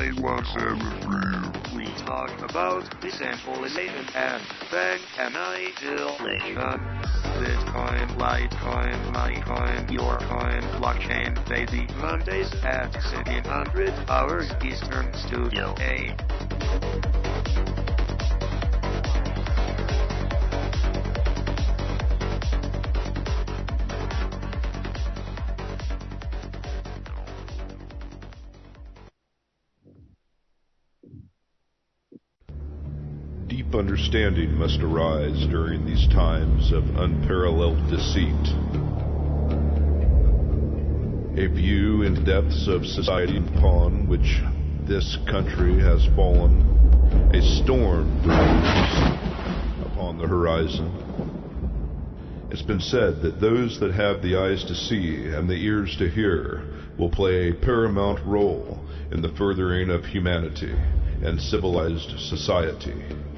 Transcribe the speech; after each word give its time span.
XE0517 0.00 1.76
we 1.76 1.84
talk 2.04 2.30
about 2.42 3.00
decentralization 3.00 4.06
and 4.14 4.42
bank 4.70 5.02
annihilation. 5.18 5.96
Bitcoin, 7.38 8.08
Litecoin, 8.16 9.12
Litecoin, 9.12 9.88
Yourcoin, 9.88 10.62
blockchain, 10.80 11.48
baby. 11.48 11.86
Mondays 12.00 12.52
at 12.64 12.92
1600 12.94 13.90
hours 14.08 14.50
Eastern 14.64 15.12
Studio 15.14 15.74
A. 15.78 17.19
understanding 33.80 34.52
must 34.58 34.82
arise 34.82 35.46
during 35.46 35.86
these 35.86 36.06
times 36.08 36.70
of 36.70 36.84
unparalleled 36.96 37.80
deceit. 37.88 38.46
A 41.42 41.48
view 41.48 42.02
in 42.02 42.22
depths 42.22 42.68
of 42.68 42.84
society 42.84 43.38
upon 43.38 44.06
which 44.06 44.42
this 44.86 45.16
country 45.30 45.80
has 45.80 46.04
fallen, 46.14 46.60
a 47.32 47.40
storm 47.40 48.22
brews 48.22 48.70
upon 49.86 50.18
the 50.18 50.26
horizon. 50.28 50.92
It's 52.50 52.60
been 52.60 52.80
said 52.80 53.22
that 53.22 53.40
those 53.40 53.80
that 53.80 53.94
have 53.94 54.20
the 54.20 54.36
eyes 54.36 54.62
to 54.64 54.74
see 54.74 55.28
and 55.28 55.48
the 55.48 55.54
ears 55.54 55.96
to 55.96 56.10
hear 56.10 56.64
will 56.98 57.10
play 57.10 57.48
a 57.48 57.54
paramount 57.54 58.20
role 58.26 58.78
in 59.10 59.22
the 59.22 59.32
furthering 59.38 59.88
of 59.88 60.04
humanity 60.04 60.76
and 61.22 61.40
civilized 61.40 62.10
society. 62.20 63.29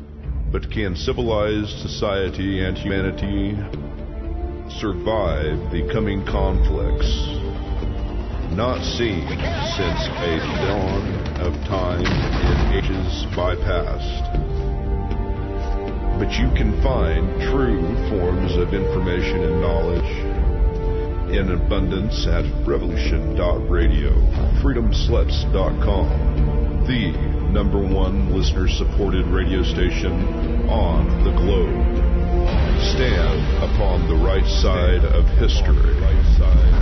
But 0.52 0.70
can 0.70 0.94
civilized 0.94 1.78
society 1.78 2.62
and 2.62 2.76
humanity 2.76 3.56
survive 4.68 5.72
the 5.72 5.88
coming 5.90 6.22
conflicts 6.26 7.08
not 8.54 8.84
seen 8.84 9.26
since 9.26 10.08
a 10.12 10.38
dawn 10.68 11.08
of 11.40 11.54
time 11.64 12.04
in 12.04 12.72
ages 12.76 13.24
bypast? 13.32 14.28
But 16.18 16.36
you 16.36 16.50
can 16.54 16.76
find 16.82 17.40
true 17.50 17.80
forms 18.10 18.54
of 18.58 18.74
information 18.74 19.44
and 19.44 19.62
knowledge 19.62 20.12
in 21.34 21.52
abundance 21.52 22.26
at 22.26 22.44
revolution.radio, 22.68 24.12
freedomslips.com, 24.60 26.84
the 26.86 27.41
number 27.52 27.78
one 27.78 28.32
listener 28.32 28.66
supported 28.66 29.26
radio 29.26 29.62
station 29.62 30.12
on 30.70 31.22
the 31.22 31.30
globe. 31.32 31.84
Stand 32.94 33.62
upon 33.62 34.08
the 34.08 34.14
right 34.14 34.46
side 34.46 35.04
of 35.04 35.26
history. 35.38 36.81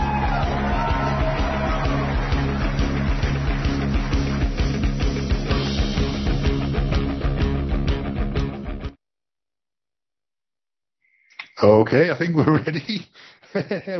Okay, 11.63 12.09
I 12.09 12.17
think 12.17 12.35
we're 12.35 12.63
ready. 12.65 13.05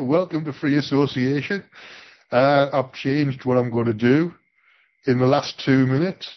Welcome 0.04 0.46
to 0.46 0.54
Free 0.54 0.80
Association. 0.80 1.64
Uh, 2.32 2.70
I've 2.74 2.92
changed 2.94 3.46
what 3.46 3.56
I'm 3.56 3.70
going 3.70 3.86
to 3.86 3.94
do 3.94 4.34
in 5.06 5.20
the 5.20 5.28
last 5.28 5.62
two 5.64 5.86
minutes 5.86 6.28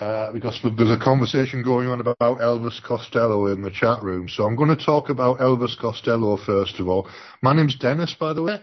uh, 0.00 0.32
because 0.32 0.58
there's 0.76 0.90
a 0.90 0.98
conversation 0.98 1.62
going 1.62 1.86
on 1.86 2.00
about 2.00 2.18
Elvis 2.18 2.82
Costello 2.82 3.46
in 3.46 3.62
the 3.62 3.70
chat 3.70 4.02
room. 4.02 4.28
So 4.28 4.44
I'm 4.44 4.56
going 4.56 4.76
to 4.76 4.84
talk 4.84 5.10
about 5.10 5.38
Elvis 5.38 5.78
Costello 5.78 6.36
first 6.36 6.80
of 6.80 6.88
all. 6.88 7.08
My 7.40 7.54
name's 7.54 7.78
Dennis, 7.78 8.16
by 8.18 8.32
the 8.32 8.42
way, 8.42 8.60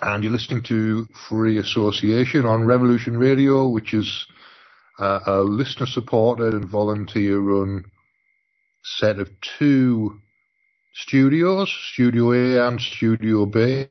and 0.00 0.24
you're 0.24 0.32
listening 0.32 0.64
to 0.64 1.06
Free 1.28 1.58
Association 1.58 2.46
on 2.46 2.64
Revolution 2.64 3.16
Radio, 3.16 3.68
which 3.68 3.94
is 3.94 4.26
uh, 4.98 5.20
a 5.24 5.36
listener-supported 5.36 6.52
and 6.52 6.68
volunteer-run 6.68 7.84
set 8.84 9.18
of 9.18 9.28
two 9.58 10.20
studios, 10.94 11.72
Studio 11.92 12.32
A 12.32 12.68
and 12.68 12.80
Studio 12.80 13.46
B. 13.46 13.86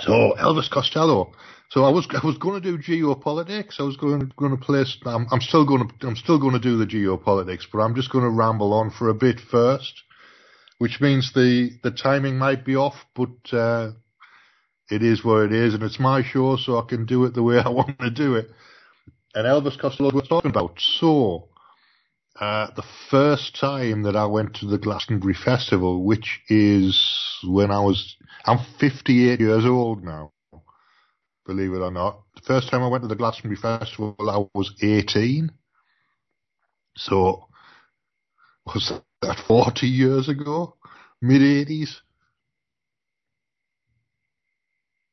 So 0.00 0.34
Elvis 0.38 0.70
Costello. 0.70 1.32
So 1.70 1.84
I 1.84 1.90
was 1.90 2.06
I 2.10 2.26
was 2.26 2.36
going 2.38 2.60
to 2.60 2.76
do 2.76 2.78
geopolitics. 2.78 3.78
I 3.78 3.84
was 3.84 3.96
going 3.96 4.32
going 4.36 4.50
to 4.50 4.62
place. 4.62 4.96
I'm, 5.06 5.26
I'm 5.30 5.40
still 5.40 5.64
going 5.64 5.88
to 5.88 6.06
I'm 6.06 6.16
still 6.16 6.38
going 6.38 6.54
to 6.54 6.60
do 6.60 6.76
the 6.76 6.86
geopolitics, 6.86 7.64
but 7.72 7.78
I'm 7.78 7.94
just 7.94 8.10
going 8.10 8.24
to 8.24 8.30
ramble 8.30 8.72
on 8.74 8.90
for 8.90 9.08
a 9.08 9.14
bit 9.14 9.40
first, 9.40 10.02
which 10.78 11.00
means 11.00 11.32
the 11.34 11.70
the 11.82 11.90
timing 11.90 12.36
might 12.36 12.64
be 12.64 12.76
off, 12.76 12.96
but 13.14 13.56
uh, 13.56 13.92
it 14.90 15.02
is 15.02 15.24
what 15.24 15.44
it 15.44 15.52
is, 15.52 15.74
and 15.74 15.82
it's 15.82 16.00
my 16.00 16.22
show, 16.22 16.56
so 16.56 16.78
I 16.78 16.84
can 16.86 17.06
do 17.06 17.24
it 17.24 17.34
the 17.34 17.42
way 17.42 17.58
I 17.58 17.68
want 17.70 17.98
to 18.00 18.10
do 18.10 18.34
it. 18.34 18.50
And 19.34 19.46
Elvis 19.46 19.78
Costello 19.78 20.10
was 20.12 20.28
talking 20.28 20.50
about. 20.50 20.78
So 20.78 21.48
uh, 22.42 22.66
the 22.74 22.82
first 23.08 23.54
time 23.60 24.02
that 24.02 24.16
I 24.16 24.26
went 24.26 24.56
to 24.56 24.66
the 24.66 24.76
Glastonbury 24.76 25.34
Festival, 25.34 26.02
which 26.02 26.40
is 26.48 27.00
when 27.44 27.70
I 27.70 27.78
was, 27.78 28.16
I'm 28.46 28.58
58 28.80 29.38
years 29.38 29.64
old 29.64 30.02
now, 30.02 30.32
believe 31.46 31.72
it 31.72 31.78
or 31.78 31.92
not. 31.92 32.22
The 32.34 32.40
first 32.40 32.68
time 32.68 32.82
I 32.82 32.88
went 32.88 33.04
to 33.04 33.08
the 33.08 33.14
Glastonbury 33.14 33.60
Festival, 33.60 34.16
I 34.28 34.44
was 34.58 34.74
18. 34.82 35.52
So, 36.96 37.46
was 38.66 38.92
that 39.20 39.38
40 39.46 39.86
years 39.86 40.28
ago? 40.28 40.74
Mid 41.20 41.42
80s? 41.42 42.00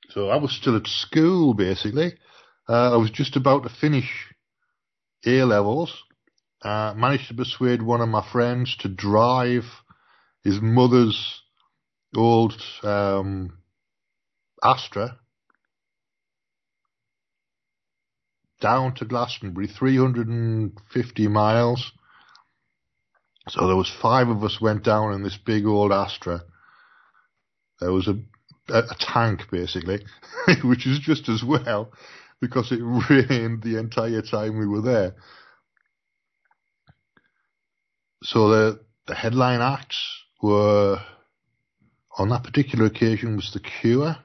So 0.09 0.29
I 0.29 0.38
was 0.38 0.51
still 0.51 0.75
at 0.78 0.88
school, 0.88 1.53
basically. 1.53 2.13
Uh, 2.68 2.95
I 2.95 2.97
was 2.97 3.12
just 3.12 3.35
about 3.35 3.62
to 3.63 3.69
finish 3.69 4.34
A 5.28 5.44
levels 5.44 5.94
uh, 6.61 6.93
managed 6.95 7.29
to 7.29 7.33
persuade 7.33 7.81
one 7.81 8.01
of 8.01 8.09
my 8.09 8.27
friends 8.31 8.75
to 8.77 8.89
drive 8.89 9.65
his 10.44 10.59
mother's 10.61 11.41
old 12.15 12.53
um, 12.83 13.57
Astra 14.63 15.19
down 18.59 18.94
to 18.95 19.06
Glastonbury, 19.06 19.67
350 19.67 21.27
miles. 21.27 21.91
So 23.47 23.67
there 23.67 23.75
was 23.75 23.91
five 24.01 24.27
of 24.27 24.44
us 24.44 24.59
went 24.62 24.83
down 24.83 25.13
in 25.13 25.23
this 25.23 25.38
big 25.38 25.65
old 25.65 25.91
Astra. 25.91 26.41
There 27.79 27.91
was 27.91 28.07
a, 28.07 28.19
a, 28.73 28.79
a 28.79 28.95
tank 29.00 29.44
basically, 29.50 30.03
which 30.63 30.85
is 30.85 31.00
just 31.00 31.29
as 31.29 31.44
well 31.44 31.91
because 32.41 32.71
it 32.71 32.79
rained 33.09 33.63
the 33.63 33.79
entire 33.79 34.21
time 34.21 34.59
we 34.59 34.67
were 34.67 34.81
there. 34.81 35.15
So 38.24 38.50
the 38.50 38.80
the 39.07 39.16
headline 39.16 39.62
acts 39.62 39.98
were 40.42 41.00
on 42.18 42.30
that 42.30 42.44
particular 42.44 42.86
occasion 42.86 43.36
was 43.36 43.51
the 43.54 43.60
Cure. 43.60 44.16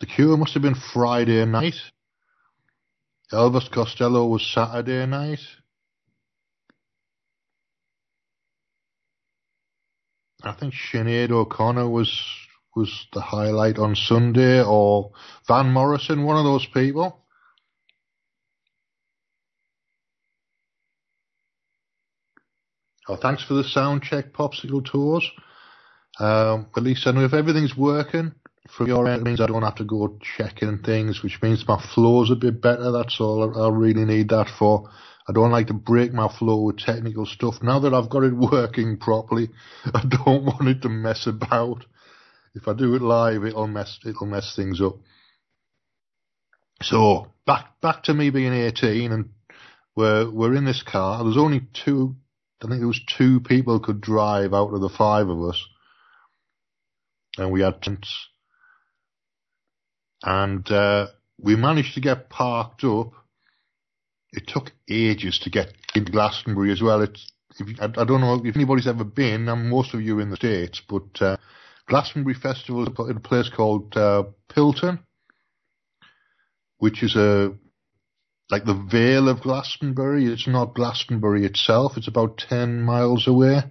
The 0.00 0.06
Cure 0.06 0.36
must 0.36 0.54
have 0.54 0.62
been 0.62 0.74
Friday 0.74 1.44
night. 1.44 1.74
Elvis 3.32 3.70
Costello 3.70 4.26
was 4.26 4.46
Saturday 4.46 5.06
night. 5.06 5.40
I 10.44 10.52
think 10.52 10.74
Sinead 10.74 11.30
O'Connor 11.30 11.88
was 11.88 12.10
was 12.74 13.06
the 13.12 13.20
highlight 13.20 13.78
on 13.78 13.94
Sunday, 13.94 14.62
or 14.62 15.12
Van 15.46 15.72
Morrison, 15.72 16.24
one 16.24 16.36
of 16.36 16.44
those 16.44 16.66
people. 16.66 17.21
Oh, 23.08 23.16
thanks 23.16 23.44
for 23.44 23.54
the 23.54 23.64
sound 23.64 24.02
check, 24.02 24.32
Popsicle 24.32 24.84
Tours. 24.84 25.28
Um, 26.20 26.66
at 26.76 26.82
least 26.82 27.06
I 27.06 27.12
know 27.12 27.24
if 27.24 27.32
everything's 27.32 27.76
working 27.76 28.32
from 28.76 28.86
your 28.86 29.08
end, 29.08 29.22
it 29.22 29.24
means 29.24 29.40
I 29.40 29.46
don't 29.46 29.62
have 29.62 29.76
to 29.76 29.84
go 29.84 30.18
checking 30.36 30.78
things, 30.78 31.22
which 31.22 31.40
means 31.42 31.66
my 31.66 31.82
flow's 31.94 32.30
a 32.30 32.36
bit 32.36 32.60
better. 32.60 32.92
That's 32.92 33.20
all 33.20 33.56
I, 33.56 33.66
I 33.66 33.68
really 33.70 34.04
need 34.04 34.28
that 34.28 34.48
for. 34.58 34.88
I 35.28 35.32
don't 35.32 35.50
like 35.50 35.68
to 35.68 35.74
break 35.74 36.12
my 36.12 36.28
flow 36.28 36.62
with 36.62 36.78
technical 36.78 37.26
stuff. 37.26 37.62
Now 37.62 37.80
that 37.80 37.94
I've 37.94 38.10
got 38.10 38.24
it 38.24 38.34
working 38.36 38.98
properly, 38.98 39.50
I 39.86 40.02
don't 40.08 40.44
want 40.44 40.68
it 40.68 40.82
to 40.82 40.88
mess 40.88 41.26
about. 41.26 41.84
If 42.54 42.68
I 42.68 42.74
do 42.74 42.94
it 42.94 43.02
live, 43.02 43.44
it'll 43.44 43.66
mess 43.66 43.98
it'll 44.04 44.26
mess 44.26 44.54
things 44.54 44.80
up. 44.80 44.96
So 46.82 47.28
back 47.46 47.80
back 47.80 48.02
to 48.04 48.14
me 48.14 48.30
being 48.30 48.52
18, 48.52 49.12
and 49.12 49.30
we're 49.96 50.30
we're 50.30 50.54
in 50.54 50.64
this 50.64 50.82
car. 50.82 51.24
There's 51.24 51.38
only 51.38 51.62
two. 51.84 52.16
I 52.62 52.68
think 52.68 52.80
there 52.80 52.86
was 52.86 53.00
two 53.18 53.40
people 53.40 53.80
could 53.80 54.00
drive 54.00 54.54
out 54.54 54.72
of 54.72 54.80
the 54.80 54.88
five 54.88 55.28
of 55.28 55.42
us, 55.42 55.66
and 57.36 57.50
we 57.50 57.62
had 57.62 57.82
tents, 57.82 58.28
and 60.22 60.68
uh, 60.70 61.08
we 61.38 61.56
managed 61.56 61.94
to 61.94 62.00
get 62.00 62.30
parked 62.30 62.84
up. 62.84 63.12
It 64.32 64.46
took 64.46 64.72
ages 64.88 65.40
to 65.40 65.50
get 65.50 65.74
into 65.94 66.12
Glastonbury 66.12 66.72
as 66.72 66.80
well. 66.80 67.02
It's 67.02 67.32
I, 67.80 67.84
I, 67.84 68.04
don't 68.04 68.20
know 68.20 68.40
if 68.42 68.56
anybody's 68.56 68.86
ever 68.86 69.04
been, 69.04 69.48
and 69.48 69.68
most 69.68 69.92
of 69.94 70.00
you 70.00 70.20
in 70.20 70.30
the 70.30 70.36
states, 70.36 70.80
but 70.88 71.20
uh, 71.20 71.36
Glastonbury 71.88 72.34
Festival 72.34 72.82
is 72.82 73.10
in 73.10 73.16
a 73.16 73.20
place 73.20 73.50
called 73.54 73.96
uh, 73.96 74.24
Pilton, 74.48 75.00
which 76.78 77.02
is 77.02 77.16
a 77.16 77.52
like 78.52 78.66
the 78.66 78.74
Vale 78.74 79.30
of 79.30 79.40
Glastonbury. 79.40 80.26
It's 80.26 80.46
not 80.46 80.74
Glastonbury 80.74 81.46
itself. 81.46 81.96
It's 81.96 82.06
about 82.06 82.36
ten 82.36 82.82
miles 82.82 83.26
away, 83.26 83.62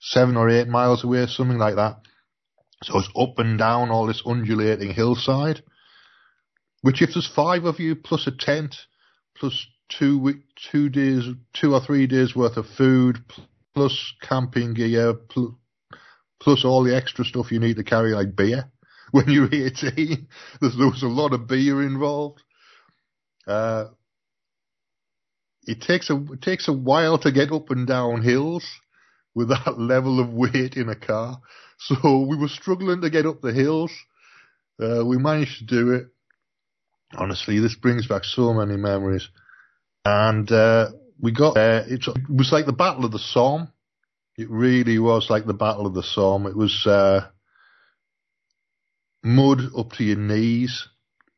seven 0.00 0.36
or 0.36 0.50
eight 0.50 0.66
miles 0.66 1.04
away, 1.04 1.26
something 1.26 1.58
like 1.58 1.76
that. 1.76 2.00
So 2.82 2.98
it's 2.98 3.08
up 3.16 3.38
and 3.38 3.56
down 3.56 3.90
all 3.90 4.08
this 4.08 4.24
undulating 4.26 4.92
hillside. 4.92 5.62
Which, 6.80 7.00
if 7.00 7.10
there's 7.14 7.32
five 7.32 7.62
of 7.64 7.78
you 7.78 7.94
plus 7.94 8.26
a 8.26 8.32
tent, 8.36 8.74
plus 9.36 9.64
two 9.88 10.42
two 10.72 10.88
days, 10.88 11.22
two 11.54 11.74
or 11.74 11.80
three 11.80 12.08
days 12.08 12.34
worth 12.34 12.56
of 12.56 12.66
food, 12.76 13.18
plus 13.76 14.12
camping 14.20 14.74
gear, 14.74 15.14
plus 16.40 16.64
all 16.64 16.82
the 16.82 16.96
extra 16.96 17.24
stuff 17.24 17.52
you 17.52 17.60
need 17.60 17.76
to 17.76 17.84
carry, 17.84 18.10
like 18.10 18.34
beer, 18.34 18.64
when 19.12 19.28
you're 19.28 19.46
18. 19.46 20.26
There's, 20.60 20.76
there's 20.76 21.02
a 21.04 21.06
lot 21.06 21.32
of 21.32 21.46
beer 21.46 21.80
involved. 21.80 22.42
Uh, 23.46 23.86
it 25.66 25.80
takes 25.80 26.10
a 26.10 26.16
it 26.32 26.42
takes 26.42 26.68
a 26.68 26.72
while 26.72 27.18
to 27.18 27.32
get 27.32 27.52
up 27.52 27.70
and 27.70 27.86
down 27.86 28.22
hills 28.22 28.64
with 29.34 29.48
that 29.48 29.74
level 29.78 30.20
of 30.20 30.32
weight 30.32 30.76
in 30.76 30.88
a 30.88 30.96
car. 30.96 31.40
So 31.78 32.26
we 32.28 32.36
were 32.36 32.48
struggling 32.48 33.00
to 33.00 33.10
get 33.10 33.26
up 33.26 33.40
the 33.40 33.52
hills. 33.52 33.90
Uh, 34.80 35.04
we 35.04 35.18
managed 35.18 35.58
to 35.58 35.64
do 35.66 35.92
it. 35.92 36.06
Honestly, 37.16 37.58
this 37.58 37.74
brings 37.74 38.06
back 38.06 38.24
so 38.24 38.54
many 38.54 38.76
memories. 38.76 39.28
And 40.04 40.50
uh, 40.50 40.90
we 41.20 41.32
got 41.32 41.54
there. 41.54 41.84
It 41.86 42.06
was 42.28 42.52
like 42.52 42.66
the 42.66 42.72
Battle 42.72 43.04
of 43.04 43.12
the 43.12 43.18
Somme. 43.18 43.72
It 44.36 44.48
really 44.48 44.98
was 44.98 45.28
like 45.28 45.44
the 45.44 45.54
Battle 45.54 45.86
of 45.86 45.94
the 45.94 46.02
Somme. 46.02 46.46
It 46.46 46.56
was 46.56 46.86
uh, 46.86 47.28
mud 49.22 49.60
up 49.76 49.90
to 49.92 50.04
your 50.04 50.16
knees. 50.16 50.88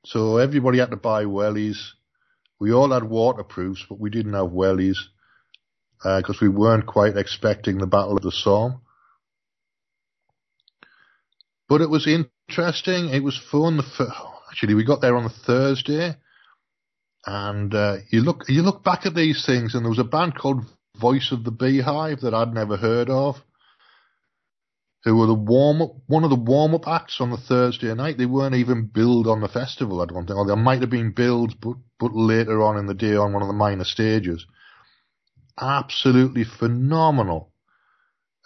So 0.05 0.37
everybody 0.37 0.79
had 0.79 0.91
to 0.91 0.97
buy 0.97 1.25
wellies. 1.25 1.79
We 2.61 2.73
all 2.73 2.93
had 2.93 3.05
waterproofs, 3.05 3.85
but 3.89 3.99
we 3.99 4.11
didn't 4.11 4.35
have 4.35 4.51
wellies 4.51 4.99
because 6.03 6.37
uh, 6.37 6.43
we 6.43 6.49
weren't 6.49 6.87
quite 6.87 7.17
expecting 7.17 7.79
the 7.79 7.87
Battle 7.87 8.17
of 8.17 8.23
the 8.23 8.31
Somme. 8.31 8.83
But 11.69 11.81
it 11.81 11.89
was 11.89 12.07
interesting. 12.07 13.09
It 13.09 13.23
was 13.23 13.41
fun. 13.51 13.81
Actually, 14.51 14.75
we 14.75 14.85
got 14.85 15.01
there 15.01 15.17
on 15.17 15.25
a 15.25 15.31
Thursday, 15.31 16.17
and 17.25 17.75
uh, 17.75 17.97
you 18.11 18.21
look 18.21 18.45
you 18.49 18.61
look 18.63 18.85
back 18.85 19.07
at 19.07 19.15
these 19.15 19.45
things, 19.47 19.75
and 19.75 19.85
there 19.85 19.91
was 19.91 19.99
a 19.99 20.05
band 20.05 20.37
called 20.37 20.65
Voice 21.01 21.33
of 21.33 21.45
the 21.45 21.51
Beehive 21.51 22.21
that 22.21 22.35
I'd 22.35 22.53
never 22.53 22.77
heard 22.77 23.09
of, 23.09 23.37
who 25.05 25.17
were 25.17 25.27
the 25.27 25.35
warm 25.35 25.83
up, 25.83 25.95
one 26.07 26.25
of 26.25 26.31
the 26.31 26.37
warm 26.37 26.75
up 26.75 26.89
acts 26.89 27.21
on 27.21 27.31
the 27.31 27.37
Thursday 27.37 27.93
night. 27.95 28.17
They 28.17 28.27
weren't 28.27 28.55
even 28.55 28.87
billed 28.87 29.27
on 29.27 29.41
the 29.41 29.49
festival, 29.49 30.01
I 30.01 30.07
don't 30.07 30.27
think, 30.27 30.39
or 30.39 30.47
they 30.47 30.55
might 30.55 30.81
have 30.81 30.91
been 30.91 31.13
billed, 31.13 31.61
but, 31.61 31.77
but 32.01 32.15
later 32.15 32.63
on 32.63 32.79
in 32.79 32.87
the 32.87 32.95
day 32.95 33.15
on 33.15 33.33
one 33.33 33.43
of 33.43 33.49
the 33.49 33.55
minor 33.55 33.85
stages. 33.85 34.47
Absolutely 35.61 36.45
phenomenal. 36.45 37.53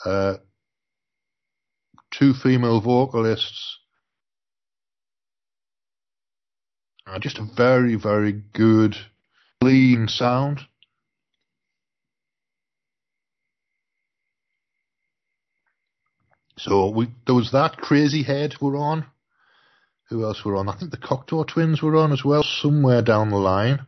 Uh, 0.05 0.39
two 2.11 2.35
female 2.35 2.81
vocalists. 2.81 3.79
Uh, 7.07 7.19
just 7.21 7.39
a 7.39 7.49
very, 7.57 7.95
very 7.95 8.33
good, 8.33 8.97
clean 9.61 10.09
sound. 10.09 10.61
So 16.59 16.91
we 16.91 17.09
there 17.27 17.35
was 17.35 17.53
that 17.53 17.77
Crazyhead 17.77 18.61
were 18.61 18.77
on. 18.77 19.07
Who 20.11 20.25
else 20.25 20.45
were 20.45 20.57
on? 20.57 20.69
I 20.69 20.77
think 20.77 20.91
the 20.91 20.97
Cocteau 20.97 21.47
Twins 21.47 21.83
were 21.83 21.97
on 21.97 22.13
as 22.13 22.25
well, 22.25 22.43
somewhere 22.43 23.03
down 23.03 23.31
the 23.31 23.37
line. 23.37 23.87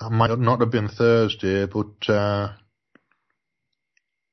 That 0.00 0.10
might 0.10 0.36
not 0.38 0.60
have 0.60 0.70
been 0.70 0.88
Thursday, 0.88 1.66
but 1.66 2.08
uh, 2.08 2.52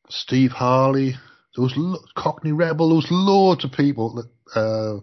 Steve 0.09 0.51
Harley, 0.51 1.11
there 1.55 1.63
was 1.63 1.73
lo- 1.75 2.03
Cockney 2.15 2.51
Rebel, 2.51 2.89
there 2.89 2.95
was 2.95 3.07
loads 3.09 3.65
of 3.65 3.71
people 3.71 4.15
that 4.15 4.59
uh, 4.59 4.99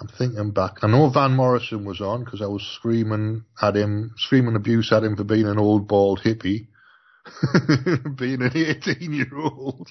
I'm 0.00 0.08
thinking 0.08 0.50
back. 0.50 0.78
I 0.82 0.88
know 0.88 1.08
Van 1.10 1.36
Morrison 1.36 1.84
was 1.84 2.00
on 2.00 2.24
because 2.24 2.42
I 2.42 2.46
was 2.46 2.62
screaming 2.62 3.44
at 3.62 3.76
him, 3.76 4.12
screaming 4.16 4.56
abuse 4.56 4.92
at 4.92 5.04
him 5.04 5.16
for 5.16 5.24
being 5.24 5.46
an 5.46 5.58
old 5.58 5.86
bald 5.86 6.20
hippie. 6.24 6.68
being 8.16 8.42
an 8.42 8.52
18 8.54 9.12
year 9.12 9.36
old, 9.36 9.90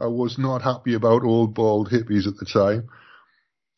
I 0.00 0.06
was 0.06 0.38
not 0.38 0.62
happy 0.62 0.94
about 0.94 1.24
old 1.24 1.54
bald 1.54 1.90
hippies 1.90 2.26
at 2.26 2.36
the 2.36 2.46
time. 2.46 2.88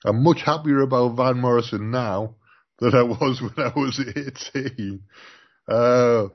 I'm 0.04 0.23
much 0.23 0.42
happier 0.42 0.80
about 0.80 1.16
Van 1.16 1.40
Morrison 1.40 1.90
now 1.90 2.37
than 2.78 2.94
I 2.94 3.02
was 3.02 3.40
when 3.56 3.66
I 3.66 3.73
was 3.75 4.00
18. 4.00 5.00
Uh, 5.68 6.28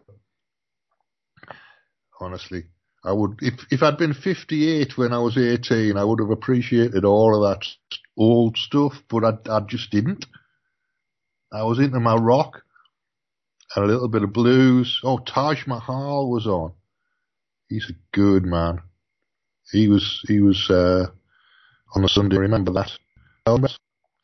honestly, 2.19 2.65
I 3.03 3.11
would, 3.11 3.39
if, 3.41 3.53
if 3.71 3.83
I'd 3.83 3.97
been 3.97 4.13
58 4.13 4.97
when 4.97 5.13
I 5.13 5.19
was 5.19 5.37
18, 5.37 5.97
I 5.97 6.03
would 6.03 6.19
have 6.19 6.29
appreciated 6.29 7.03
all 7.03 7.35
of 7.35 7.49
that 7.51 7.65
old 8.17 8.57
stuff, 8.57 8.93
but 9.09 9.23
I, 9.23 9.33
I 9.49 9.59
just 9.61 9.91
didn't. 9.91 10.25
I 11.51 11.63
was 11.63 11.79
into 11.79 11.99
my 11.99 12.15
rock 12.15 12.63
and 13.75 13.85
a 13.85 13.87
little 13.87 14.07
bit 14.07 14.23
of 14.23 14.33
blues. 14.33 14.99
Oh, 15.03 15.17
Taj 15.19 15.65
Mahal 15.67 16.29
was 16.29 16.45
on. 16.47 16.73
He's 17.69 17.89
a 17.89 18.15
good 18.15 18.43
man. 18.43 18.81
He 19.71 19.87
was 19.87 20.23
he 20.27 20.39
was 20.39 20.69
uh, 20.69 21.07
on 21.95 22.03
a 22.03 22.07
Sunday. 22.07 22.37
Remember 22.37 22.71
that? 22.73 22.91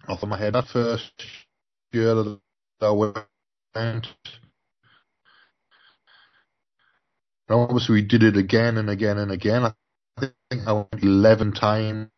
Off 0.08 0.24
of 0.24 0.30
my 0.30 0.38
head, 0.38 0.54
that 0.54 0.68
first 0.68 1.12
year 1.92 2.16
that 2.16 2.40
I 2.82 2.92
went. 2.92 4.08
obviously, 7.50 7.96
we 7.96 8.02
did 8.04 8.24
it 8.24 8.38
again 8.38 8.78
and 8.78 8.90
again 8.90 9.18
and 9.18 9.32
again. 9.32 9.64
I 9.64 9.74
think 10.50 10.68
I 10.68 10.74
went 10.74 11.04
eleven 11.04 11.54
times 11.54 12.10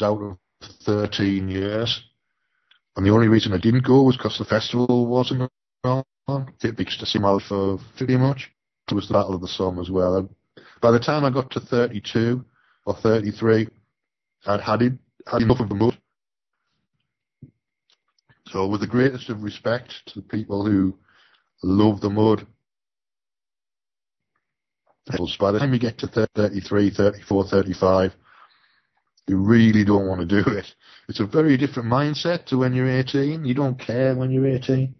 out 0.00 0.22
of 0.22 0.38
thirteen 0.84 1.48
years. 1.48 2.02
And 2.96 3.04
the 3.04 3.10
only 3.10 3.28
reason 3.28 3.52
I 3.52 3.58
didn't 3.58 3.84
go 3.84 4.02
was 4.02 4.16
because 4.16 4.38
the 4.38 4.46
festival 4.46 5.06
wasn't 5.06 5.50
on 5.86 6.04
it 6.62 6.78
reached 6.78 7.02
a 7.02 7.06
similar 7.06 7.40
for 7.40 7.78
pretty 7.96 8.16
much. 8.16 8.50
It 8.90 8.94
was 8.94 9.08
the 9.08 9.14
Battle 9.14 9.34
of 9.34 9.40
the 9.40 9.48
Somme 9.48 9.80
as 9.80 9.90
well. 9.90 10.16
And 10.16 10.28
by 10.80 10.90
the 10.90 10.98
time 10.98 11.24
I 11.24 11.30
got 11.30 11.50
to 11.52 11.60
32 11.60 12.44
or 12.84 12.94
33, 12.94 13.68
I'd 14.46 14.60
had, 14.60 14.82
it, 14.82 14.92
had 15.26 15.42
enough 15.42 15.60
of 15.60 15.68
the 15.68 15.74
mud. 15.74 15.98
So 18.48 18.66
with 18.68 18.80
the 18.80 18.86
greatest 18.86 19.28
of 19.28 19.42
respect 19.42 19.92
to 20.06 20.20
the 20.20 20.26
people 20.26 20.64
who 20.64 20.96
love 21.62 22.00
the 22.00 22.10
mud, 22.10 22.46
by 25.38 25.52
the 25.52 25.58
time 25.58 25.72
you 25.72 25.78
get 25.78 25.98
to 25.98 26.28
33, 26.34 26.90
34, 26.90 27.46
35, 27.48 28.12
you 29.28 29.36
really 29.36 29.84
don't 29.84 30.06
want 30.06 30.20
to 30.20 30.42
do 30.42 30.48
it. 30.50 30.66
It's 31.08 31.20
a 31.20 31.26
very 31.26 31.56
different 31.56 31.88
mindset 31.88 32.46
to 32.46 32.58
when 32.58 32.72
you're 32.72 32.88
18. 32.88 33.44
You 33.44 33.54
don't 33.54 33.78
care 33.78 34.14
when 34.14 34.30
you're 34.30 34.46
18. 34.46 34.94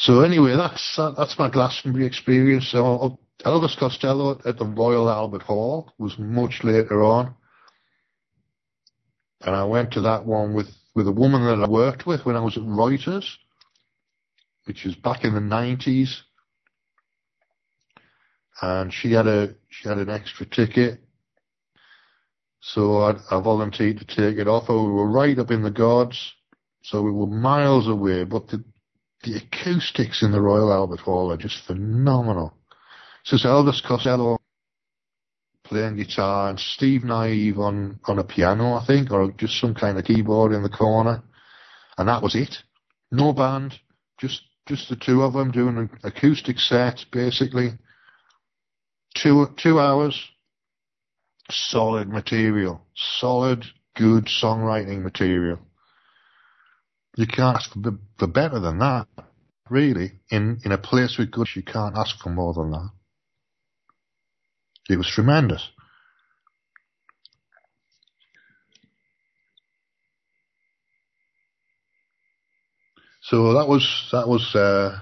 So 0.00 0.22
anyway, 0.22 0.56
that's 0.56 0.94
uh, 0.96 1.10
that's 1.10 1.38
my 1.38 1.50
Glastonbury 1.50 2.06
experience. 2.06 2.70
So 2.70 3.18
Elvis 3.44 3.78
Costello 3.78 4.40
at 4.46 4.56
the 4.56 4.64
Royal 4.64 5.10
Albert 5.10 5.42
Hall 5.42 5.92
was 5.98 6.18
much 6.18 6.60
later 6.64 7.02
on, 7.02 7.34
and 9.42 9.54
I 9.54 9.64
went 9.64 9.92
to 9.92 10.00
that 10.00 10.24
one 10.24 10.54
with 10.54 10.68
with 10.94 11.06
a 11.06 11.12
woman 11.12 11.44
that 11.44 11.62
I 11.62 11.68
worked 11.68 12.06
with 12.06 12.24
when 12.24 12.34
I 12.34 12.40
was 12.40 12.56
at 12.56 12.62
Reuters, 12.62 13.26
which 14.64 14.84
was 14.86 14.94
back 14.94 15.22
in 15.22 15.34
the 15.34 15.40
nineties, 15.40 16.22
and 18.62 18.90
she 18.90 19.12
had 19.12 19.26
a 19.26 19.54
she 19.68 19.86
had 19.86 19.98
an 19.98 20.08
extra 20.08 20.46
ticket, 20.46 21.00
so 22.60 23.00
I, 23.02 23.16
I 23.30 23.42
volunteered 23.42 23.98
to 23.98 24.06
take 24.06 24.38
it 24.38 24.48
off. 24.48 24.70
We 24.70 24.76
were 24.76 25.10
right 25.10 25.38
up 25.38 25.50
in 25.50 25.62
the 25.62 25.70
gods, 25.70 26.32
so 26.84 27.02
we 27.02 27.12
were 27.12 27.26
miles 27.26 27.86
away, 27.86 28.24
but 28.24 28.48
the 28.48 28.64
the 29.22 29.36
acoustics 29.36 30.22
in 30.22 30.32
the 30.32 30.40
Royal 30.40 30.72
Albert 30.72 31.00
Hall 31.00 31.32
are 31.32 31.36
just 31.36 31.64
phenomenal. 31.66 32.54
So 33.24 33.36
it's 33.36 33.44
Elvis 33.44 33.82
Costello 33.82 34.38
playing 35.64 35.96
guitar 35.96 36.50
and 36.50 36.58
Steve 36.58 37.04
Nieve 37.04 37.58
on, 37.58 38.00
on 38.06 38.18
a 38.18 38.24
piano, 38.24 38.74
I 38.74 38.84
think, 38.86 39.10
or 39.10 39.30
just 39.32 39.60
some 39.60 39.74
kind 39.74 39.98
of 39.98 40.04
keyboard 40.04 40.52
in 40.52 40.62
the 40.62 40.68
corner. 40.68 41.22
And 41.98 42.08
that 42.08 42.22
was 42.22 42.34
it. 42.34 42.56
No 43.12 43.32
band, 43.32 43.74
just 44.18 44.42
just 44.66 44.88
the 44.88 44.96
two 44.96 45.22
of 45.22 45.32
them 45.32 45.50
doing 45.50 45.76
an 45.76 45.90
acoustic 46.04 46.58
set, 46.58 47.04
basically. 47.12 47.70
Two 49.16 49.48
two 49.56 49.80
hours, 49.80 50.16
solid 51.50 52.08
material, 52.08 52.86
solid, 52.94 53.64
good 53.96 54.26
songwriting 54.26 55.02
material. 55.02 55.58
You 57.16 57.26
can't 57.26 57.56
ask 57.56 57.72
for, 57.72 57.98
for 58.18 58.26
better 58.26 58.60
than 58.60 58.78
that, 58.78 59.06
really. 59.68 60.12
In 60.30 60.60
in 60.64 60.72
a 60.72 60.78
place 60.78 61.18
with 61.18 61.30
good, 61.30 61.48
you 61.54 61.62
can't 61.62 61.96
ask 61.96 62.18
for 62.18 62.30
more 62.30 62.54
than 62.54 62.70
that. 62.70 62.90
It 64.88 64.96
was 64.96 65.08
tremendous. 65.08 65.68
So 73.22 73.54
that 73.54 73.68
was 73.68 74.08
that 74.12 74.28
was 74.28 74.54
uh, 74.54 74.98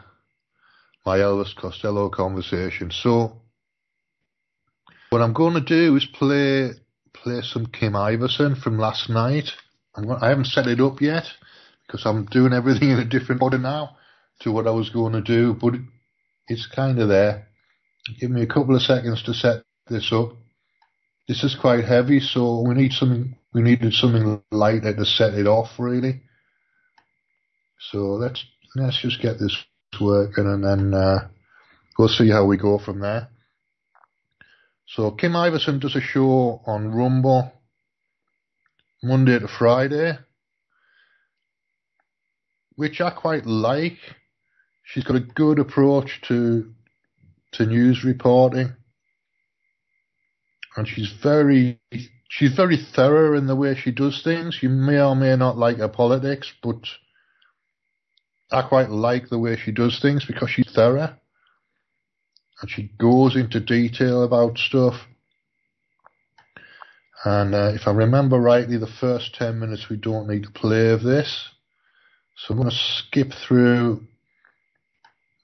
my 1.05 1.19
Elvis 1.19 1.55
Costello 1.55 2.09
conversation. 2.09 2.91
So 2.91 3.41
what 5.11 5.23
I'm 5.23 5.33
going 5.35 5.55
to 5.55 5.61
do 5.61 5.95
is 5.97 6.07
play 6.07 6.73
play 7.12 7.41
some 7.43 7.67
Kim 7.67 7.93
Iversen 7.93 8.61
from 8.61 8.79
last 8.79 9.09
night. 9.09 9.50
I'm 9.95 10.05
going, 10.05 10.23
I 10.23 10.29
haven't 10.29 10.47
set 10.47 10.67
it 10.67 10.81
up 10.81 11.00
yet 11.00 11.25
because 11.88 12.04
I'm 12.04 12.26
doing 12.26 12.52
everything 12.52 12.90
in 12.90 12.99
a 12.99 13.04
different 13.04 13.42
order 13.42 13.59
now 13.59 13.97
to 14.40 14.52
what 14.52 14.66
I 14.66 14.71
was 14.71 14.90
going 14.90 15.14
to 15.14 15.23
do, 15.23 15.54
but 15.54 15.75
it's 16.47 16.68
kind 16.75 17.00
of 17.00 17.09
there. 17.09 17.49
Give 18.21 18.30
me 18.30 18.42
a 18.42 18.47
couple 18.47 18.76
of 18.76 18.83
seconds 18.83 19.23
to 19.25 19.35
set 19.35 19.62
this 19.88 20.12
up. 20.12 20.33
This 21.26 21.42
is 21.42 21.57
quite 21.59 21.85
heavy, 21.85 22.21
so 22.21 22.62
we 22.66 22.75
need 22.75 22.92
something. 22.92 23.37
We 23.52 23.62
needed 23.62 23.92
something 23.95 24.42
lighter 24.50 24.95
to 24.95 25.04
set 25.04 25.35
it 25.35 25.47
off, 25.47 25.71
really. 25.78 26.23
So 27.90 27.99
let's 27.99 28.45
let's 28.76 29.00
just 29.00 29.21
get 29.21 29.38
this 29.38 29.57
working, 30.00 30.47
and 30.47 30.64
then 30.64 30.95
uh, 30.95 31.28
we'll 31.99 32.09
see 32.09 32.30
how 32.30 32.47
we 32.47 32.57
go 32.57 32.78
from 32.78 33.00
there. 33.00 33.28
So 34.87 35.11
Kim 35.11 35.33
Iversen 35.33 35.80
does 35.80 35.97
a 35.97 36.00
show 36.00 36.62
on 36.66 36.92
Rumble 36.92 37.52
Monday 39.02 39.38
to 39.38 39.49
Friday, 39.49 40.18
which 42.78 43.00
I 43.00 43.11
quite 43.11 43.44
like. 43.44 43.99
She's 44.85 45.02
got 45.02 45.16
a 45.16 45.20
good 45.20 45.58
approach 45.58 46.20
to 46.28 46.73
to 47.54 47.66
news 47.66 48.04
reporting 48.04 48.73
and 50.76 50.87
she's 50.87 51.12
very 51.20 51.80
she's 52.28 52.54
very 52.54 52.76
thorough 52.76 53.37
in 53.37 53.49
the 53.49 53.56
way 53.56 53.75
she 53.75 53.90
does 53.90 54.23
things. 54.23 54.61
You 54.62 54.68
may 54.68 55.00
or 55.00 55.16
may 55.16 55.35
not 55.35 55.58
like 55.58 55.78
her 55.78 55.88
politics, 55.88 56.52
but 56.62 56.78
I 58.52 58.62
quite 58.62 58.90
like 58.90 59.28
the 59.28 59.40
way 59.40 59.56
she 59.56 59.73
does 59.73 59.99
things 60.00 60.25
because 60.25 60.50
she's 60.50 60.70
thorough 60.73 61.16
and 62.61 62.70
she 62.70 62.92
goes 62.97 63.35
into 63.35 63.58
detail 63.58 64.23
about 64.23 64.56
stuff. 64.56 64.94
And 67.25 67.56
uh, 67.56 67.73
if 67.75 67.88
I 67.88 67.90
remember 67.90 68.38
rightly, 68.38 68.78
the 68.78 68.87
first 68.87 69.35
10 69.35 69.58
minutes 69.58 69.88
we 69.88 69.97
don't 69.97 70.28
need 70.28 70.44
to 70.44 70.50
play 70.52 70.90
of 70.90 71.02
this. 71.02 71.49
So 72.38 72.54
I'm 72.54 72.59
going 72.59 72.71
to 72.71 72.76
skip 72.76 73.33
through 73.35 74.07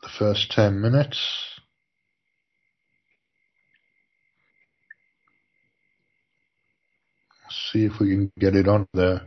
the 0.02 0.10
first 0.10 0.52
10 0.52 0.80
minutes. 0.80 1.50
see 7.50 7.84
if 7.86 8.00
we 8.00 8.10
can 8.10 8.32
get 8.40 8.56
it 8.56 8.68
on 8.68 8.86
there. 8.94 9.22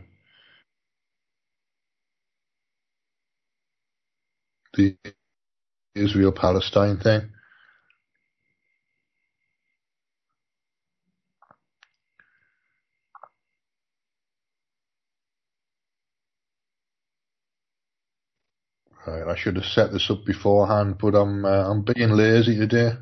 The 4.74 4.96
Israel 5.94 6.32
Palestine 6.32 6.98
thing. 6.98 7.30
Right, 19.06 19.26
I 19.28 19.36
should 19.36 19.56
have 19.56 19.64
set 19.66 19.92
this 19.92 20.10
up 20.10 20.24
beforehand, 20.24 20.98
but 21.00 21.14
I'm 21.14 21.44
uh, 21.44 21.70
I'm 21.70 21.82
being 21.82 22.10
lazy 22.12 22.56
today. 22.56 22.92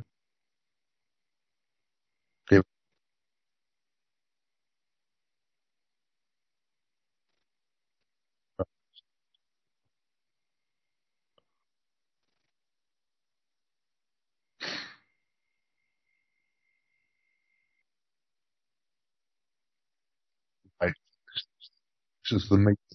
This 22.10 22.42
is 22.44 22.48
the 22.48 22.58
meat. 22.58 22.85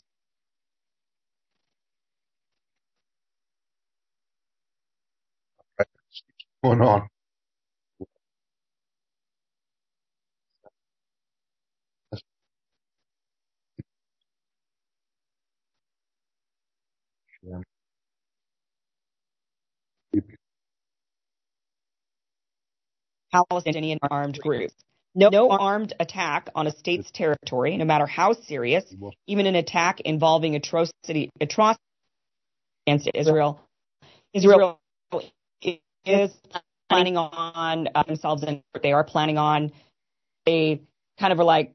Going 6.64 6.82
on. 6.82 7.08
Palestinian 23.32 23.98
armed 24.10 24.38
groups. 24.40 24.74
No, 25.16 25.30
no 25.30 25.50
armed 25.50 25.94
attack 26.00 26.50
on 26.56 26.68
a 26.68 26.72
state's 26.72 27.12
territory, 27.12 27.78
no 27.78 27.86
matter 27.86 28.06
how 28.06 28.34
serious, 28.34 28.86
even 29.28 29.46
an 29.46 29.56
attack 29.56 30.02
involving 30.02 30.56
atrocity, 30.56 31.30
atrocity 31.42 31.82
against 32.88 33.10
Israel. 33.14 33.60
Israel 34.34 34.81
is 36.06 36.38
planning 36.90 37.18
on 37.18 37.90
uh, 37.96 38.04
themselves, 38.04 38.44
and 38.44 38.64
they 38.84 38.94
are 38.94 39.04
planning 39.04 39.38
on. 39.38 39.72
They 40.46 40.82
kind 41.20 41.34
of 41.34 41.40
are 41.40 41.46
like, 41.46 41.74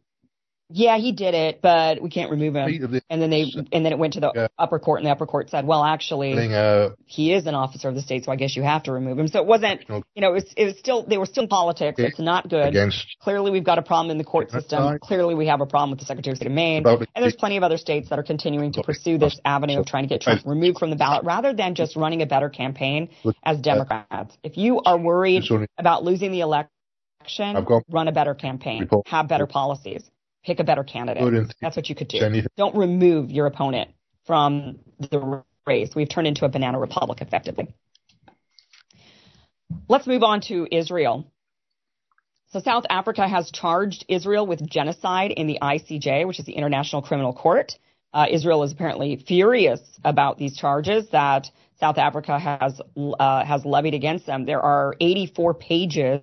yeah, 0.68 0.98
he 0.98 1.12
did 1.12 1.34
it, 1.34 1.60
but 1.62 2.02
we 2.02 2.10
can't 2.10 2.30
remove 2.30 2.56
him. 2.56 3.00
And 3.08 3.22
then 3.22 3.30
they, 3.30 3.52
and 3.70 3.84
then 3.84 3.92
it 3.92 3.98
went 3.98 4.14
to 4.14 4.20
the 4.20 4.32
yeah. 4.34 4.46
upper 4.58 4.80
court, 4.80 4.98
and 4.98 5.06
the 5.06 5.12
upper 5.12 5.26
court 5.26 5.48
said, 5.48 5.64
well, 5.64 5.84
actually, 5.84 6.32
uh, 6.52 6.90
he 7.04 7.32
is 7.32 7.46
an 7.46 7.54
officer 7.54 7.88
of 7.88 7.94
the 7.94 8.02
state, 8.02 8.24
so 8.24 8.32
I 8.32 8.36
guess 8.36 8.56
you 8.56 8.62
have 8.62 8.82
to 8.84 8.92
remove 8.92 9.16
him. 9.16 9.28
So 9.28 9.38
it 9.40 9.46
wasn't, 9.46 9.88
you 9.88 10.02
know, 10.16 10.30
it 10.30 10.34
was, 10.34 10.54
it 10.56 10.64
was 10.64 10.78
still, 10.78 11.06
they 11.06 11.18
were 11.18 11.26
still 11.26 11.44
in 11.44 11.48
politics. 11.48 12.00
It's 12.00 12.18
not 12.18 12.48
good. 12.48 12.66
Against, 12.66 13.16
Clearly, 13.20 13.52
we've 13.52 13.64
got 13.64 13.78
a 13.78 13.82
problem 13.82 14.10
in 14.10 14.18
the 14.18 14.24
court 14.24 14.50
system. 14.50 14.98
Clearly, 14.98 15.36
we 15.36 15.46
have 15.46 15.60
a 15.60 15.66
problem 15.66 15.90
with 15.90 16.00
the 16.00 16.04
Secretary 16.04 16.32
of 16.32 16.38
State 16.38 16.46
of 16.46 16.52
Maine. 16.52 16.84
And 16.86 17.06
there's 17.14 17.36
plenty 17.36 17.56
of 17.56 17.62
other 17.62 17.78
states 17.78 18.08
that 18.10 18.18
are 18.18 18.24
continuing 18.24 18.72
to 18.72 18.82
pursue 18.82 19.18
this 19.18 19.38
avenue 19.44 19.78
of 19.78 19.86
trying 19.86 20.02
to 20.02 20.08
get 20.08 20.20
Trump 20.20 20.42
removed 20.44 20.78
from 20.78 20.90
the 20.90 20.96
ballot 20.96 21.24
rather 21.24 21.52
than 21.52 21.76
just 21.76 21.94
running 21.94 22.22
a 22.22 22.26
better 22.26 22.48
campaign 22.48 23.10
as 23.44 23.60
Democrats. 23.60 24.36
If 24.42 24.56
you 24.56 24.80
are 24.84 24.98
worried 24.98 25.44
about 25.78 26.02
losing 26.02 26.32
the 26.32 26.40
election, 26.40 27.66
run 27.88 28.08
a 28.08 28.12
better 28.12 28.34
campaign, 28.34 28.88
have 29.06 29.28
better 29.28 29.46
policies 29.46 30.02
pick 30.46 30.60
a 30.60 30.64
better 30.64 30.84
candidate. 30.84 31.22
That's 31.60 31.76
what 31.76 31.88
you 31.88 31.94
could 31.94 32.08
do. 32.08 32.20
Don't 32.56 32.76
remove 32.76 33.30
your 33.30 33.46
opponent 33.46 33.90
from 34.26 34.78
the 34.98 35.42
race. 35.66 35.90
We've 35.94 36.08
turned 36.08 36.28
into 36.28 36.44
a 36.44 36.48
banana 36.48 36.78
republic 36.78 37.20
effectively. 37.20 37.74
Let's 39.88 40.06
move 40.06 40.22
on 40.22 40.40
to 40.42 40.66
Israel. 40.70 41.30
So 42.52 42.60
South 42.60 42.84
Africa 42.88 43.28
has 43.28 43.50
charged 43.50 44.04
Israel 44.08 44.46
with 44.46 44.64
genocide 44.70 45.32
in 45.32 45.48
the 45.48 45.58
ICJ, 45.60 46.26
which 46.26 46.38
is 46.38 46.46
the 46.46 46.52
International 46.52 47.02
Criminal 47.02 47.34
Court. 47.34 47.72
Uh, 48.14 48.26
Israel 48.30 48.62
is 48.62 48.72
apparently 48.72 49.16
furious 49.26 49.80
about 50.04 50.38
these 50.38 50.56
charges 50.56 51.08
that 51.10 51.50
South 51.80 51.98
Africa 51.98 52.38
has 52.38 52.80
uh, 52.96 53.44
has 53.44 53.64
levied 53.64 53.94
against 53.94 54.26
them. 54.26 54.46
There 54.46 54.62
are 54.62 54.94
84 55.00 55.54
pages. 55.54 56.22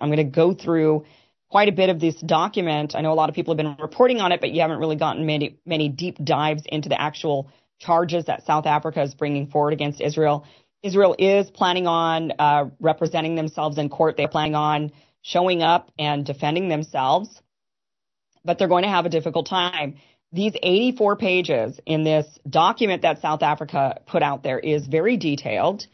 I'm 0.00 0.08
going 0.08 0.16
to 0.16 0.24
go 0.24 0.52
through 0.52 1.06
quite 1.50 1.68
a 1.68 1.72
bit 1.72 1.90
of 1.90 2.00
this 2.00 2.14
document. 2.14 2.94
I 2.94 3.00
know 3.00 3.12
a 3.12 3.14
lot 3.14 3.28
of 3.28 3.34
people 3.34 3.52
have 3.52 3.58
been 3.58 3.76
reporting 3.78 4.20
on 4.20 4.32
it, 4.32 4.40
but 4.40 4.50
you 4.52 4.60
haven't 4.60 4.78
really 4.78 4.96
gotten 4.96 5.26
many 5.26 5.58
many 5.66 5.88
deep 5.88 6.16
dives 6.22 6.62
into 6.66 6.88
the 6.88 7.00
actual 7.00 7.50
charges 7.78 8.26
that 8.26 8.46
South 8.46 8.66
Africa 8.66 9.02
is 9.02 9.14
bringing 9.14 9.48
forward 9.48 9.72
against 9.72 10.00
Israel. 10.00 10.46
Israel 10.82 11.14
is 11.18 11.50
planning 11.50 11.86
on 11.86 12.32
uh, 12.38 12.66
representing 12.78 13.34
themselves 13.34 13.76
in 13.78 13.88
court. 13.88 14.16
They're 14.16 14.28
planning 14.28 14.54
on 14.54 14.92
showing 15.22 15.62
up 15.62 15.90
and 15.98 16.24
defending 16.24 16.68
themselves, 16.68 17.28
but 18.44 18.58
they're 18.58 18.68
going 18.68 18.84
to 18.84 18.88
have 18.88 19.04
a 19.04 19.10
difficult 19.10 19.46
time. 19.46 19.96
These 20.32 20.54
84 20.62 21.16
pages 21.16 21.80
in 21.84 22.04
this 22.04 22.26
document 22.48 23.02
that 23.02 23.20
South 23.20 23.42
Africa 23.42 24.00
put 24.06 24.22
out 24.22 24.42
there 24.42 24.58
is 24.58 24.86
very 24.86 25.16
detailed. 25.16 25.86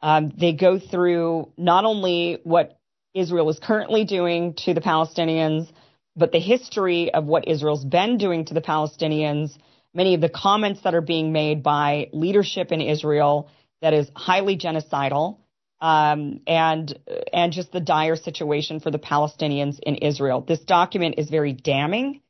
Um, 0.00 0.32
they 0.36 0.52
go 0.52 0.80
through 0.80 1.52
not 1.56 1.84
only 1.84 2.40
what 2.42 2.80
Israel 3.14 3.50
is 3.50 3.58
currently 3.58 4.04
doing 4.04 4.54
to 4.64 4.74
the 4.74 4.80
Palestinians, 4.80 5.70
but 6.16 6.32
the 6.32 6.40
history 6.40 7.12
of 7.12 7.24
what 7.24 7.48
Israel's 7.48 7.84
been 7.84 8.18
doing 8.18 8.44
to 8.46 8.54
the 8.54 8.60
Palestinians, 8.60 9.56
many 9.94 10.14
of 10.14 10.20
the 10.20 10.28
comments 10.28 10.80
that 10.82 10.94
are 10.94 11.02
being 11.02 11.32
made 11.32 11.62
by 11.62 12.08
leadership 12.12 12.72
in 12.72 12.80
Israel 12.80 13.48
that 13.80 13.92
is 13.92 14.10
highly 14.14 14.56
genocidal, 14.56 15.38
um, 15.80 16.40
and 16.46 16.98
and 17.32 17.52
just 17.52 17.72
the 17.72 17.80
dire 17.80 18.16
situation 18.16 18.80
for 18.80 18.90
the 18.90 18.98
Palestinians 18.98 19.78
in 19.80 19.96
Israel. 19.96 20.40
This 20.40 20.60
document 20.60 21.16
is 21.18 21.28
very 21.28 21.52
damning. 21.52 22.20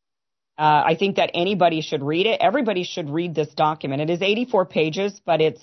Uh, 0.58 0.82
I 0.86 0.96
think 0.98 1.16
that 1.16 1.30
anybody 1.34 1.80
should 1.80 2.02
read 2.02 2.26
it. 2.26 2.40
Everybody 2.40 2.84
should 2.84 3.10
read 3.10 3.34
this 3.34 3.52
document. 3.54 4.02
It 4.02 4.10
is 4.10 4.22
84 4.22 4.66
pages, 4.66 5.20
but 5.24 5.40
it's 5.40 5.60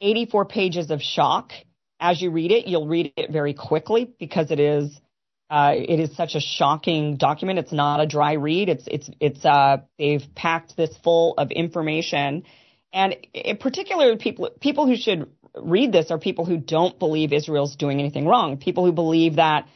84 0.00 0.46
pages 0.46 0.90
of 0.90 1.00
shock. 1.02 1.52
As 1.98 2.20
you 2.20 2.30
read 2.30 2.52
it, 2.52 2.66
you'll 2.66 2.86
read 2.88 3.12
it 3.16 3.30
very 3.30 3.54
quickly 3.54 4.10
because 4.18 4.50
it 4.50 4.60
is 4.60 5.00
uh, 5.48 5.72
it 5.74 6.00
is 6.00 6.14
such 6.16 6.34
a 6.34 6.40
shocking 6.40 7.16
document. 7.16 7.58
It's 7.58 7.72
not 7.72 8.00
a 8.00 8.06
dry 8.06 8.32
read. 8.32 8.68
It's 8.68 8.84
it's 8.86 9.10
it's 9.20 9.44
uh, 9.44 9.78
they've 9.98 10.24
packed 10.34 10.76
this 10.76 10.94
full 11.04 11.34
of 11.38 11.50
information, 11.50 12.44
and 12.92 13.16
in 13.32 13.56
particular, 13.56 14.16
people 14.16 14.50
people 14.60 14.86
who 14.86 14.96
should 14.96 15.30
read 15.54 15.92
this 15.92 16.10
are 16.10 16.18
people 16.18 16.44
who 16.44 16.56
don't 16.56 16.98
believe 16.98 17.32
Israel's 17.32 17.76
doing 17.76 18.00
anything 18.00 18.26
wrong. 18.26 18.58
People 18.58 18.84
who 18.84 18.92
believe 18.92 19.36
that 19.36 19.68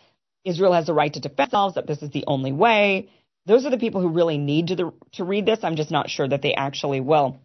Israel 0.44 0.72
has 0.72 0.88
a 0.88 0.94
right 0.94 1.12
to 1.12 1.20
defend 1.20 1.50
themselves, 1.50 1.76
that 1.76 1.86
this 1.86 2.02
is 2.02 2.10
the 2.10 2.24
only 2.26 2.52
way. 2.52 3.08
Those 3.46 3.64
are 3.64 3.70
the 3.70 3.78
people 3.78 4.00
who 4.00 4.08
really 4.08 4.38
need 4.38 4.68
to 4.68 4.76
the, 4.76 4.92
to 5.12 5.24
read 5.24 5.46
this. 5.46 5.60
I'm 5.62 5.76
just 5.76 5.90
not 5.90 6.10
sure 6.10 6.28
that 6.28 6.42
they 6.42 6.54
actually 6.54 7.00
will. 7.00 7.40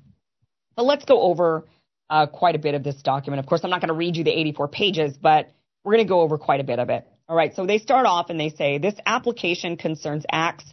But 0.75 0.85
let's 0.85 1.05
go 1.05 1.21
over 1.21 1.65
uh, 2.09 2.27
quite 2.27 2.55
a 2.55 2.59
bit 2.59 2.75
of 2.75 2.83
this 2.83 3.01
document. 3.01 3.39
Of 3.39 3.45
course, 3.45 3.61
I'm 3.63 3.69
not 3.69 3.81
going 3.81 3.89
to 3.89 3.95
read 3.95 4.15
you 4.15 4.23
the 4.23 4.37
84 4.37 4.67
pages, 4.67 5.17
but 5.17 5.49
we're 5.83 5.93
going 5.93 6.05
to 6.05 6.09
go 6.09 6.21
over 6.21 6.37
quite 6.37 6.59
a 6.59 6.63
bit 6.63 6.79
of 6.79 6.89
it. 6.89 7.07
All 7.27 7.35
right, 7.35 7.55
so 7.55 7.65
they 7.65 7.79
start 7.79 8.05
off 8.05 8.29
and 8.29 8.39
they 8.39 8.49
say 8.49 8.77
this 8.77 8.95
application 9.05 9.77
concerns 9.77 10.25
acts 10.31 10.65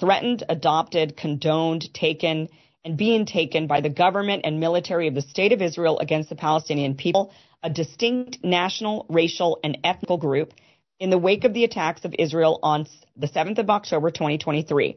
threatened, 0.00 0.42
adopted, 0.48 1.16
condoned, 1.16 1.92
taken, 1.94 2.48
and 2.84 2.96
being 2.96 3.26
taken 3.26 3.66
by 3.66 3.80
the 3.80 3.90
government 3.90 4.42
and 4.44 4.58
military 4.58 5.06
of 5.06 5.14
the 5.14 5.22
State 5.22 5.52
of 5.52 5.60
Israel 5.60 5.98
against 5.98 6.30
the 6.30 6.34
Palestinian 6.34 6.96
people, 6.96 7.32
a 7.62 7.70
distinct 7.70 8.38
national, 8.42 9.06
racial, 9.08 9.60
and 9.62 9.78
ethnic 9.84 10.20
group, 10.20 10.54
in 10.98 11.10
the 11.10 11.18
wake 11.18 11.44
of 11.44 11.54
the 11.54 11.64
attacks 11.64 12.04
of 12.04 12.14
Israel 12.18 12.58
on 12.62 12.86
the 13.16 13.28
7th 13.28 13.58
of 13.58 13.70
October 13.70 14.10
2023. 14.10 14.96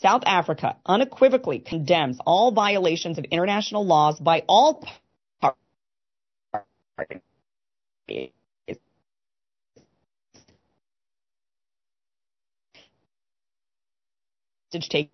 South 0.00 0.22
Africa 0.26 0.76
unequivocally 0.86 1.58
condemns 1.58 2.18
all 2.24 2.52
violations 2.52 3.18
of 3.18 3.24
international 3.24 3.84
laws 3.84 4.18
by 4.20 4.44
all 4.48 4.86
take 14.88 15.10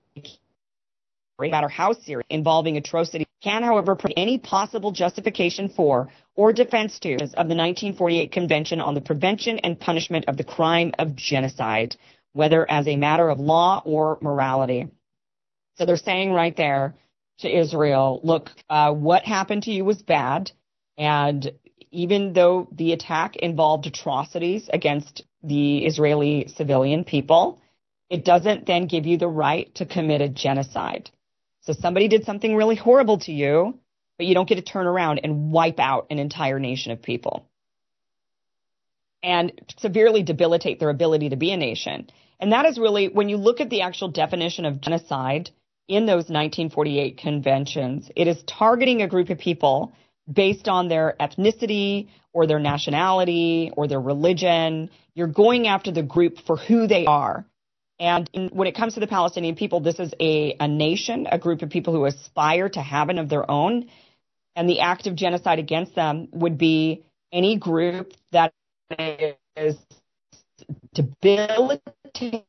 no 1.40 1.50
matter 1.50 1.68
how 1.68 1.92
serious 1.92 2.26
involving 2.30 2.76
atrocity 2.76 3.26
can 3.42 3.62
however 3.62 3.94
provide 3.96 4.14
any 4.16 4.38
possible 4.38 4.92
justification 4.92 5.68
for 5.68 6.08
or 6.36 6.52
defense 6.52 6.98
to 7.00 7.14
of 7.14 7.18
the 7.20 7.54
1948 7.54 8.32
Convention 8.32 8.80
on 8.80 8.94
the 8.94 9.00
Prevention 9.00 9.58
and 9.58 9.78
Punishment 9.78 10.26
of 10.28 10.36
the 10.36 10.44
Crime 10.44 10.92
of 10.98 11.16
Genocide, 11.16 11.96
whether 12.32 12.68
as 12.70 12.86
a 12.86 12.96
matter 12.96 13.28
of 13.28 13.40
law 13.40 13.82
or 13.84 14.18
morality. 14.22 14.88
So 15.76 15.86
they're 15.86 15.96
saying 15.96 16.32
right 16.32 16.56
there 16.56 16.94
to 17.40 17.48
Israel, 17.48 18.20
look, 18.22 18.50
uh, 18.70 18.92
what 18.92 19.24
happened 19.24 19.64
to 19.64 19.72
you 19.72 19.84
was 19.84 20.00
bad, 20.02 20.52
and 20.96 21.50
even 21.94 22.32
though 22.32 22.68
the 22.72 22.92
attack 22.92 23.36
involved 23.36 23.86
atrocities 23.86 24.68
against 24.72 25.22
the 25.42 25.84
Israeli 25.86 26.48
civilian 26.56 27.04
people, 27.04 27.60
it 28.10 28.24
doesn't 28.24 28.66
then 28.66 28.86
give 28.86 29.06
you 29.06 29.16
the 29.16 29.28
right 29.28 29.74
to 29.76 29.86
commit 29.86 30.20
a 30.20 30.28
genocide. 30.28 31.10
So 31.62 31.72
somebody 31.72 32.08
did 32.08 32.24
something 32.24 32.54
really 32.54 32.76
horrible 32.76 33.18
to 33.20 33.32
you, 33.32 33.78
but 34.18 34.26
you 34.26 34.34
don't 34.34 34.48
get 34.48 34.56
to 34.56 34.62
turn 34.62 34.86
around 34.86 35.20
and 35.22 35.50
wipe 35.50 35.80
out 35.80 36.08
an 36.10 36.18
entire 36.18 36.58
nation 36.58 36.92
of 36.92 37.02
people 37.02 37.46
and 39.22 39.52
severely 39.78 40.22
debilitate 40.22 40.78
their 40.78 40.90
ability 40.90 41.30
to 41.30 41.36
be 41.36 41.50
a 41.50 41.56
nation. 41.56 42.10
And 42.38 42.52
that 42.52 42.66
is 42.66 42.78
really, 42.78 43.08
when 43.08 43.30
you 43.30 43.38
look 43.38 43.60
at 43.60 43.70
the 43.70 43.80
actual 43.80 44.08
definition 44.08 44.66
of 44.66 44.80
genocide 44.80 45.50
in 45.88 46.04
those 46.04 46.28
1948 46.28 47.16
conventions, 47.16 48.10
it 48.14 48.26
is 48.26 48.42
targeting 48.46 49.00
a 49.00 49.08
group 49.08 49.30
of 49.30 49.38
people 49.38 49.94
based 50.32 50.68
on 50.68 50.88
their 50.88 51.16
ethnicity 51.20 52.08
or 52.32 52.46
their 52.46 52.58
nationality 52.58 53.72
or 53.76 53.86
their 53.88 54.00
religion. 54.00 54.90
You're 55.14 55.26
going 55.28 55.66
after 55.66 55.92
the 55.92 56.02
group 56.02 56.38
for 56.46 56.56
who 56.56 56.86
they 56.86 57.06
are. 57.06 57.44
And 58.00 58.28
in, 58.32 58.48
when 58.48 58.66
it 58.66 58.74
comes 58.74 58.94
to 58.94 59.00
the 59.00 59.06
Palestinian 59.06 59.54
people, 59.54 59.80
this 59.80 59.98
is 60.00 60.12
a, 60.20 60.56
a 60.58 60.66
nation, 60.66 61.28
a 61.30 61.38
group 61.38 61.62
of 61.62 61.70
people 61.70 61.94
who 61.94 62.04
aspire 62.06 62.68
to 62.68 62.80
heaven 62.80 63.18
of 63.18 63.28
their 63.28 63.48
own. 63.48 63.88
And 64.56 64.68
the 64.68 64.80
act 64.80 65.06
of 65.06 65.14
genocide 65.14 65.58
against 65.58 65.94
them 65.94 66.28
would 66.32 66.58
be 66.58 67.04
any 67.32 67.56
group 67.58 68.12
that 68.32 68.52
is 69.56 69.76
debilitating 70.94 72.44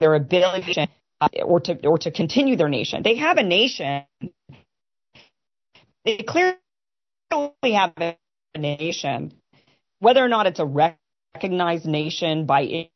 their 0.00 0.14
ability 0.14 0.88
uh, 1.20 1.28
or 1.44 1.60
to 1.60 1.86
or 1.86 1.98
to 1.98 2.10
continue 2.10 2.56
their 2.56 2.68
nation. 2.68 3.02
They 3.02 3.16
have 3.16 3.38
a 3.38 3.42
nation. 3.42 4.04
They 6.04 6.18
clearly 6.18 6.56
have 7.30 7.92
a 7.98 8.16
nation. 8.56 9.32
Whether 10.00 10.24
or 10.24 10.28
not 10.28 10.46
it's 10.46 10.60
a 10.60 10.92
recognized 11.34 11.86
nation 11.86 12.46
by 12.46 12.88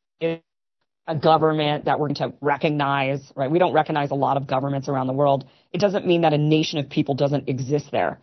a 1.09 1.15
government 1.21 1.87
that 1.87 1.99
we're 1.99 2.09
going 2.09 2.31
to 2.31 2.35
recognize, 2.41 3.21
right? 3.35 3.51
We 3.51 3.59
don't 3.59 3.73
recognize 3.73 4.11
a 4.11 4.17
lot 4.17 4.37
of 4.37 4.47
governments 4.47 4.89
around 4.89 5.09
the 5.09 5.13
world. 5.13 5.45
It 5.73 5.79
doesn't 5.79 6.07
mean 6.07 6.23
that 6.23 6.33
a 6.33 6.39
nation 6.39 6.79
of 6.79 6.89
people 6.89 7.15
doesn't 7.15 7.49
exist 7.49 7.91
there. 7.91 8.21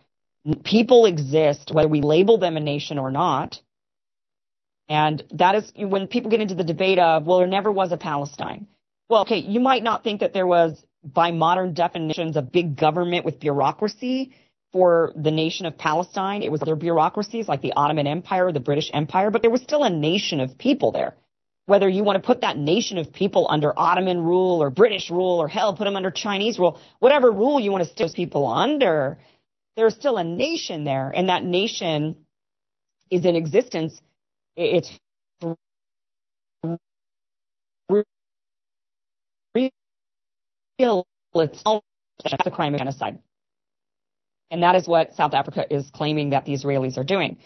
People 0.64 1.04
exist 1.04 1.70
whether 1.72 1.88
we 1.88 2.00
label 2.00 2.38
them 2.38 2.56
a 2.56 2.60
nation 2.60 2.98
or 2.98 3.10
not. 3.10 3.60
And 4.88 5.22
that 5.32 5.54
is 5.54 5.72
when 5.76 6.08
people 6.08 6.30
get 6.30 6.40
into 6.40 6.54
the 6.54 6.64
debate 6.64 6.98
of, 6.98 7.26
well, 7.26 7.38
there 7.38 7.46
never 7.46 7.70
was 7.70 7.92
a 7.92 7.96
Palestine. 7.96 8.66
Well, 9.08 9.22
okay, 9.22 9.38
you 9.38 9.60
might 9.60 9.82
not 9.82 10.02
think 10.02 10.20
that 10.20 10.32
there 10.32 10.46
was, 10.46 10.82
by 11.04 11.32
modern 11.32 11.74
definitions, 11.74 12.36
a 12.36 12.42
big 12.42 12.76
government 12.76 13.24
with 13.24 13.38
bureaucracy 13.38 14.32
for 14.72 15.12
the 15.16 15.30
nation 15.30 15.66
of 15.66 15.76
Palestine. 15.76 16.42
It 16.42 16.52
was 16.52 16.62
other 16.62 16.76
bureaucracies 16.76 17.48
like 17.48 17.62
the 17.62 17.72
Ottoman 17.74 18.06
Empire, 18.06 18.52
the 18.52 18.60
British 18.60 18.90
Empire, 18.92 19.30
but 19.30 19.42
there 19.42 19.50
was 19.50 19.62
still 19.62 19.84
a 19.84 19.90
nation 19.90 20.40
of 20.40 20.56
people 20.58 20.92
there 20.92 21.16
whether 21.70 21.88
you 21.88 22.02
want 22.02 22.20
to 22.20 22.26
put 22.26 22.40
that 22.40 22.58
nation 22.58 22.98
of 22.98 23.12
people 23.12 23.46
under 23.48 23.72
Ottoman 23.78 24.18
rule 24.24 24.60
or 24.60 24.70
British 24.70 25.08
rule 25.08 25.38
or 25.40 25.46
hell, 25.46 25.76
put 25.76 25.84
them 25.84 25.94
under 25.94 26.10
Chinese 26.10 26.58
rule, 26.58 26.80
whatever 26.98 27.30
rule 27.30 27.60
you 27.60 27.70
want 27.70 27.84
to 27.84 27.88
stick 27.88 27.98
those 27.98 28.12
people 28.12 28.48
under, 28.48 29.18
there's 29.76 29.94
still 29.94 30.16
a 30.16 30.24
nation 30.24 30.82
there, 30.82 31.12
and 31.14 31.28
that 31.28 31.44
nation 31.44 32.16
is 33.08 33.24
in 33.24 33.36
existence. 33.36 34.00
It's 34.56 34.90
real. 40.78 41.06
It's 41.36 41.62
all 41.64 41.84
a 42.24 42.50
crime 42.50 42.74
of 42.74 42.80
genocide. 42.80 43.20
And 44.50 44.62
that 44.62 44.74
is 44.74 44.86
what 44.86 45.14
South 45.14 45.34
Africa 45.34 45.64
is 45.72 45.90
claiming 45.90 46.30
that 46.30 46.44
the 46.44 46.52
Israelis 46.52 46.98
are 46.98 47.04
doing. 47.04 47.38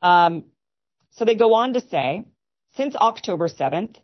Um, 0.00 0.44
so 1.10 1.24
they 1.24 1.34
go 1.34 1.54
on 1.54 1.74
to 1.74 1.80
say 1.80 2.24
since 2.76 2.96
October 2.96 3.48
7th, 3.48 3.96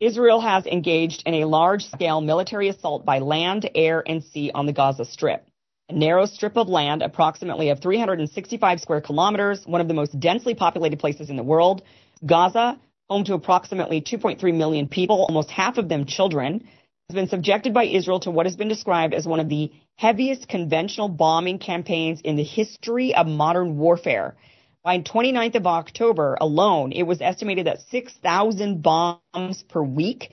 Israel 0.00 0.40
has 0.40 0.66
engaged 0.66 1.22
in 1.26 1.34
a 1.34 1.44
large 1.46 1.84
scale 1.84 2.20
military 2.20 2.68
assault 2.68 3.04
by 3.04 3.20
land, 3.20 3.70
air, 3.74 4.02
and 4.06 4.22
sea 4.22 4.50
on 4.52 4.66
the 4.66 4.72
Gaza 4.72 5.04
Strip. 5.04 5.46
A 5.88 5.94
narrow 5.94 6.26
strip 6.26 6.56
of 6.56 6.68
land, 6.68 7.02
approximately 7.02 7.70
of 7.70 7.80
365 7.80 8.80
square 8.80 9.00
kilometers, 9.00 9.64
one 9.64 9.80
of 9.80 9.88
the 9.88 9.94
most 9.94 10.18
densely 10.18 10.54
populated 10.54 10.98
places 10.98 11.30
in 11.30 11.36
the 11.36 11.44
world. 11.44 11.82
Gaza, 12.26 12.78
home 13.08 13.24
to 13.24 13.34
approximately 13.34 14.02
2.3 14.02 14.54
million 14.54 14.88
people, 14.88 15.24
almost 15.28 15.50
half 15.50 15.78
of 15.78 15.88
them 15.88 16.04
children, 16.04 16.68
has 17.08 17.14
been 17.14 17.28
subjected 17.28 17.72
by 17.72 17.84
Israel 17.84 18.18
to 18.20 18.32
what 18.32 18.46
has 18.46 18.56
been 18.56 18.68
described 18.68 19.14
as 19.14 19.26
one 19.26 19.38
of 19.38 19.48
the 19.48 19.70
heaviest 19.96 20.46
conventional 20.48 21.08
bombing 21.08 21.58
campaigns 21.58 22.20
in 22.20 22.36
the 22.36 22.44
history 22.44 23.14
of 23.14 23.26
modern 23.26 23.78
warfare. 23.78 24.36
By 24.84 25.00
29th 25.00 25.56
of 25.56 25.66
October 25.66 26.36
alone, 26.40 26.92
it 26.92 27.02
was 27.02 27.20
estimated 27.20 27.66
that 27.66 27.80
6,000 27.90 28.82
bombs 28.82 29.64
per 29.68 29.82
week 29.82 30.30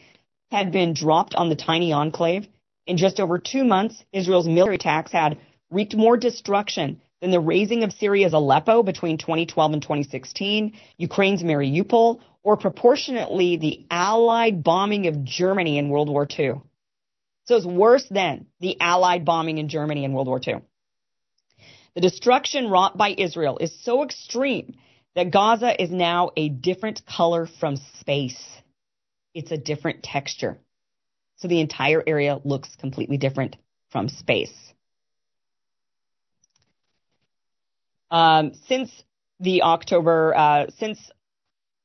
had 0.52 0.72
been 0.72 0.94
dropped 0.94 1.34
on 1.34 1.50
the 1.50 1.56
tiny 1.56 1.92
enclave. 1.94 2.48
In 2.86 2.98
just 2.98 3.20
over 3.20 3.40
two 3.40 3.64
months, 3.64 4.04
Israel's 4.12 4.48
military 4.48 4.76
attacks 4.76 5.12
had 5.12 5.38
wreaked 5.72 5.96
more 5.96 6.18
destruction 6.18 7.02
than 7.22 7.32
the 7.32 7.40
razing 7.40 7.84
of 7.84 7.94
Syria's 7.94 8.34
Aleppo 8.34 8.84
between 8.84 9.18
2012 9.18 9.74
and 9.74 9.82
2016, 9.82 10.74
Ukraine's 10.98 11.42
Mariupol, 11.42 12.20
or 12.44 12.58
proportionately 12.58 13.56
the 13.56 13.86
Allied 13.90 14.62
bombing 14.62 15.08
of 15.08 15.24
Germany 15.24 15.78
in 15.78 15.88
World 15.88 16.10
War 16.10 16.28
II. 16.38 16.56
So 17.46 17.56
it's 17.56 17.66
worse 17.66 18.06
than 18.10 18.48
the 18.60 18.80
Allied 18.80 19.26
bombing 19.26 19.58
in 19.58 19.68
Germany 19.68 20.06
in 20.06 20.14
World 20.14 20.28
War 20.28 20.40
II. 20.46 20.62
The 21.96 22.02
destruction 22.02 22.70
wrought 22.70 22.98
by 22.98 23.14
Israel 23.18 23.58
is 23.60 23.84
so 23.84 24.04
extreme 24.04 24.76
that 25.16 25.32
Gaza 25.32 25.82
is 25.82 25.92
now 25.92 26.32
a 26.36 26.50
different 26.50 27.02
color 27.06 27.48
from 27.60 27.78
space. 28.00 28.42
It's 29.34 29.52
a 29.52 29.58
different 29.58 30.04
texture. 30.04 30.58
So 31.38 31.48
the 31.48 31.60
entire 31.60 32.04
area 32.06 32.40
looks 32.44 32.76
completely 32.78 33.18
different 33.18 33.58
from 33.92 34.10
space. 34.10 34.54
Um, 38.10 38.54
since 38.68 38.90
the 39.40 39.64
October, 39.64 40.34
uh, 40.36 40.66
since 40.78 41.00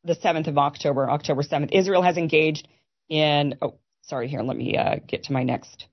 the 0.05 0.14
7th 0.14 0.47
of 0.47 0.59
October, 0.59 1.11
October 1.11 1.42
7th, 1.42 1.71
Israel 1.73 2.03
has 2.03 2.16
engaged 2.16 2.68
in, 3.09 3.57
oh, 3.61 3.75
sorry, 4.09 4.29
here, 4.29 4.42
let 4.42 4.57
me 4.57 4.77
uh, 4.77 4.97
get 5.07 5.25
to 5.25 5.33
my 5.33 5.42
next, 5.42 5.87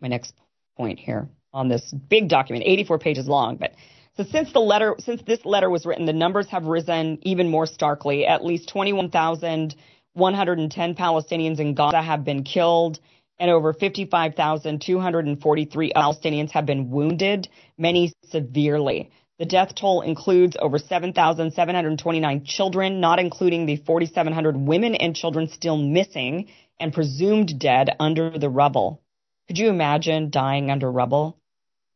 my 0.00 0.08
next 0.08 0.34
point 0.76 0.98
here 0.98 1.28
on 1.52 1.68
this 1.68 1.94
big 2.08 2.28
document, 2.28 2.64
84 2.66 2.98
pages 2.98 3.26
long, 3.26 3.56
but 3.56 3.72
so 4.18 4.24
since 4.24 4.52
the 4.52 4.58
letter, 4.58 4.96
since 4.98 5.22
this 5.22 5.44
letter 5.44 5.70
was 5.70 5.86
written, 5.86 6.04
the 6.04 6.12
numbers 6.12 6.48
have 6.48 6.64
risen 6.64 7.20
even 7.22 7.48
more 7.48 7.66
starkly. 7.66 8.26
At 8.26 8.44
least 8.44 8.68
21,110 8.68 10.94
Palestinians 10.96 11.60
in 11.60 11.74
Gaza 11.74 12.02
have 12.02 12.24
been 12.24 12.42
killed, 12.42 12.98
and 13.38 13.48
over 13.48 13.72
55,243 13.72 15.92
Palestinians 15.92 16.50
have 16.50 16.66
been 16.66 16.90
wounded, 16.90 17.48
many 17.78 18.12
severely. 18.24 19.12
The 19.38 19.46
death 19.46 19.74
toll 19.76 20.00
includes 20.00 20.56
over 20.60 20.78
7,729 20.78 22.44
children, 22.44 23.00
not 23.00 23.20
including 23.20 23.66
the 23.66 23.76
4,700 23.76 24.56
women 24.56 24.96
and 24.96 25.14
children 25.14 25.48
still 25.48 25.76
missing 25.76 26.48
and 26.80 26.92
presumed 26.92 27.58
dead 27.58 27.94
under 28.00 28.36
the 28.36 28.50
rubble. 28.50 29.00
Could 29.46 29.58
you 29.58 29.68
imagine 29.68 30.30
dying 30.30 30.70
under 30.70 30.90
rubble? 30.90 31.38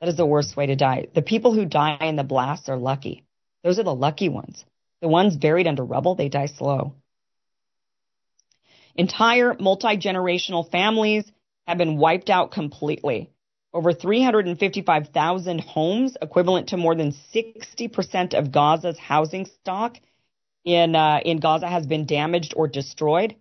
That 0.00 0.08
is 0.08 0.16
the 0.16 0.26
worst 0.26 0.56
way 0.56 0.66
to 0.66 0.76
die. 0.76 1.08
The 1.14 1.22
people 1.22 1.52
who 1.52 1.64
die 1.64 1.98
in 2.00 2.16
the 2.16 2.24
blasts 2.24 2.68
are 2.68 2.76
lucky. 2.76 3.24
Those 3.64 3.78
are 3.78 3.84
the 3.84 3.94
lucky 3.94 4.28
ones. 4.28 4.64
The 5.00 5.08
ones 5.08 5.36
buried 5.36 5.66
under 5.66 5.84
rubble, 5.84 6.14
they 6.14 6.28
die 6.28 6.46
slow. 6.46 6.94
Entire 8.94 9.56
multi 9.58 9.96
generational 9.96 10.70
families 10.70 11.24
have 11.66 11.78
been 11.78 11.98
wiped 11.98 12.30
out 12.30 12.52
completely. 12.52 13.30
Over 13.74 13.94
355,000 13.94 15.60
homes, 15.60 16.16
equivalent 16.20 16.68
to 16.68 16.76
more 16.76 16.94
than 16.94 17.14
60% 17.34 18.34
of 18.34 18.52
Gaza's 18.52 18.98
housing 18.98 19.46
stock 19.46 19.96
in, 20.64 20.94
uh, 20.94 21.20
in 21.24 21.38
Gaza, 21.38 21.68
has 21.68 21.86
been 21.86 22.04
damaged 22.04 22.52
or 22.54 22.68
destroyed. 22.68 23.34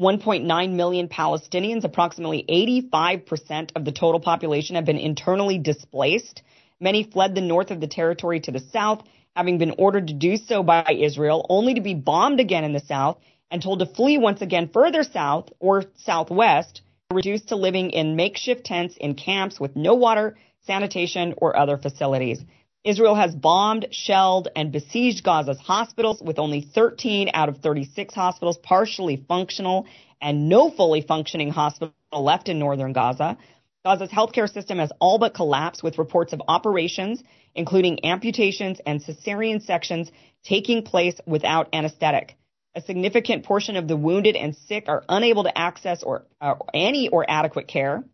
1.9 0.00 0.72
million 0.72 1.08
Palestinians, 1.08 1.84
approximately 1.84 2.44
85% 2.92 3.70
of 3.76 3.84
the 3.84 3.92
total 3.92 4.20
population, 4.20 4.74
have 4.74 4.84
been 4.84 4.98
internally 4.98 5.58
displaced. 5.58 6.42
Many 6.80 7.04
fled 7.04 7.34
the 7.34 7.40
north 7.40 7.70
of 7.70 7.80
the 7.80 7.88
territory 7.88 8.40
to 8.40 8.50
the 8.50 8.60
south, 8.72 9.02
having 9.36 9.58
been 9.58 9.74
ordered 9.78 10.08
to 10.08 10.14
do 10.14 10.36
so 10.36 10.64
by 10.64 10.84
Israel, 11.00 11.46
only 11.48 11.74
to 11.74 11.80
be 11.80 11.94
bombed 11.94 12.40
again 12.40 12.64
in 12.64 12.72
the 12.72 12.80
south 12.80 13.18
and 13.52 13.62
told 13.62 13.78
to 13.78 13.86
flee 13.86 14.18
once 14.18 14.40
again 14.40 14.68
further 14.72 15.04
south 15.04 15.50
or 15.60 15.84
southwest, 15.96 16.82
reduced 17.14 17.48
to 17.48 17.56
living 17.56 17.88
in 17.88 18.16
makeshift 18.16 18.66
tents 18.66 18.94
in 18.98 19.14
camps 19.14 19.58
with 19.58 19.74
no 19.74 19.94
water, 19.94 20.36
sanitation, 20.66 21.32
or 21.38 21.56
other 21.56 21.78
facilities. 21.78 22.44
Israel 22.84 23.14
has 23.14 23.34
bombed, 23.34 23.86
shelled, 23.92 24.48
and 24.54 24.70
besieged 24.72 25.24
Gaza's 25.24 25.58
hospitals 25.58 26.20
with 26.20 26.38
only 26.38 26.60
13 26.60 27.30
out 27.32 27.48
of 27.48 27.62
36 27.62 28.12
hospitals 28.14 28.58
partially 28.58 29.24
functional 29.26 29.86
and 30.20 30.50
no 30.50 30.70
fully 30.70 31.00
functioning 31.00 31.48
hospital 31.48 31.94
left 32.12 32.50
in 32.50 32.58
northern 32.58 32.92
Gaza. 32.92 33.38
Gaza's 33.86 34.10
healthcare 34.10 34.52
system 34.52 34.78
has 34.78 34.92
all 35.00 35.18
but 35.18 35.32
collapsed 35.32 35.82
with 35.82 35.96
reports 35.96 36.34
of 36.34 36.42
operations, 36.46 37.22
including 37.54 38.04
amputations 38.04 38.82
and 38.84 39.02
cesarean 39.02 39.62
sections, 39.62 40.12
taking 40.44 40.82
place 40.82 41.18
without 41.26 41.70
anesthetic. 41.72 42.36
A 42.78 42.80
significant 42.80 43.44
portion 43.44 43.74
of 43.74 43.88
the 43.88 43.96
wounded 43.96 44.36
and 44.36 44.54
sick 44.54 44.84
are 44.86 45.02
unable 45.08 45.42
to 45.42 45.58
access 45.58 46.04
or 46.04 46.26
uh, 46.40 46.54
any 46.72 47.08
or 47.08 47.28
adequate 47.28 47.66
care. 47.66 48.04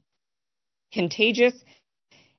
Contagious 0.90 1.52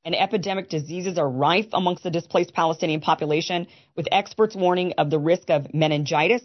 and 0.04 0.16
epidemic 0.16 0.68
diseases 0.68 1.20
are 1.20 1.30
rife 1.30 1.68
amongst 1.72 2.02
the 2.02 2.10
displaced 2.10 2.52
Palestinian 2.52 3.00
population, 3.00 3.68
with 3.96 4.08
experts 4.12 4.56
warning 4.56 4.94
of 4.98 5.12
the 5.12 5.20
risk 5.20 5.52
of 5.52 5.72
meningitis, 5.72 6.42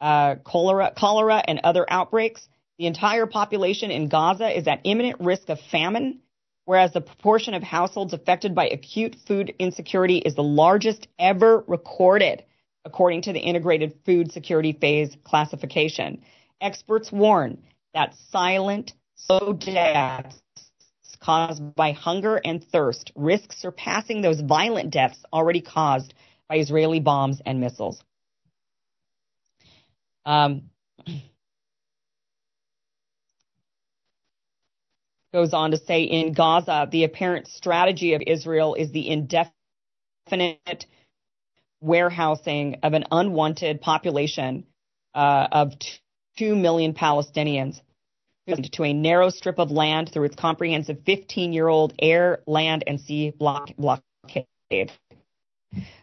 uh, 0.00 0.36
cholera, 0.44 0.92
cholera, 0.96 1.42
and 1.44 1.58
other 1.64 1.84
outbreaks. 1.88 2.46
The 2.78 2.86
entire 2.86 3.26
population 3.26 3.90
in 3.90 4.08
Gaza 4.08 4.56
is 4.56 4.68
at 4.68 4.82
imminent 4.84 5.18
risk 5.18 5.48
of 5.48 5.58
famine, 5.72 6.20
whereas 6.66 6.92
the 6.92 7.00
proportion 7.00 7.54
of 7.54 7.64
households 7.64 8.12
affected 8.12 8.54
by 8.54 8.68
acute 8.68 9.16
food 9.26 9.52
insecurity 9.58 10.18
is 10.18 10.36
the 10.36 10.44
largest 10.44 11.08
ever 11.18 11.64
recorded, 11.66 12.44
according 12.86 13.22
to 13.22 13.32
the 13.32 13.40
Integrated 13.40 13.98
Food 14.06 14.32
Security 14.32 14.72
Phase 14.72 15.14
classification. 15.24 16.22
Experts 16.60 17.10
warn 17.12 17.58
that 17.92 18.14
silent, 18.30 18.92
slow 19.16 19.52
deaths 19.52 20.40
caused 21.20 21.74
by 21.74 21.90
hunger 21.92 22.36
and 22.36 22.64
thirst 22.64 23.10
risk 23.16 23.52
surpassing 23.52 24.22
those 24.22 24.40
violent 24.40 24.90
deaths 24.92 25.18
already 25.32 25.60
caused 25.60 26.14
by 26.48 26.58
Israeli 26.58 27.00
bombs 27.00 27.42
and 27.44 27.60
missiles. 27.60 28.00
Um, 30.24 30.70
goes 35.32 35.52
on 35.52 35.72
to 35.72 35.76
say 35.76 36.04
in 36.04 36.32
Gaza, 36.32 36.88
the 36.90 37.02
apparent 37.04 37.48
strategy 37.48 38.14
of 38.14 38.22
Israel 38.24 38.74
is 38.74 38.92
the 38.92 39.08
indefinite 39.10 39.50
warehousing 41.86 42.78
of 42.84 42.94
an 42.94 43.06
unwanted 43.12 43.80
population 43.82 44.66
uh, 45.14 45.48
of 45.52 45.74
2 46.38 46.56
million 46.56 46.94
Palestinians 46.94 47.80
to 48.72 48.84
a 48.84 48.92
narrow 48.94 49.30
strip 49.30 49.58
of 49.58 49.70
land 49.72 50.10
through 50.12 50.24
its 50.24 50.36
comprehensive 50.36 50.98
15 51.06 51.52
year 51.54 51.68
old 51.68 51.94
air, 52.00 52.40
land, 52.46 52.84
and 52.86 53.00
sea 53.00 53.32
block- 53.38 53.72
blockade. 53.78 54.92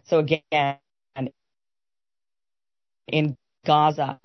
So 0.05 0.19
again, 0.19 0.77
in 3.07 3.37
Gaza, 3.65 4.19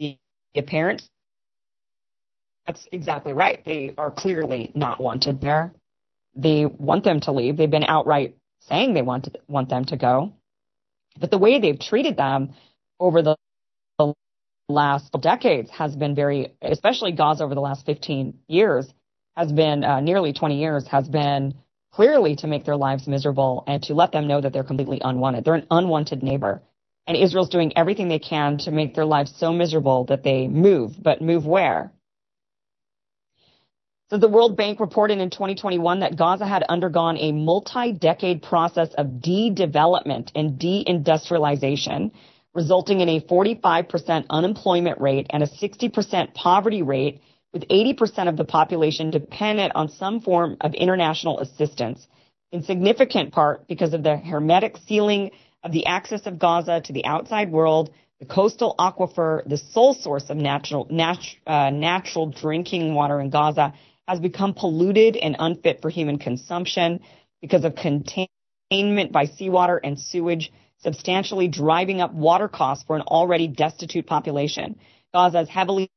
the 0.00 0.18
apparent 0.56 1.02
that's 2.66 2.88
exactly 2.92 3.32
right. 3.32 3.64
They 3.64 3.94
are 3.98 4.10
clearly 4.10 4.72
not 4.74 5.00
wanted 5.00 5.40
there. 5.40 5.72
They 6.36 6.66
want 6.66 7.04
them 7.04 7.20
to 7.22 7.32
leave. 7.32 7.56
They've 7.56 7.70
been 7.70 7.84
outright 7.84 8.36
saying 8.68 8.94
they 8.94 9.02
want 9.02 9.24
to, 9.24 9.32
want 9.48 9.68
them 9.68 9.84
to 9.86 9.96
go. 9.96 10.32
But 11.18 11.30
the 11.30 11.38
way 11.38 11.60
they've 11.60 11.78
treated 11.78 12.16
them 12.16 12.54
over 13.00 13.22
the 13.22 13.36
last 14.68 15.12
decades 15.20 15.70
has 15.70 15.94
been 15.94 16.14
very, 16.14 16.52
especially 16.60 17.12
Gaza 17.12 17.44
over 17.44 17.54
the 17.54 17.60
last 17.60 17.86
15 17.86 18.38
years, 18.48 18.92
has 19.36 19.52
been 19.52 19.84
uh, 19.84 20.00
nearly 20.00 20.32
20 20.32 20.58
years, 20.58 20.86
has 20.88 21.08
been 21.08 21.54
clearly 21.92 22.36
to 22.36 22.46
make 22.46 22.64
their 22.64 22.76
lives 22.76 23.06
miserable 23.06 23.64
and 23.66 23.82
to 23.84 23.94
let 23.94 24.12
them 24.12 24.26
know 24.26 24.40
that 24.40 24.52
they're 24.52 24.64
completely 24.64 25.00
unwanted. 25.02 25.44
They're 25.44 25.54
an 25.54 25.66
unwanted 25.70 26.22
neighbor. 26.22 26.62
And 27.06 27.16
Israel's 27.16 27.48
doing 27.48 27.72
everything 27.76 28.08
they 28.08 28.18
can 28.18 28.58
to 28.58 28.70
make 28.72 28.94
their 28.94 29.04
lives 29.04 29.32
so 29.36 29.52
miserable 29.52 30.04
that 30.06 30.24
they 30.24 30.48
move. 30.48 30.96
But 31.00 31.22
move 31.22 31.46
where? 31.46 31.92
So 34.08 34.18
the 34.18 34.28
World 34.28 34.56
Bank 34.56 34.78
reported 34.78 35.18
in 35.18 35.30
2021 35.30 35.98
that 35.98 36.14
Gaza 36.14 36.46
had 36.46 36.62
undergone 36.68 37.16
a 37.18 37.32
multi-decade 37.32 38.40
process 38.40 38.94
of 38.94 39.20
de-development 39.20 40.30
and 40.36 40.56
de-industrialization 40.56 42.12
resulting 42.54 43.00
in 43.00 43.08
a 43.08 43.20
45% 43.20 44.26
unemployment 44.30 45.00
rate 45.00 45.26
and 45.30 45.42
a 45.42 45.48
60% 45.48 46.34
poverty 46.34 46.82
rate, 46.82 47.20
with 47.52 47.66
80% 47.68 48.28
of 48.28 48.36
the 48.36 48.44
population 48.44 49.10
dependent 49.10 49.72
on 49.74 49.88
some 49.88 50.20
form 50.20 50.56
of 50.60 50.72
international 50.74 51.40
assistance, 51.40 52.06
in 52.52 52.62
significant 52.62 53.32
part 53.32 53.66
because 53.66 53.92
of 53.92 54.04
the 54.04 54.16
hermetic 54.16 54.76
sealing 54.86 55.32
of 55.64 55.72
the 55.72 55.84
access 55.86 56.26
of 56.26 56.38
Gaza 56.38 56.80
to 56.82 56.92
the 56.92 57.04
outside 57.04 57.50
world, 57.50 57.90
the 58.20 58.26
coastal 58.26 58.76
aquifer, 58.78 59.42
the 59.48 59.58
sole 59.58 59.94
source 59.94 60.30
of 60.30 60.36
natural, 60.36 60.86
nat- 60.90 61.18
uh, 61.46 61.70
natural 61.70 62.30
drinking 62.30 62.94
water 62.94 63.20
in 63.20 63.30
Gaza, 63.30 63.74
has 64.08 64.20
become 64.20 64.54
polluted 64.54 65.16
and 65.16 65.36
unfit 65.38 65.80
for 65.82 65.90
human 65.90 66.18
consumption 66.18 67.00
because 67.40 67.64
of 67.64 67.74
containment 67.74 69.12
by 69.12 69.26
seawater 69.26 69.76
and 69.76 69.98
sewage 69.98 70.52
substantially 70.78 71.48
driving 71.48 72.00
up 72.00 72.12
water 72.12 72.48
costs 72.48 72.84
for 72.86 72.96
an 72.96 73.02
already 73.02 73.48
destitute 73.48 74.06
population. 74.06 74.78
Gaza 75.12 75.40
is 75.40 75.48
heavily 75.48 75.90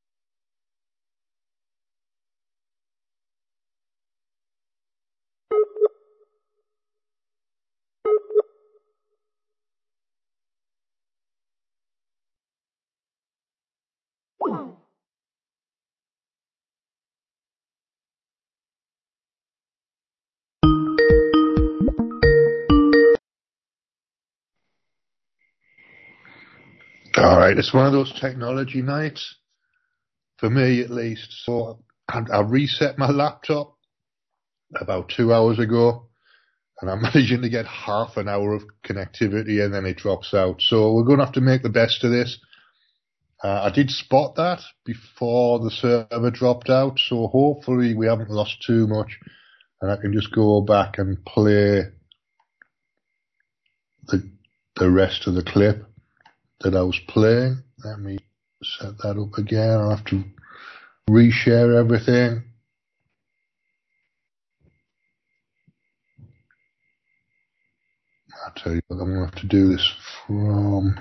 All 27.19 27.37
right, 27.37 27.57
it's 27.57 27.73
one 27.73 27.85
of 27.85 27.91
those 27.91 28.17
technology 28.21 28.81
nights, 28.81 29.35
for 30.37 30.49
me 30.49 30.79
at 30.81 30.89
least. 30.89 31.27
So 31.43 31.83
I, 32.07 32.21
I 32.31 32.39
reset 32.39 32.97
my 32.97 33.09
laptop 33.09 33.75
about 34.79 35.09
two 35.09 35.33
hours 35.33 35.59
ago, 35.59 36.07
and 36.79 36.89
I'm 36.89 37.01
managing 37.13 37.41
to 37.41 37.49
get 37.49 37.65
half 37.65 38.15
an 38.15 38.29
hour 38.29 38.53
of 38.53 38.63
connectivity, 38.85 39.61
and 39.61 39.73
then 39.73 39.85
it 39.85 39.97
drops 39.97 40.33
out. 40.33 40.61
So 40.61 40.93
we're 40.93 41.03
going 41.03 41.19
to 41.19 41.25
have 41.25 41.33
to 41.33 41.41
make 41.41 41.61
the 41.61 41.67
best 41.67 42.05
of 42.05 42.11
this. 42.11 42.39
Uh, 43.43 43.63
I 43.63 43.69
did 43.75 43.89
spot 43.89 44.35
that 44.35 44.61
before 44.85 45.59
the 45.59 45.71
server 45.71 46.31
dropped 46.31 46.69
out, 46.69 46.99
so 46.99 47.27
hopefully 47.27 47.95
we 47.95 48.07
haven't 48.07 48.29
lost 48.29 48.63
too 48.65 48.87
much, 48.87 49.19
and 49.81 49.91
I 49.91 49.97
can 49.97 50.13
just 50.13 50.33
go 50.33 50.61
back 50.61 50.97
and 50.97 51.21
play 51.25 51.81
the 54.07 54.31
the 54.77 54.89
rest 54.89 55.27
of 55.27 55.33
the 55.33 55.43
clip 55.43 55.88
that 56.61 56.75
I 56.75 56.81
was 56.81 56.99
playing. 57.07 57.63
Let 57.83 57.99
me 57.99 58.19
set 58.63 58.97
that 58.99 59.17
up 59.17 59.37
again. 59.37 59.79
I'll 59.79 59.95
have 59.95 60.05
to 60.05 60.23
reshare 61.09 61.79
everything. 61.79 62.43
I'll 68.45 68.53
tell 68.55 68.73
you 68.73 68.81
what, 68.87 69.01
I'm 69.01 69.13
to 69.13 69.25
have 69.25 69.35
to 69.35 69.47
do 69.47 69.69
this 69.69 69.93
from, 70.25 70.97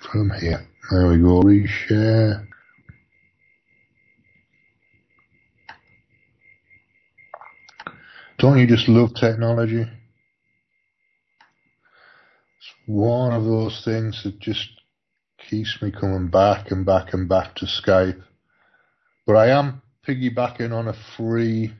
from 0.00 0.30
here. 0.40 0.66
There 0.90 1.08
we 1.08 1.18
go, 1.18 1.42
reshare. 1.42 2.46
Don't 8.38 8.58
you 8.58 8.66
just 8.66 8.88
love 8.88 9.14
technology? 9.14 9.86
One 12.88 13.34
of 13.34 13.44
those 13.44 13.82
things 13.84 14.22
that 14.24 14.40
just 14.40 14.70
keeps 15.50 15.76
me 15.82 15.90
coming 15.90 16.28
back 16.28 16.70
and 16.70 16.86
back 16.86 17.12
and 17.12 17.28
back 17.28 17.54
to 17.56 17.66
Skype. 17.66 18.22
But 19.26 19.36
I 19.36 19.50
am 19.50 19.82
piggybacking 20.06 20.72
on 20.72 20.88
a 20.88 20.94
free 21.16 21.74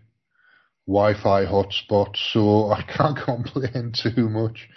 Wi-Fi 0.87 1.47
hotspot, 1.47 2.15
so 2.33 2.71
I 2.71 2.83
can't 2.83 3.17
complain 3.25 3.95
too 3.95 4.29
much. 4.29 4.69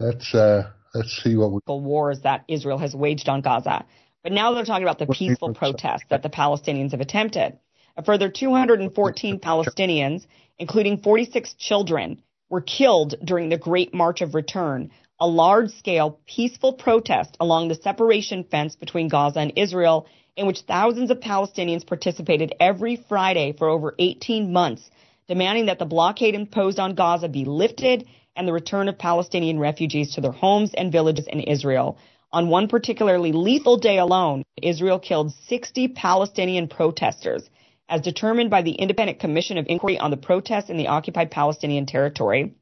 Let's 0.00 0.34
uh, 0.34 0.72
let's 0.92 1.20
see 1.22 1.36
what 1.36 1.52
we. 1.52 1.60
Wars 1.68 2.20
that 2.24 2.44
Israel 2.48 2.78
has 2.78 2.96
waged 2.96 3.28
on 3.28 3.40
Gaza, 3.40 3.84
but 4.24 4.32
now 4.32 4.52
they're 4.52 4.64
talking 4.64 4.82
about 4.82 4.98
the 4.98 5.06
peaceful 5.06 5.54
protests 5.54 6.06
that 6.10 6.24
the 6.24 6.30
Palestinians 6.30 6.90
have 6.90 7.00
attempted. 7.00 7.56
A 7.96 8.02
further 8.02 8.28
214 8.28 9.38
Palestinians, 9.38 10.26
including 10.58 10.98
46 10.98 11.54
children, 11.54 12.20
were 12.48 12.60
killed 12.60 13.14
during 13.24 13.50
the 13.50 13.56
Great 13.56 13.94
March 13.94 14.20
of 14.20 14.34
Return, 14.34 14.90
a 15.20 15.26
large 15.26 15.70
scale 15.70 16.18
peaceful 16.26 16.72
protest 16.72 17.36
along 17.38 17.68
the 17.68 17.74
separation 17.74 18.44
fence 18.44 18.74
between 18.74 19.08
Gaza 19.08 19.40
and 19.40 19.52
Israel, 19.56 20.06
in 20.36 20.46
which 20.46 20.60
thousands 20.62 21.10
of 21.10 21.20
Palestinians 21.20 21.86
participated 21.86 22.54
every 22.58 22.96
Friday 22.96 23.52
for 23.52 23.68
over 23.68 23.94
18 23.98 24.52
months, 24.52 24.90
demanding 25.28 25.66
that 25.66 25.78
the 25.78 25.84
blockade 25.84 26.34
imposed 26.34 26.80
on 26.80 26.96
Gaza 26.96 27.28
be 27.28 27.44
lifted 27.44 28.06
and 28.36 28.48
the 28.48 28.52
return 28.52 28.88
of 28.88 28.98
Palestinian 28.98 29.60
refugees 29.60 30.14
to 30.14 30.20
their 30.20 30.32
homes 30.32 30.74
and 30.74 30.90
villages 30.90 31.28
in 31.28 31.40
Israel. 31.40 31.96
On 32.32 32.48
one 32.48 32.66
particularly 32.66 33.30
lethal 33.30 33.76
day 33.76 33.98
alone, 33.98 34.42
Israel 34.60 34.98
killed 34.98 35.32
60 35.46 35.88
Palestinian 35.88 36.66
protesters, 36.66 37.48
as 37.88 38.00
determined 38.00 38.50
by 38.50 38.62
the 38.62 38.72
Independent 38.72 39.20
Commission 39.20 39.58
of 39.58 39.66
Inquiry 39.68 39.98
on 39.98 40.10
the 40.10 40.16
Protests 40.16 40.70
in 40.70 40.76
the 40.76 40.88
Occupied 40.88 41.30
Palestinian 41.30 41.86
Territory. 41.86 42.54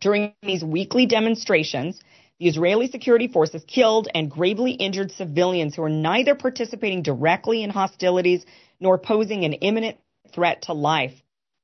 During 0.00 0.34
these 0.42 0.64
weekly 0.64 1.06
demonstrations, 1.06 2.00
the 2.38 2.48
Israeli 2.48 2.88
security 2.88 3.28
forces 3.28 3.64
killed 3.66 4.08
and 4.14 4.30
gravely 4.30 4.72
injured 4.72 5.10
civilians 5.12 5.74
who 5.74 5.82
were 5.82 5.88
neither 5.88 6.34
participating 6.34 7.02
directly 7.02 7.62
in 7.62 7.70
hostilities 7.70 8.44
nor 8.80 8.98
posing 8.98 9.44
an 9.44 9.54
imminent 9.54 9.98
threat 10.32 10.62
to 10.62 10.72
life. 10.72 11.14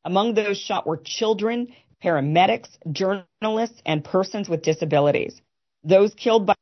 Among 0.04 0.34
those 0.34 0.58
shot 0.58 0.86
were 0.86 1.00
children, 1.04 1.74
paramedics, 2.02 2.68
journalists, 2.90 3.80
and 3.86 4.04
persons 4.04 4.48
with 4.48 4.62
disabilities. 4.62 5.40
Those 5.84 6.14
killed 6.14 6.46
by 6.46 6.54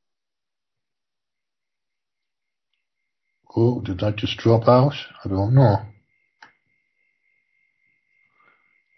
Oh, 3.54 3.80
did 3.82 4.00
that 4.00 4.16
just 4.16 4.38
drop 4.38 4.66
out? 4.66 4.94
I 5.24 5.28
don't 5.28 5.54
know. 5.54 5.76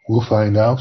We'll 0.09 0.25
find 0.29 0.57
out. 0.57 0.79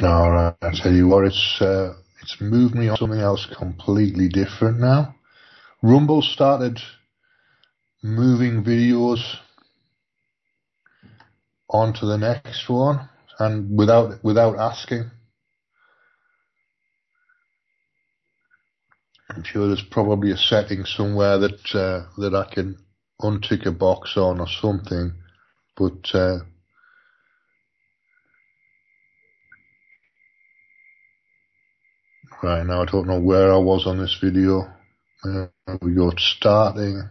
All 0.00 0.30
right, 0.30 0.54
I 0.62 0.70
tell 0.80 0.92
you 0.92 1.08
what, 1.08 1.24
it's 1.24 1.58
uh, 1.60 1.94
it's 2.22 2.40
moved 2.40 2.76
me 2.76 2.88
on 2.88 2.96
something 2.96 3.18
else 3.18 3.48
completely 3.58 4.28
different 4.28 4.78
now. 4.78 5.16
Rumble 5.82 6.22
started 6.22 6.78
moving 8.00 8.62
videos 8.62 9.18
onto 11.68 12.06
the 12.06 12.16
next 12.16 12.68
one, 12.68 13.08
and 13.40 13.76
without 13.76 14.22
without 14.22 14.56
asking. 14.56 15.10
I'm 19.30 19.42
sure 19.42 19.66
there's 19.66 19.82
probably 19.90 20.30
a 20.30 20.36
setting 20.36 20.84
somewhere 20.84 21.38
that 21.38 21.74
uh, 21.74 22.06
that 22.20 22.36
I 22.36 22.54
can 22.54 22.78
untick 23.20 23.66
a 23.66 23.72
box 23.72 24.16
on 24.16 24.38
or 24.38 24.48
something, 24.48 25.12
but. 25.76 26.14
Uh, 26.14 26.38
Right 32.42 32.64
now 32.64 32.82
I 32.82 32.84
don't 32.84 33.08
know 33.08 33.18
where 33.18 33.52
I 33.52 33.58
was 33.58 33.84
on 33.86 33.98
this 33.98 34.16
video. 34.22 34.70
Uh, 35.24 35.46
we 35.82 35.94
got 35.94 36.20
starting. 36.20 37.02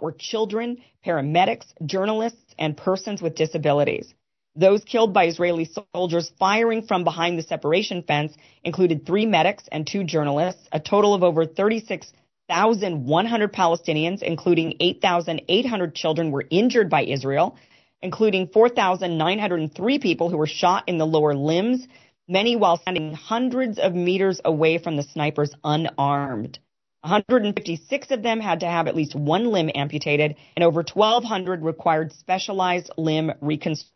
Were 0.00 0.12
children, 0.12 0.78
paramedics, 1.04 1.66
journalists, 1.84 2.54
and 2.58 2.74
persons 2.74 3.20
with 3.20 3.34
disabilities. 3.34 4.14
Those 4.56 4.82
killed 4.84 5.12
by 5.12 5.26
Israeli 5.26 5.68
soldiers 5.94 6.32
firing 6.38 6.86
from 6.86 7.04
behind 7.04 7.38
the 7.38 7.42
separation 7.42 8.02
fence 8.02 8.32
included 8.64 9.04
three 9.04 9.26
medics 9.26 9.64
and 9.70 9.86
two 9.86 10.04
journalists, 10.04 10.66
a 10.72 10.80
total 10.80 11.12
of 11.12 11.22
over 11.22 11.44
36,100 11.44 13.52
Palestinians, 13.52 14.22
including 14.22 14.76
8,800 14.80 15.94
children, 15.94 16.30
were 16.30 16.46
injured 16.50 16.88
by 16.88 17.04
Israel, 17.04 17.58
including 18.00 18.48
4,903 18.48 19.98
people 19.98 20.30
who 20.30 20.38
were 20.38 20.46
shot 20.46 20.84
in 20.88 20.96
the 20.96 21.06
lower 21.06 21.34
limbs, 21.34 21.86
many 22.30 22.54
while 22.56 22.76
standing 22.76 23.12
hundreds 23.12 23.78
of 23.78 23.94
meters 23.94 24.40
away 24.44 24.78
from 24.78 24.96
the 24.96 25.02
snipers 25.02 25.52
unarmed. 25.64 26.58
156 27.02 28.10
of 28.10 28.22
them 28.22 28.40
had 28.40 28.60
to 28.60 28.66
have 28.66 28.86
at 28.86 28.94
least 28.94 29.14
one 29.14 29.50
limb 29.50 29.70
amputated, 29.74 30.36
and 30.54 30.62
over 30.62 30.82
1,200 30.82 31.62
required 31.62 32.12
specialized 32.12 32.90
limb 32.96 33.32
reconstruction. 33.40 33.94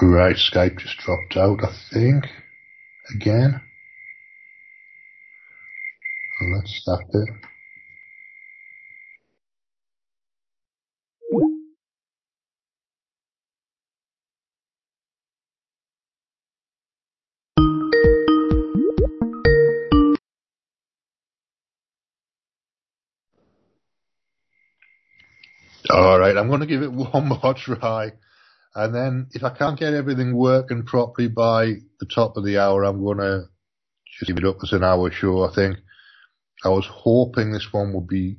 Right, 0.00 0.36
Skype 0.36 0.78
just 0.78 0.98
dropped 0.98 1.36
out, 1.36 1.58
I 1.64 1.72
think. 1.92 2.24
Again. 3.16 3.60
Let's 6.54 6.80
start 6.80 7.04
it. 7.12 7.28
All 25.90 26.20
right, 26.20 26.36
I'm 26.36 26.48
going 26.48 26.60
to 26.60 26.66
give 26.66 26.82
it 26.82 26.92
one 26.92 27.28
more 27.28 27.54
try. 27.54 28.12
And 28.74 28.94
then 28.94 29.28
if 29.32 29.42
I 29.42 29.50
can't 29.50 29.78
get 29.78 29.94
everything 29.94 30.36
working 30.36 30.84
properly 30.84 31.28
by 31.28 31.74
the 32.00 32.06
top 32.06 32.36
of 32.36 32.44
the 32.44 32.58
hour, 32.58 32.84
I'm 32.84 33.02
going 33.02 33.18
to 33.18 33.44
just 34.06 34.28
give 34.28 34.36
it 34.36 34.44
up 34.44 34.58
as 34.62 34.72
an 34.72 34.84
hour 34.84 35.10
show, 35.10 35.44
I 35.44 35.54
think. 35.54 35.78
I 36.64 36.68
was 36.68 36.86
hoping 36.90 37.52
this 37.52 37.68
one 37.72 37.92
would 37.94 38.08
be 38.08 38.38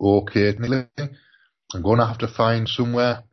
okay. 0.00 0.56
I'm 0.58 1.82
going 1.82 1.98
to 1.98 2.06
have 2.06 2.18
to 2.18 2.28
find 2.28 2.68
somewhere 2.68 3.24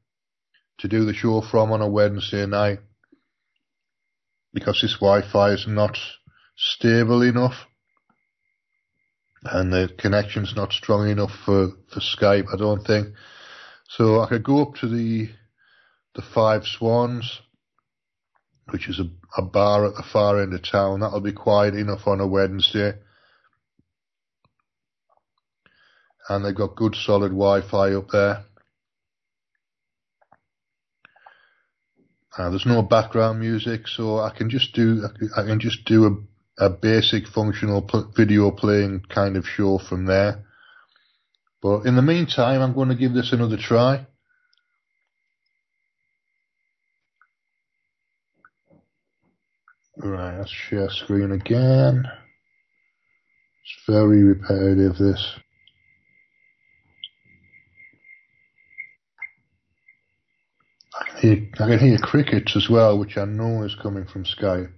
to 0.79 0.88
do 0.88 1.05
the 1.05 1.13
show 1.13 1.41
from 1.41 1.71
on 1.71 1.81
a 1.81 1.89
Wednesday 1.89 2.45
night 2.45 2.79
because 4.53 4.81
this 4.81 4.95
Wi-Fi 4.95 5.51
is 5.51 5.65
not 5.67 5.97
stable 6.58 7.21
enough 7.21 7.65
and 9.43 9.71
the 9.71 9.89
connection's 9.97 10.53
not 10.55 10.73
strong 10.73 11.10
enough 11.10 11.31
for, 11.45 11.69
for 11.89 11.99
Skype, 11.99 12.47
I 12.53 12.58
don't 12.58 12.86
think. 12.86 13.10
So 13.88 14.21
I 14.21 14.27
could 14.27 14.43
go 14.43 14.63
up 14.63 14.75
to 14.75 14.88
the 14.88 15.29
the 16.15 16.21
Five 16.21 16.63
Swans, 16.65 17.41
which 18.71 18.89
is 18.89 18.99
a, 18.99 19.10
a 19.38 19.43
bar 19.43 19.86
at 19.86 19.95
the 19.95 20.04
far 20.04 20.41
end 20.41 20.54
of 20.54 20.63
town. 20.63 21.01
That'll 21.01 21.21
be 21.21 21.34
quiet 21.34 21.75
enough 21.75 22.08
on 22.08 22.21
a 22.21 22.28
Wednesday. 22.28 22.93
And 26.28 26.43
they've 26.43 26.56
got 26.56 26.75
good 26.75 26.95
solid 26.95 27.30
Wi-Fi 27.30 27.93
up 27.93 28.08
there. 28.12 28.45
Uh, 32.38 32.49
there's 32.49 32.65
no 32.65 32.82
background 32.82 33.39
music, 33.39 33.88
so 33.88 34.19
I 34.19 34.32
can 34.36 34.49
just 34.49 34.73
do 34.73 35.08
I 35.38 35.43
can 35.43 35.60
just 35.60 35.86
do 35.86 36.28
a, 36.60 36.65
a 36.65 36.69
basic 36.69 37.28
functional 37.28 37.88
video 38.17 38.51
playing 38.51 39.04
kind 39.08 39.38
of 39.38 39.45
show 39.45 39.78
from 39.78 40.06
there. 40.06 40.43
But 41.62 41.86
in 41.86 41.95
the 41.95 42.01
meantime, 42.01 42.62
I'm 42.62 42.73
going 42.73 42.89
to 42.89 42.95
give 42.95 43.13
this 43.13 43.32
another 43.32 43.58
try. 43.58 44.06
Right, 49.97 50.38
let's 50.38 50.51
share 50.51 50.89
screen 50.89 51.31
again. 51.31 52.03
It's 53.63 53.84
very 53.88 54.23
repetitive, 54.23 54.97
this. 54.97 55.39
I 60.93 61.05
can 61.05 61.17
hear, 61.21 61.49
I 61.53 61.67
can 61.69 61.79
hear 61.79 61.97
crickets 61.97 62.55
as 62.58 62.69
well, 62.69 62.99
which 62.99 63.17
I 63.17 63.23
know 63.23 63.63
is 63.63 63.75
coming 63.81 64.05
from 64.05 64.25
Skype. 64.25 64.71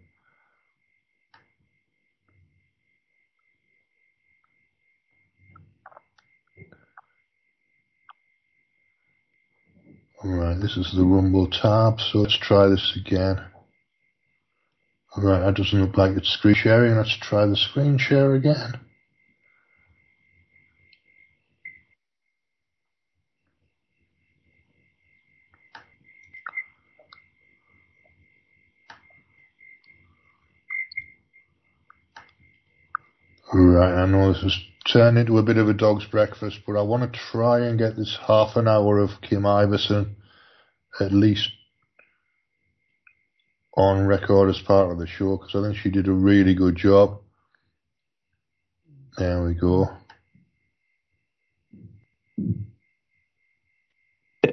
Alright, 10.24 10.62
this 10.62 10.78
is 10.78 10.94
the 10.96 11.04
Rumble 11.04 11.50
tab, 11.50 12.00
so 12.00 12.20
let's 12.20 12.38
try 12.38 12.68
this 12.68 12.98
again. 13.04 13.40
Alright, 15.18 15.42
that 15.42 15.56
doesn't 15.56 15.82
look 15.82 15.98
like 15.98 16.16
it's 16.16 16.30
screen 16.30 16.54
sharing. 16.54 16.96
Let's 16.96 17.18
try 17.18 17.48
the 17.48 17.56
screen 17.56 17.98
share 17.98 18.36
again. 18.36 18.80
Right, 33.52 34.04
I 34.04 34.06
know 34.06 34.32
this 34.34 34.44
has 34.44 34.56
turned 34.86 35.18
into 35.18 35.40
a 35.40 35.44
bit 35.44 35.58
of 35.58 35.68
a 35.68 35.74
dog's 35.74 36.06
breakfast, 36.06 36.60
but 36.68 36.78
I 36.78 36.84
want 36.84 37.12
to 37.12 37.20
try 37.32 37.62
and 37.62 37.80
get 37.80 37.96
this 37.96 38.20
half 38.28 38.56
an 38.56 38.68
hour 38.68 39.00
of 39.00 39.22
Kim 39.22 39.44
Iversen 39.44 40.16
at 41.00 41.12
least 41.12 41.50
on 43.78 44.08
record 44.08 44.50
as 44.50 44.60
part 44.60 44.92
of 44.92 44.98
the 44.98 45.08
show 45.08 45.38
because 45.38 45.56
I 45.56 45.62
think 45.62 45.78
she 45.78 45.92
did 45.92 46.08
a 46.08 46.12
really 46.12 46.56
good 46.56 46.76
job. 46.76 47.22
There 49.18 49.44
we 49.44 49.54
go. 49.54 49.90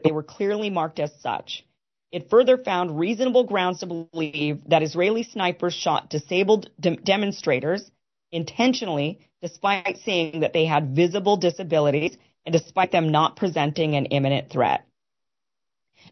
They 0.04 0.12
were 0.12 0.22
clearly 0.22 0.68
marked 0.70 1.00
as 1.00 1.10
such. 1.20 1.64
It 2.12 2.30
further 2.30 2.58
found 2.58 2.98
reasonable 2.98 3.44
grounds 3.44 3.80
to 3.80 3.86
believe 3.86 4.60
that 4.68 4.82
Israeli 4.82 5.22
snipers 5.22 5.74
shot 5.74 6.10
disabled 6.10 6.70
de- 6.78 6.96
demonstrators 6.96 7.90
intentionally, 8.30 9.20
despite 9.42 9.98
seeing 10.04 10.40
that 10.40 10.52
they 10.52 10.66
had 10.66 10.94
visible 10.94 11.36
disabilities 11.38 12.16
and 12.44 12.52
despite 12.52 12.92
them 12.92 13.08
not 13.08 13.36
presenting 13.36 13.96
an 13.96 14.06
imminent 14.06 14.50
threat. 14.50 14.86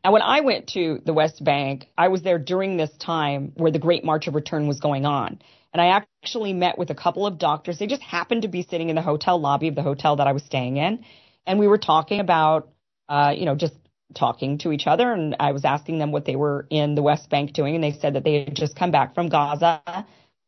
Now, 0.05 0.13
when 0.13 0.23
I 0.23 0.41
went 0.41 0.69
to 0.69 1.01
the 1.05 1.13
West 1.13 1.43
Bank, 1.43 1.87
I 1.97 2.09
was 2.09 2.23
there 2.23 2.39
during 2.39 2.77
this 2.77 2.91
time 2.99 3.53
where 3.55 3.71
the 3.71 3.79
Great 3.79 4.05
March 4.05 4.27
of 4.27 4.35
Return 4.35 4.67
was 4.67 4.81
going 4.81 5.07
on. 5.07 5.41
And 5.73 5.81
I 5.81 6.05
actually 6.23 6.53
met 6.53 6.77
with 6.77 6.91
a 6.91 6.95
couple 6.95 7.27
of 7.27 7.39
doctors. 7.39 7.79
They 7.79 7.87
just 7.87 8.03
happened 8.03 8.43
to 8.43 8.49
be 8.49 8.63
sitting 8.63 8.91
in 8.91 8.97
the 8.97 9.03
hotel 9.03 9.41
lobby 9.41 9.69
of 9.69 9.75
the 9.75 9.83
hotel 9.83 10.17
that 10.17 10.27
I 10.27 10.33
was 10.33 10.43
staying 10.43 10.77
in. 10.77 11.05
And 11.47 11.59
we 11.59 11.67
were 11.67 11.79
talking 11.79 12.21
about, 12.21 12.69
uh, 13.09 13.33
you 13.37 13.47
know, 13.47 13.55
just 13.55 13.75
talking 14.15 14.59
to 14.59 14.73
each 14.73 14.87
other. 14.87 15.13
And 15.13 15.37
I 15.41 15.53
was 15.53 15.65
asking 15.65 15.99
them 15.99 16.13
what 16.13 16.27
they 16.27 16.37
were 16.37 16.67
in 16.69 16.95
the 16.95 17.03
West 17.03 17.31
Bank 17.31 17.53
doing. 17.55 17.75
And 17.75 17.83
they 17.83 17.93
said 17.93 18.15
that 18.15 18.25
they 18.25 18.45
had 18.45 18.55
just 18.55 18.77
come 18.77 18.91
back 18.91 19.15
from 19.15 19.29
Gaza 19.29 19.83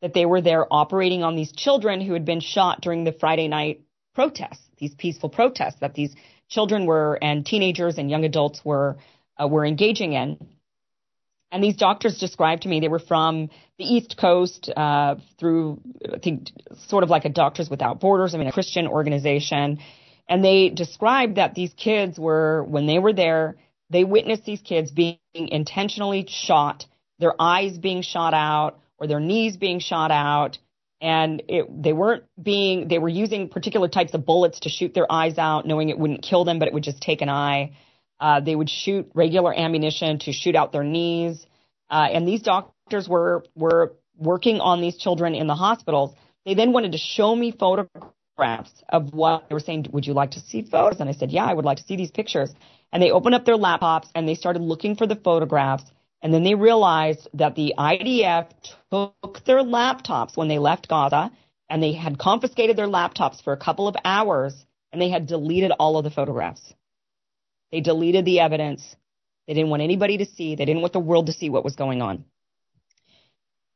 that 0.04 0.12
they 0.12 0.26
were 0.26 0.42
there 0.42 0.66
operating 0.70 1.22
on 1.22 1.34
these 1.34 1.50
children 1.50 1.98
who 1.98 2.12
had 2.12 2.26
been 2.26 2.40
shot 2.40 2.82
during 2.82 3.04
the 3.04 3.12
Friday 3.12 3.48
night 3.48 3.80
protests, 4.14 4.60
these 4.76 4.94
peaceful 4.94 5.30
protests 5.30 5.80
that 5.80 5.94
these 5.94 6.14
children 6.46 6.84
were 6.84 7.18
and 7.22 7.46
teenagers 7.46 7.96
and 7.96 8.10
young 8.10 8.22
adults 8.22 8.62
were 8.62 8.98
uh, 9.40 9.48
were 9.48 9.64
engaging 9.64 10.12
in. 10.12 10.38
And 11.50 11.62
these 11.62 11.76
doctors 11.76 12.18
described 12.18 12.62
to 12.62 12.68
me 12.68 12.80
they 12.80 12.88
were 12.88 12.98
from 12.98 13.48
the 13.78 13.84
East 13.84 14.16
Coast 14.20 14.70
uh, 14.76 15.16
through, 15.38 15.80
I 16.12 16.18
think, 16.18 16.50
sort 16.88 17.04
of 17.04 17.10
like 17.10 17.24
a 17.24 17.28
Doctors 17.28 17.70
Without 17.70 18.00
Borders, 18.00 18.34
I 18.34 18.38
mean, 18.38 18.48
a 18.48 18.52
Christian 18.52 18.88
organization. 18.88 19.78
And 20.28 20.44
they 20.44 20.70
described 20.70 21.36
that 21.36 21.54
these 21.54 21.72
kids 21.74 22.18
were, 22.18 22.64
when 22.64 22.86
they 22.86 22.98
were 22.98 23.12
there, 23.12 23.56
they 23.88 24.02
witnessed 24.02 24.44
these 24.44 24.62
kids 24.62 24.90
being 24.90 25.18
intentionally 25.32 26.26
shot, 26.28 26.86
their 27.20 27.40
eyes 27.40 27.78
being 27.78 28.02
shot 28.02 28.34
out, 28.34 28.80
or 28.98 29.06
their 29.06 29.20
knees 29.20 29.56
being 29.56 29.78
shot 29.78 30.10
out. 30.10 30.58
And 31.00 31.42
it, 31.48 31.66
they 31.82 31.92
weren't 31.92 32.24
being, 32.42 32.88
they 32.88 32.98
were 32.98 33.08
using 33.08 33.48
particular 33.48 33.88
types 33.88 34.14
of 34.14 34.24
bullets 34.26 34.60
to 34.60 34.70
shoot 34.70 34.92
their 34.92 35.10
eyes 35.10 35.38
out, 35.38 35.66
knowing 35.66 35.90
it 35.90 35.98
wouldn't 35.98 36.22
kill 36.22 36.44
them, 36.44 36.58
but 36.58 36.66
it 36.66 36.74
would 36.74 36.82
just 36.82 37.00
take 37.00 37.20
an 37.20 37.28
eye. 37.28 37.76
Uh, 38.20 38.40
they 38.40 38.54
would 38.54 38.70
shoot 38.70 39.10
regular 39.14 39.56
ammunition 39.56 40.18
to 40.20 40.32
shoot 40.32 40.56
out 40.56 40.72
their 40.72 40.84
knees. 40.84 41.46
Uh, 41.90 42.08
and 42.12 42.26
these 42.26 42.42
doctors 42.42 43.08
were, 43.08 43.44
were 43.54 43.94
working 44.16 44.60
on 44.60 44.80
these 44.80 44.96
children 44.96 45.34
in 45.34 45.46
the 45.46 45.54
hospitals. 45.54 46.14
They 46.46 46.54
then 46.54 46.72
wanted 46.72 46.92
to 46.92 46.98
show 46.98 47.34
me 47.34 47.50
photographs 47.52 48.72
of 48.88 49.12
what 49.12 49.48
they 49.48 49.54
were 49.54 49.60
saying. 49.60 49.86
Would 49.92 50.06
you 50.06 50.14
like 50.14 50.32
to 50.32 50.40
see 50.40 50.62
photos? 50.62 51.00
And 51.00 51.08
I 51.08 51.12
said, 51.12 51.30
yeah, 51.30 51.44
I 51.44 51.54
would 51.54 51.64
like 51.64 51.78
to 51.78 51.84
see 51.84 51.96
these 51.96 52.10
pictures. 52.10 52.52
And 52.92 53.02
they 53.02 53.10
opened 53.10 53.34
up 53.34 53.44
their 53.44 53.56
laptops 53.56 54.08
and 54.14 54.28
they 54.28 54.34
started 54.34 54.62
looking 54.62 54.96
for 54.96 55.06
the 55.06 55.16
photographs 55.16 55.84
and 56.24 56.32
then 56.32 56.42
they 56.42 56.54
realized 56.54 57.28
that 57.34 57.54
the 57.54 57.74
IDF 57.76 58.48
took 58.90 59.44
their 59.44 59.58
laptops 59.58 60.38
when 60.38 60.48
they 60.48 60.58
left 60.58 60.88
Gaza 60.88 61.30
and 61.68 61.82
they 61.82 61.92
had 61.92 62.18
confiscated 62.18 62.78
their 62.78 62.86
laptops 62.86 63.42
for 63.44 63.52
a 63.52 63.58
couple 63.58 63.86
of 63.86 63.94
hours 64.06 64.54
and 64.90 65.02
they 65.02 65.10
had 65.10 65.26
deleted 65.26 65.70
all 65.78 65.98
of 65.98 66.04
the 66.04 66.10
photographs. 66.10 66.72
They 67.74 67.80
deleted 67.80 68.24
the 68.24 68.38
evidence. 68.38 68.82
They 69.48 69.54
didn't 69.54 69.68
want 69.68 69.82
anybody 69.82 70.18
to 70.18 70.26
see. 70.26 70.54
They 70.54 70.64
didn't 70.64 70.80
want 70.80 70.92
the 70.92 71.00
world 71.00 71.26
to 71.26 71.32
see 71.32 71.50
what 71.50 71.64
was 71.64 71.74
going 71.74 72.02
on. 72.02 72.24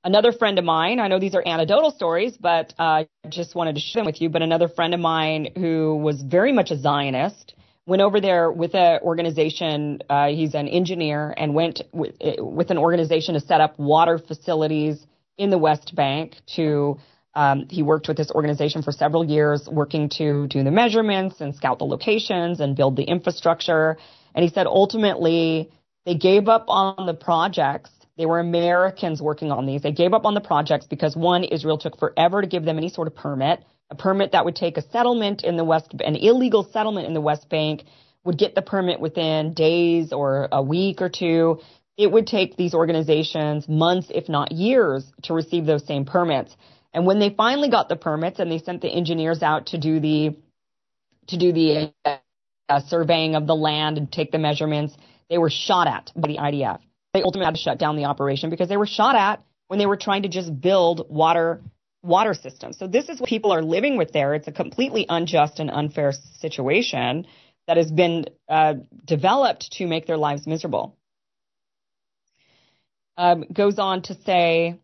Another 0.05 0.31
friend 0.31 0.57
of 0.57 0.65
mine, 0.65 1.01
I 1.01 1.09
know 1.09 1.19
these 1.19 1.35
are 1.35 1.43
anecdotal 1.45 1.91
stories, 1.91 2.37
but 2.37 2.73
I 2.79 3.09
uh, 3.25 3.29
just 3.29 3.57
wanted 3.57 3.75
to 3.75 3.81
share 3.81 4.03
them 4.03 4.07
with 4.07 4.23
you. 4.23 4.29
But 4.29 4.43
another 4.43 4.69
friend 4.69 4.95
of 4.95 5.01
mine 5.01 5.49
who 5.57 5.97
was 5.97 6.23
very 6.23 6.53
much 6.53 6.71
a 6.71 6.79
Zionist 6.79 7.57
went 7.87 8.01
over 8.01 8.21
there 8.21 8.53
with 8.53 8.77
an 8.77 9.01
organization. 9.03 10.01
Uh, 10.09 10.29
he's 10.29 10.55
an 10.55 10.69
engineer 10.69 11.35
and 11.37 11.53
went 11.53 11.83
with, 11.93 12.15
with, 12.39 12.71
an 12.71 12.79
organization 12.79 13.35
to 13.35 13.41
set 13.41 13.61
up 13.61 13.81
water 13.81 14.17
facilities 14.17 15.05
in 15.39 15.51
the 15.51 15.59
West 15.59 15.97
Bank. 15.97 16.37
To 16.55 17.01
um, 17.39 17.67
he 17.71 17.83
worked 17.83 18.09
with 18.09 18.17
this 18.17 18.31
organization 18.31 18.83
for 18.83 18.93
several 18.93 19.25
years, 19.25 19.69
working 19.71 20.09
to 20.21 20.47
do 20.49 20.65
the 20.65 20.71
measurements 20.71 21.41
and 21.41 21.55
scout 21.55 21.79
the 21.79 21.85
locations 21.85 22.61
and 22.61 22.77
build 22.77 22.97
the 22.97 23.05
infrastructure. 23.05 23.97
And 24.35 24.43
he 24.43 24.51
said 24.51 24.67
ultimately 24.67 25.71
they 26.05 26.17
gave 26.17 26.49
up 26.49 26.65
on 26.69 27.07
the 27.07 27.15
projects. 27.15 27.91
They 28.17 28.27
were 28.27 28.41
Americans 28.41 29.23
working 29.23 29.53
on 29.53 29.67
these. 29.67 29.83
They 29.83 29.93
gave 29.93 30.13
up 30.15 30.25
on 30.25 30.35
the 30.35 30.41
projects 30.41 30.87
because 30.87 31.17
one, 31.17 31.45
Israel 31.45 31.79
took 31.79 31.99
forever 31.99 32.43
to 32.43 32.49
give 32.49 32.65
them 32.65 32.77
any 32.77 32.89
sort 32.89 33.07
of 33.07 33.15
permit 33.15 33.65
a 33.91 33.95
permit 33.95 34.33
that 34.33 34.45
would 34.45 34.57
take 34.57 34.77
a 34.77 34.83
settlement 34.91 35.45
in 35.45 35.57
the 35.57 35.65
West, 35.65 35.95
an 36.01 36.17
illegal 36.17 36.69
settlement 36.73 37.07
in 37.07 37.15
the 37.15 37.21
West 37.21 37.49
Bank 37.49 37.85
would 38.25 38.39
get 38.39 38.55
the 38.55 38.63
permit 38.63 39.01
within 39.01 39.55
days 39.55 40.13
or 40.13 40.49
a 40.53 40.63
week 40.63 41.01
or 41.01 41.09
two. 41.09 41.61
It 41.97 42.11
would 42.13 42.27
take 42.27 42.57
these 42.57 42.75
organizations 42.75 43.69
months, 43.69 44.09
if 44.11 44.29
not 44.29 44.53
years, 44.53 45.11
to 45.23 45.35
receive 45.35 45.65
those 45.67 45.87
same 45.87 46.05
permits. 46.05 46.55
And 46.99 47.07
when 47.07 47.21
they 47.21 47.31
finally 47.31 47.71
got 47.71 47.89
the 47.89 47.97
permits 47.97 48.41
and 48.41 48.53
they 48.53 48.59
sent 48.59 48.83
the 48.83 48.91
engineers 48.91 49.43
out 49.45 49.69
to 49.69 49.79
do 49.79 50.01
the 50.01 50.37
to 51.29 51.39
do 51.39 51.53
the 51.53 51.93
uh, 52.69 52.81
surveying 52.89 53.37
of 53.37 53.47
the 53.47 53.57
land 53.57 53.99
and 53.99 54.13
take 54.13 54.33
the 54.33 54.39
measurements. 54.39 54.95
They 55.31 55.39
were 55.39 55.51
shot 55.51 55.89
at 55.89 56.13
by 56.17 56.29
the 56.29 56.39
IDF. 56.39 56.81
They 57.15 57.23
ultimately 57.23 57.47
had 57.47 57.57
to 57.57 57.61
shut 57.63 57.79
down 57.79 57.97
the 57.97 58.07
operation 58.07 58.51
because 58.51 58.69
they 58.69 58.79
were 58.79 58.87
shot 58.87 59.17
at 59.17 59.43
when 59.69 59.81
they 59.81 59.87
were 59.87 59.99
trying 59.99 60.23
to 60.23 60.29
just 60.29 60.61
build 60.61 61.07
water 61.11 61.63
water 62.03 62.35
systems. 62.35 62.79
So 62.79 62.87
this 62.89 63.09
is 63.11 63.21
what 63.21 63.29
people 63.29 63.53
are 63.53 63.63
living 63.63 63.99
with 63.99 64.13
there. 64.13 64.35
It's 64.35 64.49
a 64.49 64.53
completely 64.53 65.07
unjust 65.09 65.61
and 65.61 65.71
unfair 65.71 66.13
situation 66.41 67.27
that 67.67 67.79
has 67.79 67.91
been 67.91 68.27
uh, 68.49 68.75
developed 69.07 69.73
to 69.75 69.87
make 69.87 70.07
their 70.07 70.19
lives 70.19 70.47
miserable. 70.47 70.97
Um, 73.19 73.45
goes 73.53 73.79
on 73.81 74.03
to 74.03 74.15
say, 74.25 74.79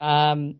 um, 0.00 0.56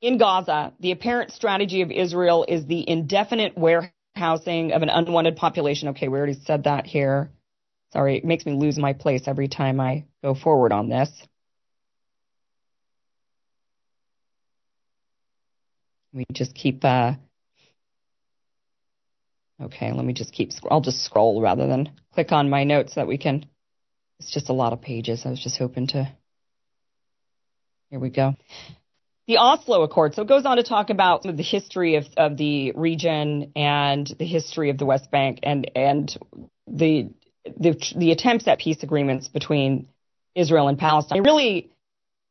in 0.00 0.18
Gaza, 0.18 0.72
the 0.80 0.92
apparent 0.92 1.32
strategy 1.32 1.82
of 1.82 1.90
Israel 1.90 2.44
is 2.46 2.66
the 2.66 2.88
indefinite 2.88 3.58
warehousing 3.58 4.72
of 4.72 4.82
an 4.82 4.88
unwanted 4.88 5.36
population. 5.36 5.88
Okay, 5.88 6.08
we 6.08 6.18
already 6.18 6.38
said 6.44 6.64
that 6.64 6.86
here. 6.86 7.30
Sorry, 7.92 8.18
it 8.18 8.24
makes 8.24 8.46
me 8.46 8.52
lose 8.52 8.78
my 8.78 8.92
place 8.92 9.22
every 9.26 9.48
time 9.48 9.80
I 9.80 10.04
go 10.22 10.34
forward 10.34 10.72
on 10.72 10.88
this. 10.88 11.10
We 16.12 16.24
just 16.32 16.54
keep. 16.54 16.84
Uh, 16.84 17.14
okay, 19.60 19.92
let 19.92 20.04
me 20.04 20.12
just 20.12 20.32
keep. 20.32 20.50
I'll 20.70 20.80
just 20.80 21.04
scroll 21.04 21.40
rather 21.40 21.66
than 21.66 21.90
click 22.12 22.30
on 22.30 22.50
my 22.50 22.64
notes 22.64 22.94
so 22.94 23.00
that 23.00 23.08
we 23.08 23.18
can. 23.18 23.46
It's 24.20 24.32
just 24.32 24.48
a 24.48 24.52
lot 24.52 24.72
of 24.72 24.80
pages. 24.80 25.22
I 25.24 25.30
was 25.30 25.40
just 25.40 25.58
hoping 25.58 25.88
to. 25.88 26.12
Here 27.90 27.98
we 27.98 28.10
go. 28.10 28.34
The 29.26 29.38
Oslo 29.38 29.82
Accord. 29.82 30.14
So 30.14 30.22
it 30.22 30.28
goes 30.28 30.46
on 30.46 30.56
to 30.56 30.62
talk 30.62 30.90
about 30.90 31.22
the 31.22 31.42
history 31.42 31.96
of, 31.96 32.04
of 32.16 32.36
the 32.36 32.72
region 32.72 33.52
and 33.56 34.06
the 34.18 34.26
history 34.26 34.70
of 34.70 34.78
the 34.78 34.86
West 34.86 35.10
Bank 35.10 35.40
and 35.42 35.70
and 35.74 36.16
the 36.66 37.10
the, 37.44 37.80
the 37.96 38.12
attempts 38.12 38.46
at 38.46 38.58
peace 38.58 38.82
agreements 38.82 39.28
between 39.28 39.88
Israel 40.34 40.68
and 40.68 40.78
Palestine. 40.78 41.22
They 41.22 41.28
really 41.28 41.70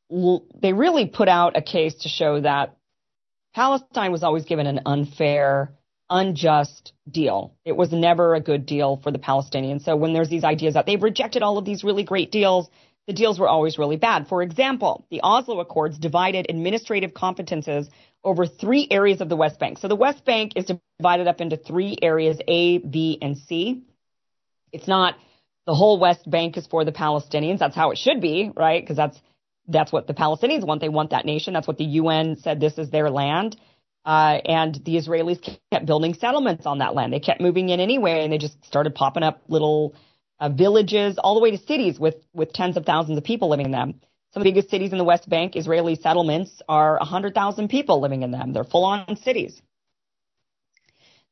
they 0.09 0.73
really 0.73 1.07
put 1.07 1.27
out 1.27 1.57
a 1.57 1.61
case 1.61 1.95
to 2.01 2.09
show 2.09 2.41
that 2.41 2.77
Palestine 3.53 4.11
was 4.11 4.23
always 4.23 4.45
given 4.45 4.67
an 4.67 4.81
unfair, 4.85 5.73
unjust 6.09 6.93
deal. 7.09 7.55
It 7.65 7.75
was 7.75 7.91
never 7.91 8.35
a 8.35 8.39
good 8.39 8.65
deal 8.65 8.97
for 9.03 9.11
the 9.11 9.17
Palestinians. 9.17 9.83
So 9.83 9.95
when 9.95 10.13
there's 10.13 10.29
these 10.29 10.43
ideas 10.43 10.75
that 10.75 10.85
they've 10.85 11.01
rejected 11.01 11.41
all 11.41 11.57
of 11.57 11.65
these 11.65 11.83
really 11.83 12.03
great 12.03 12.31
deals, 12.31 12.69
the 13.07 13.13
deals 13.13 13.39
were 13.39 13.47
always 13.47 13.77
really 13.77 13.95
bad. 13.95 14.27
For 14.27 14.41
example, 14.43 15.05
the 15.09 15.21
Oslo 15.23 15.59
Accords 15.61 15.97
divided 15.97 16.45
administrative 16.49 17.11
competences 17.11 17.87
over 18.23 18.45
three 18.45 18.87
areas 18.91 19.21
of 19.21 19.29
the 19.29 19.35
West 19.37 19.59
Bank. 19.59 19.77
So 19.79 19.87
the 19.87 19.95
West 19.95 20.25
Bank 20.25 20.53
is 20.55 20.69
divided 20.99 21.27
up 21.27 21.39
into 21.39 21.55
three 21.55 21.97
areas, 22.01 22.37
A, 22.47 22.79
B, 22.79 23.17
and 23.21 23.37
C. 23.37 23.83
It's 24.73 24.87
not 24.87 25.15
the 25.65 25.73
whole 25.73 25.99
West 25.99 26.29
Bank 26.29 26.57
is 26.57 26.67
for 26.67 26.83
the 26.83 26.91
Palestinians. 26.91 27.59
That's 27.59 27.75
how 27.75 27.91
it 27.91 27.97
should 27.97 28.19
be, 28.19 28.51
right? 28.55 28.83
Because 28.83 28.97
that's 28.97 29.19
that's 29.69 29.91
what 29.91 30.07
the 30.07 30.13
Palestinians 30.13 30.65
want. 30.65 30.81
They 30.81 30.89
want 30.89 31.11
that 31.11 31.25
nation. 31.25 31.53
That's 31.53 31.67
what 31.67 31.77
the 31.77 31.85
UN 31.85 32.37
said. 32.37 32.59
This 32.59 32.77
is 32.77 32.89
their 32.89 33.09
land. 33.09 33.57
Uh, 34.05 34.39
and 34.45 34.75
the 34.85 34.95
Israelis 34.95 35.57
kept 35.71 35.85
building 35.85 36.13
settlements 36.13 36.65
on 36.65 36.77
that 36.77 36.95
land. 36.95 37.11
They 37.11 37.19
kept 37.19 37.41
moving 37.41 37.67
in 37.67 37.81
anyway, 37.81 38.23
and 38.23 38.31
they 38.31 38.37
just 38.37 38.63
started 38.65 38.95
popping 38.95 39.23
up 39.23 39.41
little 39.49 39.95
uh, 40.39 40.49
villages 40.49 41.17
all 41.17 41.35
the 41.35 41.41
way 41.41 41.51
to 41.51 41.57
cities 41.57 41.99
with 41.99 42.15
with 42.33 42.53
tens 42.53 42.77
of 42.77 42.85
thousands 42.85 43.17
of 43.17 43.23
people 43.23 43.49
living 43.49 43.65
in 43.65 43.71
them. 43.71 44.01
Some 44.33 44.41
of 44.41 44.45
the 44.45 44.51
biggest 44.51 44.69
cities 44.69 44.91
in 44.91 44.97
the 44.97 45.03
West 45.03 45.27
Bank, 45.29 45.55
Israeli 45.55 45.95
settlements, 45.95 46.61
are 46.67 46.97
100,000 46.99 47.69
people 47.69 48.01
living 48.01 48.23
in 48.23 48.31
them. 48.31 48.53
They're 48.53 48.65
full 48.65 48.83
on 48.83 49.15
cities. 49.17 49.59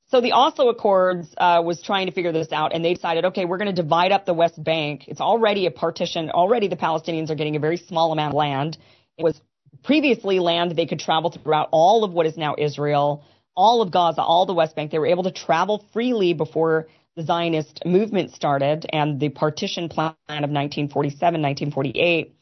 So 0.08 0.22
the 0.22 0.32
Oslo 0.32 0.70
Accords 0.70 1.28
uh, 1.38 1.62
was 1.66 1.82
trying 1.82 2.06
to 2.06 2.12
figure 2.14 2.32
this 2.32 2.52
out, 2.52 2.74
and 2.74 2.86
they 2.86 2.94
decided, 2.94 3.26
okay, 3.26 3.46
we're 3.46 3.58
going 3.58 3.76
to 3.76 3.82
divide 3.82 4.12
up 4.12 4.26
the 4.26 4.34
West 4.34 4.64
Bank. 4.64 5.08
It's 5.08 5.20
already 5.20 5.66
a 5.66 5.72
partition. 5.72 6.30
Already, 6.30 6.68
the 6.68 6.78
Palestinians 6.78 7.30
are 7.30 7.36
getting 7.36 7.56
a 7.56 7.60
very 7.60 7.78
small 7.78 8.12
amount 8.12 8.34
of 8.34 8.38
land. 8.38 8.78
It 9.18 9.24
was 9.24 9.40
previously 9.84 10.40
land 10.40 10.76
they 10.76 10.86
could 10.86 11.00
travel 11.00 11.32
throughout 11.32 11.70
all 11.72 12.04
of 12.04 12.12
what 12.12 12.26
is 12.28 12.38
now 12.38 12.56
Israel, 12.58 13.24
all 13.56 13.82
of 13.82 13.92
Gaza, 13.92 14.22
all 14.22 14.46
the 14.46 14.54
West 14.54 14.76
Bank. 14.76 14.92
They 14.92 15.00
were 15.00 15.08
able 15.08 15.24
to 15.24 15.32
travel 15.32 15.84
freely 15.92 16.34
before 16.34 16.88
the 17.16 17.24
Zionist 17.24 17.82
movement 17.86 18.34
started 18.34 18.86
and 18.92 19.20
the 19.20 19.30
partition 19.30 19.90
plan 19.90 20.14
of 20.28 20.52
1947, 20.52 21.22
1948. 21.42 22.36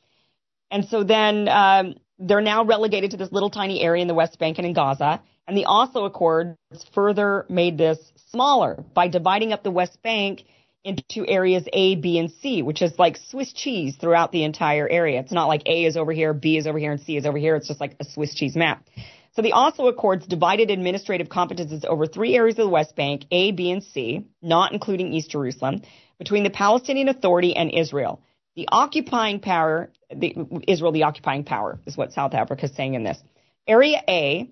And 0.72 0.86
so 0.86 1.04
then 1.04 1.48
um, 1.48 1.96
they're 2.18 2.42
now 2.42 2.66
relegated 2.66 3.12
to 3.12 3.18
this 3.18 3.32
little 3.32 3.50
tiny 3.50 3.82
area 3.82 4.02
in 4.02 4.08
the 4.08 4.14
West 4.14 4.40
Bank 4.40 4.58
and 4.58 4.66
in 4.66 4.74
Gaza. 4.74 5.22
And 5.48 5.58
the 5.58 5.66
Oslo 5.66 6.06
Accords 6.06 6.58
further 6.94 7.46
made 7.50 7.78
this 7.78 8.00
smaller 8.32 8.84
by 8.94 9.08
dividing 9.08 9.54
up 9.54 9.64
the 9.64 9.72
West 9.72 10.02
Bank 10.02 10.44
into 10.84 11.26
areas 11.28 11.66
A, 11.72 11.96
B, 11.96 12.18
and 12.18 12.32
C, 12.42 12.62
which 12.62 12.82
is 12.82 12.98
like 12.98 13.18
Swiss 13.30 13.54
cheese 13.54 13.96
throughout 14.00 14.32
the 14.32 14.44
entire 14.44 14.88
area. 14.88 15.20
It's 15.20 15.32
not 15.32 15.48
like 15.48 15.62
A 15.66 15.86
is 15.86 15.96
over 15.96 16.12
here, 16.12 16.34
B 16.34 16.58
is 16.58 16.68
over 16.68 16.78
here, 16.80 16.92
and 16.92 17.02
C 17.02 17.16
is 17.16 17.26
over 17.26 17.38
here. 17.38 17.56
It's 17.56 17.68
just 17.68 17.80
like 17.80 17.96
a 18.00 18.06
Swiss 18.06 18.34
cheese 18.34 18.56
map. 18.56 18.86
So 19.36 19.42
the 19.42 19.54
Oslo 19.54 19.88
Accords 19.88 20.28
divided 20.28 20.70
administrative 20.70 21.28
competences 21.28 21.86
over 21.86 22.06
three 22.06 22.36
areas 22.36 22.58
of 22.60 22.66
the 22.66 22.70
West 22.70 22.96
Bank, 22.96 23.26
A, 23.32 23.52
B, 23.52 23.72
and 23.72 23.84
C, 23.84 24.28
not 24.42 24.74
including 24.74 25.12
East 25.14 25.32
Jerusalem, 25.32 25.82
between 26.20 26.44
the 26.44 26.50
Palestinian 26.50 27.10
Authority 27.10 27.56
and 27.56 27.72
Israel. 27.72 28.22
The 28.56 28.70
occupying 28.72 29.40
power, 29.40 29.90
the, 30.16 30.36
Israel, 30.68 30.92
the 30.92 31.04
occupying 31.04 31.44
power, 31.44 31.80
is 31.88 31.98
what 31.98 32.14
South 32.14 32.36
Africa 32.36 32.66
is 32.66 32.76
saying 32.76 32.94
in 32.94 33.04
this. 33.04 33.18
Area 33.68 34.02
A 34.08 34.52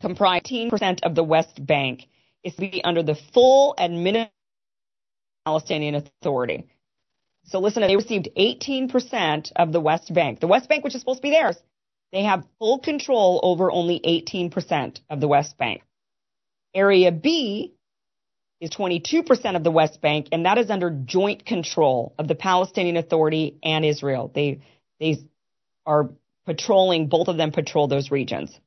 comprised 0.00 0.46
18% 0.46 1.02
of 1.02 1.16
the 1.16 1.24
West 1.24 1.64
Bank 1.64 2.06
is 2.44 2.54
to 2.54 2.60
be 2.60 2.82
under 2.84 3.02
the 3.02 3.16
full 3.34 3.74
administration 3.78 4.32
Palestinian 5.44 5.96
Authority. 5.96 6.68
So 7.44 7.58
listen, 7.58 7.82
they 7.82 7.96
received 7.96 8.28
18% 8.36 9.52
of 9.56 9.72
the 9.72 9.80
West 9.80 10.12
Bank. 10.14 10.40
The 10.40 10.46
West 10.46 10.68
Bank, 10.68 10.84
which 10.84 10.94
is 10.94 11.00
supposed 11.00 11.18
to 11.18 11.22
be 11.22 11.30
theirs, 11.30 11.56
they 12.12 12.24
have 12.24 12.44
full 12.58 12.78
control 12.78 13.40
over 13.42 13.70
only 13.70 14.00
18% 14.00 15.00
of 15.10 15.20
the 15.20 15.28
West 15.28 15.56
Bank. 15.58 15.82
Area 16.74 17.12
B 17.12 17.74
is 18.60 18.70
22% 18.70 19.56
of 19.56 19.64
the 19.64 19.70
West 19.70 20.00
Bank, 20.00 20.28
and 20.32 20.46
that 20.46 20.58
is 20.58 20.70
under 20.70 20.90
joint 20.90 21.44
control 21.44 22.14
of 22.18 22.28
the 22.28 22.34
Palestinian 22.34 22.96
Authority 22.96 23.56
and 23.62 23.84
Israel. 23.84 24.30
They, 24.34 24.60
they 25.00 25.18
are 25.84 26.10
patrolling, 26.46 27.08
both 27.08 27.28
of 27.28 27.36
them 27.36 27.50
patrol 27.50 27.88
those 27.88 28.10
regions 28.10 28.58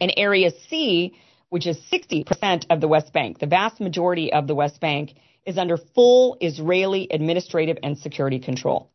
and 0.00 0.12
Area 0.16 0.50
C, 0.68 1.14
which 1.48 1.66
is 1.66 1.78
60% 1.92 2.66
of 2.70 2.80
the 2.80 2.88
West 2.88 3.12
Bank, 3.12 3.38
the 3.38 3.46
vast 3.46 3.80
majority 3.80 4.32
of 4.32 4.46
the 4.46 4.54
West 4.54 4.80
Bank, 4.80 5.14
is 5.44 5.58
under 5.58 5.76
full 5.76 6.36
Israeli 6.40 7.08
administrative 7.10 7.78
and 7.82 7.96
security 7.98 8.40
control. 8.40 8.90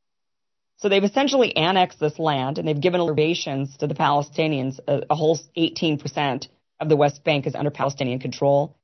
So 0.82 0.90
they've 0.90 1.04
essentially 1.04 1.56
annexed 1.56 2.00
this 2.00 2.18
land 2.18 2.58
and 2.58 2.68
they've 2.68 2.80
given 2.80 3.02
reservations 3.02 3.78
to 3.78 3.88
the 3.88 3.94
Palestinians. 3.94 4.80
A, 4.88 5.04
a, 5.12 5.16
whole 5.16 5.40
18% 5.56 6.48
of 6.80 6.90
the 6.90 6.96
West 6.96 7.24
Bank 7.24 7.46
is 7.46 7.54
under 7.54 7.70
Palestinian 7.70 8.20
control. 8.20 8.76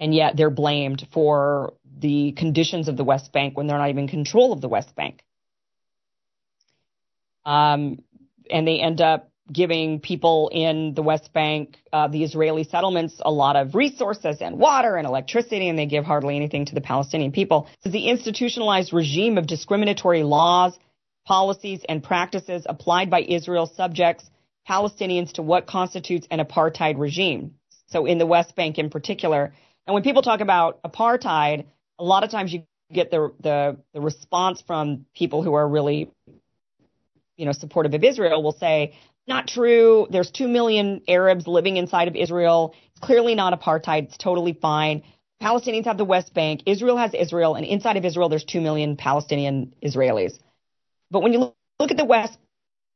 And 0.00 0.12
yet 0.12 0.36
they're 0.36 0.50
blamed 0.50 1.06
for 1.12 1.74
the 1.98 2.32
conditions 2.32 2.88
of 2.88 2.96
the 2.96 3.04
West 3.04 3.32
Bank 3.32 3.56
when 3.56 3.68
they're 3.68 3.78
not 3.78 3.90
even 3.90 4.04
in 4.04 4.08
control 4.08 4.52
of 4.52 4.60
the 4.60 4.68
West 4.68 4.94
Bank. 4.96 5.22
Um, 7.44 8.02
and 8.50 8.66
they 8.66 8.80
end 8.80 9.00
up 9.00 9.30
giving 9.52 10.00
people 10.00 10.50
in 10.52 10.94
the 10.94 11.02
West 11.02 11.32
Bank, 11.32 11.76
uh, 11.92 12.08
the 12.08 12.22
Israeli 12.24 12.64
settlements, 12.64 13.20
a 13.24 13.30
lot 13.30 13.56
of 13.56 13.74
resources 13.74 14.38
and 14.40 14.58
water 14.58 14.96
and 14.96 15.06
electricity, 15.06 15.68
and 15.68 15.78
they 15.78 15.86
give 15.86 16.04
hardly 16.04 16.36
anything 16.36 16.66
to 16.66 16.74
the 16.74 16.80
Palestinian 16.80 17.32
people. 17.32 17.68
So 17.82 17.90
the 17.90 18.08
institutionalized 18.08 18.92
regime 18.92 19.38
of 19.38 19.46
discriminatory 19.46 20.22
laws, 20.22 20.78
policies, 21.28 21.84
and 21.86 22.02
practices 22.02 22.66
applied 22.66 23.10
by 23.10 23.20
Israel 23.20 23.66
subjects 23.66 24.24
Palestinians 24.66 25.32
to 25.34 25.42
what 25.42 25.66
constitutes 25.66 26.26
an 26.30 26.40
apartheid 26.40 26.98
regime. 26.98 27.54
So 27.88 28.06
in 28.06 28.16
the 28.16 28.24
West 28.24 28.56
Bank 28.56 28.78
in 28.78 28.88
particular. 28.88 29.52
And 29.86 29.92
when 29.92 30.02
people 30.02 30.22
talk 30.22 30.40
about 30.40 30.82
apartheid, 30.82 31.66
a 31.98 32.04
lot 32.04 32.24
of 32.24 32.30
times 32.30 32.50
you 32.52 32.62
get 32.90 33.10
the, 33.10 33.30
the, 33.40 33.76
the 33.92 34.00
response 34.00 34.62
from 34.66 35.04
people 35.14 35.42
who 35.42 35.52
are 35.52 35.68
really 35.68 36.10
you 37.36 37.44
know, 37.44 37.52
supportive 37.52 37.92
of 37.92 38.02
Israel 38.04 38.42
will 38.42 38.56
say, 38.58 38.94
not 39.26 39.46
true. 39.46 40.06
There's 40.10 40.30
2 40.30 40.48
million 40.48 41.02
Arabs 41.08 41.46
living 41.46 41.76
inside 41.76 42.08
of 42.08 42.16
Israel. 42.16 42.74
It's 42.92 43.00
clearly 43.00 43.34
not 43.34 43.58
apartheid. 43.58 44.04
It's 44.04 44.16
totally 44.16 44.54
fine. 44.54 45.02
Palestinians 45.42 45.84
have 45.84 45.98
the 45.98 46.06
West 46.06 46.32
Bank. 46.32 46.62
Israel 46.64 46.96
has 46.96 47.12
Israel. 47.12 47.54
And 47.54 47.66
inside 47.66 47.98
of 47.98 48.06
Israel, 48.06 48.30
there's 48.30 48.44
2 48.44 48.62
million 48.62 48.96
Palestinian 48.96 49.74
Israelis. 49.84 50.38
But 51.10 51.22
when 51.22 51.32
you 51.32 51.52
look 51.78 51.90
at 51.90 51.96
the 51.96 52.04
West 52.04 52.38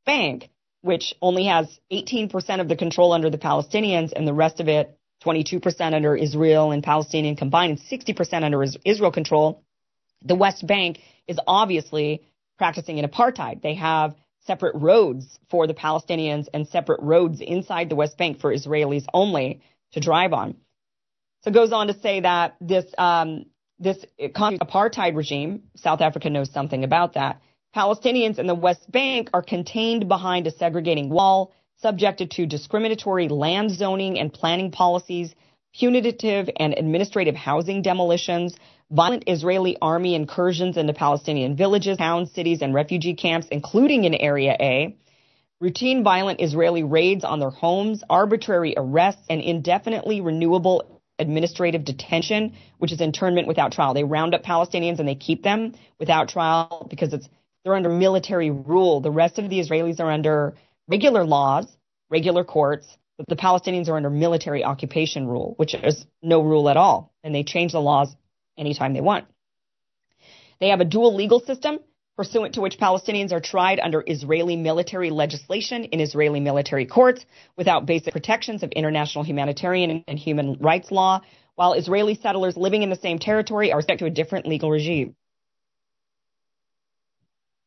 Bank, 0.05 0.51
which 0.83 1.15
only 1.23 1.47
has 1.47 1.79
18% 1.93 2.61
of 2.61 2.69
the 2.69 2.77
control 2.77 3.13
under 3.13 3.31
the 3.31 3.39
Palestinians 3.39 4.13
and 4.13 4.27
the 4.27 4.35
rest 4.35 4.61
of 4.61 4.69
it, 4.69 4.99
22% 5.25 5.95
under 5.95 6.17
Israel 6.17 6.73
and 6.73 6.83
Palestinian 6.83 7.37
combined, 7.37 7.79
and 7.79 8.01
60% 8.17 8.43
under 8.43 8.65
Israel 8.85 9.13
control, 9.13 9.63
the 10.25 10.35
West 10.35 10.67
Bank 10.67 10.99
is 11.29 11.39
obviously 11.47 12.23
practicing 12.59 12.99
an 12.99 13.09
apartheid. 13.09 13.63
They 13.63 13.75
have 13.75 14.15
separate 14.47 14.75
roads 14.75 15.39
for 15.51 15.67
the 15.67 15.75
Palestinians 15.75 16.49
and 16.53 16.67
separate 16.67 17.01
roads 17.01 17.41
inside 17.41 17.89
the 17.89 17.97
West 17.97 18.19
Bank 18.19 18.41
for 18.41 18.53
Israelis 18.53 19.07
only 19.15 19.63
to 19.93 20.01
drive 20.01 20.33
on. 20.33 20.57
So 21.43 21.51
it 21.51 21.55
goes 21.55 21.73
on 21.73 21.89
to 21.89 21.95
say 22.01 22.21
that 22.21 22.57
this 22.61 22.87
um, 22.99 23.47
this 23.79 23.99
apartheid 24.21 25.17
regime, 25.17 25.65
South 25.77 26.01
Africa 26.01 26.31
knows 26.31 26.53
something 26.53 26.85
about 26.85 27.15
that. 27.15 27.41
Palestinians 27.75 28.39
in 28.39 28.47
the 28.47 28.55
West 28.55 28.91
Bank 28.93 29.31
are 29.33 29.43
contained 29.43 30.07
behind 30.07 30.47
a 30.47 30.51
segregating 30.51 31.09
wall, 31.09 31.53
subjected 31.81 32.31
to 32.33 32.45
discriminatory 32.45 33.29
land 33.29 33.71
zoning 33.71 34.19
and 34.19 34.33
planning 34.33 34.71
policies, 34.71 35.35
punitive 35.75 36.51
and 36.59 36.75
administrative 36.77 37.35
housing 37.35 37.81
demolitions, 37.81 38.55
violent 38.91 39.25
Israeli 39.27 39.79
army 39.81 40.15
incursions 40.15 40.77
into 40.77 40.93
Palestinian 40.93 41.57
villages, 41.57 41.97
towns, 41.97 42.31
cities, 42.33 42.61
and 42.61 42.75
refugee 42.75 43.15
camps, 43.15 43.47
including 43.51 44.05
in 44.05 44.15
Area 44.15 44.55
A, 44.61 44.95
routine 45.59 46.05
violent 46.05 46.43
Israeli 46.43 46.83
raids 46.83 47.25
on 47.25 47.41
their 47.41 47.51
homes, 47.51 48.05
arbitrary 48.11 48.75
arrests, 48.77 49.23
and 49.31 49.41
indefinitely 49.41 50.21
renewable 50.21 51.01
administrative 51.19 51.87
detention, 51.87 52.55
which 52.79 52.93
is 52.93 53.01
internment 53.01 53.49
without 53.49 53.73
trial. 53.73 53.95
They 53.95 54.05
round 54.05 54.35
up 54.35 54.43
Palestinians 54.43 54.99
and 54.99 55.09
they 55.09 55.15
keep 55.15 55.43
them 55.43 55.75
without 55.99 56.29
trial 56.29 56.87
because 56.91 57.15
it's 57.15 57.29
they're 57.65 57.75
under 57.75 57.89
military 57.89 58.51
rule. 58.51 59.01
The 59.01 59.11
rest 59.11 59.39
of 59.39 59.49
the 59.49 59.61
Israelis 59.61 60.01
are 60.01 60.11
under 60.11 60.55
regular 60.89 61.25
laws, 61.25 61.67
regular 62.11 62.45
courts, 62.45 62.87
but 63.17 63.29
the 63.29 63.37
Palestinians 63.37 63.89
are 63.89 63.97
under 63.97 64.11
military 64.11 64.65
occupation 64.65 65.27
rule, 65.27 65.55
which 65.57 65.75
is 65.75 66.07
no 66.23 66.41
rule 66.43 66.69
at 66.69 66.77
all. 66.77 67.13
And 67.23 67.35
they 67.35 67.45
change 67.45 67.73
the 67.73 67.81
laws 67.81 68.15
anytime 68.59 68.95
they 68.95 69.01
want. 69.01 69.27
They 70.61 70.69
have 70.69 70.81
a 70.81 70.85
dual 70.85 71.15
legal 71.15 71.41
system 71.41 71.79
pursuant 72.17 72.55
to 72.55 72.61
which 72.61 72.79
Palestinians 72.79 73.33
are 73.33 73.41
tried 73.41 73.81
under 73.81 74.05
Israeli 74.07 74.57
military 74.57 75.11
legislation 75.11 75.85
in 75.85 76.01
Israeli 76.01 76.41
military 76.41 76.87
courts 76.87 77.25
without 77.57 77.87
basic 77.87 78.13
protections 78.13 78.63
of 78.63 78.71
international 78.73 79.25
humanitarian 79.25 80.05
and 80.07 80.19
human 80.19 80.59
rights 80.61 80.91
law, 80.91 81.21
while 81.55 81.73
Israeli 81.73 82.15
settlers 82.15 82.57
living 82.57 82.83
in 82.83 82.91
the 82.91 82.97
same 82.97 83.19
territory 83.19 83.73
are 83.73 83.81
subject 83.81 84.01
to 84.01 84.07
a 84.07 84.11
different 84.11 84.47
legal 84.47 84.71
regime. 84.71 85.17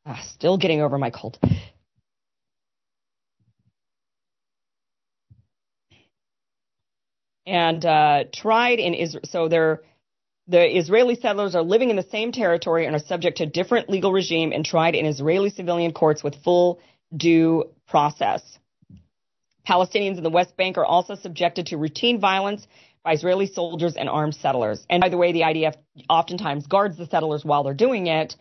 Ah, 0.06 0.22
still 0.30 0.58
getting 0.58 0.82
over 0.82 0.98
my 0.98 1.10
cold. 1.10 1.40
And 7.48 7.86
uh, 7.86 8.26
tried 8.34 8.80
in 8.80 8.94
Israel, 8.94 9.24
so 9.26 9.48
they're 9.48 9.82
the 10.48 10.78
Israeli 10.78 11.16
settlers 11.16 11.56
are 11.56 11.64
living 11.64 11.90
in 11.90 11.96
the 11.96 12.04
same 12.12 12.32
territory 12.32 12.86
and 12.86 12.96
are 12.96 13.00
subject 13.00 13.38
to 13.38 13.48
different 13.48 13.90
legal 13.90 14.12
regime 14.12 14.52
and 14.52 14.64
tried 14.64 14.94
in 14.94 15.06
Israeli 15.06 15.50
civilian 15.50 15.92
courts 15.92 16.24
with 16.24 16.36
full 16.44 16.80
due 17.16 17.72
process. 17.88 18.42
Palestinians 19.68 20.18
in 20.18 20.24
the 20.24 20.30
West 20.30 20.56
Bank 20.56 20.78
are 20.78 20.86
also 20.86 21.16
subjected 21.16 21.68
to 21.68 21.78
routine 21.78 22.20
violence 22.20 22.68
by 23.04 23.14
Israeli 23.14 23.48
soldiers 23.48 23.96
and 23.96 24.08
armed 24.08 24.36
settlers. 24.36 24.86
And 24.90 25.02
by 25.02 25.10
the 25.10 25.18
way, 25.18 25.32
the 25.32 25.42
IDF 25.42 25.76
oftentimes 26.10 26.68
guards 26.68 26.98
the 26.98 27.08
settlers 27.08 27.44
while 27.44 27.64
they're 27.64 27.74
doing 27.74 28.06
it, 28.06 28.36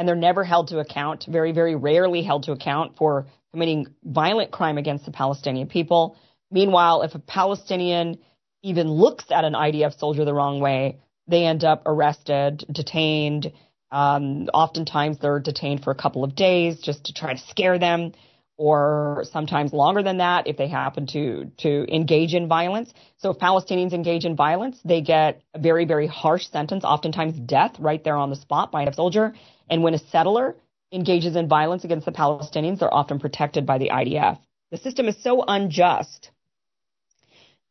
and 0.00 0.08
they're 0.08 0.16
never 0.16 0.44
held 0.44 0.68
to 0.68 0.78
account, 0.78 1.26
very, 1.28 1.52
very 1.52 1.74
rarely 1.74 2.22
held 2.22 2.44
to 2.44 2.52
account 2.52 2.96
for 2.96 3.26
committing 3.52 3.86
violent 4.02 4.50
crime 4.50 4.78
against 4.78 5.04
the 5.04 5.10
Palestinian 5.10 5.68
people. 5.68 6.16
Meanwhile, 6.50 7.02
if 7.02 7.14
a 7.14 7.18
Palestinian 7.18 8.18
even 8.62 8.90
looks 8.90 9.26
at 9.30 9.44
an 9.44 9.52
IDF 9.52 9.98
soldier 9.98 10.24
the 10.24 10.32
wrong 10.32 10.58
way, 10.58 11.00
they 11.28 11.44
end 11.44 11.64
up 11.64 11.82
arrested, 11.84 12.64
detained. 12.72 13.52
Um, 13.92 14.48
oftentimes 14.54 15.18
they're 15.18 15.38
detained 15.38 15.84
for 15.84 15.90
a 15.90 15.94
couple 15.94 16.24
of 16.24 16.34
days 16.34 16.80
just 16.80 17.04
to 17.04 17.12
try 17.12 17.34
to 17.34 17.40
scare 17.50 17.78
them, 17.78 18.12
or 18.56 19.24
sometimes 19.32 19.74
longer 19.74 20.02
than 20.02 20.18
that 20.18 20.46
if 20.46 20.56
they 20.56 20.68
happen 20.68 21.06
to 21.08 21.50
to 21.58 21.94
engage 21.94 22.32
in 22.32 22.48
violence. 22.48 22.90
So 23.18 23.32
if 23.32 23.38
Palestinians 23.38 23.92
engage 23.92 24.24
in 24.24 24.34
violence, 24.34 24.78
they 24.82 25.02
get 25.02 25.42
a 25.52 25.58
very 25.58 25.84
very 25.84 26.06
harsh 26.06 26.46
sentence, 26.48 26.84
oftentimes 26.84 27.38
death, 27.38 27.76
right 27.78 28.02
there 28.02 28.16
on 28.16 28.30
the 28.30 28.36
spot 28.36 28.72
by 28.72 28.84
a 28.84 28.94
soldier. 28.94 29.34
And 29.70 29.82
when 29.82 29.94
a 29.94 29.98
settler 29.98 30.56
engages 30.92 31.36
in 31.36 31.48
violence 31.48 31.84
against 31.84 32.04
the 32.04 32.12
Palestinians, 32.12 32.80
they're 32.80 32.92
often 32.92 33.18
protected 33.18 33.64
by 33.64 33.78
the 33.78 33.90
IDF. 33.90 34.38
The 34.70 34.78
system 34.78 35.08
is 35.08 35.16
so 35.22 35.44
unjust 35.46 36.30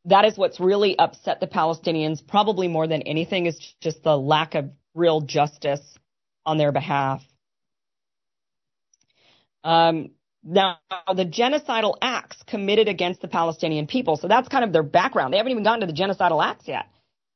that 0.06 0.26
is 0.26 0.38
what's 0.38 0.60
really 0.60 0.98
upset 0.98 1.40
the 1.40 1.48
Palestinians, 1.48 2.26
probably 2.26 2.68
more 2.68 2.88
than 2.88 3.02
anything, 3.04 3.46
is 3.46 3.58
just 3.82 4.04
the 4.04 4.18
lack 4.18 4.56
of 4.56 4.72
real 4.96 5.22
justice 5.22 5.82
on 6.46 6.58
their 6.58 6.72
behalf. 6.72 7.22
Um, 9.64 10.12
now, 10.44 10.78
the 11.14 11.26
genocidal 11.26 11.96
acts 12.02 12.38
committed 12.48 12.88
against 12.88 13.22
the 13.22 13.28
Palestinian 13.28 13.88
people, 13.88 14.16
so 14.16 14.28
that's 14.28 14.48
kind 14.48 14.64
of 14.64 14.72
their 14.72 14.84
background. 14.84 15.34
They 15.34 15.38
haven't 15.38 15.52
even 15.52 15.64
gotten 15.64 15.82
to 15.82 15.88
the 15.88 16.00
genocidal 16.00 16.44
acts 16.44 16.68
yet. 16.68 16.86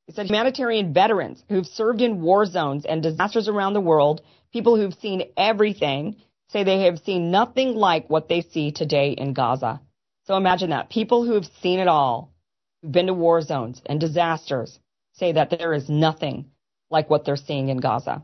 It 0.08 0.16
said 0.16 0.28
humanitarian 0.28 0.94
veterans 0.94 1.44
who've 1.50 1.66
served 1.66 2.02
in 2.02 2.22
war 2.22 2.46
zones 2.46 2.86
and 2.86 3.04
disasters 3.04 3.48
around 3.48 3.74
the 3.74 3.82
world, 3.82 4.22
people 4.54 4.78
who've 4.78 4.94
seen 4.94 5.24
everything, 5.36 6.16
say 6.50 6.64
they 6.64 6.84
have 6.84 7.00
seen 7.00 7.32
nothing 7.32 7.76
like 7.76 8.10
what 8.10 8.30
they 8.30 8.42
see 8.42 8.72
today 8.72 9.12
in 9.12 9.34
Gaza. 9.34 9.82
So 10.26 10.38
imagine 10.38 10.70
that. 10.70 10.90
People 10.90 11.26
who 11.26 11.34
have 11.34 11.50
seen 11.62 11.80
it 11.80 11.88
all 11.88 12.32
who've 12.82 12.92
been 12.92 13.08
to 13.08 13.14
war 13.14 13.42
zones 13.42 13.82
and 13.86 14.00
disasters 14.00 14.80
say 15.14 15.34
that 15.34 15.50
there 15.50 15.74
is 15.74 15.90
nothing 15.90 16.46
like 16.90 17.10
what 17.10 17.26
they're 17.26 17.36
seeing 17.36 17.70
in 17.70 17.78
Gaza. 17.78 18.24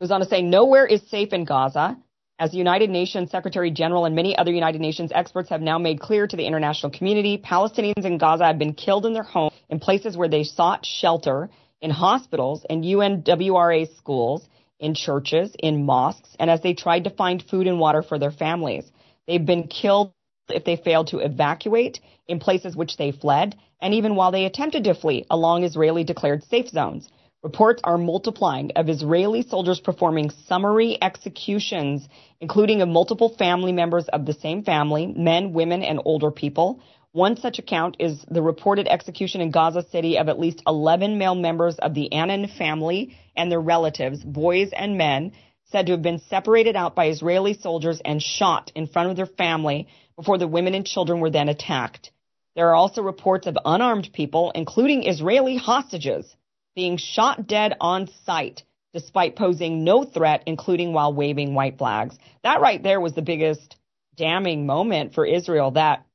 It 0.00 0.04
Goes 0.04 0.10
on 0.12 0.20
to 0.20 0.26
say, 0.26 0.42
nowhere 0.42 0.86
is 0.86 1.02
safe 1.10 1.32
in 1.32 1.44
Gaza, 1.44 1.98
as 2.38 2.50
the 2.50 2.56
United 2.56 2.90
Nations 2.90 3.30
Secretary 3.30 3.70
General 3.70 4.04
and 4.04 4.16
many 4.16 4.36
other 4.36 4.50
United 4.50 4.80
Nations 4.80 5.12
experts 5.14 5.50
have 5.50 5.60
now 5.60 5.78
made 5.78 6.00
clear 6.00 6.26
to 6.26 6.36
the 6.36 6.44
international 6.44 6.90
community, 6.90 7.38
Palestinians 7.38 8.04
in 8.04 8.18
Gaza 8.18 8.44
have 8.46 8.58
been 8.58 8.74
killed 8.74 9.06
in 9.06 9.12
their 9.12 9.22
homes, 9.22 9.52
in 9.68 9.78
places 9.78 10.16
where 10.16 10.28
they 10.28 10.42
sought 10.42 10.84
shelter, 10.84 11.50
in 11.82 11.90
hospitals 11.90 12.64
and 12.70 12.84
UNRWA 12.84 13.94
schools, 13.98 14.48
in 14.78 14.94
churches, 14.94 15.54
in 15.58 15.84
mosques, 15.84 16.34
and 16.40 16.50
as 16.50 16.62
they 16.62 16.74
tried 16.74 17.04
to 17.04 17.10
find 17.10 17.42
food 17.42 17.66
and 17.66 17.78
water 17.78 18.02
for 18.02 18.18
their 18.18 18.30
families. 18.30 18.90
They've 19.26 19.44
been 19.44 19.68
killed 19.68 20.12
if 20.48 20.64
they 20.64 20.76
failed 20.76 21.08
to 21.08 21.18
evacuate 21.18 22.00
in 22.26 22.40
places 22.40 22.76
which 22.76 22.96
they 22.96 23.12
fled, 23.12 23.56
and 23.80 23.94
even 23.94 24.16
while 24.16 24.32
they 24.32 24.44
attempted 24.44 24.84
to 24.84 24.94
flee 24.94 25.24
along 25.30 25.64
Israeli 25.64 26.04
declared 26.04 26.44
safe 26.44 26.68
zones. 26.68 27.08
Reports 27.42 27.80
are 27.82 27.98
multiplying 27.98 28.70
of 28.76 28.88
Israeli 28.88 29.42
soldiers 29.42 29.80
performing 29.80 30.30
summary 30.46 30.96
executions, 31.02 32.08
including 32.40 32.82
of 32.82 32.88
multiple 32.88 33.34
family 33.36 33.72
members 33.72 34.06
of 34.08 34.26
the 34.26 34.34
same 34.34 34.62
family, 34.62 35.06
men, 35.06 35.52
women, 35.52 35.82
and 35.82 36.00
older 36.04 36.30
people. 36.30 36.80
One 37.12 37.36
such 37.36 37.58
account 37.58 37.96
is 37.98 38.24
the 38.30 38.40
reported 38.40 38.88
execution 38.88 39.42
in 39.42 39.50
Gaza 39.50 39.82
City 39.82 40.16
of 40.16 40.30
at 40.30 40.40
least 40.40 40.62
11 40.66 41.18
male 41.18 41.34
members 41.34 41.76
of 41.78 41.92
the 41.92 42.10
Annan 42.10 42.48
family 42.48 43.18
and 43.36 43.52
their 43.52 43.60
relatives, 43.60 44.24
boys 44.24 44.70
and 44.72 44.96
men, 44.96 45.32
said 45.64 45.86
to 45.86 45.92
have 45.92 46.00
been 46.00 46.20
separated 46.30 46.74
out 46.74 46.94
by 46.94 47.08
Israeli 47.08 47.52
soldiers 47.52 48.00
and 48.02 48.22
shot 48.22 48.72
in 48.74 48.86
front 48.86 49.10
of 49.10 49.16
their 49.16 49.26
family 49.26 49.88
before 50.16 50.38
the 50.38 50.48
women 50.48 50.74
and 50.74 50.86
children 50.86 51.20
were 51.20 51.28
then 51.28 51.50
attacked. 51.50 52.10
There 52.56 52.70
are 52.70 52.74
also 52.74 53.02
reports 53.02 53.46
of 53.46 53.58
unarmed 53.62 54.10
people, 54.14 54.50
including 54.54 55.06
Israeli 55.06 55.56
hostages, 55.58 56.34
being 56.74 56.96
shot 56.96 57.46
dead 57.46 57.74
on 57.78 58.08
sight 58.24 58.62
despite 58.94 59.36
posing 59.36 59.84
no 59.84 60.04
threat, 60.04 60.42
including 60.46 60.94
while 60.94 61.12
waving 61.12 61.54
white 61.54 61.76
flags. 61.76 62.16
That 62.42 62.62
right 62.62 62.82
there 62.82 63.00
was 63.00 63.14
the 63.14 63.22
biggest 63.22 63.76
damning 64.16 64.64
moment 64.66 65.14
for 65.14 65.26
Israel 65.26 65.72
that 65.72 66.06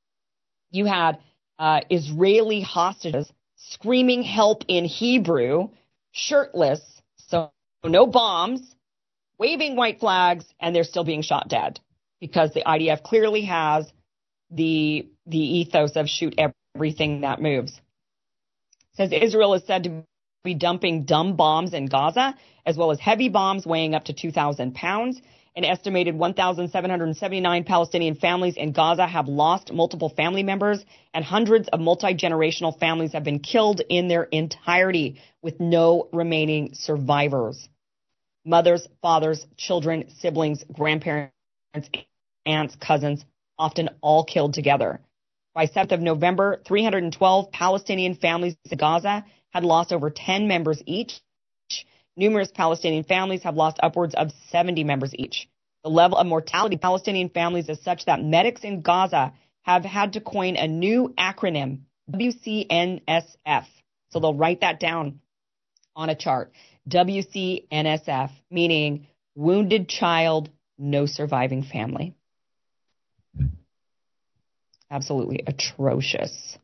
you 0.71 0.85
had 0.85 1.19
uh, 1.59 1.81
Israeli 1.89 2.61
hostages 2.61 3.31
screaming 3.57 4.23
help 4.23 4.63
in 4.67 4.85
Hebrew, 4.85 5.69
shirtless, 6.11 6.81
so 7.17 7.51
no 7.83 8.07
bombs, 8.07 8.61
waving 9.39 9.75
white 9.75 9.99
flags, 9.99 10.45
and 10.59 10.75
they're 10.75 10.83
still 10.83 11.03
being 11.03 11.21
shot 11.21 11.49
dead 11.49 11.79
because 12.19 12.53
the 12.53 12.63
IDF 12.63 13.03
clearly 13.03 13.43
has 13.43 13.91
the 14.51 15.07
the 15.25 15.39
ethos 15.39 15.95
of 15.95 16.09
shoot 16.09 16.39
everything 16.75 17.21
that 17.21 17.41
moves. 17.41 17.79
Says 18.93 19.11
Israel 19.11 19.53
is 19.55 19.63
said 19.65 19.83
to 19.85 20.03
be 20.43 20.53
dumping 20.55 21.03
dumb 21.05 21.35
bombs 21.35 21.73
in 21.73 21.87
Gaza, 21.87 22.35
as 22.65 22.77
well 22.77 22.91
as 22.91 22.99
heavy 22.99 23.29
bombs 23.29 23.65
weighing 23.65 23.95
up 23.95 24.05
to 24.05 24.13
2,000 24.13 24.73
pounds. 24.75 25.21
An 25.57 25.65
estimated 25.65 26.13
1,779 26.13 27.63
Palestinian 27.63 28.13
families 28.13 28.57
in 28.57 28.73
Gaza 28.73 29.07
have 29.07 29.27
lost 29.27 29.73
multiple 29.73 30.09
family 30.09 30.43
members, 30.43 30.85
and 31.15 31.25
hundreds 31.25 31.67
of 31.69 31.79
multi 31.79 32.13
generational 32.13 32.77
families 32.77 33.13
have 33.13 33.23
been 33.23 33.39
killed 33.39 33.81
in 33.89 34.07
their 34.07 34.25
entirety, 34.25 35.19
with 35.41 35.59
no 35.59 36.09
remaining 36.13 36.75
survivors. 36.75 37.69
Mothers, 38.45 38.87
fathers, 39.01 39.47
children, 39.57 40.11
siblings, 40.19 40.63
grandparents, 40.71 41.33
aunts, 42.45 42.75
cousins, 42.75 43.25
often 43.57 43.89
all 44.01 44.25
killed 44.25 44.53
together. 44.53 45.01
By 45.55 45.65
7th 45.65 45.91
of 45.91 46.01
November, 46.01 46.61
312 46.67 47.51
Palestinian 47.51 48.13
families 48.13 48.55
in 48.69 48.77
Gaza 48.77 49.25
had 49.49 49.63
lost 49.63 49.91
over 49.91 50.11
10 50.11 50.47
members 50.47 50.83
each, 50.85 51.19
Numerous 52.17 52.49
Palestinian 52.51 53.03
families 53.03 53.43
have 53.43 53.55
lost 53.55 53.77
upwards 53.81 54.15
of 54.15 54.31
70 54.49 54.83
members 54.83 55.13
each. 55.13 55.47
The 55.83 55.89
level 55.91 56.17
of 56.17 56.25
mortality 56.25 56.75
of 56.75 56.81
Palestinian 56.81 57.29
families 57.29 57.69
is 57.69 57.79
such 57.83 58.05
that 58.05 58.23
medics 58.23 58.63
in 58.63 58.81
Gaza 58.81 59.33
have 59.61 59.85
had 59.85 60.13
to 60.13 60.21
coin 60.21 60.55
a 60.55 60.67
new 60.67 61.13
acronym, 61.17 61.81
WCNSF. 62.11 63.65
So 64.09 64.19
they'll 64.19 64.33
write 64.33 64.61
that 64.61 64.79
down 64.79 65.19
on 65.95 66.09
a 66.09 66.15
chart. 66.15 66.51
WCNSF, 66.89 68.31
meaning 68.49 69.07
wounded 69.35 69.87
child, 69.87 70.49
no 70.77 71.05
surviving 71.05 71.63
family. 71.63 72.15
Absolutely 74.89 75.43
atrocious. 75.45 76.57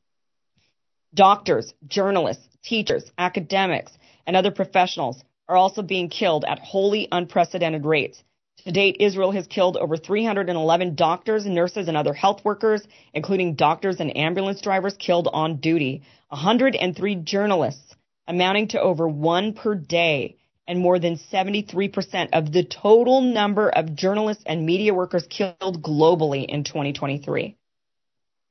Doctors, 1.13 1.71
journalists, 1.85 2.47
teachers, 2.63 3.03
academics, 3.17 3.91
and 4.25 4.35
other 4.35 4.49
professionals 4.49 5.21
are 5.53 5.57
also 5.57 5.83
being 5.83 6.09
killed 6.09 6.45
at 6.45 6.57
wholly 6.57 7.07
unprecedented 7.11 7.85
rates. 7.85 8.23
To 8.65 8.71
date, 8.71 8.97
Israel 8.99 9.31
has 9.31 9.45
killed 9.45 9.77
over 9.77 9.97
311 9.97 10.95
doctors, 10.95 11.45
nurses, 11.45 11.87
and 11.87 11.95
other 11.95 12.13
health 12.13 12.43
workers, 12.43 12.81
including 13.13 13.53
doctors 13.53 13.99
and 13.99 14.17
ambulance 14.17 14.61
drivers 14.61 14.95
killed 14.97 15.29
on 15.31 15.57
duty, 15.57 16.01
103 16.29 17.15
journalists, 17.17 17.95
amounting 18.27 18.69
to 18.69 18.81
over 18.81 19.07
one 19.07 19.53
per 19.53 19.75
day, 19.75 20.37
and 20.67 20.79
more 20.79 20.97
than 20.97 21.19
73% 21.31 22.29
of 22.33 22.51
the 22.51 22.63
total 22.63 23.21
number 23.21 23.69
of 23.69 23.95
journalists 23.95 24.43
and 24.47 24.65
media 24.65 24.93
workers 24.93 25.27
killed 25.29 25.83
globally 25.83 26.45
in 26.47 26.63
2023. 26.63 27.57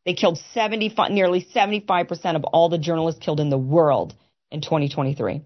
They 0.04 0.14
killed 0.14 0.38
75, 0.54 1.10
nearly 1.10 1.44
75% 1.52 2.36
of 2.36 2.44
all 2.44 2.68
the 2.68 2.78
journalists 2.78 3.24
killed 3.24 3.40
in 3.40 3.50
the 3.50 3.58
world 3.58 4.14
in 4.52 4.60
2023. 4.60 5.42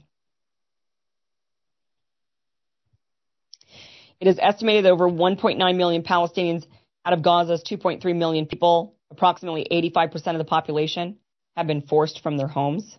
It 4.21 4.29
is 4.29 4.39
estimated 4.41 4.85
that 4.85 4.93
over 4.93 5.09
1.9 5.09 5.77
million 5.77 6.03
Palestinians 6.03 6.67
out 7.05 7.13
of 7.13 7.23
Gaza's 7.23 7.63
2.3 7.63 8.17
million 8.17 8.47
people, 8.47 8.95
approximately 9.11 9.67
85% 9.71 10.33
of 10.33 10.39
the 10.39 10.45
population, 10.45 11.19
have 11.57 11.67
been 11.67 11.83
forced 11.83 12.23
from 12.23 12.37
their 12.37 12.49
homes. 12.49 12.99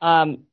Um, 0.00 0.44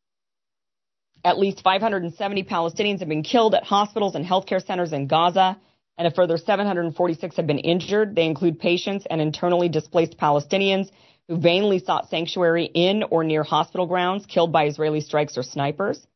at 1.24 1.38
least 1.38 1.62
570 1.62 2.44
Palestinians 2.44 3.00
have 3.00 3.10
been 3.10 3.24
killed 3.24 3.54
at 3.54 3.64
hospitals 3.64 4.16
and 4.16 4.26
healthcare 4.26 4.66
centers 4.66 4.92
in 4.94 5.08
Gaza, 5.08 5.60
and 5.98 6.08
a 6.08 6.12
further 6.12 6.38
746 6.38 7.36
have 7.36 7.46
been 7.46 7.60
injured. 7.60 8.16
They 8.16 8.26
include 8.26 8.60
patients 8.60 9.06
and 9.10 9.22
internally 9.22 9.70
displaced 9.70 10.18
Palestinians 10.18 10.90
who 11.28 11.38
vainly 11.38 11.80
sought 11.80 12.10
sanctuary 12.10 12.66
in 12.66 13.04
or 13.04 13.24
near 13.24 13.44
hospital 13.44 13.86
grounds 13.86 14.26
killed 14.26 14.52
by 14.52 14.66
Israeli 14.66 15.02
strikes 15.02 15.38
or 15.38 15.44
snipers. 15.44 16.08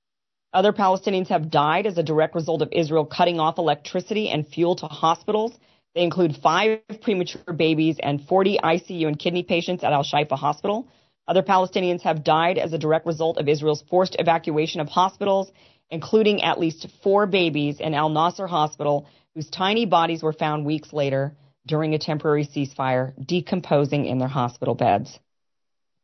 Other 0.56 0.72
Palestinians 0.72 1.28
have 1.28 1.51
died 1.51 1.86
as 1.86 1.97
a 1.97 2.03
direct 2.03 2.34
result 2.34 2.62
of 2.62 2.70
Israel 2.72 3.06
cutting 3.06 3.41
off 3.41 3.58
electricity 3.58 4.30
and 4.30 4.47
fuel 4.47 4.78
to 4.78 4.86
hospitals. 4.86 5.51
They 5.93 6.01
include 6.01 6.38
five 6.41 6.80
premature 7.01 7.53
babies 7.53 7.97
and 8.01 8.26
40 8.26 8.60
ICU 8.64 9.06
and 9.06 9.20
kidney 9.20 9.43
patients 9.43 9.84
at 9.84 9.91
Al 9.91 10.06
Shifa 10.06 10.38
Hospital. 10.38 10.88
Other 11.28 11.43
Palestinians 11.43 12.03
have 12.03 12.24
died 12.24 12.58
as 12.58 12.72
a 12.72 12.78
direct 12.78 13.06
result 13.06 13.38
of 13.38 13.49
Israel's 13.49 13.84
forced 13.89 14.16
evacuation 14.18 14.80
of 14.80 14.88
hospitals, 14.88 15.51
including 15.89 16.41
at 16.41 16.58
least 16.58 16.88
four 17.03 17.28
babies 17.28 17.82
in 17.82 17.93
Al 17.93 18.08
Nasser 18.08 18.47
Hospital, 18.47 19.10
whose 19.34 19.49
tiny 19.49 19.86
bodies 19.86 20.24
were 20.24 20.32
found 20.32 20.66
weeks 20.66 20.93
later 20.93 21.36
during 21.68 21.93
a 21.93 21.99
temporary 21.99 22.45
ceasefire, 22.45 23.12
decomposing 23.28 24.06
in 24.06 24.20
their 24.20 24.30
hospital 24.30 24.74
beds. 24.74 25.20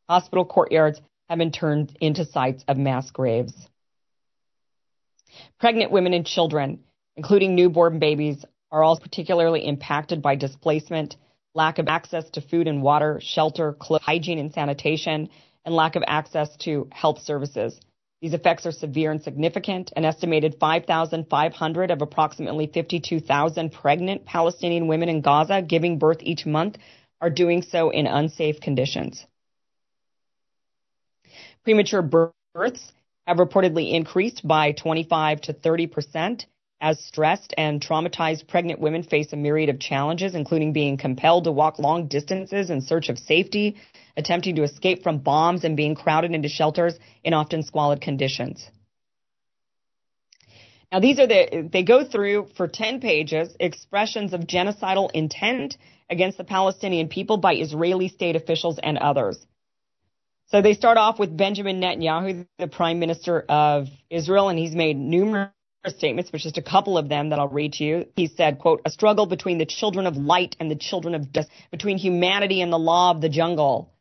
Hospital 0.10 0.44
courtyards 0.44 1.00
have 1.30 1.40
been 1.40 1.54
turned 1.54 1.96
into 2.02 2.26
sites 2.26 2.66
of 2.68 2.76
mass 2.76 3.12
graves. 3.12 3.54
Pregnant 5.60 5.92
women 5.92 6.14
and 6.14 6.26
children, 6.26 6.80
including 7.16 7.56
newborn 7.56 8.00
babies, 8.00 8.44
are 8.72 8.84
also 8.84 9.02
particularly 9.02 9.66
impacted 9.68 10.22
by 10.22 10.36
displacement, 10.36 11.18
lack 11.54 11.78
of 11.80 11.88
access 11.88 12.30
to 12.32 12.42
food 12.42 12.68
and 12.68 12.82
water, 12.82 13.20
shelter, 13.22 13.76
hygiene 14.02 14.40
and 14.40 14.54
sanitation, 14.54 15.30
and 15.66 15.76
lack 15.76 15.96
of 15.96 16.04
access 16.08 16.56
to 16.58 16.88
health 16.92 17.22
services. 17.22 17.80
These 18.22 18.34
effects 18.36 18.66
are 18.68 18.72
severe 18.72 19.12
and 19.12 19.22
significant. 19.22 19.92
An 19.96 20.06
estimated 20.06 20.58
5,500 20.60 21.92
of 21.92 22.02
approximately 22.02 22.68
52,000 22.68 23.72
pregnant 23.72 24.26
Palestinian 24.26 24.88
women 24.88 25.10
in 25.10 25.22
Gaza 25.22 25.62
giving 25.62 25.98
birth 25.98 26.20
each 26.22 26.46
month 26.46 26.78
are 27.20 27.32
doing 27.32 27.64
so 27.64 27.90
in 27.90 28.08
unsafe 28.08 28.62
conditions. 28.62 29.26
Premature 31.64 32.02
births 32.02 32.92
have 33.32 33.38
reportedly 33.38 33.94
increased 33.94 34.46
by 34.46 34.74
25 34.74 35.42
to 35.42 35.54
30 35.54 35.88
percent 35.88 36.46
as 36.82 37.00
stressed 37.00 37.54
and 37.58 37.80
traumatized 37.80 38.48
pregnant 38.48 38.80
women 38.80 39.04
face 39.04 39.32
a 39.32 39.38
myriad 39.38 39.70
of 39.70 39.80
challenges, 39.80 40.36
including 40.36 40.74
being 40.74 40.98
compelled 40.98 41.46
to 41.46 41.52
walk 41.52 41.80
long 41.80 42.08
distances 42.08 42.70
in 42.70 42.82
search 42.82 43.08
of 43.08 43.18
safety, 43.18 43.78
attempting 44.18 44.56
to 44.56 44.64
escape 44.64 45.04
from 45.04 45.20
bombs, 45.20 45.64
and 45.64 45.78
being 45.78 45.96
crowded 45.96 46.34
into 46.34 46.50
shelters 46.50 47.00
in 47.24 47.34
often 47.34 47.64
squalid 47.64 48.02
conditions. 48.02 48.68
Now, 50.92 51.00
these 51.00 51.20
are 51.20 51.28
the, 51.28 51.70
they 51.72 51.84
go 51.84 52.04
through 52.04 52.48
for 52.58 52.68
10 52.68 53.00
pages 53.00 53.56
expressions 53.60 54.34
of 54.34 54.42
genocidal 54.42 55.10
intent 55.14 55.78
against 56.10 56.38
the 56.38 56.44
Palestinian 56.44 57.08
people 57.08 57.38
by 57.38 57.54
Israeli 57.54 58.10
state 58.10 58.36
officials 58.36 58.78
and 58.84 58.98
others. 58.98 59.38
So 60.52 60.62
they 60.62 60.74
start 60.74 60.98
off 60.98 61.18
with 61.18 61.36
Benjamin 61.36 61.80
Netanyahu, 61.80 62.46
the 62.60 62.68
prime 62.68 63.00
minister 63.00 63.46
of 63.48 63.88
Israel, 64.10 64.50
and 64.50 64.60
he's 64.60 64.76
made 64.76 64.98
numerous 64.98 65.50
statements, 65.88 66.30
but 66.30 66.42
just 66.42 66.58
a 66.58 66.62
couple 66.62 66.98
of 66.98 67.08
them 67.08 67.30
that 67.30 67.40
I'll 67.40 67.48
read 67.48 67.74
to 67.74 67.86
you. 67.86 68.06
He 68.18 68.28
said, 68.28 68.60
quote, 68.60 68.82
a 68.84 68.90
struggle 68.90 69.28
between 69.28 69.60
the 69.60 69.66
children 69.66 70.06
of 70.08 70.18
light 70.18 70.58
and 70.60 70.70
the 70.70 70.76
children 70.76 71.16
of 71.16 71.32
dust, 71.32 71.50
between 71.72 71.98
humanity 71.98 72.62
and 72.62 72.72
the 72.72 72.78
law 72.78 73.12
of 73.12 73.22
the 73.22 73.30
jungle. 73.30 73.94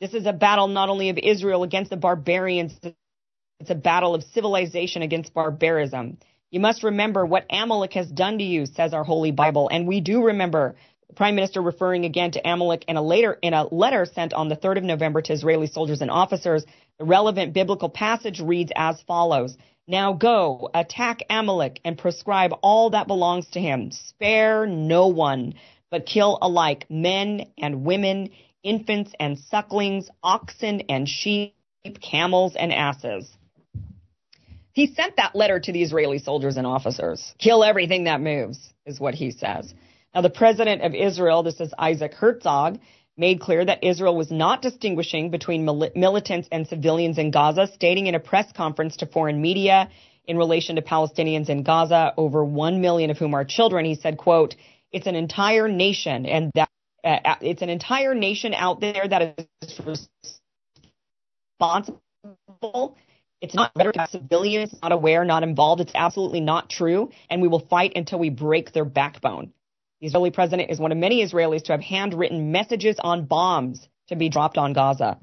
This 0.00 0.14
is 0.14 0.24
a 0.24 0.32
battle 0.32 0.68
not 0.68 0.88
only 0.88 1.08
of 1.08 1.18
Israel 1.18 1.64
against 1.64 1.90
the 1.90 1.96
barbarians, 1.96 2.78
it's 3.58 3.70
a 3.70 3.74
battle 3.74 4.14
of 4.14 4.22
civilization 4.22 5.02
against 5.02 5.34
barbarism. 5.34 6.18
You 6.52 6.60
must 6.60 6.84
remember 6.84 7.26
what 7.26 7.44
Amalek 7.50 7.94
has 7.94 8.08
done 8.08 8.38
to 8.38 8.44
you, 8.44 8.66
says 8.66 8.94
our 8.94 9.02
Holy 9.02 9.32
Bible, 9.32 9.68
and 9.68 9.88
we 9.88 10.00
do 10.00 10.26
remember 10.26 10.76
Prime 11.16 11.34
Minister 11.34 11.62
referring 11.62 12.04
again 12.04 12.32
to 12.32 12.48
Amalek 12.48 12.84
in 12.86 12.96
a 12.96 13.02
later 13.02 13.38
in 13.42 13.54
a 13.54 13.66
letter 13.74 14.04
sent 14.04 14.32
on 14.32 14.48
the 14.48 14.56
3rd 14.56 14.78
of 14.78 14.84
November 14.84 15.22
to 15.22 15.32
Israeli 15.32 15.66
soldiers 15.66 16.00
and 16.00 16.10
officers. 16.10 16.64
The 16.98 17.04
relevant 17.04 17.54
biblical 17.54 17.88
passage 17.88 18.40
reads 18.40 18.70
as 18.76 19.00
follows: 19.02 19.56
Now 19.86 20.12
go, 20.12 20.70
attack 20.74 21.20
Amalek 21.30 21.80
and 21.84 21.96
prescribe 21.96 22.52
all 22.62 22.90
that 22.90 23.06
belongs 23.06 23.48
to 23.50 23.60
him. 23.60 23.90
Spare 23.90 24.66
no 24.66 25.08
one, 25.08 25.54
but 25.90 26.06
kill 26.06 26.38
alike 26.42 26.84
men 26.90 27.46
and 27.56 27.84
women, 27.84 28.30
infants 28.62 29.12
and 29.18 29.38
sucklings, 29.38 30.08
oxen 30.22 30.82
and 30.88 31.08
sheep, 31.08 31.54
camels 32.02 32.54
and 32.54 32.72
asses. 32.72 33.28
He 34.72 34.86
sent 34.94 35.16
that 35.16 35.34
letter 35.34 35.58
to 35.58 35.72
the 35.72 35.82
Israeli 35.82 36.18
soldiers 36.18 36.56
and 36.56 36.66
officers. 36.66 37.34
Kill 37.38 37.64
everything 37.64 38.04
that 38.04 38.20
moves, 38.20 38.72
is 38.86 39.00
what 39.00 39.14
he 39.14 39.32
says. 39.32 39.74
Now, 40.14 40.22
the 40.22 40.30
president 40.30 40.82
of 40.82 40.94
Israel, 40.94 41.42
this 41.42 41.60
is 41.60 41.72
Isaac 41.78 42.14
Herzog, 42.14 42.78
made 43.16 43.40
clear 43.40 43.64
that 43.64 43.84
Israel 43.84 44.16
was 44.16 44.30
not 44.30 44.62
distinguishing 44.62 45.30
between 45.30 45.64
mil- 45.64 45.90
militants 45.94 46.48
and 46.50 46.66
civilians 46.66 47.18
in 47.18 47.30
Gaza, 47.30 47.66
stating 47.66 48.06
in 48.06 48.14
a 48.14 48.20
press 48.20 48.50
conference 48.52 48.96
to 48.98 49.06
foreign 49.06 49.42
media 49.42 49.90
in 50.24 50.36
relation 50.36 50.76
to 50.76 50.82
Palestinians 50.82 51.48
in 51.48 51.62
Gaza, 51.62 52.14
over 52.16 52.44
1 52.44 52.80
million 52.80 53.10
of 53.10 53.18
whom 53.18 53.34
are 53.34 53.44
children, 53.44 53.84
he 53.84 53.96
said, 53.96 54.18
quote, 54.18 54.54
it's 54.92 55.06
an 55.06 55.14
entire 55.14 55.68
nation 55.68 56.26
and 56.26 56.50
that 56.54 56.68
uh, 57.04 57.18
uh 57.24 57.34
it's 57.42 57.62
an 57.62 57.68
entire 57.68 58.14
nation 58.14 58.54
out 58.54 58.80
there 58.80 59.06
that 59.06 59.38
is 59.62 59.80
responsible. 61.60 62.96
It's 63.40 63.54
not 63.54 63.72
civilians 64.10 64.74
not 64.82 64.92
aware, 64.92 65.24
not 65.24 65.42
involved. 65.42 65.80
It's 65.80 65.92
absolutely 65.94 66.40
not 66.40 66.70
true. 66.70 67.10
And 67.30 67.40
we 67.40 67.48
will 67.48 67.66
fight 67.66 67.92
until 67.94 68.18
we 68.18 68.30
break 68.30 68.72
their 68.72 68.84
backbone. 68.86 69.52
The 70.00 70.06
Israeli 70.08 70.30
president 70.30 70.70
is 70.70 70.78
one 70.78 70.92
of 70.92 70.98
many 70.98 71.24
Israelis 71.24 71.64
to 71.64 71.72
have 71.72 71.80
handwritten 71.80 72.52
messages 72.52 72.96
on 73.00 73.24
bombs 73.26 73.86
to 74.08 74.16
be 74.16 74.28
dropped 74.28 74.58
on 74.58 74.72
Gaza. 74.72 75.18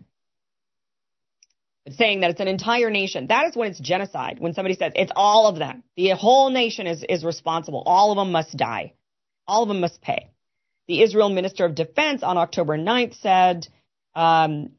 saying 1.92 2.22
that 2.22 2.32
it's 2.32 2.40
an 2.40 2.48
entire 2.48 2.90
nation. 2.90 3.28
That 3.28 3.48
is 3.48 3.56
when 3.56 3.70
it's 3.70 3.80
genocide. 3.80 4.40
When 4.40 4.54
somebody 4.54 4.76
says 4.76 4.94
it's 4.96 5.12
all 5.16 5.48
of 5.48 5.58
them. 5.58 5.84
The 5.96 6.10
whole 6.10 6.50
nation 6.50 6.88
is, 6.88 7.04
is 7.08 7.24
responsible. 7.24 7.84
All 7.86 8.12
of 8.12 8.18
them 8.18 8.32
must 8.32 8.58
die. 8.58 8.94
All 9.48 9.64
of 9.64 9.68
them 9.70 9.82
must 9.82 10.02
pay. 10.02 10.32
The 10.88 11.02
Israel 11.04 11.30
Minister 11.30 11.66
of 11.66 11.76
Defense 11.76 12.24
on 12.24 12.38
October 12.38 12.78
9th 12.78 13.20
said 13.22 13.68
um, 14.16 14.72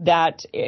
that 0.00 0.44
uh, 0.54 0.58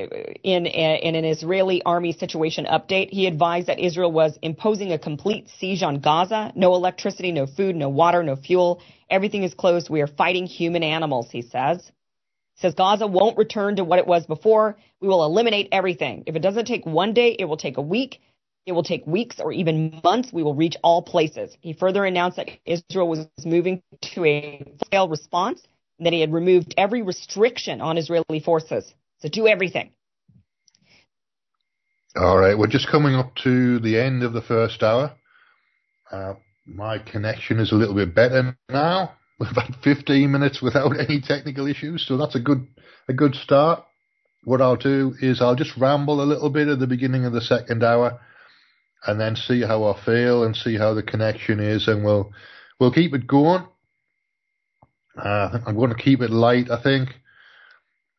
in, 0.44 0.66
in 0.66 1.14
an 1.16 1.24
Israeli 1.24 1.82
army 1.84 2.12
situation 2.12 2.66
update, 2.66 3.10
he 3.10 3.26
advised 3.26 3.68
that 3.68 3.80
Israel 3.80 4.12
was 4.12 4.38
imposing 4.42 4.92
a 4.92 4.98
complete 4.98 5.48
siege 5.58 5.82
on 5.82 6.00
Gaza. 6.00 6.52
No 6.56 6.74
electricity, 6.74 7.32
no 7.32 7.46
food, 7.46 7.76
no 7.76 7.88
water, 7.88 8.22
no 8.22 8.36
fuel. 8.36 8.82
Everything 9.10 9.42
is 9.44 9.54
closed. 9.54 9.90
We 9.90 10.02
are 10.02 10.06
fighting 10.08 10.46
human 10.46 10.82
animals, 10.84 11.28
he 11.30 11.42
says. 11.42 11.90
says 12.56 12.74
Gaza 12.74 13.06
won't 13.06 13.38
return 13.38 13.76
to 13.76 13.84
what 13.84 13.98
it 13.98 14.06
was 14.06 14.26
before. 14.26 14.76
We 15.00 15.08
will 15.08 15.24
eliminate 15.24 15.68
everything. 15.72 16.24
If 16.26 16.36
it 16.36 16.40
doesn't 16.40 16.66
take 16.66 16.86
one 16.86 17.14
day, 17.14 17.36
it 17.38 17.46
will 17.46 17.56
take 17.58 17.78
a 17.78 17.82
week. 17.82 18.20
It 18.66 18.72
will 18.72 18.84
take 18.84 19.06
weeks 19.06 19.40
or 19.40 19.52
even 19.52 20.00
months. 20.04 20.32
We 20.32 20.42
will 20.44 20.54
reach 20.54 20.76
all 20.84 21.02
places. 21.02 21.56
He 21.60 21.72
further 21.74 22.04
announced 22.04 22.36
that 22.38 22.50
Israel 22.66 23.08
was 23.08 23.26
moving 23.44 23.82
to 24.14 24.24
a 24.24 24.64
scale 24.86 25.08
response 25.08 25.62
and 25.98 26.06
that 26.06 26.12
he 26.14 26.20
had 26.20 26.32
removed 26.32 26.74
every 26.78 27.02
restriction 27.02 27.80
on 27.80 27.98
Israeli 27.98 28.40
forces. 28.44 28.94
Do 29.30 29.46
everything. 29.46 29.90
All 32.16 32.38
right, 32.38 32.56
we're 32.56 32.66
just 32.66 32.88
coming 32.90 33.14
up 33.14 33.34
to 33.44 33.78
the 33.80 33.98
end 34.00 34.22
of 34.22 34.32
the 34.32 34.40
first 34.40 34.82
hour. 34.82 35.12
Uh, 36.10 36.34
my 36.64 36.98
connection 36.98 37.58
is 37.60 37.72
a 37.72 37.74
little 37.74 37.94
bit 37.94 38.14
better 38.14 38.56
now. 38.70 39.12
We've 39.38 39.50
had 39.50 39.76
15 39.84 40.30
minutes 40.32 40.62
without 40.62 40.98
any 41.10 41.20
technical 41.20 41.66
issues, 41.66 42.06
so 42.06 42.16
that's 42.16 42.34
a 42.34 42.40
good 42.40 42.66
a 43.08 43.12
good 43.12 43.34
start. 43.34 43.84
What 44.44 44.62
I'll 44.62 44.76
do 44.76 45.14
is 45.20 45.42
I'll 45.42 45.56
just 45.56 45.76
ramble 45.76 46.22
a 46.22 46.24
little 46.24 46.48
bit 46.50 46.68
at 46.68 46.78
the 46.78 46.86
beginning 46.86 47.26
of 47.26 47.32
the 47.32 47.40
second 47.40 47.84
hour, 47.84 48.18
and 49.06 49.20
then 49.20 49.36
see 49.36 49.60
how 49.60 49.84
I 49.84 50.04
feel 50.04 50.44
and 50.44 50.56
see 50.56 50.76
how 50.76 50.94
the 50.94 51.02
connection 51.02 51.60
is, 51.60 51.86
and 51.86 52.04
we'll 52.04 52.32
we'll 52.80 52.92
keep 52.92 53.12
it 53.12 53.26
going. 53.26 53.66
Uh, 55.18 55.58
I'm 55.66 55.76
going 55.76 55.90
to 55.90 56.02
keep 56.02 56.20
it 56.20 56.30
light, 56.30 56.70
I 56.70 56.82
think, 56.82 57.10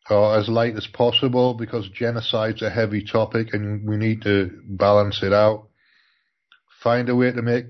or 0.09 0.37
as 0.37 0.47
light 0.47 0.75
as 0.75 0.87
possible, 0.87 1.53
because 1.53 1.89
genocide's 1.89 2.61
a 2.61 2.69
heavy 2.69 3.03
topic, 3.03 3.53
and 3.53 3.87
we 3.87 3.97
need 3.97 4.21
to 4.23 4.51
balance 4.65 5.21
it 5.21 5.33
out. 5.33 5.67
Find 6.81 7.09
a 7.09 7.15
way 7.15 7.31
to 7.31 7.41
make 7.41 7.65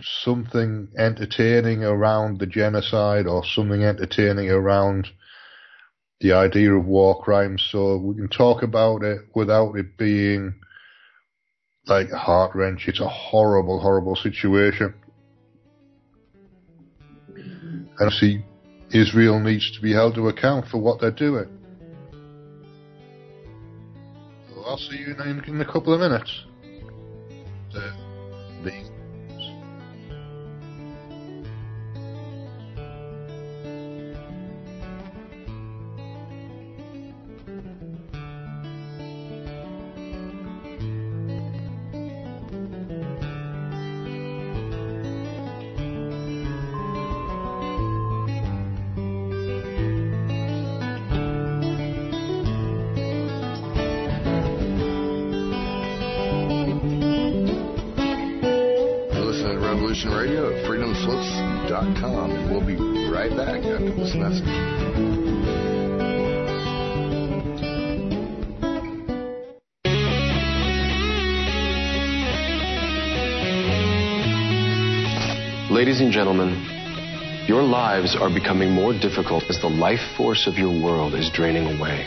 something 0.00 0.88
entertaining 0.98 1.84
around 1.84 2.38
the 2.38 2.46
genocide 2.46 3.26
or 3.26 3.44
something 3.44 3.82
entertaining 3.82 4.50
around 4.50 5.08
the 6.20 6.32
idea 6.32 6.72
of 6.72 6.84
war 6.84 7.20
crimes 7.20 7.66
so 7.70 7.96
we 7.96 8.14
can 8.14 8.28
talk 8.28 8.62
about 8.62 9.02
it 9.02 9.20
without 9.34 9.74
it 9.74 9.96
being 9.98 10.54
like 11.86 12.10
heart 12.10 12.54
wrench. 12.54 12.86
It's 12.86 13.00
a 13.00 13.08
horrible, 13.08 13.80
horrible 13.80 14.16
situation. 14.16 14.94
And 17.98 18.12
see, 18.12 18.44
Israel 18.92 19.40
needs 19.40 19.70
to 19.72 19.82
be 19.82 19.92
held 19.92 20.14
to 20.14 20.28
account 20.28 20.68
for 20.68 20.78
what 20.78 21.00
they're 21.00 21.10
doing. 21.10 21.61
I'll 24.72 24.78
see 24.78 24.96
you 24.96 25.14
in, 25.14 25.44
in 25.44 25.60
a 25.60 25.66
couple 25.66 25.92
of 25.92 26.00
minutes. 26.00 26.44
Uh, 27.76 27.92
the, 28.64 28.70
the 28.70 28.91
are 78.16 78.28
becoming 78.28 78.70
more 78.70 78.92
difficult 78.92 79.44
as 79.48 79.60
the 79.60 79.68
life 79.68 80.00
force 80.16 80.46
of 80.46 80.58
your 80.58 80.70
world 80.70 81.14
is 81.14 81.30
draining 81.30 81.78
away. 81.78 82.04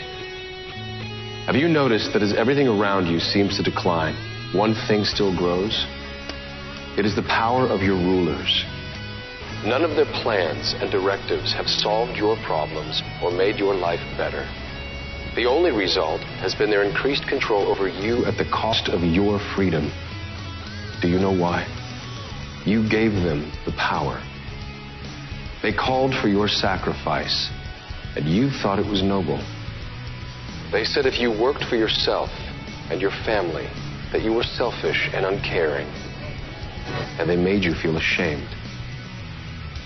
Have 1.46 1.56
you 1.56 1.68
noticed 1.68 2.12
that 2.12 2.22
as 2.22 2.34
everything 2.34 2.68
around 2.68 3.06
you 3.06 3.20
seems 3.20 3.56
to 3.56 3.62
decline, 3.62 4.14
one 4.52 4.74
thing 4.88 5.04
still 5.04 5.36
grows? 5.36 5.86
It 6.98 7.06
is 7.06 7.14
the 7.14 7.22
power 7.22 7.66
of 7.66 7.82
your 7.82 7.96
rulers. 7.96 8.64
None 9.64 9.84
of 9.84 9.96
their 9.96 10.10
plans 10.22 10.74
and 10.78 10.90
directives 10.90 11.52
have 11.52 11.68
solved 11.68 12.16
your 12.16 12.36
problems 12.44 13.02
or 13.22 13.30
made 13.30 13.56
your 13.58 13.74
life 13.74 14.00
better. 14.16 14.48
The 15.34 15.46
only 15.46 15.70
result 15.70 16.20
has 16.40 16.54
been 16.54 16.70
their 16.70 16.84
increased 16.84 17.26
control 17.26 17.68
over 17.68 17.88
you 17.88 18.24
at 18.24 18.38
the 18.38 18.50
cost 18.50 18.88
of 18.88 19.02
your 19.02 19.38
freedom. 19.54 19.90
Do 21.02 21.08
you 21.08 21.18
know 21.18 21.32
why? 21.32 21.66
You 22.64 22.88
gave 22.88 23.12
them 23.12 23.52
the 23.64 23.72
power. 23.72 24.22
They 25.66 25.72
called 25.72 26.14
for 26.22 26.28
your 26.28 26.46
sacrifice, 26.46 27.50
and 28.14 28.24
you 28.24 28.50
thought 28.50 28.78
it 28.78 28.86
was 28.86 29.02
noble. 29.02 29.38
They 30.70 30.84
said 30.84 31.06
if 31.06 31.18
you 31.18 31.32
worked 31.32 31.64
for 31.64 31.74
yourself 31.74 32.30
and 32.88 33.00
your 33.00 33.10
family, 33.10 33.66
that 34.12 34.22
you 34.22 34.32
were 34.32 34.44
selfish 34.44 35.10
and 35.12 35.26
uncaring, 35.26 35.88
and 37.18 37.28
they 37.28 37.34
made 37.34 37.64
you 37.64 37.74
feel 37.74 37.96
ashamed. 37.96 38.46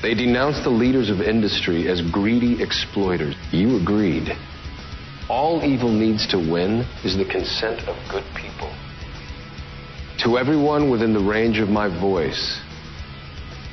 They 0.03 0.13
denounced 0.13 0.65
the 0.65 0.69
leaders 0.69 1.09
of 1.09 1.23
industry 1.23 1.89
as 1.89 2.03
greedy 2.13 2.63
exploiters. 2.63 3.35
You 3.51 3.81
agreed. 3.81 4.37
All 5.31 5.65
evil 5.65 5.91
needs 5.91 6.27
to 6.27 6.37
win 6.37 6.85
is 7.05 7.17
the 7.17 7.25
consent 7.25 7.89
of 7.89 7.97
good 8.11 8.27
people. 8.37 8.69
To 10.25 10.37
everyone 10.37 10.91
within 10.91 11.15
the 11.15 11.25
range 11.25 11.59
of 11.59 11.71
my 11.71 11.89
voice, 11.89 12.61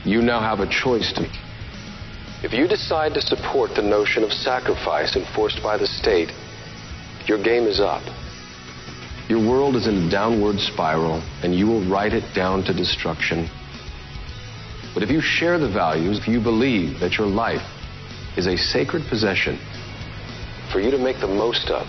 you 0.05 0.21
now 0.21 0.39
have 0.39 0.61
a 0.61 0.69
choice 0.71 1.11
to. 1.17 1.27
If 2.43 2.53
you 2.53 2.67
decide 2.67 3.15
to 3.15 3.21
support 3.21 3.73
the 3.73 3.81
notion 3.81 4.23
of 4.23 4.31
sacrifice 4.31 5.15
enforced 5.15 5.63
by 5.63 5.75
the 5.77 5.87
state, 5.87 6.31
your 7.25 7.41
game 7.41 7.63
is 7.63 7.79
up. 7.79 8.03
Your 9.27 9.39
world 9.39 9.75
is 9.75 9.87
in 9.87 10.07
a 10.07 10.09
downward 10.11 10.59
spiral, 10.59 11.23
and 11.41 11.55
you 11.55 11.65
will 11.65 11.83
ride 11.89 12.13
it 12.13 12.35
down 12.35 12.63
to 12.65 12.73
destruction. 12.73 13.49
But 14.93 15.01
if 15.01 15.09
you 15.09 15.19
share 15.19 15.57
the 15.57 15.67
values, 15.67 16.19
if 16.19 16.27
you 16.27 16.39
believe 16.39 16.99
that 16.99 17.17
your 17.17 17.27
life 17.27 17.65
is 18.37 18.45
a 18.45 18.55
sacred 18.55 19.03
possession 19.09 19.59
for 20.71 20.79
you 20.79 20.91
to 20.91 20.97
make 20.99 21.19
the 21.19 21.27
most 21.27 21.71
of, 21.71 21.87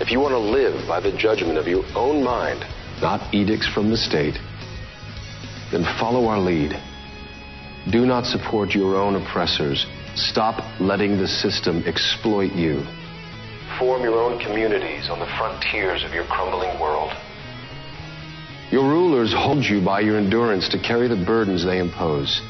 if 0.00 0.10
you 0.10 0.18
want 0.18 0.32
to 0.32 0.38
live 0.38 0.86
by 0.88 0.98
the 0.98 1.16
judgment 1.16 1.58
of 1.58 1.68
your 1.68 1.84
own 1.94 2.24
mind, 2.24 2.64
not 3.00 3.32
edicts 3.32 3.68
from 3.72 3.88
the 3.88 3.96
state, 3.96 4.36
then 5.70 5.84
follow 5.98 6.26
our 6.26 6.40
lead. 6.40 6.72
Do 7.90 8.04
not 8.04 8.26
support 8.26 8.74
your 8.74 8.96
own 8.96 9.14
oppressors. 9.14 9.86
Stop 10.16 10.80
letting 10.80 11.18
the 11.18 11.28
system 11.28 11.84
exploit 11.86 12.52
you. 12.52 12.82
Form 13.78 14.02
your 14.02 14.18
own 14.18 14.40
communities 14.40 15.08
on 15.08 15.20
the 15.20 15.30
frontiers 15.38 16.02
of 16.02 16.12
your 16.12 16.24
crumbling 16.24 16.80
world. 16.80 17.12
Your 18.72 18.82
rulers 18.82 19.32
hold 19.32 19.62
you 19.62 19.84
by 19.84 20.00
your 20.00 20.18
endurance 20.18 20.68
to 20.70 20.78
carry 20.82 21.06
the 21.06 21.24
burdens 21.24 21.64
they 21.64 21.78
impose, 21.78 22.42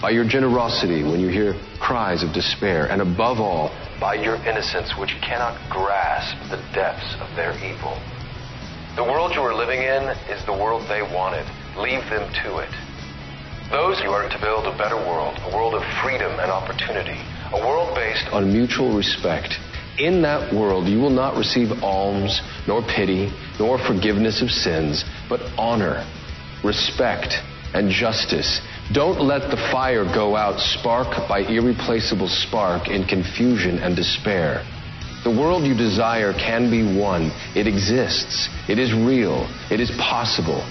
by 0.00 0.10
your 0.10 0.24
generosity 0.26 1.02
when 1.02 1.20
you 1.20 1.28
hear 1.28 1.54
cries 1.78 2.22
of 2.22 2.32
despair, 2.32 2.86
and 2.90 3.02
above 3.02 3.38
all, 3.38 3.68
by 4.00 4.14
your 4.14 4.36
innocence 4.46 4.96
which 4.98 5.10
cannot 5.20 5.60
grasp 5.68 6.38
the 6.48 6.56
depths 6.72 7.14
of 7.20 7.28
their 7.36 7.52
evil. 7.58 8.00
The 8.96 9.04
world 9.04 9.32
you 9.34 9.42
are 9.42 9.54
living 9.54 9.80
in 9.80 10.08
is 10.32 10.44
the 10.46 10.52
world 10.52 10.88
they 10.88 11.02
wanted. 11.02 11.44
Leave 11.76 12.08
them 12.08 12.32
to 12.44 12.58
it. 12.58 12.70
Those 13.70 14.00
who 14.00 14.10
are 14.10 14.28
to 14.28 14.40
build 14.40 14.66
a 14.66 14.76
better 14.76 14.96
world, 14.96 15.38
a 15.44 15.54
world 15.54 15.74
of 15.74 15.82
freedom 16.02 16.32
and 16.40 16.50
opportunity, 16.50 17.22
a 17.52 17.60
world 17.64 17.94
based 17.94 18.26
on 18.32 18.52
mutual 18.52 18.96
respect. 18.96 19.60
In 19.96 20.22
that 20.22 20.52
world, 20.52 20.88
you 20.88 20.98
will 20.98 21.14
not 21.14 21.36
receive 21.36 21.70
alms, 21.80 22.40
nor 22.66 22.82
pity, 22.82 23.30
nor 23.60 23.78
forgiveness 23.78 24.42
of 24.42 24.50
sins, 24.50 25.04
but 25.28 25.40
honor, 25.56 26.04
respect, 26.64 27.34
and 27.72 27.90
justice. 27.90 28.60
Don't 28.92 29.20
let 29.20 29.52
the 29.52 29.68
fire 29.70 30.04
go 30.04 30.34
out 30.34 30.58
spark 30.58 31.28
by 31.28 31.42
irreplaceable 31.42 32.28
spark 32.28 32.88
in 32.88 33.04
confusion 33.06 33.78
and 33.78 33.94
despair. 33.94 34.66
The 35.22 35.30
world 35.30 35.62
you 35.62 35.76
desire 35.76 36.32
can 36.32 36.72
be 36.72 36.82
won. 36.82 37.30
It 37.54 37.68
exists. 37.68 38.48
It 38.68 38.80
is 38.80 38.92
real. 38.92 39.46
It 39.70 39.78
is 39.78 39.92
possible. 39.92 40.66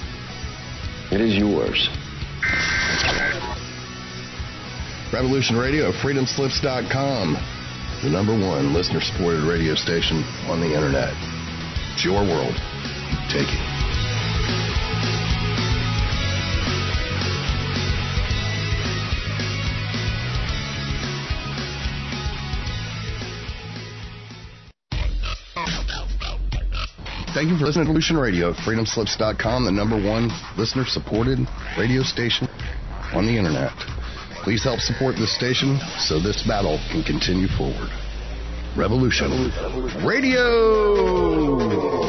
It 1.14 1.22
is 1.22 1.38
yours. 1.38 1.88
Revolution 5.12 5.58
Radio 5.58 5.90
at 5.90 5.96
freedomslips.com, 5.96 7.34
the 8.04 8.10
number 8.10 8.34
one 8.34 8.74
listener 8.74 9.02
supported 9.02 9.42
radio 9.42 9.74
station 9.74 10.24
on 10.48 10.62
the 10.62 10.68
internet. 10.68 11.14
It's 11.94 12.06
your 12.06 12.22
world. 12.22 12.54
Take 13.28 13.48
it. 13.50 13.80
Thank 27.34 27.50
you 27.50 27.58
for 27.58 27.66
listening 27.66 27.86
to 27.86 27.90
Revolution 27.90 28.18
Radio, 28.18 28.54
freedomslips.com, 28.54 29.66
the 29.66 29.72
number 29.72 29.96
one 29.96 30.30
listener 30.58 30.86
supported 30.86 31.40
radio 31.78 32.04
station 32.04 32.48
on 33.14 33.26
the 33.26 33.38
internet. 33.38 33.74
Please 34.44 34.64
help 34.64 34.80
support 34.80 35.16
this 35.16 35.36
station 35.36 35.80
so 35.98 36.20
this 36.20 36.44
battle 36.48 36.80
can 36.92 37.04
continue 37.04 37.48
forward. 37.58 37.90
Revolution 38.76 39.52
Radio! 40.06 42.09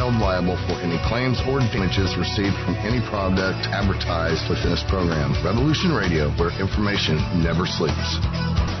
held 0.01 0.15
liable 0.15 0.57
for 0.65 0.81
any 0.81 0.97
claims 1.05 1.37
or 1.45 1.59
damages 1.59 2.17
received 2.17 2.57
from 2.65 2.73
any 2.81 2.97
product 3.05 3.69
advertised 3.69 4.49
within 4.49 4.71
this 4.71 4.83
program. 4.89 5.29
Revolution 5.45 5.93
Radio, 5.93 6.31
where 6.41 6.49
information 6.59 7.21
never 7.43 7.67
sleeps. 7.67 8.80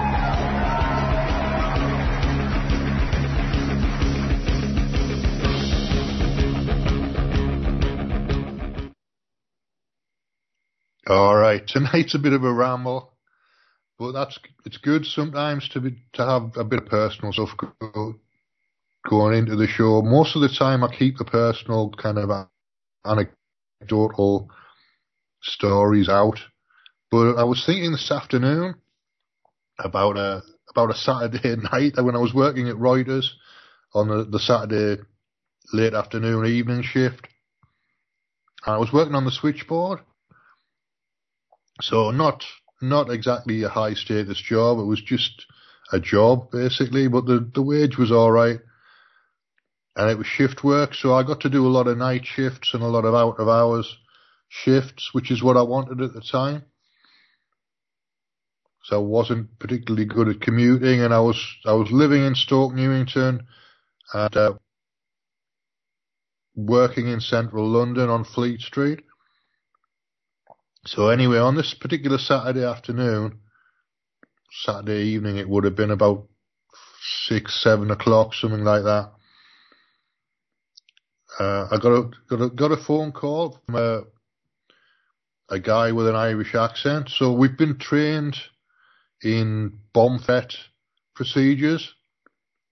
All 11.11 11.35
right, 11.35 11.61
tonight's 11.67 12.15
a 12.15 12.19
bit 12.19 12.31
of 12.31 12.45
a 12.45 12.53
ramble, 12.53 13.11
but 13.99 14.13
that's 14.13 14.39
it's 14.65 14.77
good 14.77 15.05
sometimes 15.05 15.67
to 15.69 15.81
be 15.81 15.97
to 16.13 16.25
have 16.25 16.55
a 16.55 16.63
bit 16.63 16.83
of 16.83 16.85
personal 16.85 17.33
stuff 17.33 17.49
go, 17.81 18.15
going 19.09 19.37
into 19.37 19.57
the 19.57 19.67
show. 19.67 20.01
Most 20.01 20.37
of 20.37 20.41
the 20.41 20.47
time, 20.47 20.85
I 20.85 20.95
keep 20.95 21.17
the 21.17 21.25
personal 21.25 21.91
kind 22.01 22.17
of 22.17 22.47
anecdotal 23.05 24.49
stories 25.41 26.07
out. 26.07 26.39
But 27.11 27.35
I 27.35 27.43
was 27.43 27.61
thinking 27.65 27.91
this 27.91 28.09
afternoon 28.09 28.75
about 29.79 30.15
a 30.15 30.43
about 30.69 30.91
a 30.91 30.97
Saturday 30.97 31.57
night 31.73 32.01
when 32.01 32.15
I 32.15 32.19
was 32.19 32.33
working 32.33 32.69
at 32.69 32.77
Reuters 32.77 33.25
on 33.93 34.07
the, 34.07 34.23
the 34.23 34.39
Saturday 34.39 35.01
late 35.73 35.93
afternoon 35.93 36.45
evening 36.45 36.83
shift. 36.83 37.27
I 38.65 38.77
was 38.77 38.93
working 38.93 39.15
on 39.15 39.25
the 39.25 39.31
switchboard 39.31 39.99
so 41.81 42.11
not 42.11 42.43
not 42.81 43.09
exactly 43.09 43.63
a 43.63 43.69
high 43.69 43.93
status 43.93 44.41
job. 44.41 44.79
It 44.79 44.85
was 44.85 45.01
just 45.01 45.45
a 45.91 45.99
job 45.99 46.51
basically, 46.51 47.07
but 47.07 47.25
the 47.25 47.49
the 47.53 47.61
wage 47.61 47.97
was 47.97 48.11
all 48.11 48.31
right, 48.31 48.59
and 49.95 50.09
it 50.09 50.17
was 50.17 50.27
shift 50.27 50.63
work. 50.63 50.93
So 50.93 51.13
I 51.13 51.23
got 51.23 51.41
to 51.41 51.49
do 51.49 51.65
a 51.67 51.69
lot 51.69 51.87
of 51.87 51.97
night 51.97 52.25
shifts 52.25 52.73
and 52.73 52.83
a 52.83 52.87
lot 52.87 53.05
of 53.05 53.13
out 53.13 53.39
of 53.39 53.47
hours 53.47 53.97
shifts, 54.49 55.09
which 55.13 55.31
is 55.31 55.41
what 55.41 55.57
I 55.57 55.61
wanted 55.61 56.01
at 56.01 56.13
the 56.13 56.21
time. 56.21 56.63
So 58.83 58.97
I 58.97 59.03
wasn't 59.03 59.59
particularly 59.59 60.05
good 60.05 60.27
at 60.27 60.41
commuting, 60.41 61.01
and 61.01 61.13
I 61.13 61.19
was 61.19 61.39
I 61.65 61.73
was 61.73 61.91
living 61.91 62.25
in 62.25 62.35
Stoke 62.35 62.73
Newington, 62.73 63.45
and 64.13 64.37
uh, 64.37 64.53
working 66.55 67.07
in 67.07 67.19
central 67.19 67.67
London 67.67 68.09
on 68.09 68.23
Fleet 68.23 68.59
Street. 68.59 69.01
So 70.85 71.09
anyway, 71.09 71.37
on 71.37 71.55
this 71.55 71.75
particular 71.75 72.17
Saturday 72.17 72.65
afternoon, 72.65 73.39
Saturday 74.63 75.09
evening, 75.09 75.37
it 75.37 75.47
would 75.47 75.63
have 75.63 75.75
been 75.75 75.91
about 75.91 76.27
six, 77.27 77.61
seven 77.63 77.91
o'clock, 77.91 78.33
something 78.33 78.63
like 78.63 78.83
that. 78.83 79.11
Uh, 81.39 81.67
I 81.71 81.77
got 81.81 81.93
a 81.93 82.09
got 82.29 82.41
a 82.41 82.49
got 82.49 82.71
a 82.71 82.77
phone 82.77 83.11
call 83.11 83.59
from 83.65 83.75
a 83.75 84.01
a 85.49 85.59
guy 85.59 85.91
with 85.91 86.07
an 86.07 86.15
Irish 86.15 86.55
accent. 86.55 87.09
So 87.09 87.31
we've 87.31 87.57
been 87.57 87.77
trained 87.77 88.37
in 89.23 89.79
bomb 89.93 90.19
threat 90.19 90.55
procedures 91.15 91.93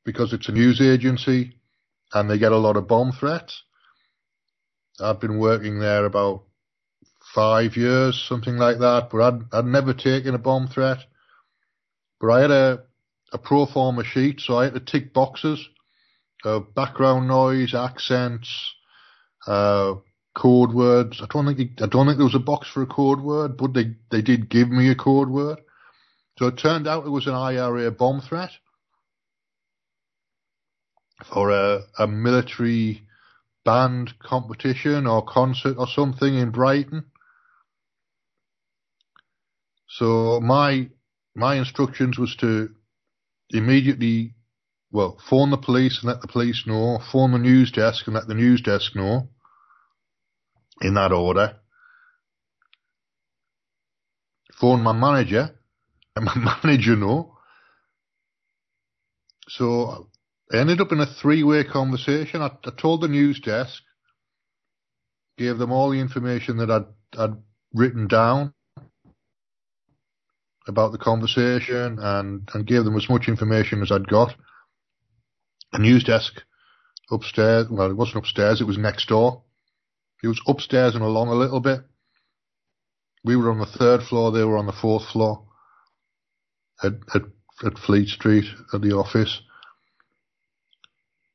because 0.04 0.34
it's 0.34 0.50
a 0.50 0.52
news 0.52 0.82
agency 0.82 1.58
and 2.14 2.30
they 2.30 2.40
get 2.40 2.52
a 2.54 2.58
lot 2.58 2.78
of 2.78 2.88
bomb 2.88 3.12
threats. 3.12 3.64
I've 5.00 5.20
been 5.20 5.40
working 5.40 5.80
there 5.80 6.06
about 6.06 6.44
five 7.34 7.78
years, 7.78 8.24
something 8.28 8.58
like 8.58 8.80
that. 8.80 9.10
But 9.12 9.22
I'd, 9.22 9.40
I'd 9.54 9.66
never 9.66 9.94
taken 9.94 10.36
a 10.36 10.40
bomb 10.40 10.68
threat. 10.68 11.00
But 12.20 12.32
I 12.32 12.42
had 12.42 12.52
a, 12.52 12.84
a 13.32 13.38
pro 13.38 13.66
forma 13.66 14.04
sheet, 14.04 14.42
so 14.42 14.58
I 14.58 14.66
had 14.66 14.74
to 14.74 14.80
tick 14.80 15.14
boxes 15.14 15.68
of 16.44 16.74
background 16.74 17.28
noise, 17.28 17.74
accents, 17.74 18.50
uh, 19.48 19.96
code 20.36 20.74
words. 20.74 21.22
I 21.22 21.28
don't 21.32 21.46
think 21.56 21.82
I 21.82 21.88
don't 21.88 22.06
think 22.06 22.18
there 22.18 22.26
was 22.26 22.36
a 22.36 22.40
box 22.40 22.70
for 22.70 22.82
a 22.82 22.88
code 22.88 23.22
word, 23.22 23.58
but 23.58 23.74
they 23.74 23.96
they 24.12 24.22
did 24.22 24.50
give 24.50 24.70
me 24.70 24.90
a 24.90 24.96
code 24.96 25.30
word. 25.30 25.60
So 26.38 26.48
it 26.48 26.58
turned 26.58 26.88
out 26.88 27.06
it 27.06 27.10
was 27.10 27.28
an 27.28 27.34
IRA 27.34 27.92
bomb 27.92 28.22
threat 28.22 28.52
for 31.26 31.52
a, 31.52 31.82
a 31.98 32.08
military 32.08 33.04
band 33.66 34.18
competition 34.20 35.06
or 35.06 35.26
concert 35.26 35.76
or 35.78 35.88
something 35.88 36.34
in 36.34 36.52
Brighton. 36.52 37.06
So 39.90 40.40
my 40.40 40.90
my 41.36 41.56
instructions 41.56 42.18
was 42.18 42.36
to 42.38 42.70
immediately, 43.50 44.36
well, 44.92 45.20
phone 45.30 45.50
the 45.50 45.58
police 45.58 46.00
and 46.00 46.08
let 46.08 46.22
the 46.22 46.28
police 46.28 46.64
know, 46.68 47.00
phone 47.12 47.32
the 47.32 47.40
news 47.40 47.72
desk 47.72 48.06
and 48.08 48.16
let 48.16 48.28
the 48.28 48.36
news 48.36 48.62
desk 48.62 48.96
know, 48.96 49.30
in 50.82 50.94
that 50.96 51.12
order. 51.12 51.56
Phone 54.54 54.82
my 54.84 54.92
manager 54.92 55.58
and 56.16 56.26
my 56.26 56.36
manager 56.64 56.96
know. 56.96 57.38
So 59.48 60.10
I 60.54 60.58
ended 60.58 60.82
up 60.82 60.92
in 60.92 61.00
a 61.00 61.06
three-way 61.06 61.64
conversation. 61.64 62.42
I, 62.42 62.52
I 62.66 62.72
told 62.78 63.02
the 63.02 63.08
news 63.08 63.40
desk, 63.40 63.82
gave 65.38 65.58
them 65.58 65.72
all 65.72 65.90
the 65.90 66.00
information 66.00 66.58
that 66.58 66.70
I'd, 66.70 66.86
I'd 67.18 67.38
written 67.74 68.08
down 68.08 68.54
about 70.70 70.92
the 70.92 70.98
conversation 70.98 71.98
and, 72.00 72.48
and 72.54 72.68
gave 72.68 72.86
them 72.86 72.96
as 72.96 73.10
much 73.10 73.28
information 73.28 73.82
as 73.82 73.92
I'd 73.92 74.08
got. 74.08 74.34
A 75.74 75.80
news 75.80 76.04
desk 76.04 76.42
upstairs, 77.12 77.68
well, 77.70 77.90
it 77.90 77.98
wasn't 77.98 78.18
upstairs, 78.18 78.62
it 78.62 78.68
was 78.68 78.78
next 78.78 79.10
door. 79.10 79.44
It 80.24 80.28
was 80.28 80.42
upstairs 80.48 80.96
and 80.96 81.04
along 81.04 81.30
a 81.30 81.34
little 81.34 81.60
bit. 81.60 81.82
We 83.24 83.36
were 83.36 83.52
on 83.52 83.60
the 83.60 83.66
third 83.66 84.04
floor, 84.04 84.32
they 84.32 84.44
were 84.44 84.58
on 84.58 84.68
the 84.68 84.72
fourth 84.72 85.06
floor 85.12 85.46
at, 86.84 86.94
at, 87.14 87.24
at 87.66 87.80
Fleet 87.80 88.08
Street 88.08 88.46
at 88.74 88.82
the 88.82 88.96
office. 88.96 89.42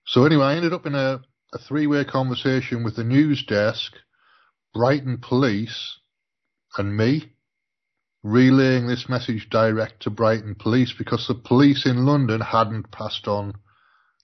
So 0.06 0.24
anyway, 0.24 0.44
I 0.44 0.56
ended 0.56 0.72
up 0.72 0.86
in 0.86 0.94
a, 0.94 1.20
a 1.52 1.58
three-way 1.58 2.04
conversation 2.04 2.84
with 2.84 2.96
the 2.96 3.04
news 3.04 3.44
desk, 3.44 3.92
Brighton 4.72 5.18
Police, 5.18 5.98
and 6.76 6.96
me 6.96 7.33
relaying 8.24 8.86
this 8.86 9.06
message 9.08 9.48
direct 9.50 10.02
to 10.02 10.10
Brighton 10.10 10.56
police 10.58 10.94
because 10.96 11.28
the 11.28 11.34
police 11.34 11.84
in 11.86 12.06
London 12.06 12.40
hadn't 12.40 12.90
passed 12.90 13.28
on 13.28 13.52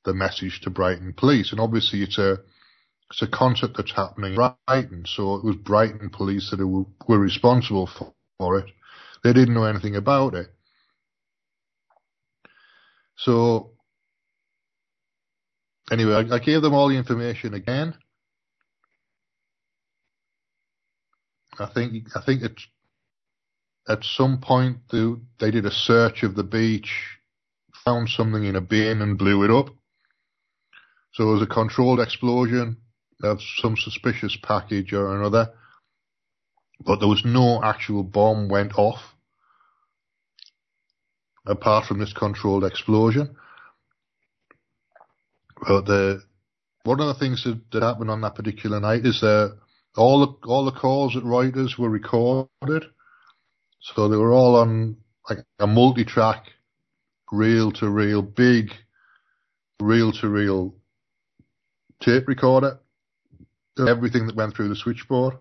the 0.04 0.14
message 0.14 0.60
to 0.62 0.70
Brighton 0.70 1.12
Police. 1.16 1.52
And 1.52 1.60
obviously, 1.60 2.02
it's 2.02 2.18
a 2.18 2.38
it's 3.10 3.22
a 3.22 3.28
concert 3.28 3.72
that's 3.76 3.92
happening 3.92 4.34
in 4.34 4.52
Brighton, 4.66 5.04
so 5.06 5.34
it 5.34 5.44
was 5.44 5.56
Brighton 5.56 6.10
Police 6.10 6.50
that 6.50 6.66
were, 6.66 6.84
responsible 7.18 7.86
for, 7.86 8.14
for 8.38 8.58
it. 8.58 8.66
They 9.22 9.32
didn't 9.32 9.54
know 9.54 9.64
anything 9.64 9.96
about 9.96 10.34
it. 10.34 10.46
So 13.16 13.72
anyway, 15.90 16.14
I, 16.14 16.36
I 16.36 16.38
gave 16.38 16.62
them 16.62 16.72
all 16.72 16.88
the 16.88 16.96
information 16.96 17.52
again. 17.52 17.94
I 21.58 21.66
think 21.66 22.06
I 22.14 22.22
think 22.24 22.42
it's 22.42 22.66
at 23.90 24.04
some 24.04 24.38
point 24.40 24.78
they, 24.92 25.04
they 25.40 25.50
did 25.50 25.66
a 25.66 25.70
search 25.70 26.22
of 26.22 26.36
the 26.36 26.44
beach, 26.44 26.90
found 27.84 28.08
something 28.08 28.44
in 28.44 28.54
a 28.54 28.60
bin 28.60 29.02
and 29.02 29.18
blew 29.18 29.42
it 29.44 29.50
up. 29.50 29.74
So 31.14 31.28
it 31.28 31.32
was 31.32 31.42
a 31.42 31.46
controlled 31.46 31.98
explosion 31.98 32.76
of 33.22 33.40
some 33.58 33.76
suspicious 33.76 34.38
package 34.40 34.92
or 34.92 35.16
another, 35.16 35.50
but 36.84 37.00
there 37.00 37.08
was 37.08 37.24
no 37.24 37.60
actual 37.64 38.04
bomb 38.04 38.48
went 38.48 38.78
off 38.78 39.00
apart 41.44 41.86
from 41.86 41.98
this 41.98 42.12
controlled 42.12 42.64
explosion. 42.64 43.34
But 45.66 45.86
the 45.86 46.22
one 46.84 47.00
of 47.00 47.08
the 47.08 47.18
things 47.18 47.42
that, 47.44 47.60
that 47.72 47.82
happened 47.82 48.10
on 48.10 48.20
that 48.20 48.36
particular 48.36 48.78
night 48.78 49.04
is 49.04 49.20
that 49.20 49.58
all 49.96 50.20
the 50.20 50.46
all 50.46 50.64
the 50.64 50.78
calls 50.78 51.16
at 51.16 51.24
Reuters 51.24 51.76
were 51.76 51.90
recorded, 51.90 52.84
so 53.80 54.08
they 54.08 54.16
were 54.16 54.32
all 54.32 54.56
on 54.56 54.96
like 55.28 55.38
a 55.58 55.66
multi-track, 55.66 56.46
reel-to-reel, 57.32 58.22
big, 58.22 58.72
reel-to-reel 59.80 60.74
tape 62.00 62.28
recorder. 62.28 62.78
Everything 63.88 64.26
that 64.26 64.36
went 64.36 64.54
through 64.54 64.68
the 64.68 64.76
switchboard. 64.76 65.34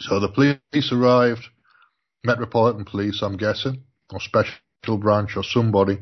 So 0.00 0.18
the 0.18 0.28
police 0.28 0.92
arrived, 0.92 1.46
Metropolitan 2.24 2.84
Police, 2.84 3.22
I'm 3.22 3.36
guessing, 3.36 3.82
or 4.12 4.20
Special 4.20 4.98
Branch 4.98 5.36
or 5.36 5.44
somebody, 5.44 6.00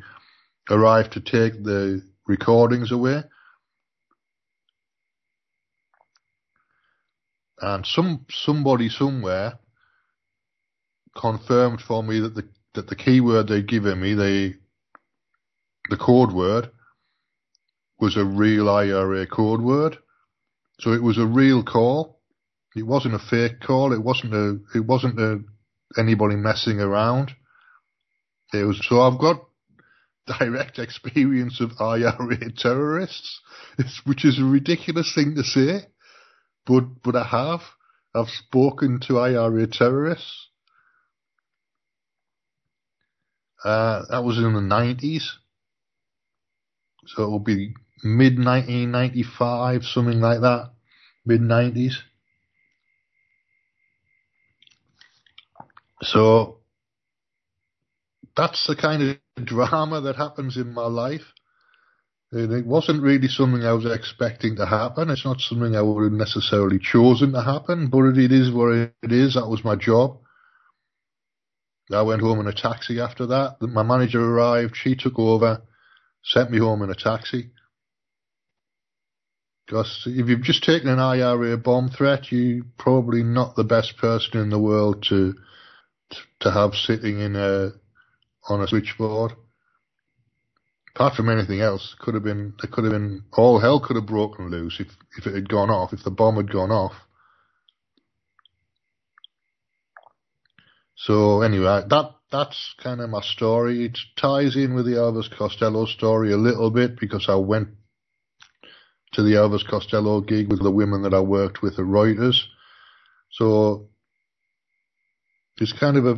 arrived 0.70 1.12
to 1.12 1.20
take 1.20 1.62
the 1.62 2.02
recordings 2.26 2.92
away. 2.92 3.22
And 7.60 7.84
some 7.86 8.26
somebody 8.30 8.88
somewhere 8.88 9.58
confirmed 11.14 11.80
for 11.80 12.02
me 12.02 12.20
that 12.20 12.34
the 12.34 12.48
that 12.74 12.88
the 12.88 12.96
keyword 12.96 13.48
they'd 13.48 13.68
given 13.68 14.00
me, 14.00 14.14
the 14.14 14.54
the 15.90 15.96
code 15.96 16.32
word, 16.32 16.70
was 18.00 18.16
a 18.16 18.24
real 18.24 18.68
IRA 18.68 19.26
code 19.26 19.60
word. 19.60 19.98
So 20.80 20.92
it 20.92 21.02
was 21.02 21.18
a 21.18 21.26
real 21.26 21.62
call. 21.62 22.20
It 22.74 22.82
wasn't 22.82 23.14
a 23.14 23.18
fake 23.18 23.60
call. 23.60 23.92
It 23.92 24.02
wasn't 24.02 24.34
a 24.34 24.58
it 24.74 24.84
wasn't 24.84 25.20
a 25.20 25.42
anybody 25.96 26.36
messing 26.36 26.80
around. 26.80 27.30
It 28.52 28.64
was 28.64 28.80
so 28.88 29.00
I've 29.00 29.18
got 29.18 29.44
direct 30.38 30.78
experience 30.78 31.60
of 31.60 31.80
IRA 31.80 32.52
terrorists, 32.56 33.40
which 34.04 34.24
is 34.24 34.38
a 34.40 34.44
ridiculous 34.44 35.12
thing 35.14 35.34
to 35.36 35.44
say, 35.44 35.86
but 36.66 37.02
but 37.02 37.14
I 37.14 37.24
have. 37.24 37.60
I've 38.16 38.28
spoken 38.28 39.00
to 39.08 39.18
IRA 39.18 39.66
terrorists. 39.66 40.48
Uh, 43.64 44.04
that 44.10 44.24
was 44.24 44.38
in 44.38 44.52
the 44.54 44.60
90s. 44.60 45.24
So 47.06 47.24
it 47.24 47.30
will 47.30 47.40
be 47.40 47.74
mid 48.04 48.38
1995, 48.38 49.84
something 49.84 50.20
like 50.20 50.40
that. 50.42 50.72
Mid 51.26 51.40
90s. 51.42 51.94
So 56.02 56.58
that's 58.36 58.66
the 58.66 58.76
kind 58.76 59.02
of 59.38 59.46
drama 59.46 60.00
that 60.02 60.16
happens 60.16 60.56
in 60.56 60.74
my 60.74 60.86
life. 60.86 61.22
It 62.32 62.66
wasn't 62.66 63.02
really 63.02 63.28
something 63.28 63.64
I 63.64 63.72
was 63.72 63.86
expecting 63.86 64.56
to 64.56 64.66
happen. 64.66 65.10
It's 65.10 65.24
not 65.24 65.40
something 65.40 65.76
I 65.76 65.82
would 65.82 66.04
have 66.04 66.12
necessarily 66.12 66.78
chosen 66.78 67.32
to 67.32 67.42
happen, 67.42 67.88
but 67.88 68.04
it 68.18 68.32
is 68.32 68.52
what 68.52 68.72
it 68.74 69.12
is. 69.12 69.34
That 69.34 69.48
was 69.48 69.64
my 69.64 69.76
job. 69.76 70.18
I 71.92 72.02
went 72.02 72.22
home 72.22 72.40
in 72.40 72.46
a 72.46 72.52
taxi 72.52 73.00
after 73.00 73.26
that. 73.26 73.60
My 73.60 73.82
manager 73.82 74.24
arrived. 74.24 74.76
She 74.76 74.94
took 74.96 75.18
over, 75.18 75.62
sent 76.22 76.50
me 76.50 76.58
home 76.58 76.82
in 76.82 76.90
a 76.90 76.94
taxi. 76.94 77.50
Because 79.66 80.02
if 80.06 80.28
you've 80.28 80.42
just 80.42 80.64
taken 80.64 80.88
an 80.88 80.98
IRA 80.98 81.56
bomb 81.56 81.88
threat, 81.88 82.30
you're 82.30 82.64
probably 82.78 83.22
not 83.22 83.56
the 83.56 83.64
best 83.64 83.96
person 83.96 84.38
in 84.38 84.50
the 84.50 84.58
world 84.58 85.04
to 85.08 85.34
to 86.40 86.50
have 86.50 86.74
sitting 86.74 87.18
in 87.20 87.34
a 87.34 87.72
on 88.48 88.60
a 88.60 88.68
switchboard. 88.68 89.32
Apart 90.94 91.14
from 91.14 91.30
anything 91.30 91.60
else, 91.60 91.96
could 91.98 92.14
have 92.14 92.22
been 92.22 92.54
there 92.60 92.70
could 92.70 92.84
have 92.84 92.92
been 92.92 93.24
all 93.32 93.58
hell 93.58 93.80
could 93.80 93.96
have 93.96 94.06
broken 94.06 94.50
loose 94.50 94.80
if 94.80 94.88
if 95.16 95.26
it 95.26 95.34
had 95.34 95.48
gone 95.48 95.70
off, 95.70 95.92
if 95.92 96.04
the 96.04 96.10
bomb 96.10 96.36
had 96.36 96.52
gone 96.52 96.70
off. 96.70 96.92
So 100.96 101.42
anyway, 101.42 101.82
that 101.88 102.10
that's 102.30 102.74
kind 102.82 103.00
of 103.00 103.10
my 103.10 103.20
story. 103.20 103.84
It 103.84 103.98
ties 104.16 104.56
in 104.56 104.74
with 104.74 104.86
the 104.86 104.92
Elvis 104.92 105.30
Costello 105.30 105.86
story 105.86 106.32
a 106.32 106.36
little 106.36 106.70
bit 106.70 106.98
because 106.98 107.26
I 107.28 107.36
went 107.36 107.68
to 109.12 109.22
the 109.22 109.34
Elvis 109.34 109.66
Costello 109.66 110.20
gig 110.20 110.50
with 110.50 110.62
the 110.62 110.70
women 110.70 111.02
that 111.02 111.14
I 111.14 111.20
worked 111.20 111.62
with 111.62 111.74
at 111.74 111.84
Reuters. 111.84 112.42
So 113.30 113.88
it's 115.58 115.72
kind 115.72 115.96
of 115.96 116.06
a, 116.06 116.16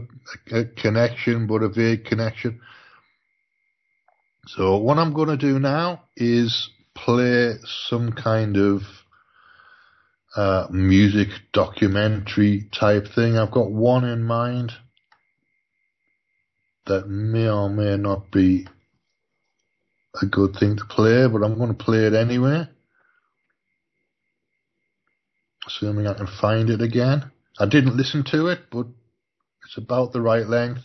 a 0.50 0.64
connection, 0.64 1.46
but 1.46 1.62
a 1.62 1.68
vague 1.68 2.04
connection. 2.06 2.60
So 4.46 4.78
what 4.78 4.98
I'm 4.98 5.12
going 5.12 5.28
to 5.28 5.36
do 5.36 5.58
now 5.58 6.04
is 6.16 6.70
play 6.94 7.54
some 7.88 8.12
kind 8.12 8.56
of 8.56 8.82
uh, 10.36 10.66
music 10.70 11.28
documentary 11.52 12.68
type 12.78 13.08
thing. 13.14 13.38
I've 13.38 13.50
got 13.50 13.70
one 13.70 14.04
in 14.04 14.22
mind 14.22 14.72
that 16.86 17.08
may 17.08 17.48
or 17.48 17.70
may 17.70 17.96
not 17.96 18.30
be 18.30 18.66
a 20.20 20.26
good 20.26 20.54
thing 20.60 20.76
to 20.76 20.84
play, 20.84 21.26
but 21.26 21.42
I'm 21.42 21.56
going 21.56 21.74
to 21.74 21.84
play 21.84 22.06
it 22.06 22.14
anyway. 22.14 22.68
Assuming 25.66 26.06
I 26.06 26.14
can 26.14 26.28
find 26.40 26.70
it 26.70 26.82
again. 26.82 27.32
I 27.58 27.66
didn't 27.66 27.96
listen 27.96 28.22
to 28.30 28.48
it, 28.48 28.60
but 28.70 28.86
it's 29.64 29.78
about 29.78 30.12
the 30.12 30.20
right 30.20 30.46
length. 30.46 30.82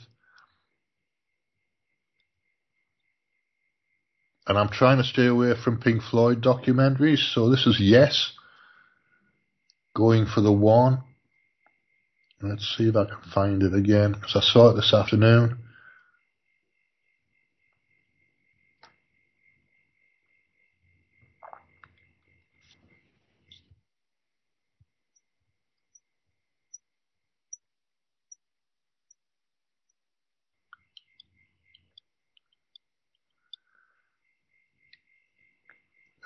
And 4.47 4.57
I'm 4.57 4.69
trying 4.69 4.97
to 4.97 5.03
stay 5.03 5.27
away 5.27 5.53
from 5.61 5.79
Pink 5.79 6.01
Floyd 6.01 6.41
documentaries, 6.41 7.33
so 7.33 7.49
this 7.49 7.67
is 7.67 7.79
Yes. 7.79 8.31
Going 9.93 10.25
for 10.25 10.41
the 10.41 10.51
one. 10.51 11.03
Let's 12.41 12.75
see 12.77 12.89
if 12.89 12.95
I 12.95 13.05
can 13.05 13.17
find 13.33 13.61
it 13.61 13.73
again, 13.73 14.13
because 14.13 14.35
I 14.35 14.41
saw 14.41 14.69
it 14.69 14.75
this 14.75 14.93
afternoon. 14.93 15.57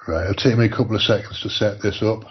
Right, 0.07 0.29
it'll 0.29 0.35
take 0.35 0.57
me 0.57 0.65
a 0.65 0.69
couple 0.69 0.95
of 0.95 1.01
seconds 1.01 1.41
to 1.41 1.49
set 1.49 1.81
this 1.81 2.03
up. 2.03 2.25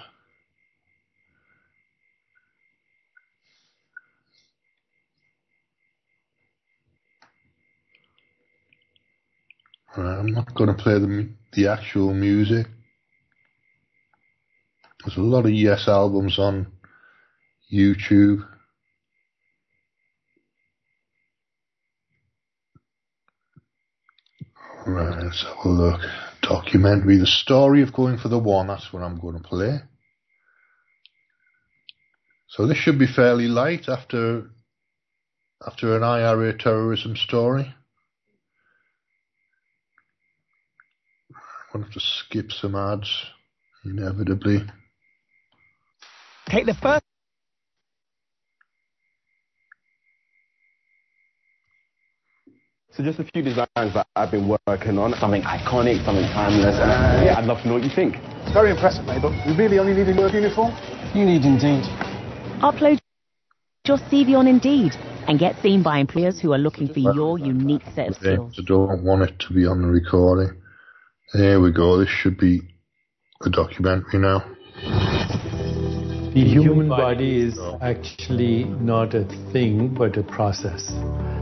Right, 9.96 10.18
I'm 10.18 10.32
not 10.32 10.54
going 10.54 10.74
to 10.74 10.82
play 10.82 10.94
the, 10.94 11.28
the 11.52 11.68
actual 11.68 12.12
music. 12.12 12.66
There's 15.04 15.16
a 15.16 15.20
lot 15.20 15.44
of 15.44 15.52
Yes 15.52 15.86
albums 15.86 16.38
on 16.38 16.66
YouTube. 17.72 18.46
Right, 24.86 25.22
let's 25.22 25.44
have 25.44 25.64
a 25.64 25.68
look 25.68 26.00
documentary, 26.42 27.18
The 27.18 27.26
Story 27.26 27.82
of 27.82 27.92
Going 27.92 28.18
for 28.18 28.28
the 28.28 28.38
One. 28.38 28.66
That's 28.66 28.92
what 28.92 29.02
I'm 29.02 29.18
going 29.18 29.40
to 29.40 29.48
play. 29.48 29.80
So 32.48 32.66
this 32.66 32.78
should 32.78 32.98
be 32.98 33.06
fairly 33.06 33.48
light 33.48 33.88
after 33.88 34.50
after 35.66 35.96
an 35.96 36.02
IRA 36.02 36.56
terrorism 36.56 37.16
story. 37.16 37.74
Gonna 41.74 41.84
have 41.86 41.94
to 41.94 42.00
skip 42.00 42.52
some 42.52 42.76
ads, 42.76 43.10
inevitably. 43.84 44.62
Okay, 46.48 46.62
the 46.64 46.74
first. 46.74 47.02
So 52.92 53.02
just 53.02 53.18
a 53.18 53.24
few 53.24 53.42
designs 53.42 53.66
that 53.74 54.06
I've 54.14 54.30
been 54.30 54.48
working 54.68 54.98
on, 54.98 55.14
something 55.18 55.42
iconic, 55.42 56.04
something 56.04 56.30
timeless, 56.30 56.76
and 56.78 56.90
uh, 56.90 57.24
yeah, 57.24 57.34
I'd 57.36 57.44
love 57.44 57.60
to 57.62 57.68
know 57.68 57.74
what 57.74 57.82
you 57.82 57.90
think. 57.92 58.14
It's 58.44 58.52
very 58.52 58.70
impressive, 58.70 59.04
mate, 59.04 59.18
but 59.20 59.32
we 59.44 59.56
really 59.56 59.80
only 59.80 59.94
need 59.94 60.16
a 60.16 60.20
work 60.20 60.32
uniform? 60.32 60.70
You 61.12 61.24
need 61.24 61.42
Indeed. 61.42 61.82
Upload 62.62 63.00
your 63.88 63.98
CV 63.98 64.38
on 64.38 64.46
Indeed 64.46 64.92
and 65.26 65.40
get 65.40 65.60
seen 65.60 65.82
by 65.82 65.98
employers 65.98 66.40
who 66.40 66.52
are 66.52 66.58
looking 66.58 66.86
for 66.86 67.00
your 67.00 67.36
unique 67.36 67.82
set 67.96 68.10
of 68.10 68.14
skills. 68.14 68.54
I 68.60 68.62
don't 68.64 69.02
want 69.02 69.22
it 69.22 69.40
to 69.40 69.54
be 69.54 69.66
on 69.66 69.82
the 69.82 69.88
recording. 69.88 70.62
There 71.34 71.60
we 71.60 71.72
go. 71.72 71.98
This 71.98 72.08
should 72.08 72.38
be 72.38 72.62
a 73.44 73.50
documentary 73.50 74.20
now. 74.20 74.44
The 76.32 76.44
human 76.46 76.88
body 76.88 77.42
is 77.42 77.58
actually 77.82 78.62
not 78.64 79.14
a 79.14 79.24
thing, 79.52 79.92
but 79.92 80.16
a 80.16 80.22
process. 80.22 80.92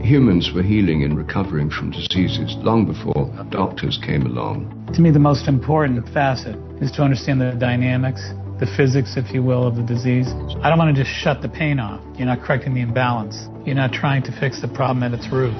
Humans 0.01 0.51
were 0.55 0.63
healing 0.63 1.03
and 1.03 1.15
recovering 1.15 1.69
from 1.69 1.91
diseases 1.91 2.55
long 2.57 2.87
before 2.87 3.29
doctors 3.51 3.99
came 4.03 4.25
along. 4.25 4.89
To 4.95 5.01
me, 5.01 5.11
the 5.11 5.19
most 5.19 5.47
important 5.47 6.09
facet 6.11 6.55
is 6.81 6.91
to 6.93 7.03
understand 7.03 7.39
the 7.39 7.51
dynamics, 7.51 8.33
the 8.59 8.65
physics, 8.75 9.15
if 9.15 9.31
you 9.31 9.43
will, 9.43 9.67
of 9.67 9.75
the 9.75 9.83
disease. 9.83 10.27
I 10.63 10.69
don't 10.69 10.79
want 10.79 10.95
to 10.95 11.03
just 11.03 11.15
shut 11.15 11.43
the 11.43 11.49
pain 11.49 11.79
off. 11.79 12.01
You're 12.17 12.25
not 12.25 12.41
correcting 12.41 12.73
the 12.73 12.81
imbalance. 12.81 13.47
You're 13.63 13.75
not 13.75 13.93
trying 13.93 14.23
to 14.23 14.31
fix 14.39 14.59
the 14.59 14.69
problem 14.69 15.03
at 15.03 15.13
its 15.13 15.31
root. 15.31 15.53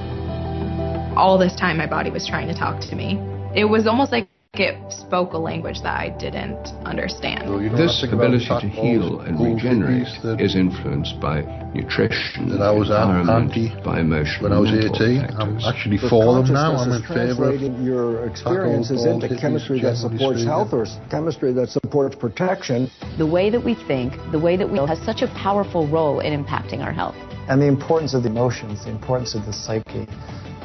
All 1.16 1.38
this 1.38 1.54
time, 1.54 1.76
my 1.76 1.86
body 1.86 2.10
was 2.10 2.26
trying 2.26 2.48
to 2.48 2.54
talk 2.54 2.80
to 2.90 2.96
me. 2.96 3.33
It 3.54 3.66
was 3.66 3.86
almost 3.86 4.10
like 4.10 4.26
it 4.54 4.92
spoke 4.92 5.32
a 5.32 5.38
language 5.38 5.80
that 5.82 5.98
I 5.98 6.08
didn't 6.18 6.66
understand. 6.84 7.46
This 7.78 8.02
ability 8.02 8.46
to 8.46 8.68
heal 8.68 9.20
and 9.20 9.38
regenerate 9.38 10.10
is 10.40 10.56
influenced 10.56 11.20
by 11.20 11.42
nutrition, 11.72 12.48
that 12.50 12.60
I 12.62 12.72
was 12.72 12.90
environment, 12.90 13.84
by 13.84 14.00
emotional 14.00 14.50
when 14.50 14.52
I 14.52 14.58
was 14.58 14.70
18. 14.70 15.38
I'm 15.38 15.58
actually 15.62 15.98
for 15.98 16.42
them 16.42 16.52
now. 16.52 16.74
I'm 16.74 16.90
in 16.90 17.02
favour 17.02 17.54
of 17.54 17.62
your 17.80 18.26
experiences 18.26 19.06
into 19.06 19.28
chemistry 19.38 19.80
that 19.82 19.98
supports 19.98 20.42
health 20.42 20.72
or 20.72 20.86
chemistry 21.08 21.52
that 21.52 21.68
supports 21.68 22.16
protection. 22.16 22.90
The 23.18 23.26
way 23.26 23.50
that 23.50 23.64
we 23.64 23.74
think, 23.86 24.14
the 24.32 24.38
way 24.40 24.56
that 24.56 24.68
we 24.68 24.78
has 24.78 24.98
such 25.06 25.22
a 25.22 25.28
powerful 25.28 25.86
role 25.86 26.18
in 26.20 26.32
impacting 26.32 26.80
our 26.80 26.92
health. 26.92 27.14
And 27.48 27.62
the 27.62 27.68
importance 27.68 28.14
of 28.14 28.24
the 28.24 28.30
emotions, 28.30 28.84
the 28.84 28.90
importance 28.90 29.36
of 29.36 29.46
the 29.46 29.52
psyche 29.52 30.08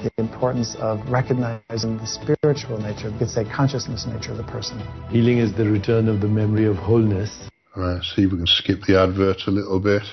the 0.03 0.11
importance 0.17 0.75
of 0.79 0.99
recognizing 1.09 1.97
the 1.97 2.07
spiritual 2.07 2.77
nature, 2.79 3.09
you 3.09 3.17
could 3.17 3.29
say 3.29 3.43
consciousness 3.45 4.05
nature 4.05 4.31
of 4.31 4.37
the 4.37 4.43
person. 4.43 4.79
Healing 5.09 5.39
is 5.39 5.55
the 5.55 5.65
return 5.65 6.07
of 6.07 6.21
the 6.21 6.27
memory 6.27 6.65
of 6.65 6.75
wholeness. 6.75 7.49
All 7.75 7.83
right, 7.83 8.03
see 8.03 8.23
if 8.23 8.31
we 8.31 8.37
can 8.37 8.47
skip 8.47 8.81
the 8.87 8.99
adverts 8.99 9.47
a 9.47 9.51
little 9.51 9.79
bit. 9.79 10.03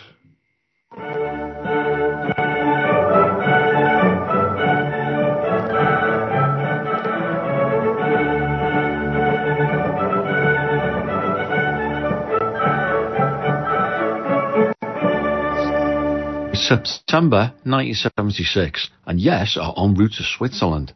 September 16.66 17.52
1976, 17.62 18.90
and 19.06 19.20
Yes 19.20 19.56
are 19.56 19.72
en 19.78 19.94
route 19.94 20.14
to 20.14 20.24
Switzerland. 20.24 20.92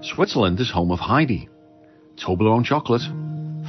Switzerland 0.00 0.58
is 0.58 0.70
home 0.70 0.90
of 0.90 0.98
Heidi, 0.98 1.50
Toblerone 2.16 2.64
chocolate, 2.64 3.02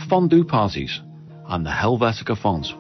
fondue 0.07 0.45
parties, 0.45 1.01
and 1.47 1.65
the 1.65 1.69
Helvetica 1.69 2.41
fonts. 2.41 2.73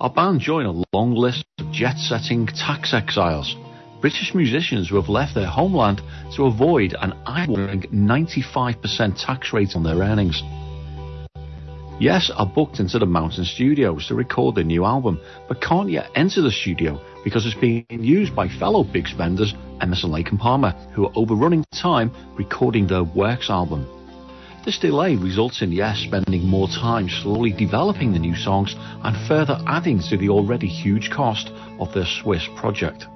Our 0.00 0.08
band 0.08 0.40
join 0.40 0.64
a 0.64 0.82
long 0.94 1.14
list 1.14 1.44
of 1.58 1.70
jet-setting 1.72 2.46
tax 2.46 2.94
exiles, 2.94 3.54
British 4.00 4.32
musicians 4.34 4.88
who 4.88 4.96
have 4.96 5.10
left 5.10 5.34
their 5.34 5.46
homeland 5.46 6.00
to 6.36 6.46
avoid 6.46 6.96
an 6.98 7.12
eye-watering 7.26 7.82
95% 7.92 9.26
tax 9.26 9.52
rate 9.52 9.76
on 9.76 9.82
their 9.82 9.98
earnings. 9.98 10.42
Yes 12.00 12.30
are 12.36 12.46
booked 12.46 12.80
into 12.80 12.98
the 12.98 13.06
Mountain 13.06 13.44
Studios 13.44 14.08
to 14.08 14.14
record 14.14 14.54
their 14.54 14.64
new 14.64 14.84
album, 14.84 15.20
but 15.46 15.60
can't 15.60 15.90
yet 15.90 16.10
enter 16.14 16.42
the 16.42 16.50
studio 16.50 17.00
because 17.22 17.46
it's 17.46 17.54
being 17.54 17.84
used 17.90 18.34
by 18.34 18.48
fellow 18.48 18.82
big 18.82 19.06
spenders 19.06 19.54
Emerson 19.80 20.10
Lake 20.10 20.30
and 20.30 20.40
Palmer, 20.40 20.72
who 20.94 21.06
are 21.06 21.12
overrunning 21.14 21.64
time 21.72 22.10
recording 22.36 22.86
their 22.86 23.04
Works 23.04 23.50
album. 23.50 23.86
This 24.64 24.78
delay 24.78 25.16
results 25.16 25.62
in 25.62 25.72
Yes 25.72 25.98
spending 26.06 26.46
more 26.46 26.68
time 26.68 27.08
slowly 27.08 27.52
developing 27.52 28.12
the 28.12 28.18
new 28.18 28.36
songs 28.36 28.74
and 29.02 29.28
further 29.28 29.60
adding 29.66 30.00
to 30.08 30.16
the 30.16 30.28
already 30.28 30.68
huge 30.68 31.10
cost 31.10 31.48
of 31.80 31.92
their 31.92 32.06
Swiss 32.06 32.46
project. 32.56 33.06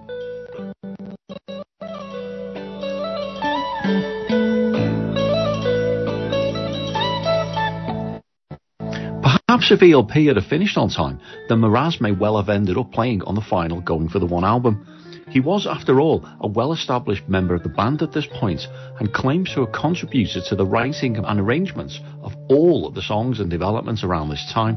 Perhaps 9.56 9.72
if 9.72 9.90
ELP 9.90 10.10
had 10.10 10.44
finished 10.44 10.76
on 10.76 10.90
time, 10.90 11.18
then 11.48 11.62
Moraz 11.62 11.98
may 11.98 12.12
well 12.12 12.36
have 12.36 12.50
ended 12.50 12.76
up 12.76 12.92
playing 12.92 13.22
on 13.22 13.34
the 13.34 13.40
final 13.40 13.80
Going 13.80 14.06
for 14.06 14.18
the 14.18 14.26
One 14.26 14.44
album. 14.44 14.86
He 15.30 15.40
was, 15.40 15.66
after 15.66 15.98
all, 15.98 16.28
a 16.42 16.46
well-established 16.46 17.26
member 17.26 17.54
of 17.54 17.62
the 17.62 17.70
band 17.70 18.02
at 18.02 18.12
this 18.12 18.26
point 18.34 18.60
and 19.00 19.14
claims 19.14 19.54
to 19.54 19.60
have 19.60 19.72
contributed 19.72 20.44
to 20.44 20.56
the 20.56 20.66
writing 20.66 21.16
and 21.16 21.40
arrangements 21.40 21.98
of 22.20 22.34
all 22.50 22.86
of 22.86 22.94
the 22.94 23.00
songs 23.00 23.40
and 23.40 23.48
developments 23.48 24.04
around 24.04 24.28
this 24.28 24.46
time. 24.52 24.76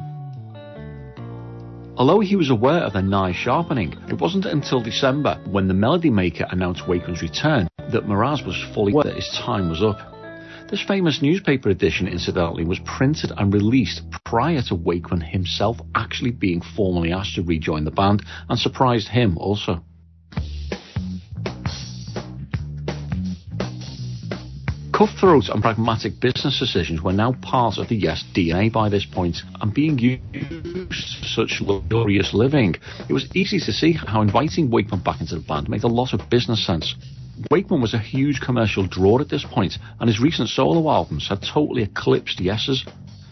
Although 1.98 2.22
he 2.22 2.38
was 2.38 2.50
aware 2.50 2.84
of 2.84 2.94
the 2.94 3.02
Nye 3.02 3.34
sharpening, 3.34 3.98
it 4.08 4.22
wasn't 4.22 4.46
until 4.46 4.80
December 4.80 5.42
when 5.52 5.68
the 5.68 5.74
Melody 5.74 6.10
Maker 6.10 6.48
announced 6.52 6.88
Wakeman's 6.88 7.22
return 7.22 7.68
that 7.90 8.08
Moraz 8.08 8.46
was 8.46 8.56
fully 8.74 8.94
aware 8.94 9.04
that 9.04 9.16
his 9.18 9.40
time 9.44 9.70
was 9.70 9.84
up. 9.84 10.19
This 10.70 10.82
famous 10.84 11.20
newspaper 11.24 11.70
edition, 11.70 12.08
incidentally, 12.08 12.64
was 12.64 12.78
printed 12.86 13.32
and 13.36 13.52
released 13.52 14.04
prior 14.24 14.62
to 14.68 14.76
Wakeman 14.76 15.22
himself 15.22 15.78
actually 15.96 16.30
being 16.30 16.62
formally 16.62 17.12
asked 17.12 17.34
to 17.36 17.42
rejoin 17.42 17.86
the 17.86 17.92
band 17.92 18.24
and 18.48 18.60
surprised 18.60 19.08
him 19.08 19.36
also. 19.40 19.84
Cutthroat 24.94 25.50
and 25.50 25.64
pragmatic 25.64 26.20
business 26.20 26.60
decisions 26.60 27.02
were 27.02 27.14
now 27.14 27.32
part 27.42 27.80
of 27.80 27.88
the 27.88 27.96
Yes 27.96 28.24
DNA 28.36 28.72
by 28.72 28.90
this 28.90 29.06
point, 29.06 29.38
and 29.62 29.74
being 29.74 29.98
used 29.98 30.22
for 31.18 31.26
such 31.26 31.62
luxurious 31.62 32.32
living, 32.36 32.76
it 33.08 33.14
was 33.14 33.28
easy 33.34 33.60
to 33.60 33.72
see 33.72 33.94
how 33.94 34.22
inviting 34.22 34.70
Wakeman 34.70 35.00
back 35.00 35.20
into 35.20 35.36
the 35.36 35.42
band 35.42 35.68
made 35.68 35.84
a 35.84 35.88
lot 35.88 36.14
of 36.14 36.30
business 36.30 36.64
sense. 36.64 36.94
Wakeman 37.50 37.82
was 37.82 37.94
a 37.94 38.00
huge 38.00 38.42
commercial 38.42 38.86
draw 38.86 39.20
at 39.20 39.30
this 39.30 39.46
point, 39.46 39.78
and 40.00 40.10
his 40.10 40.20
recent 40.20 40.50
solo 40.50 40.92
albums 40.92 41.28
had 41.30 41.42
totally 41.42 41.84
eclipsed 41.84 42.40
Yes's. 42.40 42.84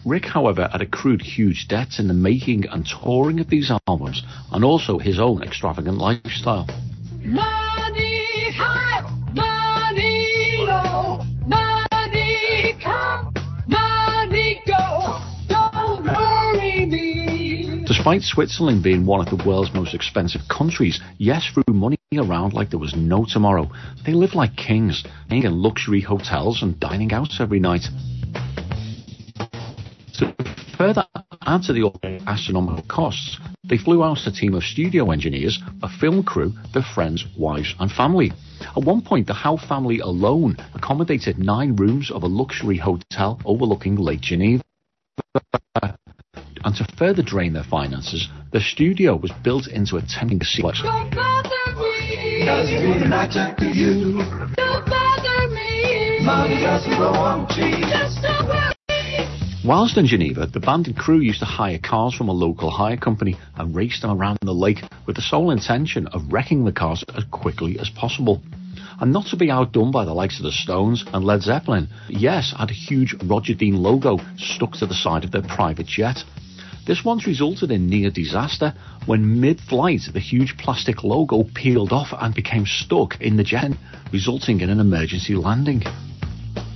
Rick, 0.04 0.24
however, 0.24 0.68
had 0.72 0.80
accrued 0.80 1.20
huge 1.20 1.68
debts 1.68 1.98
in 1.98 2.08
the 2.08 2.14
making 2.14 2.66
and 2.68 2.86
touring 2.86 3.40
of 3.40 3.48
these 3.48 3.70
albums, 3.86 4.22
and 4.50 4.64
also 4.64 4.98
his 4.98 5.18
own 5.18 5.42
extravagant 5.42 5.98
lifestyle. 5.98 6.66
Money 7.22 8.54
Despite 17.98 18.22
Switzerland 18.22 18.84
being 18.84 19.04
one 19.04 19.20
of 19.20 19.26
the 19.26 19.44
world's 19.44 19.74
most 19.74 19.92
expensive 19.92 20.42
countries, 20.48 21.00
Yes 21.18 21.44
threw 21.52 21.64
money 21.74 21.98
around 22.16 22.52
like 22.52 22.70
there 22.70 22.78
was 22.78 22.94
no 22.94 23.26
tomorrow. 23.28 23.68
They 24.06 24.12
lived 24.12 24.36
like 24.36 24.54
kings, 24.54 25.02
staying 25.26 25.42
in 25.42 25.60
luxury 25.60 26.00
hotels 26.00 26.62
and 26.62 26.78
dining 26.78 27.12
out 27.12 27.40
every 27.40 27.58
night. 27.58 27.82
To 30.18 30.32
further 30.78 31.04
add 31.42 31.64
to 31.64 31.72
the 31.72 32.20
astronomical 32.28 32.84
costs, 32.86 33.36
they 33.64 33.76
flew 33.76 34.04
out 34.04 34.24
a 34.26 34.32
team 34.32 34.54
of 34.54 34.62
studio 34.62 35.10
engineers, 35.10 35.58
a 35.82 35.88
film 35.88 36.22
crew, 36.22 36.52
their 36.72 36.86
friends, 36.94 37.26
wives, 37.36 37.74
and 37.80 37.90
family. 37.90 38.30
At 38.76 38.84
one 38.84 39.02
point, 39.02 39.26
the 39.26 39.34
Howe 39.34 39.56
family 39.56 39.98
alone 39.98 40.56
accommodated 40.72 41.40
nine 41.40 41.74
rooms 41.74 42.12
of 42.12 42.22
a 42.22 42.28
luxury 42.28 42.76
hotel 42.76 43.40
overlooking 43.44 43.96
Lake 43.96 44.20
Geneva. 44.20 44.62
And 46.64 46.74
to 46.76 46.86
further 46.96 47.22
drain 47.22 47.52
their 47.52 47.64
finances, 47.64 48.28
the 48.52 48.60
studio 48.60 49.16
was 49.16 49.32
built 49.44 49.66
into 49.68 49.96
a 49.96 50.02
tempting 50.02 50.40
complex. 50.40 50.82
Don't 50.82 51.14
bother 51.14 51.48
me, 51.78 52.44
Cause 52.44 52.70
you 52.70 52.78
really 52.80 53.06
matter 53.06 53.54
to 53.58 53.66
you. 53.66 54.18
don't 54.56 54.86
bother 54.86 55.48
me. 55.54 56.18
Money 56.22 56.60
doesn't 56.60 56.96
grow 56.96 57.12
on 57.12 57.46
trees. 57.48 57.84
Just 57.90 58.22
don't 58.22 58.46
worry. 58.48 58.74
Whilst 59.64 59.98
in 59.98 60.06
Geneva, 60.06 60.46
the 60.46 60.60
band 60.60 60.86
and 60.86 60.96
crew 60.96 61.18
used 61.18 61.40
to 61.40 61.44
hire 61.44 61.78
cars 61.78 62.14
from 62.14 62.28
a 62.28 62.32
local 62.32 62.70
hire 62.70 62.96
company 62.96 63.36
and 63.56 63.74
race 63.76 64.00
them 64.00 64.10
around 64.12 64.38
the 64.40 64.54
lake 64.54 64.78
with 65.06 65.16
the 65.16 65.22
sole 65.22 65.50
intention 65.50 66.06
of 66.08 66.32
wrecking 66.32 66.64
the 66.64 66.72
cars 66.72 67.04
as 67.14 67.24
quickly 67.30 67.78
as 67.78 67.90
possible. 67.90 68.40
and 69.00 69.12
not 69.12 69.26
to 69.26 69.36
be 69.36 69.50
outdone 69.50 69.90
by 69.92 70.04
the 70.04 70.12
likes 70.14 70.38
of 70.38 70.44
the 70.44 70.50
Stones 70.52 71.04
and 71.12 71.24
Led 71.24 71.42
Zeppelin, 71.42 71.88
Yes 72.08 72.52
had 72.58 72.70
a 72.70 72.72
huge 72.72 73.14
Roger 73.24 73.54
Dean 73.54 73.76
logo 73.76 74.18
stuck 74.36 74.72
to 74.74 74.86
the 74.86 74.94
side 74.94 75.22
of 75.24 75.30
their 75.30 75.42
private 75.42 75.86
jet. 75.86 76.16
This 76.88 77.04
once 77.04 77.26
resulted 77.26 77.70
in 77.70 77.86
near 77.86 78.10
disaster 78.10 78.72
when 79.04 79.42
mid-flight 79.42 80.08
the 80.10 80.20
huge 80.20 80.56
plastic 80.56 81.04
logo 81.04 81.42
peeled 81.42 81.92
off 81.92 82.14
and 82.18 82.34
became 82.34 82.64
stuck 82.64 83.20
in 83.20 83.36
the 83.36 83.44
jet, 83.44 83.72
resulting 84.10 84.62
in 84.62 84.70
an 84.70 84.80
emergency 84.80 85.34
landing. 85.34 85.82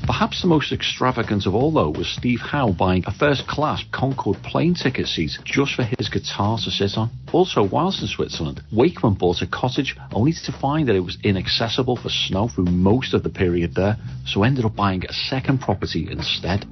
Perhaps 0.03 0.43
the 0.43 0.49
most 0.49 0.71
extravagant 0.71 1.47
of 1.47 1.55
all, 1.55 1.73
though, 1.73 1.89
was 1.89 2.09
Steve 2.09 2.41
Howe 2.41 2.73
buying 2.73 3.05
a 3.07 3.11
first 3.11 3.47
class 3.47 3.85
Concorde 3.91 4.43
plane 4.43 4.75
ticket 4.75 5.07
seat 5.07 5.39
just 5.47 5.77
for 5.77 5.85
his 5.85 6.11
guitar 6.11 6.59
to 6.59 6.71
sit 6.71 6.99
on. 6.99 7.09
Also, 7.33 7.63
whilst 7.63 8.03
in 8.03 8.09
Switzerland, 8.09 8.61
Wakeman 8.71 9.15
bought 9.15 9.41
a 9.41 9.47
cottage 9.47 9.97
only 10.13 10.35
to 10.45 10.53
find 10.53 10.89
that 10.89 10.97
it 10.97 11.01
was 11.01 11.17
inaccessible 11.25 11.97
for 11.97 12.11
snow 12.11 12.49
through 12.49 12.67
most 12.67 13.15
of 13.15 13.23
the 13.23 13.31
period 13.31 13.75
there, 13.75 13.97
so 14.27 14.43
ended 14.43 14.67
up 14.67 14.77
buying 14.77 15.07
a 15.07 15.13
second 15.15 15.63
property 15.63 16.07
instead. 16.11 16.67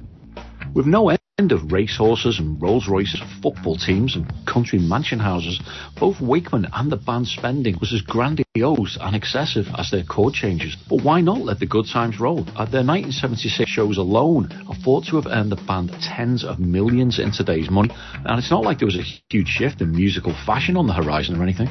With 0.75 0.85
no 0.85 1.09
end 1.41 1.51
of 1.51 1.71
racehorses 1.71 2.37
and 2.37 2.61
Rolls 2.61 2.87
Royces, 2.87 3.19
football 3.41 3.75
teams 3.75 4.15
and 4.15 4.31
country 4.45 4.77
mansion 4.77 5.17
houses, 5.17 5.59
both 5.99 6.21
Wakeman 6.21 6.67
and 6.71 6.91
the 6.91 6.97
band's 6.97 7.31
spending 7.31 7.75
was 7.79 7.91
as 7.91 8.03
grandiose 8.03 8.95
and 9.01 9.15
excessive 9.15 9.65
as 9.75 9.89
their 9.89 10.03
chord 10.03 10.35
changes. 10.35 10.77
But 10.87 11.03
why 11.03 11.19
not 11.21 11.39
let 11.39 11.57
the 11.57 11.65
good 11.65 11.87
times 11.91 12.19
roll? 12.19 12.41
At 12.41 12.69
their 12.69 12.85
1976 12.85 13.67
shows 13.71 13.97
alone 13.97 14.51
are 14.69 14.75
thought 14.75 15.05
to 15.05 15.15
have 15.15 15.25
earned 15.25 15.51
the 15.51 15.63
band 15.67 15.91
tens 15.99 16.43
of 16.43 16.59
millions 16.59 17.17
in 17.17 17.31
today's 17.31 17.71
money, 17.71 17.89
and 18.23 18.37
it's 18.37 18.51
not 18.51 18.63
like 18.63 18.77
there 18.77 18.85
was 18.85 18.99
a 18.99 19.33
huge 19.33 19.47
shift 19.47 19.81
in 19.81 19.95
musical 19.95 20.35
fashion 20.45 20.77
on 20.77 20.85
the 20.85 20.93
horizon 20.93 21.39
or 21.39 21.41
anything. 21.41 21.69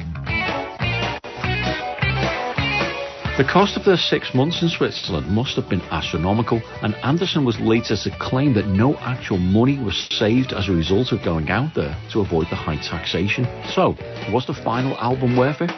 The 3.37 3.45
cost 3.45 3.77
of 3.77 3.85
their 3.85 3.95
six 3.95 4.35
months 4.35 4.61
in 4.61 4.67
Switzerland 4.67 5.27
must 5.27 5.55
have 5.55 5.69
been 5.69 5.81
astronomical, 5.83 6.61
and 6.83 6.93
Anderson 6.95 7.45
was 7.45 7.57
later 7.61 7.95
to 7.95 8.17
claim 8.19 8.53
that 8.55 8.67
no 8.67 8.95
actual 8.97 9.37
money 9.37 9.79
was 9.79 9.95
saved 10.11 10.51
as 10.51 10.67
a 10.67 10.73
result 10.73 11.13
of 11.13 11.23
going 11.23 11.49
out 11.49 11.73
there 11.73 11.95
to 12.11 12.19
avoid 12.19 12.47
the 12.49 12.57
high 12.57 12.75
taxation. 12.75 13.45
So, 13.73 13.95
was 14.33 14.45
the 14.45 14.53
final 14.53 14.97
album 14.97 15.37
worth 15.37 15.61
it? 15.61 15.71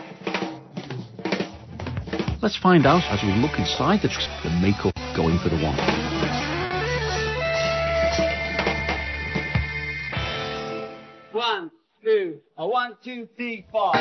Let's 2.41 2.57
find 2.57 2.87
out 2.87 3.03
as 3.03 3.21
we 3.21 3.31
look 3.33 3.59
inside 3.59 4.01
the 4.01 4.09
the 4.43 4.49
makeup 4.59 4.95
going 5.15 5.37
for 5.37 5.49
the 5.49 5.61
one. 5.61 5.77
One, 11.31 11.71
two, 12.03 12.39
a 12.57 12.67
one, 12.67 12.97
two, 13.03 13.29
three, 13.37 13.65
four. 13.71 13.93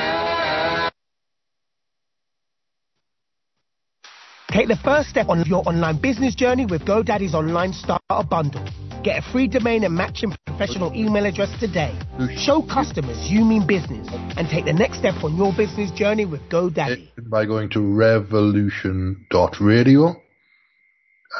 Take 4.52 4.68
the 4.68 4.76
first 4.84 5.08
step 5.08 5.30
on 5.30 5.42
your 5.46 5.66
online 5.66 5.96
business 5.96 6.34
journey 6.34 6.66
with 6.66 6.84
GoDaddy's 6.84 7.34
online 7.34 7.72
starter 7.72 8.22
bundle. 8.28 8.62
Get 9.02 9.20
a 9.20 9.22
free 9.32 9.48
domain 9.48 9.82
and 9.82 9.94
matching 9.94 10.34
professional 10.44 10.92
email 10.94 11.24
address 11.24 11.48
today. 11.58 11.98
Show 12.36 12.60
customers 12.60 13.30
you 13.30 13.46
mean 13.46 13.66
business 13.66 14.06
and 14.36 14.46
take 14.50 14.66
the 14.66 14.74
next 14.74 14.98
step 14.98 15.24
on 15.24 15.38
your 15.38 15.54
business 15.56 15.90
journey 15.92 16.26
with 16.26 16.42
GoDaddy. 16.50 17.30
by 17.30 17.46
going 17.46 17.70
to 17.70 17.80
revolution.radio 17.80 20.16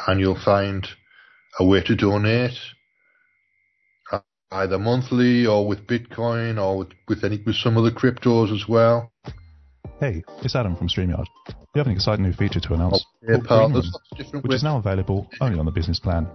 and 0.07 0.19
you'll 0.19 0.41
find 0.43 0.87
a 1.59 1.65
way 1.65 1.83
to 1.83 1.95
donate 1.95 2.57
either 4.53 4.79
monthly 4.79 5.45
or 5.45 5.67
with 5.67 5.85
Bitcoin 5.85 6.59
or 6.59 6.79
with, 6.79 6.89
with 7.07 7.23
any 7.23 7.39
with 7.45 7.57
some 7.57 7.77
other 7.77 7.91
cryptos 7.91 8.51
as 8.51 8.67
well. 8.67 9.11
Hey, 10.03 10.21
it's 10.41 10.53
Adam 10.53 10.75
from 10.75 10.89
StreamYard. 10.89 11.27
We 11.73 11.79
have 11.79 11.87
an 11.87 11.93
exciting 11.93 12.25
new 12.25 12.33
feature 12.33 12.59
to 12.59 12.73
announce, 12.73 13.05
oh, 13.05 13.19
Yeah, 13.21 13.35
called 13.35 13.47
pal, 13.47 13.59
Room, 13.69 13.73
lots 13.75 13.99
of 14.11 14.17
different 14.17 14.43
which 14.43 14.53
is 14.53 14.61
now 14.61 14.77
available 14.77 15.29
only 15.39 15.57
on 15.57 15.63
the 15.63 15.71
business 15.71 15.97
plan. 15.97 16.27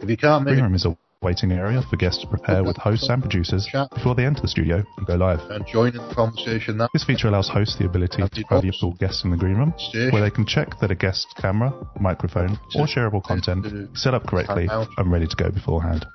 If 0.00 0.08
you 0.08 0.16
can't 0.16 0.42
Green 0.46 0.62
Room 0.62 0.74
is 0.74 0.86
a 0.86 0.96
waiting 1.20 1.52
area 1.52 1.82
for 1.90 1.96
guests 1.96 2.22
to 2.22 2.26
prepare 2.26 2.64
with 2.64 2.78
hosts 2.78 3.06
and 3.10 3.20
producers 3.20 3.68
before 3.94 4.14
they 4.14 4.24
enter 4.24 4.40
the 4.40 4.48
studio 4.48 4.82
and 4.96 5.06
go 5.06 5.16
live. 5.16 5.40
and 5.50 5.66
join 5.66 5.88
in 5.88 6.08
the 6.08 6.14
conversation, 6.14 6.80
This 6.94 7.04
feature 7.04 7.28
allows 7.28 7.50
hosts 7.50 7.76
the 7.76 7.84
ability 7.84 8.22
to 8.26 8.44
call 8.44 8.62
guests 8.98 9.22
in 9.24 9.30
the 9.30 9.36
green 9.36 9.58
room, 9.58 9.74
where 10.10 10.22
they 10.22 10.30
can 10.30 10.46
check 10.46 10.70
that 10.80 10.90
a 10.90 10.94
guest's 10.94 11.30
camera, 11.36 11.70
microphone, 12.00 12.58
or 12.76 12.86
shareable 12.86 13.22
content 13.22 13.66
is 13.66 14.02
set 14.02 14.14
up 14.14 14.26
correctly 14.26 14.66
and 14.70 15.12
ready 15.12 15.26
to 15.26 15.36
go 15.36 15.50
beforehand. 15.50 16.06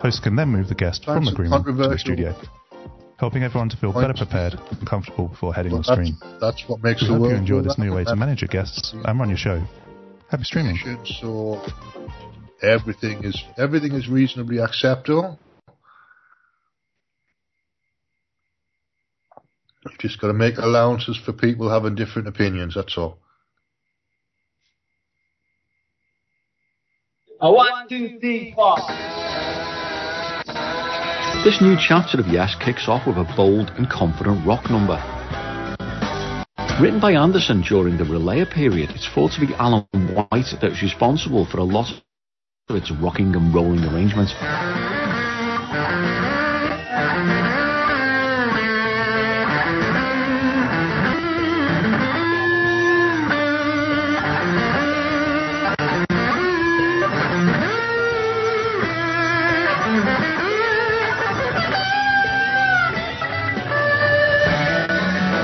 Hosts 0.00 0.20
can 0.20 0.34
then 0.34 0.48
move 0.48 0.68
the 0.68 0.74
guest 0.74 1.04
from 1.04 1.26
the 1.26 1.32
green 1.32 1.50
room 1.50 1.62
to 1.62 1.72
the 1.90 1.98
studio, 1.98 2.34
helping 3.20 3.42
everyone 3.42 3.68
to 3.68 3.76
feel 3.76 3.92
better 3.92 4.14
prepared 4.14 4.54
and 4.70 4.88
comfortable 4.88 5.28
before 5.28 5.52
heading 5.52 5.74
on 5.74 5.84
stream. 5.84 6.16
that's 6.40 6.64
what 6.66 6.82
makes 6.82 7.02
We 7.02 7.08
the 7.08 7.12
hope 7.12 7.20
world 7.20 7.32
you 7.32 7.38
enjoy 7.38 7.60
this 7.60 7.78
new 7.78 7.94
way 7.94 8.04
to 8.04 8.16
manage 8.16 8.40
your 8.40 8.48
guests 8.48 8.94
and 8.94 9.20
run 9.20 9.28
your 9.28 9.36
show. 9.36 9.62
Happy 10.30 10.44
streaming. 10.44 10.78
So 11.20 11.62
everything 12.62 13.22
is 13.22 13.44
everything 13.58 13.92
is 13.92 14.08
reasonably 14.08 14.58
acceptable. 14.58 15.38
You've 19.84 19.98
just 19.98 20.18
got 20.18 20.28
to 20.28 20.34
make 20.34 20.56
allowances 20.56 21.20
for 21.22 21.34
people 21.34 21.68
having 21.68 21.94
different 21.94 22.26
opinions. 22.26 22.74
That's 22.74 22.96
all. 22.96 23.18
A 27.42 27.52
one, 27.52 27.88
two, 27.88 28.18
three, 28.18 28.52
four. 28.54 28.76
This 31.42 31.62
new 31.62 31.74
chapter 31.80 32.20
of 32.20 32.28
Yes 32.28 32.54
kicks 32.62 32.86
off 32.86 33.06
with 33.06 33.16
a 33.16 33.24
bold 33.34 33.70
and 33.78 33.88
confident 33.88 34.46
rock 34.46 34.68
number. 34.68 35.00
Written 36.78 37.00
by 37.00 37.12
Anderson 37.12 37.62
during 37.62 37.96
the 37.96 38.04
Relayer 38.04 38.44
period, 38.44 38.90
it's 38.90 39.08
thought 39.08 39.32
to 39.32 39.40
be 39.40 39.54
Alan 39.54 39.86
White 40.12 40.52
that 40.60 40.70
was 40.70 40.82
responsible 40.82 41.46
for 41.46 41.56
a 41.56 41.64
lot 41.64 41.90
of 42.68 42.76
its 42.76 42.90
rocking 42.90 43.34
and 43.34 43.54
rolling 43.54 43.82
arrangements. 43.84 44.34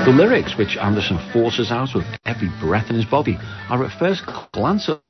The 0.07 0.13
lyrics, 0.13 0.57
which 0.57 0.77
Anderson 0.77 1.19
forces 1.33 1.69
out 1.69 1.89
with 1.93 2.05
every 2.25 2.47
breath 2.61 2.89
in 2.89 2.95
his 2.95 3.03
body, 3.03 3.37
are 3.69 3.83
at 3.83 3.99
first 3.99 4.23
glance 4.53 4.87
at 4.87 5.01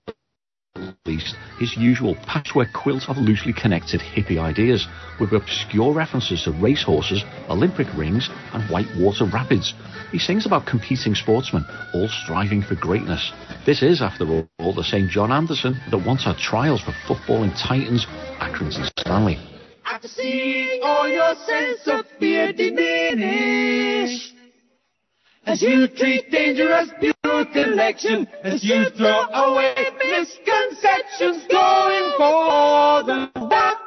least 1.06 1.36
his 1.60 1.78
usual 1.78 2.16
patchwork 2.26 2.74
quilt 2.74 3.08
of 3.08 3.20
loosely 3.20 3.54
connected 3.54 4.02
hippie 4.02 4.40
ideas, 4.40 4.88
with 5.20 5.34
obscure 5.34 5.94
references 5.94 6.42
to 6.46 6.52
racehorses, 6.52 7.24
Olympic 7.48 7.86
rings, 7.96 8.28
and 8.54 8.68
whitewater 8.72 9.26
rapids. 9.26 9.76
He 10.12 10.18
sings 10.18 10.48
about 10.48 10.66
competing 10.66 11.14
sportsmen, 11.14 11.64
all 11.94 12.08
striving 12.08 12.64
for 12.64 12.74
greatness. 12.74 13.32
This 13.68 13.84
is, 13.84 14.02
after 14.02 14.26
all, 14.58 14.74
the 14.74 14.84
same 14.84 15.10
Jon 15.10 15.32
Anderson 15.32 15.80
that 15.92 16.08
once 16.08 16.24
had 16.24 16.38
trials 16.38 16.82
for 16.82 16.94
footballing 17.06 17.54
titans, 17.56 18.08
Accrington 18.40 18.90
Stanley. 19.00 19.38
After 19.86 20.08
seeing 20.08 20.82
all 20.82 21.08
your 21.08 21.36
sense 21.36 21.86
of 21.86 22.08
fear 22.20 22.52
diminish, 22.52 24.34
as 25.48 25.62
you 25.62 25.88
treat 25.88 26.30
dangerous 26.30 26.90
beautiful 27.00 27.80
action, 27.80 28.28
as 28.44 28.64
you 28.64 28.90
throw 28.98 29.22
away 29.32 29.74
misconceptions, 29.98 31.48
going 31.50 32.12
for 32.18 33.04
the 33.04 33.32
dark. 33.50 33.78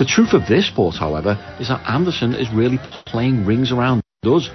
The 0.00 0.06
truth 0.06 0.32
of 0.32 0.48
this 0.48 0.66
sport, 0.68 0.94
however, 0.94 1.36
is 1.60 1.68
that 1.68 1.82
Anderson 1.86 2.34
is 2.34 2.48
really 2.54 2.78
playing 3.04 3.44
rings 3.44 3.70
around 3.70 4.02
us 4.24 4.48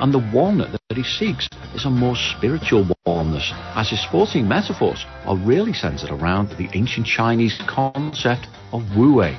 and 0.00 0.14
the 0.14 0.20
one 0.30 0.58
that 0.58 0.96
he 0.96 1.02
seeks 1.02 1.48
is 1.74 1.84
a 1.84 1.90
more 1.90 2.14
spiritual 2.14 2.86
oneness, 3.04 3.52
as 3.74 3.90
his 3.90 4.00
sporting 4.00 4.46
metaphors 4.46 5.04
are 5.24 5.36
really 5.36 5.72
centered 5.72 6.10
around 6.10 6.50
the 6.50 6.68
ancient 6.72 7.04
Chinese 7.04 7.60
concept 7.66 8.46
of 8.72 8.96
wu 8.96 9.14
wei. 9.14 9.36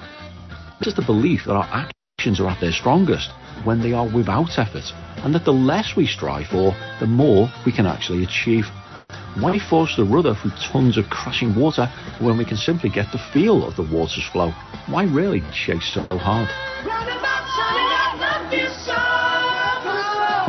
This 0.80 0.90
is 0.90 0.96
the 0.96 1.02
belief 1.02 1.46
that 1.46 1.56
our 1.56 1.88
actions 2.20 2.42
are 2.42 2.48
at 2.48 2.60
their 2.60 2.74
strongest 2.74 3.32
when 3.64 3.82
they 3.82 3.94
are 3.94 4.08
without 4.14 4.60
effort, 4.60 4.92
and 5.24 5.34
that 5.34 5.46
the 5.46 5.54
less 5.54 5.96
we 5.96 6.06
strive 6.06 6.48
for, 6.48 6.76
the 7.00 7.08
more 7.08 7.50
we 7.66 7.72
can 7.72 7.86
actually 7.86 8.24
achieve. 8.24 8.66
Why 9.40 9.60
force 9.60 9.96
the 9.96 10.04
rudder 10.04 10.36
through 10.36 10.52
tons 10.72 10.98
of 10.98 11.10
crashing 11.10 11.56
water 11.56 11.88
when 12.20 12.38
we 12.38 12.44
can 12.44 12.58
simply 12.58 12.90
get 12.90 13.12
the 13.14 13.24
feel 13.32 13.66
of 13.66 13.78
the 13.78 13.84
water's 13.84 14.28
flow? 14.34 14.52
Why 14.88 15.04
really 15.06 15.42
chase 15.54 15.94
so 15.94 16.06
hard? 16.18 16.50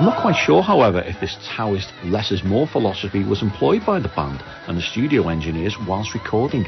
I'm 0.01 0.07
not 0.07 0.23
quite 0.23 0.43
sure, 0.47 0.63
however, 0.63 1.01
if 1.01 1.21
this 1.21 1.37
Taoist 1.55 1.93
less 2.05 2.33
is 2.33 2.43
more 2.43 2.67
philosophy 2.67 3.23
was 3.23 3.43
employed 3.43 3.85
by 3.85 4.01
the 4.01 4.09
band 4.09 4.43
and 4.67 4.79
the 4.79 4.81
studio 4.81 5.29
engineers 5.29 5.77
whilst 5.87 6.15
recording. 6.15 6.65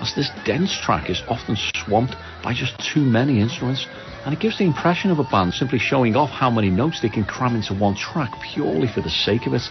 as 0.00 0.14
this 0.14 0.30
dense 0.44 0.72
track 0.84 1.10
is 1.10 1.20
often 1.26 1.56
swamped 1.74 2.14
by 2.44 2.54
just 2.54 2.78
too 2.78 3.00
many 3.00 3.40
instruments, 3.40 3.88
and 4.24 4.32
it 4.32 4.38
gives 4.38 4.58
the 4.58 4.64
impression 4.64 5.10
of 5.10 5.18
a 5.18 5.24
band 5.24 5.52
simply 5.52 5.80
showing 5.80 6.14
off 6.14 6.30
how 6.30 6.48
many 6.48 6.70
notes 6.70 7.00
they 7.02 7.08
can 7.08 7.24
cram 7.24 7.56
into 7.56 7.74
one 7.74 7.96
track 7.96 8.30
purely 8.54 8.86
for 8.86 9.00
the 9.00 9.10
sake 9.10 9.48
of 9.48 9.54
it. 9.54 9.62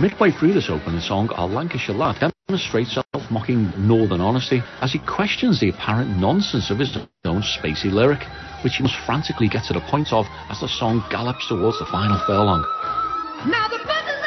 Midway 0.00 0.30
through 0.30 0.54
this 0.54 0.70
opening 0.70 1.00
song, 1.00 1.28
our 1.34 1.46
Lancashire 1.46 1.94
lad 1.94 2.32
demonstrates 2.48 2.94
self-mocking 2.94 3.86
northern 3.86 4.22
honesty 4.22 4.62
as 4.80 4.92
he 4.92 4.98
questions 4.98 5.60
the 5.60 5.68
apparent 5.68 6.16
nonsense 6.16 6.70
of 6.70 6.78
his 6.78 6.96
own 7.26 7.42
spacey 7.42 7.92
lyric, 7.92 8.20
which 8.64 8.76
he 8.76 8.82
must 8.82 8.96
frantically 9.06 9.48
get 9.48 9.64
to 9.64 9.72
the 9.72 9.84
point 9.90 10.12
of 10.12 10.26
as 10.50 10.60
the 10.60 10.68
song 10.68 11.04
gallops 11.10 11.46
towards 11.48 11.78
the 11.78 11.86
final 11.86 12.18
furlong. 12.26 12.62
Now 13.46 13.68
the 13.68 13.78
buttons 13.84 14.22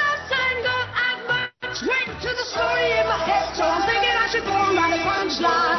much 1.84 2.08
to 2.22 2.32
the 2.32 2.46
story 2.56 2.88
in 3.00 3.06
my 3.08 3.20
head, 3.28 3.56
so 3.56 3.64
I'm 3.64 3.84
thinking 3.84 4.16
I 4.16 4.28
should 4.32 4.46
go 4.48 4.56
a 4.56 5.00
punchline. 5.04 5.75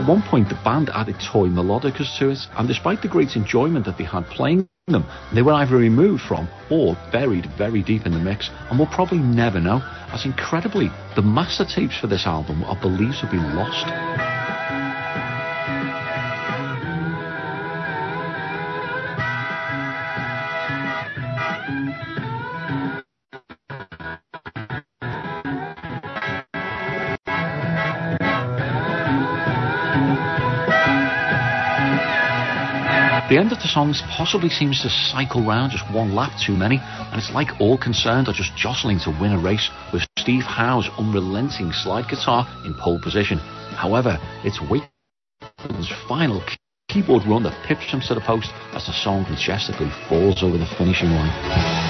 At 0.00 0.08
one 0.08 0.22
point, 0.22 0.48
the 0.48 0.54
band 0.64 0.88
added 0.94 1.16
toy 1.20 1.48
melodicas 1.48 2.16
to 2.18 2.30
it, 2.30 2.38
and 2.56 2.66
despite 2.66 3.02
the 3.02 3.08
great 3.08 3.36
enjoyment 3.36 3.84
that 3.84 3.98
they 3.98 4.04
had 4.04 4.24
playing 4.28 4.66
them, 4.86 5.04
they 5.34 5.42
were 5.42 5.52
either 5.52 5.76
removed 5.76 6.22
from 6.22 6.48
or 6.70 6.96
buried 7.12 7.44
very 7.58 7.82
deep 7.82 8.06
in 8.06 8.12
the 8.12 8.18
mix, 8.18 8.48
and 8.70 8.78
we'll 8.78 8.88
probably 8.88 9.18
never 9.18 9.60
know, 9.60 9.82
as 10.10 10.24
incredibly, 10.24 10.88
the 11.16 11.22
master 11.22 11.66
tapes 11.66 11.98
for 12.00 12.06
this 12.06 12.26
album 12.26 12.64
are 12.64 12.80
believed 12.80 13.20
to 13.20 13.26
have 13.26 13.30
been 13.30 13.54
lost. 13.54 14.29
The 33.30 33.38
end 33.38 33.52
of 33.52 33.60
the 33.60 33.68
song 33.68 33.94
possibly 34.10 34.48
seems 34.48 34.82
to 34.82 34.90
cycle 34.90 35.46
round 35.46 35.70
just 35.70 35.88
one 35.94 36.16
lap 36.16 36.32
too 36.44 36.56
many, 36.56 36.80
and 36.82 37.14
it's 37.14 37.30
like 37.30 37.60
all 37.60 37.78
concerned 37.78 38.26
are 38.26 38.32
just 38.32 38.56
jostling 38.56 38.98
to 39.04 39.16
win 39.20 39.30
a 39.30 39.38
race 39.38 39.70
with 39.92 40.02
Steve 40.18 40.42
Howe's 40.42 40.90
unrelenting 40.98 41.70
slide 41.70 42.08
guitar 42.10 42.44
in 42.64 42.74
pole 42.74 42.98
position. 43.00 43.38
However, 43.38 44.18
it's 44.42 44.60
Wakeman's 44.60 45.92
final 46.08 46.42
keyboard 46.88 47.22
run 47.24 47.44
that 47.44 47.68
pips 47.68 47.92
him 47.92 48.00
to 48.08 48.14
the 48.16 48.20
post 48.20 48.50
as 48.74 48.86
the 48.86 48.92
song 48.92 49.22
majestically 49.30 49.90
falls 50.08 50.42
over 50.42 50.58
the 50.58 50.66
finishing 50.76 51.10
line. 51.10 51.89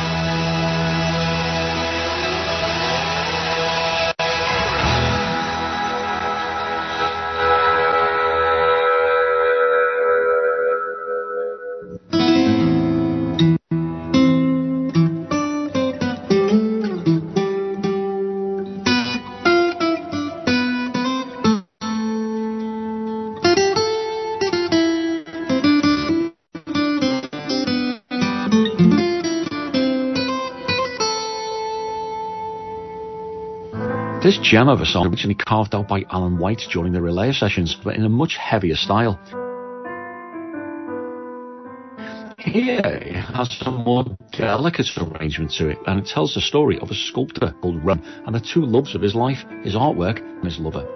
Gem 34.43 34.69
of 34.69 34.81
a 34.81 34.87
song 34.87 35.07
originally 35.09 35.35
carved 35.35 35.75
out 35.75 35.87
by 35.87 36.05
Alan 36.11 36.39
White 36.39 36.63
during 36.73 36.93
the 36.93 36.99
Relayer 36.99 37.35
sessions, 37.35 37.77
but 37.85 37.95
in 37.95 38.05
a 38.05 38.09
much 38.09 38.37
heavier 38.37 38.75
style. 38.75 39.21
Here 42.39 42.81
it 42.81 43.17
has 43.17 43.61
a 43.67 43.71
more 43.71 44.05
delicate 44.33 44.89
arrangement 44.97 45.53
to 45.59 45.69
it, 45.69 45.79
and 45.87 46.01
it 46.01 46.07
tells 46.07 46.35
the 46.35 46.41
story 46.41 46.79
of 46.81 46.91
a 46.91 46.95
sculptor 46.95 47.55
called 47.61 47.85
Rowan 47.85 48.03
and 48.27 48.35
the 48.35 48.41
two 48.41 48.65
loves 48.65 48.95
of 48.95 49.03
his 49.03 49.15
life, 49.15 49.45
his 49.63 49.75
artwork 49.75 50.21
and 50.21 50.45
his 50.45 50.59
lover. 50.59 50.89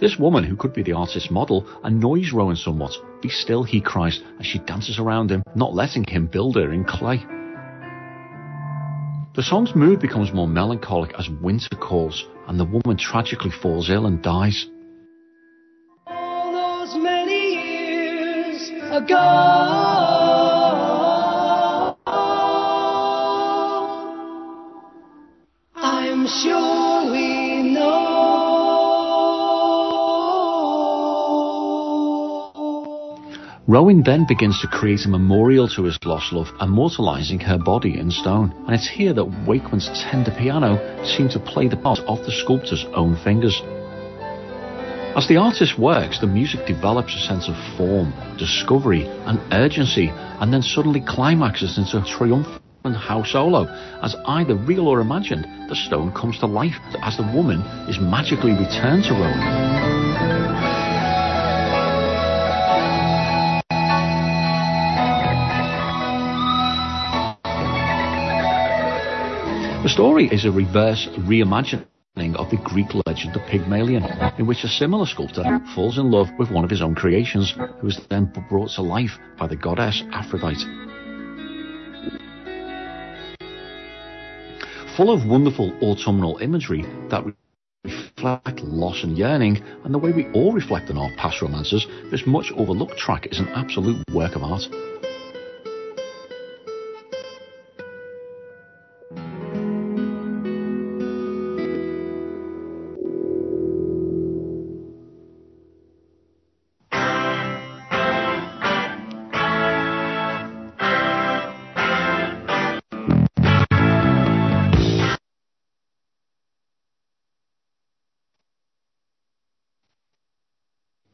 This 0.00 0.18
woman, 0.18 0.44
who 0.44 0.56
could 0.56 0.72
be 0.72 0.82
the 0.82 0.94
artist's 0.94 1.30
model, 1.30 1.66
annoys 1.84 2.32
Rowan 2.32 2.56
somewhat. 2.56 2.92
Be 3.20 3.28
still, 3.28 3.62
he 3.62 3.80
cries, 3.80 4.20
as 4.40 4.46
she 4.46 4.58
dances 4.60 4.98
around 4.98 5.30
him, 5.30 5.42
not 5.54 5.74
letting 5.74 6.04
him 6.04 6.26
build 6.26 6.56
her 6.56 6.72
in 6.72 6.84
clay. 6.84 7.24
The 9.34 9.42
song's 9.42 9.74
mood 9.74 9.98
becomes 9.98 10.30
more 10.30 10.46
melancholic 10.46 11.14
as 11.18 11.26
winter 11.30 11.74
calls 11.76 12.26
and 12.48 12.60
the 12.60 12.66
woman 12.66 12.98
tragically 12.98 13.50
falls 13.50 13.88
ill 13.88 14.04
and 14.04 14.22
dies. 14.22 14.66
All 16.06 16.52
those 16.52 16.94
many 17.02 17.54
years 17.54 18.68
ago. 18.90 19.16
I'm 25.74 26.26
sure 26.26 26.81
Rowan 33.72 34.02
then 34.02 34.26
begins 34.26 34.60
to 34.60 34.66
create 34.66 35.06
a 35.06 35.08
memorial 35.08 35.66
to 35.66 35.84
his 35.84 35.98
lost 36.04 36.30
love, 36.30 36.48
immortalising 36.60 37.40
her 37.40 37.56
body 37.56 37.98
in 37.98 38.10
stone. 38.10 38.52
And 38.66 38.74
it's 38.74 38.86
here 38.86 39.14
that 39.14 39.46
Wakeman's 39.48 39.88
tender 39.94 40.30
piano 40.30 40.76
seems 41.06 41.32
to 41.32 41.40
play 41.40 41.68
the 41.68 41.78
part 41.78 42.00
of 42.00 42.18
the 42.18 42.32
sculptor's 42.32 42.84
own 42.92 43.16
fingers. 43.24 43.62
As 45.16 45.26
the 45.26 45.38
artist 45.38 45.78
works, 45.78 46.20
the 46.20 46.26
music 46.26 46.66
develops 46.66 47.14
a 47.14 47.20
sense 47.20 47.48
of 47.48 47.56
form, 47.78 48.12
discovery, 48.36 49.06
and 49.24 49.40
urgency, 49.50 50.10
and 50.12 50.52
then 50.52 50.60
suddenly 50.60 51.00
climaxes 51.00 51.78
into 51.78 51.96
a 51.96 52.04
triumphant 52.04 52.60
Howe's 52.84 53.32
solo. 53.32 53.64
As 54.02 54.14
either 54.26 54.54
real 54.54 54.86
or 54.86 55.00
imagined, 55.00 55.46
the 55.70 55.76
stone 55.76 56.12
comes 56.12 56.38
to 56.40 56.46
life 56.46 56.76
as 57.00 57.16
the 57.16 57.22
woman 57.34 57.62
is 57.88 57.98
magically 57.98 58.52
returned 58.52 59.04
to 59.04 59.14
Rowan. 59.14 60.41
The 69.82 69.88
story 69.88 70.28
is 70.28 70.44
a 70.44 70.52
reverse 70.52 71.08
reimagining 71.18 72.36
of 72.36 72.48
the 72.50 72.60
Greek 72.62 72.86
legend 73.04 73.34
of 73.34 73.42
Pygmalion, 73.48 74.04
in 74.38 74.46
which 74.46 74.62
a 74.62 74.68
similar 74.68 75.06
sculptor 75.06 75.42
falls 75.74 75.98
in 75.98 76.08
love 76.08 76.28
with 76.38 76.52
one 76.52 76.62
of 76.62 76.70
his 76.70 76.80
own 76.80 76.94
creations, 76.94 77.52
who 77.80 77.88
is 77.88 77.98
then 78.08 78.32
brought 78.48 78.70
to 78.76 78.82
life 78.82 79.18
by 79.36 79.48
the 79.48 79.56
goddess 79.56 80.04
Aphrodite. 80.12 80.64
Full 84.96 85.10
of 85.10 85.26
wonderful 85.26 85.76
autumnal 85.82 86.38
imagery 86.38 86.82
that 87.08 87.24
reflect 87.82 88.60
loss 88.60 89.02
and 89.02 89.18
yearning, 89.18 89.60
and 89.82 89.92
the 89.92 89.98
way 89.98 90.12
we 90.12 90.30
all 90.30 90.52
reflect 90.52 90.90
on 90.90 90.98
our 90.98 91.10
past 91.16 91.42
romances, 91.42 91.88
this 92.08 92.24
much 92.24 92.52
overlooked 92.56 92.96
track 92.96 93.26
is 93.32 93.40
an 93.40 93.48
absolute 93.48 94.00
work 94.14 94.36
of 94.36 94.44
art. 94.44 94.62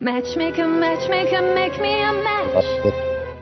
Matchmaker, 0.09 0.67
matchmaker, 0.67 1.43
make 1.55 1.79
me 1.83 2.01
a 2.01 2.13
match. 2.25 2.65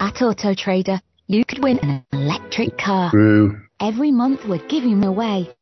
At 0.00 0.20
Auto 0.20 0.52
Trader, 0.52 1.00
you 1.28 1.44
could 1.44 1.62
win 1.62 1.78
an 1.78 2.04
electric 2.12 2.76
car. 2.76 3.08
True. 3.12 3.60
Every 3.78 4.10
month 4.10 4.40
we're 4.48 4.66
giving 4.66 5.00
them 5.00 5.04
away. 5.04 5.54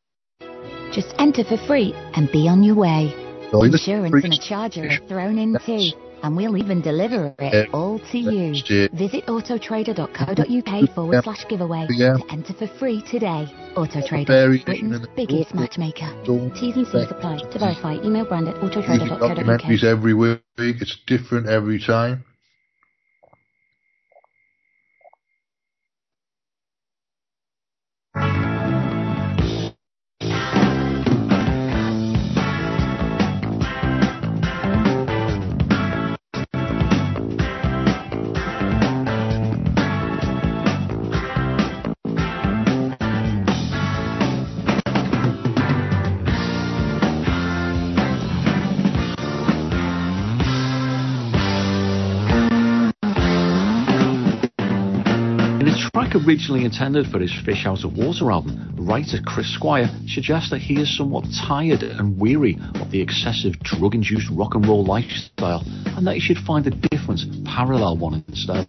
Just 0.93 1.15
enter 1.19 1.45
for 1.45 1.59
free 1.67 1.93
and 2.15 2.33
be 2.33 2.49
on 2.49 2.63
your 2.63 2.77
way. 2.77 3.13
Insurance 3.53 4.25
and 4.25 4.33
a 4.33 4.39
charger 4.39 4.89
are 4.89 5.07
thrown 5.07 5.37
in 5.37 5.59
too. 5.67 5.91
And 6.23 6.37
we'll 6.37 6.57
even 6.57 6.81
deliver 6.81 7.35
it 7.39 7.69
all 7.73 7.99
to 8.13 8.19
you. 8.19 8.53
Visit 8.93 9.27
autotrader.co.uk 9.27 10.91
forward 10.95 11.25
slash 11.25 11.47
giveaway 11.49 11.87
Yeah. 11.91 12.17
to 12.17 12.33
enter 12.33 12.53
for 12.55 12.67
free 12.79 13.03
today. 13.11 13.47
Autotrader, 13.75 14.65
Britain's 14.65 15.07
biggest 15.17 15.55
matchmaker. 15.55 16.09
T's 16.25 16.77
and 16.77 16.87
C's 16.87 17.11
apply. 17.11 17.39
To 17.51 17.59
verify, 17.59 17.95
email 18.05 18.25
brand 18.25 18.49
at 18.49 18.57
autotrader.co.uk. 18.57 19.21
documentaries 19.21 19.85
every 19.85 20.15
week. 20.15 20.41
It's 20.59 20.97
different 21.07 21.49
every 21.49 21.79
time. 21.81 22.25
Originally 56.15 56.65
intended 56.65 57.07
for 57.09 57.19
his 57.19 57.33
Fish 57.45 57.67
Out 57.67 57.85
of 57.85 57.97
Water 57.97 58.31
album, 58.31 58.75
writer 58.77 59.19
Chris 59.25 59.53
Squire 59.53 59.89
suggests 60.07 60.51
that 60.51 60.61
he 60.61 60.81
is 60.81 60.97
somewhat 60.97 61.25
tired 61.47 61.83
and 61.83 62.19
weary 62.19 62.59
of 62.81 62.91
the 62.91 63.01
excessive 63.01 63.59
drug 63.61 63.95
induced 63.95 64.31
rock 64.31 64.55
and 64.55 64.67
roll 64.67 64.85
lifestyle 64.85 65.63
and 65.97 66.07
that 66.07 66.15
he 66.15 66.21
should 66.21 66.39
find 66.39 66.67
a 66.67 66.71
different, 66.71 67.21
parallel 67.45 67.97
one 67.97 68.25
instead. 68.29 68.69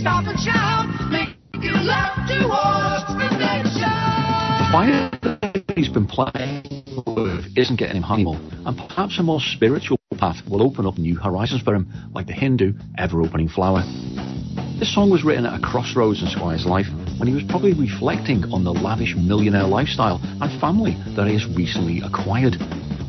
Stop 0.00 0.24
and 0.26 0.38
shout. 0.38 0.86
Making 1.10 1.74
love 1.82 2.16
towards 2.26 3.04
perfection. 3.10 3.98
fire 4.70 5.10
that 5.22 5.64
he's 5.76 5.88
been 5.88 6.06
playing 6.06 6.62
with 7.06 7.46
isn't 7.56 7.76
getting 7.76 8.02
him 8.02 8.04
anymore, 8.04 8.38
and 8.66 8.76
perhaps 8.76 9.18
a 9.18 9.22
more 9.22 9.40
spiritual 9.40 9.98
path 10.18 10.36
will 10.48 10.62
open 10.62 10.86
up 10.86 10.98
new 10.98 11.16
horizons 11.16 11.62
for 11.62 11.74
him, 11.74 11.88
like 12.12 12.26
the 12.26 12.32
Hindu 12.32 12.74
ever-opening 12.98 13.48
flower. 13.48 13.82
This 14.78 14.94
song 14.94 15.10
was 15.10 15.24
written 15.24 15.46
at 15.46 15.58
a 15.58 15.62
crossroads 15.62 16.22
in 16.22 16.28
Squire's 16.28 16.66
life 16.66 16.86
when 17.18 17.26
he 17.26 17.34
was 17.34 17.42
probably 17.48 17.74
reflecting 17.74 18.44
on 18.52 18.62
the 18.62 18.72
lavish 18.72 19.16
millionaire 19.16 19.66
lifestyle 19.66 20.20
and 20.22 20.60
family 20.60 20.96
that 21.16 21.26
he 21.26 21.32
has 21.32 21.46
recently 21.56 22.00
acquired. 22.04 22.54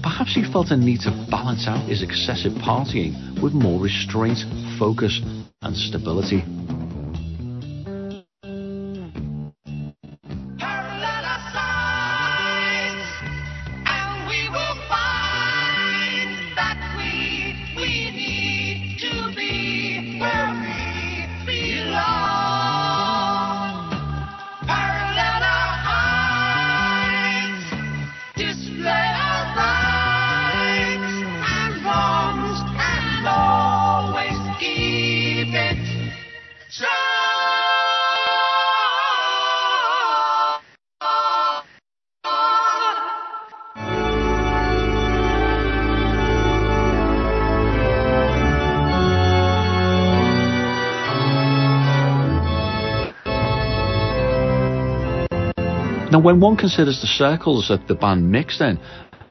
Perhaps 0.02 0.34
he 0.34 0.49
felt 0.52 0.72
a 0.72 0.78
need 0.78 1.02
to 1.02 1.11
balance 1.30 1.68
out 1.68 1.88
his 1.88 2.02
excessive 2.02 2.53
partying 2.53 3.14
with 3.44 3.53
more 3.53 3.80
restraint, 3.80 4.40
focus, 4.80 5.22
and 5.61 5.76
stability. 5.76 6.41
Now, 56.20 56.26
when 56.26 56.41
one 56.41 56.58
considers 56.58 57.00
the 57.00 57.08
circles 57.08 57.70
that 57.70 57.88
the 57.88 57.96
band 57.96 58.30
mixed 58.30 58.60
in, 58.60 58.78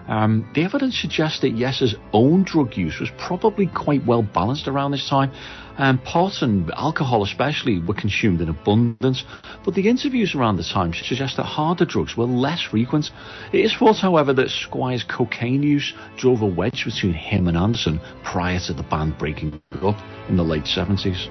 um, 0.06 0.51
the 0.55 0.65
evidence 0.65 0.98
suggests 0.98 1.39
that 1.43 1.51
Yes's 1.51 1.94
own 2.15 2.44
drug 2.44 2.78
use 2.78 2.98
was 2.98 3.10
probably 3.19 3.66
quite 3.66 4.06
well 4.06 4.23
balanced 4.23 4.69
around 4.69 4.93
this 4.93 5.06
time. 5.06 5.31
Um, 5.77 5.98
pot 5.98 6.40
and 6.40 6.70
alcohol, 6.70 7.24
especially, 7.24 7.78
were 7.78 7.93
consumed 7.93 8.40
in 8.40 8.48
abundance, 8.48 9.23
but 9.66 9.74
the 9.74 9.86
interviews 9.86 10.35
around 10.35 10.56
the 10.56 10.65
time 10.65 10.94
suggest 10.94 11.36
that 11.36 11.44
harder 11.44 11.85
drugs 11.85 12.16
were 12.16 12.24
less 12.24 12.62
frequent. 12.62 13.10
It 13.52 13.66
is 13.66 13.77
thought, 13.77 13.98
however, 13.98 14.32
that 14.32 14.48
Squire's 14.48 15.05
cocaine 15.05 15.62
use 15.62 15.93
drove 16.16 16.40
a 16.40 16.47
wedge 16.47 16.86
between 16.86 17.12
him 17.12 17.48
and 17.48 17.56
Anderson 17.59 18.01
prior 18.24 18.60
to 18.60 18.73
the 18.73 18.82
band 18.85 19.19
breaking 19.19 19.60
up 19.82 20.02
in 20.31 20.39
the 20.39 20.43
late 20.43 20.65
70s. 20.65 21.28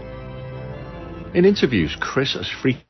In 1.33 1.45
interviews, 1.45 1.97
Chris 1.99 2.35
has 2.35 2.47
frequently 2.47 2.86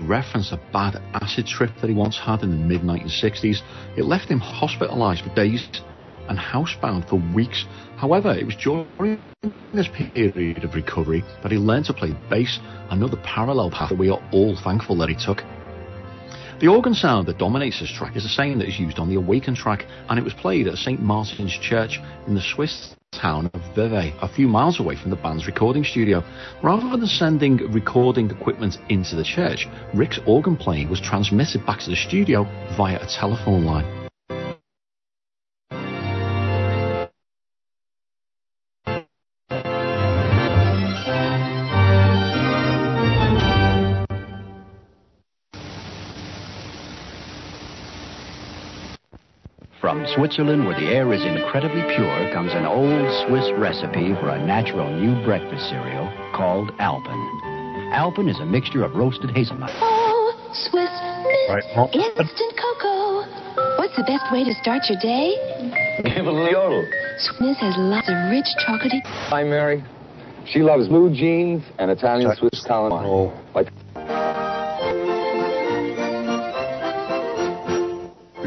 referenced 0.00 0.52
a 0.52 0.60
bad 0.72 0.96
acid 1.14 1.46
trip 1.46 1.70
that 1.80 1.88
he 1.88 1.94
once 1.94 2.18
had 2.18 2.42
in 2.42 2.50
the 2.50 2.56
mid 2.56 2.82
1960s. 2.82 3.60
It 3.96 4.04
left 4.04 4.28
him 4.28 4.40
hospitalised 4.40 5.22
for 5.22 5.34
days 5.34 5.68
and 6.28 6.38
housebound 6.38 7.08
for 7.08 7.16
weeks. 7.34 7.64
However, 7.96 8.32
it 8.32 8.46
was 8.46 8.56
during 8.56 9.20
this 9.72 9.88
period 9.88 10.64
of 10.64 10.74
recovery 10.74 11.22
that 11.42 11.52
he 11.52 11.58
learned 11.58 11.86
to 11.86 11.94
play 11.94 12.14
bass, 12.30 12.58
another 12.90 13.16
parallel 13.24 13.70
path 13.70 13.90
that 13.90 13.98
we 13.98 14.10
are 14.10 14.22
all 14.32 14.56
thankful 14.56 14.96
that 14.98 15.08
he 15.08 15.14
took. 15.14 15.42
The 16.60 16.68
organ 16.68 16.94
sound 16.94 17.26
that 17.26 17.38
dominates 17.38 17.80
this 17.80 17.92
track 17.92 18.16
is 18.16 18.22
the 18.22 18.28
same 18.28 18.58
that 18.58 18.68
is 18.68 18.78
used 18.78 18.98
on 18.98 19.08
the 19.08 19.16
Awaken 19.16 19.54
track, 19.54 19.86
and 20.08 20.18
it 20.18 20.24
was 20.24 20.34
played 20.34 20.68
at 20.68 20.78
St 20.78 21.00
Martin's 21.00 21.52
Church 21.52 22.00
in 22.26 22.34
the 22.34 22.40
Swiss 22.40 22.94
town 23.20 23.50
of 23.52 23.74
Vevey, 23.74 24.14
a 24.20 24.28
few 24.28 24.48
miles 24.48 24.80
away 24.80 24.96
from 24.96 25.10
the 25.10 25.16
band's 25.16 25.46
recording 25.46 25.84
studio. 25.84 26.22
Rather 26.62 26.88
than 26.96 27.06
sending 27.06 27.56
recording 27.72 28.30
equipment 28.30 28.78
into 28.88 29.16
the 29.16 29.24
church, 29.24 29.66
Rick's 29.94 30.20
organ 30.26 30.56
playing 30.56 30.90
was 30.90 31.00
transmitted 31.00 31.64
back 31.66 31.80
to 31.80 31.90
the 31.90 31.96
studio 31.96 32.44
via 32.76 33.02
a 33.02 33.06
telephone 33.06 33.64
line. 33.64 34.03
From 50.04 50.20
Switzerland, 50.20 50.66
where 50.66 50.78
the 50.78 50.88
air 50.88 51.14
is 51.14 51.24
incredibly 51.24 51.80
pure, 51.96 52.30
comes 52.34 52.52
an 52.52 52.66
old 52.66 53.08
Swiss 53.24 53.48
recipe 53.56 54.12
for 54.20 54.28
a 54.28 54.44
natural 54.44 54.90
new 54.92 55.16
breakfast 55.24 55.70
cereal 55.70 56.12
called 56.34 56.72
Alpen. 56.78 57.16
Alpen 57.94 58.28
is 58.28 58.38
a 58.38 58.44
mixture 58.44 58.84
of 58.84 58.94
roasted 58.94 59.30
hazelnut. 59.30 59.70
Oh, 59.80 60.36
Swiss 60.52 60.92
Miss 61.48 62.20
Instant 62.20 62.52
Cocoa. 62.52 63.24
What's 63.78 63.96
the 63.96 64.04
best 64.04 64.30
way 64.30 64.44
to 64.44 64.52
start 64.60 64.82
your 64.90 65.00
day? 65.00 65.40
Give 66.04 66.26
a 66.26 66.30
little 66.30 66.50
yodel. 66.50 66.84
Swiss 67.20 67.56
has 67.60 67.74
lots 67.78 68.10
of 68.10 68.16
rich 68.28 68.48
chocolatey. 68.60 69.00
Hi, 69.32 69.42
Mary. 69.42 69.82
She 70.44 70.58
loves 70.58 70.86
blue 70.86 71.14
jeans 71.14 71.64
and 71.78 71.90
Italian 71.90 72.30
Swiss 72.36 72.62
calamari. 72.68 73.06
Oh. 73.06 73.32
Like 73.54 73.72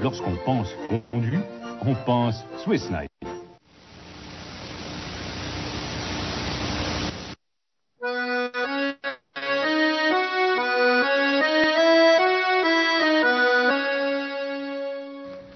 Lorsqu'on 0.01 0.35
pense 0.45 0.69
fondue, 1.11 1.39
on 1.81 1.95
pense 2.05 2.43
Swiss 2.63 2.89
Night. 2.91 3.09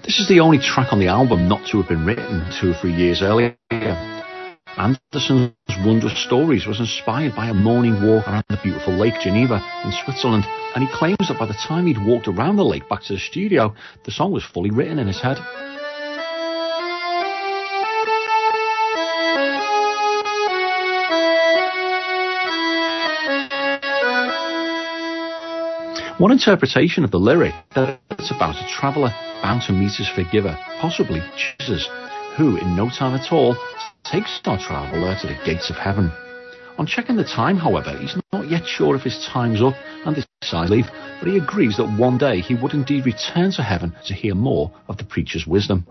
This 0.04 0.18
is 0.18 0.28
the 0.28 0.40
only 0.40 0.58
track 0.58 0.92
on 0.92 0.98
the 0.98 1.06
album 1.06 1.48
not 1.48 1.66
to 1.70 1.80
have 1.80 1.88
been 1.88 2.04
written 2.04 2.44
two 2.60 2.72
or 2.72 2.74
three 2.74 2.92
years 2.92 3.22
earlier. 3.22 3.56
Anderson's 4.78 5.52
wondrous 5.84 6.18
stories 6.24 6.66
was 6.66 6.80
inspired 6.80 7.36
by 7.36 7.48
a 7.48 7.54
morning 7.54 7.94
walk 8.02 8.26
around 8.26 8.44
the 8.48 8.58
beautiful 8.62 8.94
Lake 8.94 9.20
Geneva 9.20 9.62
in 9.84 9.92
Switzerland, 9.92 10.44
and 10.74 10.82
he 10.82 10.94
claims 10.94 11.28
that 11.28 11.38
by 11.38 11.44
the 11.46 11.52
time 11.52 11.86
he'd 11.86 12.02
walked 12.02 12.26
around 12.26 12.56
the 12.56 12.64
lake 12.64 12.88
back 12.88 13.02
to 13.02 13.12
the 13.12 13.18
studio, 13.18 13.74
the 14.04 14.10
song 14.10 14.32
was 14.32 14.44
fully 14.44 14.70
written 14.70 14.98
in 14.98 15.06
his 15.06 15.20
head. 15.20 15.38
One 26.18 26.32
interpretation 26.32 27.04
of 27.04 27.10
the 27.10 27.18
lyric 27.18 27.54
that 27.74 28.00
it's 28.10 28.30
about 28.30 28.56
a 28.56 28.68
traveller 28.68 29.12
bound 29.42 29.62
to 29.62 29.72
meet 29.72 29.96
his 29.96 30.08
forgiver, 30.08 30.56
possibly 30.80 31.20
Jesus, 31.58 31.88
who 32.36 32.56
in 32.56 32.74
no 32.74 32.88
time 32.88 33.14
at 33.14 33.32
all 33.32 33.56
takes 34.04 34.36
star 34.36 34.58
traveller 34.58 35.16
to 35.20 35.26
the 35.26 35.38
gates 35.44 35.70
of 35.70 35.76
heaven. 35.76 36.10
On 36.78 36.86
checking 36.86 37.16
the 37.16 37.24
time, 37.24 37.56
however, 37.56 37.96
he's 37.98 38.16
not 38.32 38.50
yet 38.50 38.66
sure 38.66 38.96
if 38.96 39.02
his 39.02 39.28
time's 39.32 39.62
up 39.62 39.74
and 40.04 40.16
decides 40.40 40.70
to 40.70 40.74
leave, 40.74 40.86
but 41.20 41.28
he 41.28 41.38
agrees 41.38 41.76
that 41.76 41.98
one 41.98 42.18
day 42.18 42.40
he 42.40 42.54
would 42.54 42.72
indeed 42.72 43.06
return 43.06 43.52
to 43.52 43.62
heaven 43.62 43.94
to 44.06 44.14
hear 44.14 44.34
more 44.34 44.72
of 44.88 44.96
the 44.96 45.04
preacher's 45.04 45.46
wisdom. 45.46 45.86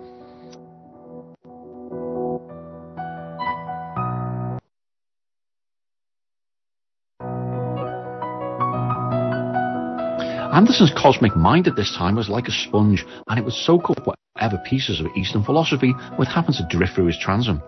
Anderson's 10.53 10.91
cosmic 10.95 11.35
mind 11.35 11.67
at 11.67 11.75
this 11.75 11.95
time 11.97 12.15
was 12.15 12.27
like 12.27 12.47
a 12.47 12.51
sponge, 12.51 13.05
and 13.27 13.39
it 13.39 13.45
would 13.45 13.53
soak 13.53 13.89
up 13.89 14.05
whatever 14.05 14.61
pieces 14.65 14.99
of 14.99 15.07
Eastern 15.15 15.43
philosophy 15.43 15.93
would 16.19 16.27
happen 16.27 16.53
to 16.53 16.67
drift 16.69 16.95
through 16.95 17.05
his 17.05 17.17
transom. 17.17 17.61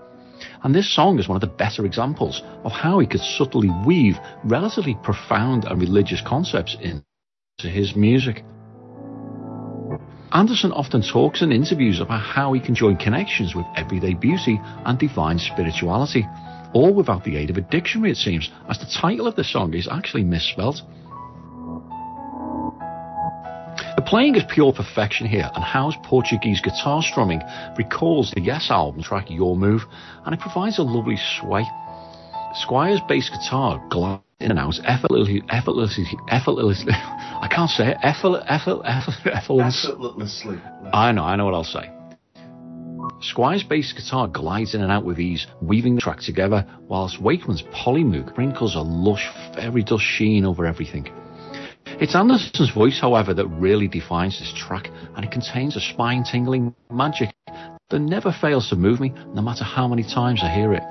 And 0.63 0.73
this 0.73 0.93
song 0.93 1.19
is 1.19 1.27
one 1.27 1.35
of 1.35 1.41
the 1.41 1.47
better 1.47 1.85
examples 1.85 2.41
of 2.63 2.71
how 2.71 2.99
he 2.99 3.07
could 3.07 3.21
subtly 3.21 3.69
weave 3.85 4.17
relatively 4.43 4.97
profound 5.03 5.65
and 5.65 5.79
religious 5.79 6.21
concepts 6.25 6.75
into 6.81 7.03
his 7.59 7.95
music. 7.95 8.43
Anderson 10.33 10.71
often 10.71 11.03
talks 11.03 11.43
in 11.43 11.51
interviews 11.51 11.99
about 11.99 12.21
how 12.21 12.53
he 12.53 12.59
can 12.59 12.73
join 12.73 12.97
connections 12.97 13.53
with 13.53 13.65
everyday 13.75 14.15
beauty 14.15 14.59
and 14.85 14.97
divine 14.97 15.37
spirituality, 15.37 16.25
all 16.73 16.93
without 16.93 17.23
the 17.23 17.37
aid 17.37 17.51
of 17.51 17.57
a 17.57 17.61
dictionary, 17.61 18.11
it 18.11 18.17
seems, 18.17 18.49
as 18.67 18.79
the 18.79 18.99
title 18.99 19.27
of 19.27 19.35
the 19.35 19.43
song 19.43 19.73
is 19.75 19.87
actually 19.87 20.23
misspelt. 20.23 20.81
Playing 24.03 24.35
is 24.35 24.43
pure 24.49 24.73
perfection 24.73 25.27
here, 25.27 25.49
and 25.53 25.63
Howe's 25.63 25.95
Portuguese 26.03 26.61
guitar 26.61 27.01
strumming 27.01 27.41
recalls 27.77 28.31
the 28.31 28.41
Yes 28.41 28.69
album 28.69 29.03
track 29.03 29.29
Your 29.29 29.55
Move, 29.55 29.81
and 30.25 30.33
it 30.33 30.39
provides 30.39 30.79
a 30.79 30.83
lovely 30.83 31.17
sway. 31.39 31.63
Squire's 32.55 33.01
bass 33.07 33.29
guitar 33.29 33.83
glides 33.89 34.23
in 34.39 34.51
and 34.51 34.59
out 34.59 34.75
effortlessly, 34.85 35.41
effortlessly, 35.49 36.05
effortlessly. 36.29 36.93
I 36.93 37.47
can't 37.49 37.69
say 37.69 37.89
it. 37.91 37.97
Effort, 38.03 38.43
effort, 38.47 38.81
effort, 38.85 39.15
effortless. 39.25 39.85
Effortlessly. 39.85 40.57
I 40.91 41.11
know, 41.11 41.23
I 41.23 41.35
know 41.35 41.45
what 41.45 41.53
I'll 41.53 41.63
say. 41.63 41.89
Squire's 43.21 43.63
bass 43.63 43.93
guitar 43.93 44.27
glides 44.27 44.75
in 44.75 44.81
and 44.81 44.91
out 44.91 45.05
with 45.05 45.19
ease, 45.19 45.47
weaving 45.61 45.95
the 45.95 46.01
track 46.01 46.19
together, 46.19 46.65
whilst 46.87 47.21
Wakeman's 47.21 47.63
Polymoog 47.63 48.31
sprinkles 48.31 48.75
a 48.75 48.81
lush 48.81 49.29
fairy 49.55 49.83
dust 49.83 50.03
sheen 50.03 50.45
over 50.45 50.65
everything. 50.65 51.09
It's 52.01 52.15
Anderson's 52.15 52.71
voice, 52.71 52.99
however, 52.99 53.33
that 53.35 53.47
really 53.47 53.87
defines 53.87 54.39
this 54.39 54.51
track, 54.57 54.89
and 55.15 55.23
it 55.23 55.31
contains 55.31 55.75
a 55.75 55.79
spine 55.79 56.23
tingling 56.23 56.75
magic 56.91 57.33
that 57.89 57.99
never 57.99 58.31
fails 58.41 58.69
to 58.69 58.75
move 58.75 58.99
me, 58.99 59.13
no 59.33 59.41
matter 59.41 59.63
how 59.63 59.87
many 59.87 60.03
times 60.03 60.41
I 60.43 60.49
hear 60.53 60.73
it. 60.73 60.83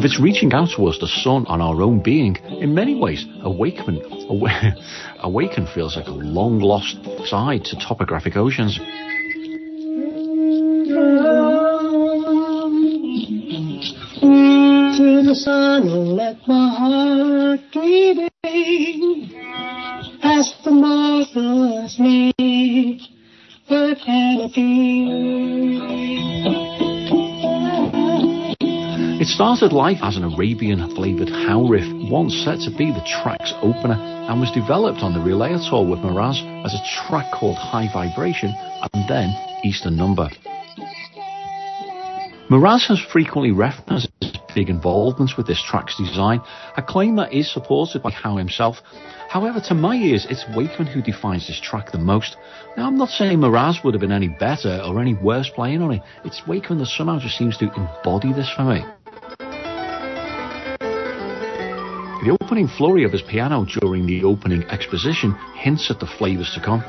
With 0.00 0.12
its 0.12 0.18
reaching 0.18 0.50
out 0.54 0.70
towards 0.74 0.98
the 0.98 1.06
sun 1.06 1.44
on 1.44 1.60
our 1.60 1.82
own 1.82 2.00
being, 2.00 2.36
in 2.58 2.74
many 2.74 2.94
ways, 2.94 3.26
Awaken, 3.42 4.00
Awaken 5.20 5.66
feels 5.74 5.94
like 5.94 6.06
a 6.06 6.10
long 6.10 6.58
lost 6.58 6.96
side 7.26 7.66
to 7.66 7.76
topographic 7.76 8.34
oceans. 8.34 8.78
To 14.96 15.22
the 15.22 15.34
sun 15.34 16.16
let 16.16 16.48
my 16.48 16.70
heart 16.78 18.29
started 29.60 29.76
life 29.76 29.98
as 30.00 30.16
an 30.16 30.24
Arabian 30.24 30.80
flavoured 30.96 31.28
Howe 31.28 31.68
riff, 31.68 31.84
once 32.10 32.32
set 32.32 32.60
to 32.60 32.70
be 32.78 32.86
the 32.90 33.04
track's 33.04 33.52
opener, 33.60 33.92
and 33.92 34.40
was 34.40 34.50
developed 34.52 35.00
on 35.02 35.12
the 35.12 35.20
Relayer 35.20 35.60
tour 35.68 35.84
with 35.84 35.98
Moraz 35.98 36.40
as 36.64 36.72
a 36.72 36.80
track 37.04 37.30
called 37.30 37.58
High 37.58 37.92
Vibration 37.92 38.54
and 38.56 39.04
then 39.06 39.28
Eastern 39.62 39.98
Number. 39.98 40.30
Moraz 42.48 42.88
has 42.88 43.04
frequently 43.12 43.52
referenced 43.52 44.08
his 44.22 44.32
big 44.54 44.70
involvement 44.70 45.32
with 45.36 45.46
this 45.46 45.62
track's 45.62 45.98
design, 45.98 46.40
a 46.78 46.82
claim 46.82 47.16
that 47.16 47.34
is 47.34 47.52
supported 47.52 48.02
by 48.02 48.12
Howe 48.12 48.38
himself. 48.38 48.76
However, 49.28 49.60
to 49.68 49.74
my 49.74 49.94
ears, 49.94 50.26
it's 50.30 50.46
Wakeman 50.56 50.88
who 50.88 51.02
defines 51.02 51.46
this 51.46 51.60
track 51.60 51.92
the 51.92 51.98
most. 51.98 52.38
Now, 52.78 52.86
I'm 52.86 52.96
not 52.96 53.10
saying 53.10 53.38
Moraz 53.38 53.84
would 53.84 53.92
have 53.92 54.00
been 54.00 54.10
any 54.10 54.28
better 54.28 54.80
or 54.86 55.02
any 55.02 55.12
worse 55.12 55.50
playing 55.54 55.82
on 55.82 55.92
it. 55.92 56.02
It's 56.24 56.46
Wakeman 56.48 56.78
that 56.78 56.86
somehow 56.86 57.18
just 57.18 57.36
seems 57.36 57.58
to 57.58 57.70
embody 57.74 58.32
this 58.32 58.50
for 58.56 58.64
me. 58.64 58.82
The 62.22 62.36
opening 62.42 62.68
flurry 62.68 63.04
of 63.04 63.12
his 63.12 63.22
piano 63.22 63.64
during 63.80 64.04
the 64.04 64.24
opening 64.24 64.64
exposition 64.64 65.32
hints 65.56 65.90
at 65.90 66.00
the 66.00 66.06
flavours 66.06 66.52
to 66.52 66.60
come. 66.60 66.80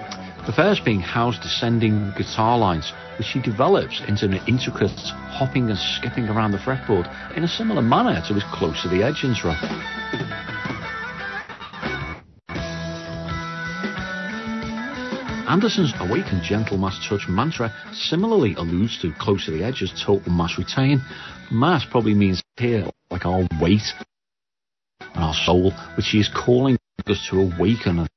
The 0.46 0.52
first 0.52 0.84
being 0.84 1.00
Howe's 1.00 1.40
descending 1.40 2.12
guitar 2.18 2.58
lines, 2.58 2.92
which 3.18 3.30
he 3.30 3.40
develops 3.40 4.02
into 4.10 4.26
an 4.26 4.42
intricate 4.46 4.92
hopping 4.92 5.70
and 5.70 5.80
skipping 5.80 6.28
around 6.28 6.52
the 6.52 6.58
fretboard 6.58 7.08
in 7.38 7.46
a 7.46 7.48
similar 7.48 7.82
manner 7.82 8.22
to 8.28 8.34
his 8.34 8.44
Close 8.52 8.82
to 8.82 8.90
the 8.90 9.04
Edge 9.04 9.24
intro. 9.24 9.52
Anderson's 15.48 15.94
Awaken 16.02 16.42
Gentle 16.44 16.78
Mass 16.78 17.00
Touch 17.08 17.30
mantra 17.30 17.74
similarly 17.94 18.56
alludes 18.56 19.00
to 19.02 19.14
Close 19.14 19.46
to 19.46 19.52
the 19.52 19.64
Edge's 19.64 19.94
Total 20.06 20.30
Mass 20.34 20.58
Retain. 20.58 21.02
Mass 21.50 21.86
probably 21.90 22.16
means 22.16 22.44
here, 22.58 22.90
like 23.10 23.26
our 23.26 23.48
weight 23.62 23.94
and 25.14 25.24
our 25.24 25.34
soul, 25.34 25.72
which 25.96 26.08
he 26.08 26.20
is 26.20 26.30
calling 26.30 26.78
us 27.08 27.28
to 27.30 27.42
awaken 27.42 28.00
and 28.00 28.10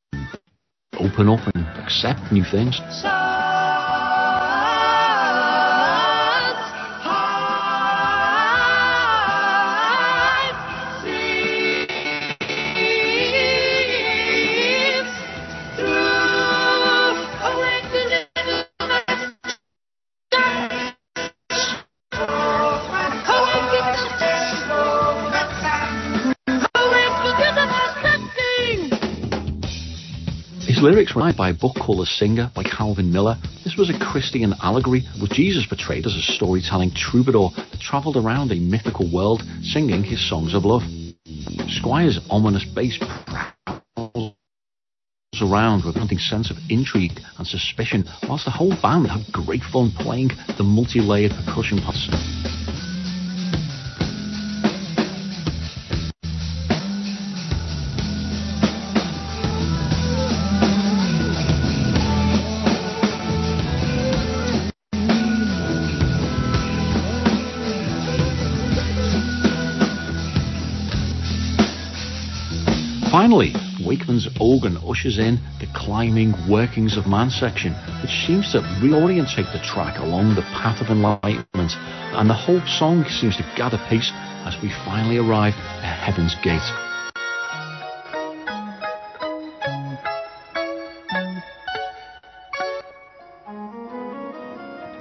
open 0.98 1.28
up 1.28 1.40
and 1.54 1.66
accept 1.78 2.32
new 2.32 2.44
things. 2.44 2.78
His 2.78 3.23
lyrics 30.84 31.14
were 31.14 31.32
by 31.32 31.48
a 31.48 31.54
book 31.54 31.74
called 31.80 32.00
The 32.00 32.04
Singer 32.04 32.50
by 32.54 32.62
Calvin 32.62 33.10
Miller. 33.10 33.36
This 33.64 33.74
was 33.78 33.88
a 33.88 33.98
Christian 33.98 34.52
allegory 34.62 35.02
with 35.18 35.30
Jesus 35.30 35.64
portrayed 35.64 36.04
as 36.04 36.14
a 36.14 36.20
storytelling 36.20 36.90
troubadour 36.90 37.48
that 37.56 37.80
travelled 37.80 38.18
around 38.18 38.52
a 38.52 38.60
mythical 38.60 39.10
world 39.10 39.42
singing 39.62 40.04
his 40.04 40.20
songs 40.28 40.52
of 40.52 40.66
love. 40.66 40.82
Squire's 41.68 42.20
ominous 42.28 42.66
bass 42.74 42.98
prowls 43.00 44.34
around 45.40 45.86
with 45.86 45.96
a 45.96 45.98
haunting 46.00 46.18
sense 46.18 46.50
of 46.50 46.58
intrigue 46.68 47.18
and 47.38 47.46
suspicion, 47.46 48.04
whilst 48.28 48.44
the 48.44 48.50
whole 48.50 48.76
band 48.82 49.06
had 49.06 49.24
great 49.32 49.62
fun 49.72 49.90
playing 49.96 50.28
the 50.58 50.62
multi-layered 50.62 51.32
percussion 51.46 51.80
parts. 51.80 52.33
Finally, 73.24 73.54
Wakeman's 73.86 74.28
organ 74.38 74.76
ushers 74.86 75.16
in 75.16 75.40
the 75.58 75.66
climbing 75.74 76.34
workings 76.46 76.98
of 76.98 77.06
man 77.06 77.30
section, 77.30 77.72
which 78.02 78.12
seems 78.26 78.52
to 78.52 78.58
reorientate 78.84 79.50
the 79.50 79.64
track 79.64 79.98
along 79.98 80.34
the 80.34 80.42
path 80.52 80.82
of 80.82 80.88
enlightenment, 80.88 81.72
and 82.12 82.28
the 82.28 82.34
whole 82.34 82.60
song 82.66 83.02
seems 83.08 83.34
to 83.38 83.52
gather 83.56 83.78
pace 83.88 84.12
as 84.44 84.60
we 84.62 84.68
finally 84.84 85.16
arrive 85.16 85.54
at 85.80 86.04
Heaven's 86.04 86.34
Gate. 86.44 86.60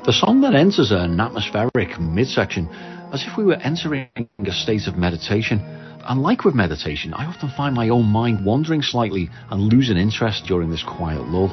The 0.05 0.13
song 0.13 0.39
then 0.39 0.55
enters 0.55 0.93
an 0.93 1.19
atmospheric 1.19 1.99
midsection 1.99 2.69
as 3.11 3.25
if 3.27 3.37
we 3.37 3.43
were 3.43 3.55
entering 3.55 4.07
a 4.15 4.51
state 4.53 4.87
of 4.87 4.95
meditation. 4.95 5.82
And 6.05 6.21
like 6.21 6.43
with 6.43 6.53
meditation, 6.53 7.13
I 7.13 7.25
often 7.25 7.49
find 7.55 7.73
my 7.73 7.89
own 7.89 8.05
mind 8.05 8.45
wandering 8.45 8.81
slightly 8.81 9.29
and 9.49 9.71
losing 9.71 9.97
interest 9.97 10.45
during 10.45 10.69
this 10.69 10.83
quiet 10.83 11.27
lull. 11.27 11.49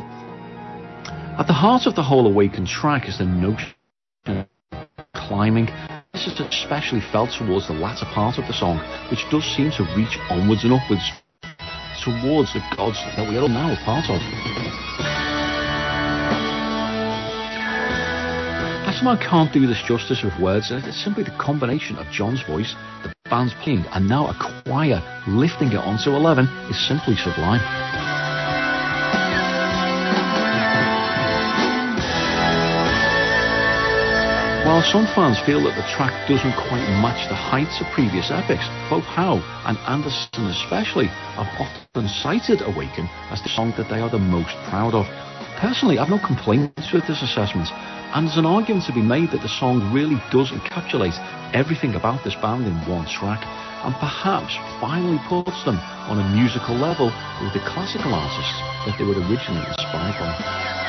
At 1.38 1.46
the 1.46 1.52
heart 1.52 1.86
of 1.86 1.94
the 1.94 2.02
whole 2.02 2.26
awakened 2.26 2.66
track 2.66 3.08
is 3.08 3.18
the 3.18 3.24
notion 3.24 3.74
of 4.26 4.46
climbing. 5.14 5.66
This 6.12 6.26
is 6.26 6.40
especially 6.40 7.00
felt 7.12 7.30
towards 7.38 7.68
the 7.68 7.74
latter 7.74 8.06
part 8.06 8.38
of 8.38 8.46
the 8.46 8.52
song, 8.52 8.78
which 9.10 9.24
does 9.30 9.44
seem 9.56 9.70
to 9.72 9.84
reach 9.96 10.18
onwards 10.28 10.64
and 10.64 10.72
upwards 10.72 11.08
towards 12.02 12.52
the 12.52 12.62
gods 12.76 12.98
that 13.16 13.28
we 13.28 13.36
are 13.38 13.48
now 13.48 13.72
a 13.72 13.76
part 13.84 14.10
of. 14.10 14.20
I 19.00 19.16
can't 19.16 19.52
do 19.52 19.66
this 19.66 19.82
justice 19.88 20.22
with 20.22 20.38
words. 20.38 20.70
It's 20.70 21.02
simply 21.02 21.24
the 21.24 21.34
combination 21.40 21.96
of 21.96 22.06
Jon's 22.12 22.42
voice, 22.42 22.76
the 23.02 23.12
band's 23.30 23.54
playing, 23.62 23.86
and 23.94 24.08
now 24.08 24.26
a 24.26 24.62
choir 24.66 25.00
lifting 25.28 25.68
it 25.68 25.76
onto 25.78 26.10
11 26.10 26.46
is 26.68 26.88
simply 26.88 27.16
sublime. 27.16 27.60
While 34.66 34.82
some 34.82 35.06
fans 35.14 35.38
feel 35.46 35.62
that 35.64 35.74
the 35.74 35.88
track 35.94 36.28
doesn't 36.28 36.54
quite 36.68 36.86
match 37.02 37.28
the 37.28 37.34
heights 37.34 37.80
of 37.80 37.86
previous 37.92 38.30
epics, 38.30 38.68
both 38.88 39.04
Howe 39.04 39.42
and 39.66 39.78
Anderson 39.88 40.46
especially 40.46 41.06
have 41.06 41.48
often 41.58 42.08
cited 42.08 42.62
Awaken 42.62 43.08
as 43.30 43.42
the 43.42 43.48
song 43.48 43.72
that 43.76 43.88
they 43.88 44.00
are 44.00 44.10
the 44.10 44.18
most 44.18 44.54
proud 44.68 44.94
of. 44.94 45.29
Personally, 45.60 45.98
I've 45.98 46.08
no 46.08 46.18
complaints 46.18 46.90
with 46.90 47.06
this 47.06 47.20
assessment, 47.20 47.68
and 48.16 48.26
there's 48.26 48.38
an 48.38 48.46
argument 48.46 48.86
to 48.86 48.94
be 48.94 49.02
made 49.02 49.30
that 49.30 49.42
the 49.42 49.48
song 49.60 49.92
really 49.92 50.16
does 50.32 50.48
encapsulate 50.48 51.12
everything 51.52 51.94
about 51.96 52.24
this 52.24 52.34
band 52.36 52.64
in 52.64 52.72
one 52.88 53.04
track, 53.04 53.44
and 53.84 53.94
perhaps 54.00 54.56
finally 54.80 55.20
puts 55.28 55.62
them 55.68 55.76
on 56.08 56.16
a 56.16 56.24
musical 56.32 56.74
level 56.74 57.12
with 57.44 57.52
the 57.52 57.60
classical 57.68 58.14
artists 58.14 58.56
that 58.88 58.96
they 58.96 59.04
were 59.04 59.20
originally 59.28 59.60
inspired 59.68 60.16
by. 60.16 60.79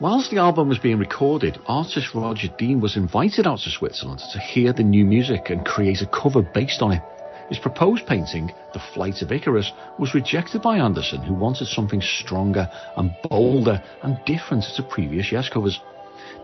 Whilst 0.00 0.30
the 0.30 0.38
album 0.38 0.70
was 0.70 0.78
being 0.78 0.96
recorded, 0.96 1.60
artist 1.66 2.14
Roger 2.14 2.48
Dean 2.56 2.80
was 2.80 2.96
invited 2.96 3.46
out 3.46 3.58
to 3.58 3.70
Switzerland 3.70 4.22
to 4.32 4.38
hear 4.38 4.72
the 4.72 4.82
new 4.82 5.04
music 5.04 5.50
and 5.50 5.62
create 5.62 6.00
a 6.00 6.06
cover 6.06 6.40
based 6.40 6.80
on 6.80 6.92
it. 6.92 7.02
His 7.50 7.58
proposed 7.58 8.06
painting, 8.06 8.50
The 8.72 8.80
Flight 8.94 9.20
of 9.20 9.30
Icarus, 9.30 9.70
was 9.98 10.14
rejected 10.14 10.62
by 10.62 10.78
Anderson, 10.78 11.20
who 11.20 11.34
wanted 11.34 11.68
something 11.68 12.00
stronger 12.00 12.66
and 12.96 13.14
bolder 13.28 13.82
and 14.02 14.18
different 14.24 14.64
to 14.76 14.82
previous 14.84 15.30
Yes 15.30 15.50
covers. 15.50 15.78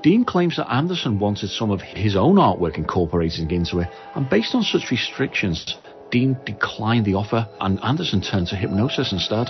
Dean 0.02 0.26
claims 0.26 0.56
that 0.56 0.70
Anderson 0.70 1.18
wanted 1.18 1.48
some 1.48 1.70
of 1.70 1.80
his 1.80 2.14
own 2.14 2.36
artwork 2.36 2.76
incorporated 2.76 3.50
into 3.50 3.78
it, 3.78 3.88
and 4.16 4.28
based 4.28 4.54
on 4.54 4.64
such 4.64 4.90
restrictions, 4.90 5.78
Dean 6.10 6.36
declined 6.44 7.06
the 7.06 7.14
offer 7.14 7.48
and 7.58 7.82
Anderson 7.82 8.20
turned 8.20 8.48
to 8.48 8.54
Hipgnosis 8.54 9.12
instead. 9.12 9.48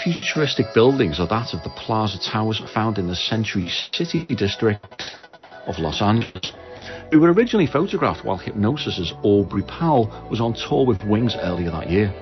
Futuristic 0.00 0.72
buildings 0.72 1.20
are 1.20 1.26
that 1.28 1.52
of 1.52 1.62
the 1.62 1.70
Plaza 1.70 2.18
Towers 2.18 2.62
found 2.72 2.98
in 2.98 3.06
the 3.06 3.16
Century 3.16 3.68
City 3.92 4.24
district 4.24 5.02
of 5.66 5.78
Los 5.78 6.00
Angeles. 6.00 6.52
They 7.10 7.18
were 7.18 7.32
originally 7.32 7.66
photographed 7.66 8.24
while 8.24 8.38
Hipgnosis's 8.38 9.12
Aubrey 9.22 9.62
Powell 9.62 10.06
was 10.30 10.40
on 10.40 10.54
tour 10.54 10.86
with 10.86 11.04
Wings 11.04 11.36
earlier 11.38 11.70
that 11.70 11.90
year. 11.90 12.12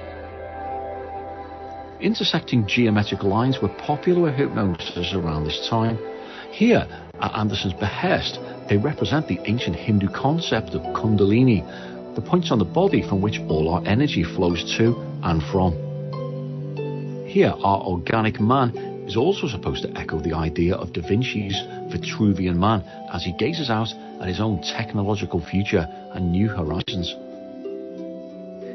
Intersecting 2.00 2.66
geometric 2.66 3.22
lines 3.22 3.60
were 3.62 3.68
popular 3.68 4.22
with 4.22 4.34
Hipgnosis 4.34 5.14
around 5.14 5.44
this 5.44 5.68
time. 5.68 5.96
Here, 6.50 6.88
at 7.20 7.34
Anderson's 7.36 7.74
behest, 7.74 8.40
they 8.68 8.78
represent 8.78 9.28
the 9.28 9.38
ancient 9.44 9.76
Hindu 9.76 10.08
concept 10.08 10.70
of 10.70 10.82
Kundalini, 10.94 11.64
the 12.16 12.22
points 12.22 12.50
on 12.50 12.58
the 12.58 12.64
body 12.64 13.02
from 13.08 13.20
which 13.20 13.38
all 13.48 13.68
our 13.68 13.82
energy 13.86 14.24
flows 14.24 14.76
to 14.76 14.96
and 15.22 15.42
from. 15.52 15.89
Here, 17.30 17.54
our 17.62 17.82
organic 17.82 18.40
man 18.40 18.76
is 19.06 19.16
also 19.16 19.46
supposed 19.46 19.84
to 19.84 19.96
echo 19.96 20.18
the 20.18 20.32
idea 20.32 20.74
of 20.74 20.92
Da 20.92 21.00
Vinci's 21.00 21.54
Vitruvian 21.92 22.56
Man 22.56 22.80
as 23.12 23.22
he 23.22 23.30
gazes 23.38 23.70
out 23.70 23.94
at 24.20 24.26
his 24.26 24.40
own 24.40 24.60
technological 24.62 25.40
future 25.40 25.86
and 26.12 26.32
new 26.32 26.48
horizons. 26.48 27.14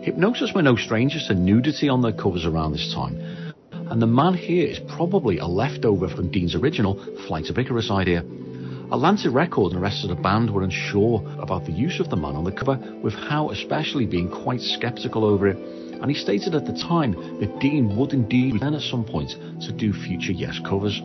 Hipgnosis 0.06 0.56
were 0.56 0.62
no 0.62 0.78
strangers 0.78 1.28
to 1.28 1.34
nudity 1.34 1.90
on 1.90 2.02
their 2.02 2.14
covers 2.14 2.46
around 2.46 2.72
this 2.72 2.94
time, 2.94 3.20
and 3.74 4.02
the 4.02 4.08
man 4.08 4.36
here 4.36 4.66
is 4.66 4.80
probably 4.88 5.40
a 5.40 5.46
leftover 5.46 6.08
from 6.08 6.32
Dean's 6.32 6.56
original 6.56 6.96
Flight 7.28 7.50
of 7.50 7.58
Icarus 7.58 7.92
idea. 7.92 8.20
Atlantic 8.90 9.34
Record 9.34 9.74
and 9.74 9.82
the 9.82 9.84
rest 9.84 10.06
of 10.06 10.16
the 10.16 10.24
band 10.24 10.50
were 10.50 10.64
unsure 10.64 11.22
about 11.40 11.66
the 11.66 11.74
use 11.74 12.00
of 12.00 12.10
the 12.10 12.16
man 12.16 12.38
on 12.38 12.46
the 12.46 12.54
cover, 12.54 12.80
with 13.04 13.16
Howe 13.16 13.50
especially 13.50 14.06
being 14.06 14.32
quite 14.32 14.62
sceptical 14.62 15.26
over 15.26 15.50
it 15.50 15.85
and 16.02 16.10
he 16.10 16.16
stated 16.16 16.56
at 16.56 16.66
the 16.66 16.74
time 16.74 17.14
that 17.40 17.60
Dean 17.60 17.96
would 17.98 18.14
indeed 18.14 18.54
return 18.54 18.74
at 18.74 18.82
some 18.82 19.06
point 19.06 19.32
to 19.62 19.72
do 19.72 19.94
future 19.94 20.32
Yes 20.32 20.60
covers. 20.60 21.02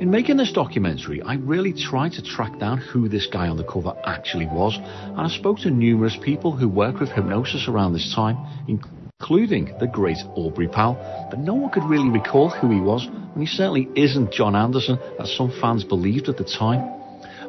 In 0.00 0.10
making 0.10 0.38
this 0.38 0.52
documentary, 0.52 1.20
I 1.20 1.34
really 1.34 1.74
tried 1.74 2.12
to 2.12 2.22
track 2.22 2.58
down 2.58 2.78
who 2.78 3.08
this 3.08 3.26
guy 3.26 3.48
on 3.48 3.58
the 3.58 3.64
cover 3.64 3.94
actually 4.04 4.46
was, 4.46 4.78
and 4.78 5.20
I 5.20 5.28
spoke 5.28 5.58
to 5.58 5.70
numerous 5.70 6.16
people 6.22 6.52
who 6.52 6.68
worked 6.68 7.00
with 7.00 7.10
Hipgnosis 7.10 7.68
around 7.68 7.92
this 7.92 8.14
time, 8.14 8.38
including 8.66 9.76
the 9.78 9.86
great 9.86 10.16
Aubrey 10.34 10.68
Powell, 10.68 10.96
but 11.28 11.38
no 11.38 11.52
one 11.54 11.70
could 11.70 11.84
really 11.84 12.08
recall 12.08 12.48
who 12.48 12.70
he 12.70 12.80
was, 12.80 13.04
and 13.04 13.40
he 13.40 13.46
certainly 13.46 13.90
isn't 13.94 14.32
Jon 14.32 14.56
Anderson, 14.56 14.98
as 15.18 15.36
some 15.36 15.52
fans 15.60 15.84
believed 15.84 16.30
at 16.30 16.38
the 16.38 16.44
time. 16.44 16.99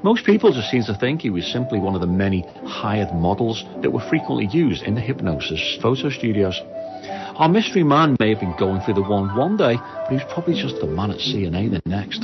Most 0.04 0.26
people 0.26 0.52
just 0.52 0.72
seem 0.72 0.84
to 0.86 0.96
think 0.96 1.22
he 1.22 1.30
was 1.30 1.46
simply 1.46 1.80
one 1.80 1.94
of 1.94 2.02
the 2.02 2.08
many 2.08 2.42
hired 2.66 3.14
models 3.14 3.64
that 3.84 3.92
were 3.92 4.02
frequently 4.10 4.48
used 4.48 4.82
in 4.82 4.96
the 4.96 5.02
Hipgnosis 5.02 5.80
photo 5.80 6.10
studios. 6.10 6.60
Our 7.36 7.48
mystery 7.48 7.84
man 7.84 8.18
may 8.20 8.30
have 8.30 8.40
been 8.40 8.56
going 8.58 8.82
through 8.82 8.96
the 8.96 9.04
one 9.04 9.36
one 9.36 9.58
day, 9.58 9.76
but 9.76 10.08
he 10.10 10.16
was 10.16 10.24
probably 10.34 10.56
just 10.56 10.80
the 10.80 10.88
man 10.88 11.12
at 11.12 11.20
C&A 11.20 11.52
the 11.52 11.82
next. 11.86 12.24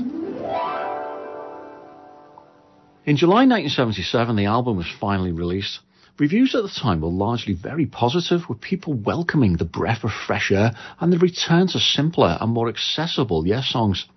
In 3.06 3.16
July 3.16 3.46
1977, 3.46 4.36
the 4.36 4.46
album 4.46 4.78
was 4.78 4.88
finally 5.00 5.32
released. 5.32 5.80
Reviews 6.18 6.56
at 6.56 6.64
the 6.64 6.70
time 6.70 7.02
were 7.02 7.10
largely 7.10 7.54
very 7.54 7.86
positive, 7.86 8.50
with 8.50 8.60
people 8.60 8.94
welcoming 8.94 9.56
the 9.56 9.66
breath 9.66 10.04
of 10.04 10.12
fresh 10.12 10.52
air 10.52 10.72
and 11.00 11.14
the 11.14 11.20
return 11.20 11.68
to 11.68 11.80
simpler 11.80 12.40
and 12.42 12.52
more 12.52 12.70
accessible 12.70 13.46
Yes 13.46 13.68
songs. 13.70 14.08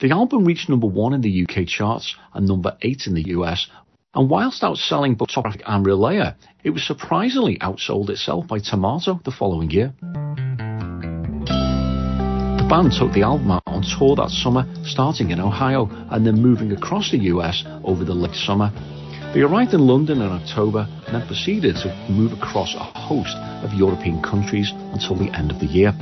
The 0.00 0.12
album 0.12 0.44
reached 0.44 0.68
number 0.68 0.86
one 0.86 1.12
in 1.12 1.22
the 1.22 1.44
UK 1.44 1.66
charts 1.66 2.14
and 2.32 2.46
number 2.46 2.76
eight 2.82 3.08
in 3.08 3.14
the 3.14 3.30
US, 3.30 3.66
and 4.14 4.30
whilst 4.30 4.62
outselling 4.62 5.18
both 5.18 5.30
Topographic 5.30 5.64
and 5.66 5.84
Relayer, 5.84 6.36
it 6.62 6.70
was 6.70 6.86
surprisingly 6.86 7.58
outsold 7.58 8.08
itself 8.08 8.46
by 8.46 8.60
Tormato 8.60 9.20
the 9.24 9.32
following 9.32 9.72
year. 9.72 9.92
The 11.48 12.66
band 12.70 12.92
took 12.92 13.12
the 13.12 13.22
album 13.22 13.50
out 13.50 13.64
on 13.66 13.82
tour 13.82 14.14
that 14.14 14.30
summer, 14.30 14.68
starting 14.84 15.32
in 15.32 15.40
Ohio 15.40 15.88
and 16.10 16.24
then 16.24 16.40
moving 16.40 16.70
across 16.70 17.10
the 17.10 17.18
US 17.34 17.64
over 17.82 18.04
the 18.04 18.14
late 18.14 18.36
summer. 18.36 18.70
They 19.34 19.40
arrived 19.40 19.74
in 19.74 19.84
London 19.84 20.22
in 20.22 20.30
October 20.30 20.86
and 21.06 21.14
then 21.16 21.26
proceeded 21.26 21.74
to 21.82 22.06
move 22.08 22.32
across 22.32 22.72
a 22.76 22.84
host 22.84 23.34
of 23.64 23.72
European 23.74 24.22
countries 24.22 24.70
until 24.92 25.16
the 25.16 25.36
end 25.36 25.50
of 25.50 25.58
the 25.58 25.66
year. 25.66 25.92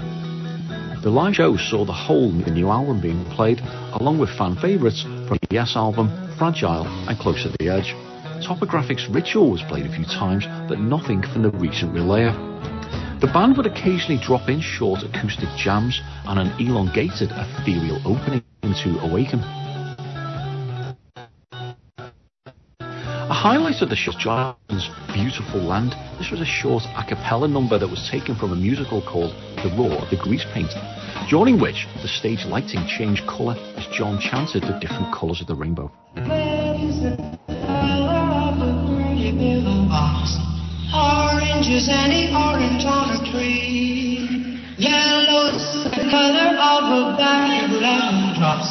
The 1.03 1.11
live 1.11 1.35
show 1.35 1.57
saw 1.57 1.85
the 1.85 1.93
whole 1.93 2.33
new 2.33 2.69
album 2.69 3.01
being 3.01 3.25
played, 3.27 3.61
along 3.93 4.19
with 4.19 4.31
fan 4.31 4.57
favourites 4.57 5.03
from 5.03 5.39
the 5.41 5.49
Yes 5.51 5.77
album, 5.77 6.11
Fragile 6.37 6.87
and 7.09 7.19
Close 7.19 7.43
to 7.45 7.51
the 7.59 7.69
Edge. 7.69 7.95
Topographics 8.43 9.13
Ritual 9.15 9.51
was 9.51 9.63
played 9.63 9.87
a 9.87 9.95
few 9.95 10.05
times, 10.05 10.47
but 10.69 10.81
nothing 10.81 11.23
from 11.23 11.43
the 11.43 11.51
recent 11.51 11.95
Relayer. 11.95 12.35
The 13.21 13.29
band 13.29 13.57
would 13.57 13.67
occasionally 13.67 14.21
drop 14.23 14.49
in 14.49 14.61
short 14.61 15.03
acoustic 15.03 15.49
jams 15.57 16.01
and 16.27 16.39
an 16.39 16.53
elongated 16.61 17.31
ethereal 17.33 18.01
opening 18.05 18.43
to 18.63 18.99
Awaken. 19.01 19.66
A 23.27 23.35
highlight 23.35 23.83
of 23.83 23.91
the 23.91 23.97
show 23.97 24.13
is 24.13 24.17
Johnson's 24.23 24.89
Beautiful 25.13 25.59
Land, 25.59 25.97
This 26.17 26.31
was 26.31 26.41
a 26.41 26.47
short 26.47 26.85
a 26.95 27.03
cappella 27.03 27.49
number 27.49 27.77
that 27.77 27.89
was 27.89 28.09
taken 28.09 28.37
from 28.37 28.53
a 28.53 28.55
musical 28.55 29.03
called 29.03 29.35
The 29.67 29.75
Roar 29.77 29.99
of 29.99 30.11
the 30.11 30.17
Grease 30.17 30.47
Paint, 30.55 30.71
during 31.29 31.59
which 31.59 31.89
the 32.03 32.07
stage 32.07 32.47
lighting 32.47 32.87
changed 32.87 33.27
colour 33.27 33.57
as 33.75 33.85
Jon 33.91 34.21
chanted 34.21 34.63
the 34.63 34.79
different 34.79 35.13
colours 35.13 35.41
of 35.41 35.49
the 35.49 35.57
rainbow. 35.57 35.91
Orange 40.95 41.67
is 41.67 41.89
any 41.91 42.31
orange 42.31 42.87
on 42.87 43.11
a 43.11 43.33
tree. 43.33 44.63
Yellow 44.79 45.51
is 45.51 45.67
the 45.83 46.07
color 46.15 46.55
of 46.55 46.85
a 46.95 47.17
bag 47.19 47.65
of 47.65 47.83
lemon 47.83 48.39
drops. 48.39 48.71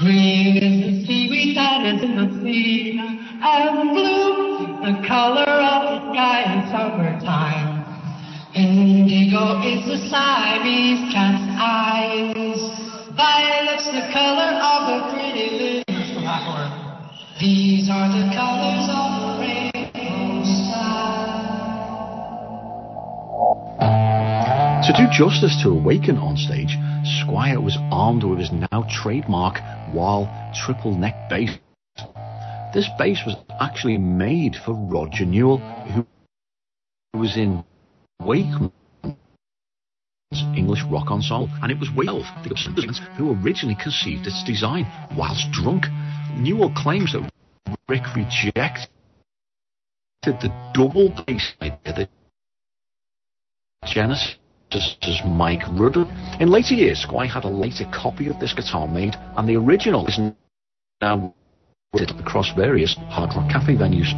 Green 0.00 0.58
is 0.58 0.74
the 0.82 1.06
seaweed 1.06 1.56
that 1.56 1.86
is 1.86 2.02
in 2.02 2.16
the 2.16 2.42
sea. 2.42 3.15
Blue, 3.46 4.82
the 4.82 5.06
color 5.06 5.46
of 5.46 5.82
the 5.86 6.12
sky 6.12 6.42
in 6.50 6.66
summertime. 6.66 7.86
Indigo 8.56 9.62
is 9.62 9.86
the 9.86 9.98
Siamese 10.10 11.12
cat's 11.14 11.46
eyes. 11.54 12.58
Violet's 13.14 13.86
the 13.86 14.10
color 14.12 14.50
of 14.50 14.82
a 14.90 15.14
pretty 15.14 15.46
little 15.62 16.20
flower. 16.20 16.66
These 17.38 17.88
are 17.88 18.08
the 18.08 18.34
colors 18.34 18.88
of 18.90 19.38
the. 19.38 19.66
To 24.86 24.92
do 24.92 25.06
justice 25.12 25.56
to 25.62 25.70
Awaken 25.70 26.18
on 26.18 26.36
stage, 26.36 26.76
Squire 27.22 27.60
was 27.60 27.76
armed 27.92 28.24
with 28.24 28.40
his 28.40 28.50
now 28.50 28.86
trademark 28.90 29.60
Wal 29.94 30.28
triple 30.52 30.96
neck 30.96 31.28
bass. 31.30 31.50
This 32.76 32.90
bass 32.98 33.22
was 33.24 33.36
actually 33.58 33.96
made 33.96 34.54
for 34.54 34.74
Roger 34.74 35.24
Newell, 35.24 35.56
who 35.94 36.06
was 37.18 37.38
in 37.38 37.64
Wakeman's 38.20 38.74
English 40.54 40.82
rock 40.90 41.10
ensemble, 41.10 41.48
and 41.62 41.72
it 41.72 41.78
was 41.78 41.88
Wales, 41.96 42.26
the 42.42 42.50
Gibsons, 42.50 43.00
who 43.16 43.32
originally 43.32 43.78
conceived 43.82 44.26
its 44.26 44.44
design 44.44 44.84
whilst 45.16 45.50
drunk. 45.52 45.86
Newell 46.36 46.70
claims 46.76 47.14
that 47.14 47.26
Rick 47.88 48.14
rejected 48.14 48.90
the 50.26 50.52
double 50.74 51.08
bass 51.24 51.54
idea 51.62 51.78
that 51.96 52.10
Genesis 53.86 54.36
as 54.74 55.22
Mike 55.24 55.62
Rudder. 55.70 56.04
In 56.40 56.50
later 56.50 56.74
years, 56.74 57.00
Squire 57.00 57.26
had 57.26 57.44
a 57.44 57.48
later 57.48 57.86
copy 57.90 58.28
of 58.28 58.38
this 58.38 58.52
guitar 58.52 58.86
made, 58.86 59.14
and 59.34 59.48
the 59.48 59.56
original 59.56 60.06
is 60.08 60.20
now 61.00 61.32
across 62.00 62.52
various 62.54 62.94
Hard 63.08 63.34
Rock 63.34 63.50
Cafe 63.50 63.74
venues. 63.74 64.12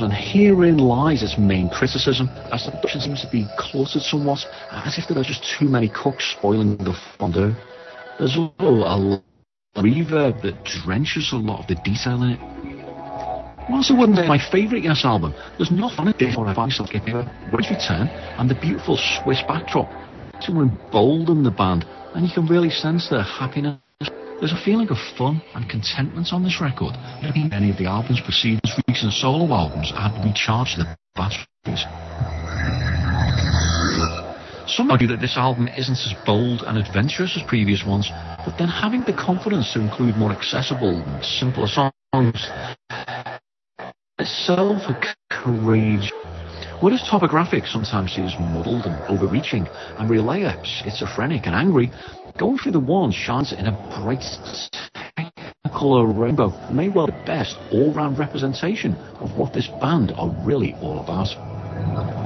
And 0.00 0.12
herein 0.12 0.78
lies 0.78 1.22
its 1.22 1.38
main 1.38 1.68
criticism, 1.70 2.28
as 2.52 2.64
the 2.64 2.72
production 2.72 3.00
seems 3.00 3.20
to 3.22 3.30
be 3.30 3.46
cluttered 3.56 4.02
somewhat, 4.02 4.40
as 4.72 4.98
if 4.98 5.06
there 5.08 5.16
are 5.16 5.24
just 5.24 5.44
too 5.56 5.66
many 5.66 5.88
cooks 5.88 6.34
spoiling 6.36 6.76
the 6.78 6.94
fondue. 7.16 7.54
There's 8.18 8.36
also 8.36 8.82
a 8.82 9.22
reverb 9.80 10.42
that 10.42 10.64
drenches 10.64 11.30
a 11.32 11.36
lot 11.36 11.60
of 11.60 11.68
the 11.68 11.76
detail 11.76 12.22
in 12.24 12.30
it. 12.30 12.73
Whilst 13.68 13.90
it 13.90 13.94
wouldn't 13.94 14.28
my 14.28 14.38
favourite 14.50 14.84
Yes 14.84 15.04
album, 15.04 15.34
there's 15.56 15.70
nothing 15.70 16.08
it 16.08 16.18
before 16.18 16.46
I 16.46 16.54
myself 16.54 16.90
give 16.90 17.08
you 17.08 17.18
a 17.18 17.50
Rage 17.50 17.70
Return 17.70 18.08
and 18.38 18.48
the 18.48 18.54
beautiful 18.54 18.98
Swiss 18.98 19.42
backdrop 19.48 19.90
to 20.42 20.52
embolden 20.60 21.42
the 21.42 21.50
band, 21.50 21.86
and 22.14 22.26
you 22.26 22.32
can 22.32 22.46
really 22.46 22.70
sense 22.70 23.08
their 23.08 23.22
happiness 23.22 23.78
there's 24.40 24.52
a 24.52 24.64
feeling 24.64 24.88
of 24.90 24.98
fun 25.16 25.40
and 25.54 25.70
contentment 25.70 26.32
on 26.32 26.42
this 26.42 26.60
record. 26.60 26.92
Many 27.22 27.70
of 27.70 27.78
the 27.78 27.86
album's 27.86 28.20
preceding 28.20 28.60
recent 28.88 29.12
solo 29.14 29.48
albums 29.54 29.90
had 29.92 30.12
recharged 30.22 30.76
the 30.76 30.84
batteries. 31.14 31.86
Some 34.66 34.90
argue 34.90 35.08
that 35.08 35.20
this 35.20 35.38
album 35.38 35.68
isn't 35.68 35.96
as 35.96 36.14
bold 36.26 36.62
and 36.66 36.76
adventurous 36.76 37.36
as 37.36 37.42
previous 37.44 37.86
ones, 37.86 38.10
but 38.44 38.58
then 38.58 38.68
having 38.68 39.04
the 39.04 39.14
confidence 39.14 39.72
to 39.72 39.80
include 39.80 40.16
more 40.16 40.32
accessible 40.32 41.00
and 41.00 41.24
simpler 41.24 41.68
songs 41.68 42.50
itself 44.24 44.82
a 44.88 45.14
courage. 45.30 46.10
Whereas 46.80 47.06
Topographic 47.08 47.66
sometimes 47.66 48.12
seems 48.12 48.34
muddled 48.38 48.86
and 48.86 48.96
overreaching, 49.08 49.68
and 49.98 50.08
Relayer 50.08 50.56
schizophrenic 50.64 51.46
and 51.46 51.54
angry, 51.54 51.90
Going 52.36 52.58
through 52.58 52.72
the 52.72 52.80
one 52.80 53.12
shines 53.12 53.52
in 53.52 53.66
a 53.66 53.72
bright 54.00 54.24
colour 55.70 56.06
rainbow 56.06 56.52
may 56.72 56.88
well 56.88 57.06
be 57.06 57.12
the 57.12 57.24
best 57.26 57.56
all-round 57.70 58.18
representation 58.18 58.94
of 59.20 59.36
what 59.36 59.52
this 59.52 59.68
band 59.80 60.12
are 60.16 60.34
really 60.44 60.74
all 60.80 60.98
about. 61.00 62.23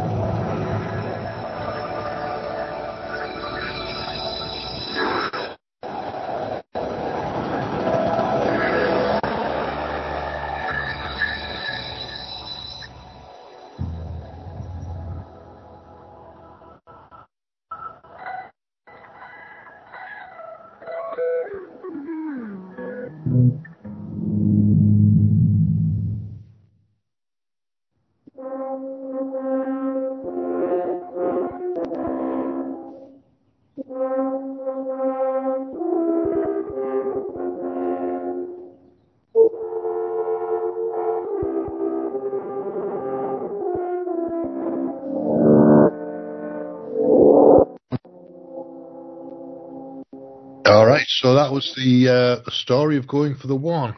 All 50.69 50.87
right, 50.87 51.07
so 51.09 51.35
that 51.35 51.51
was 51.51 51.73
the 51.77 52.43
uh, 52.47 52.51
story 52.51 52.99
of 52.99 53.09
going 53.09 53.37
for 53.37 53.47
the 53.47 53.57
one, 53.57 53.97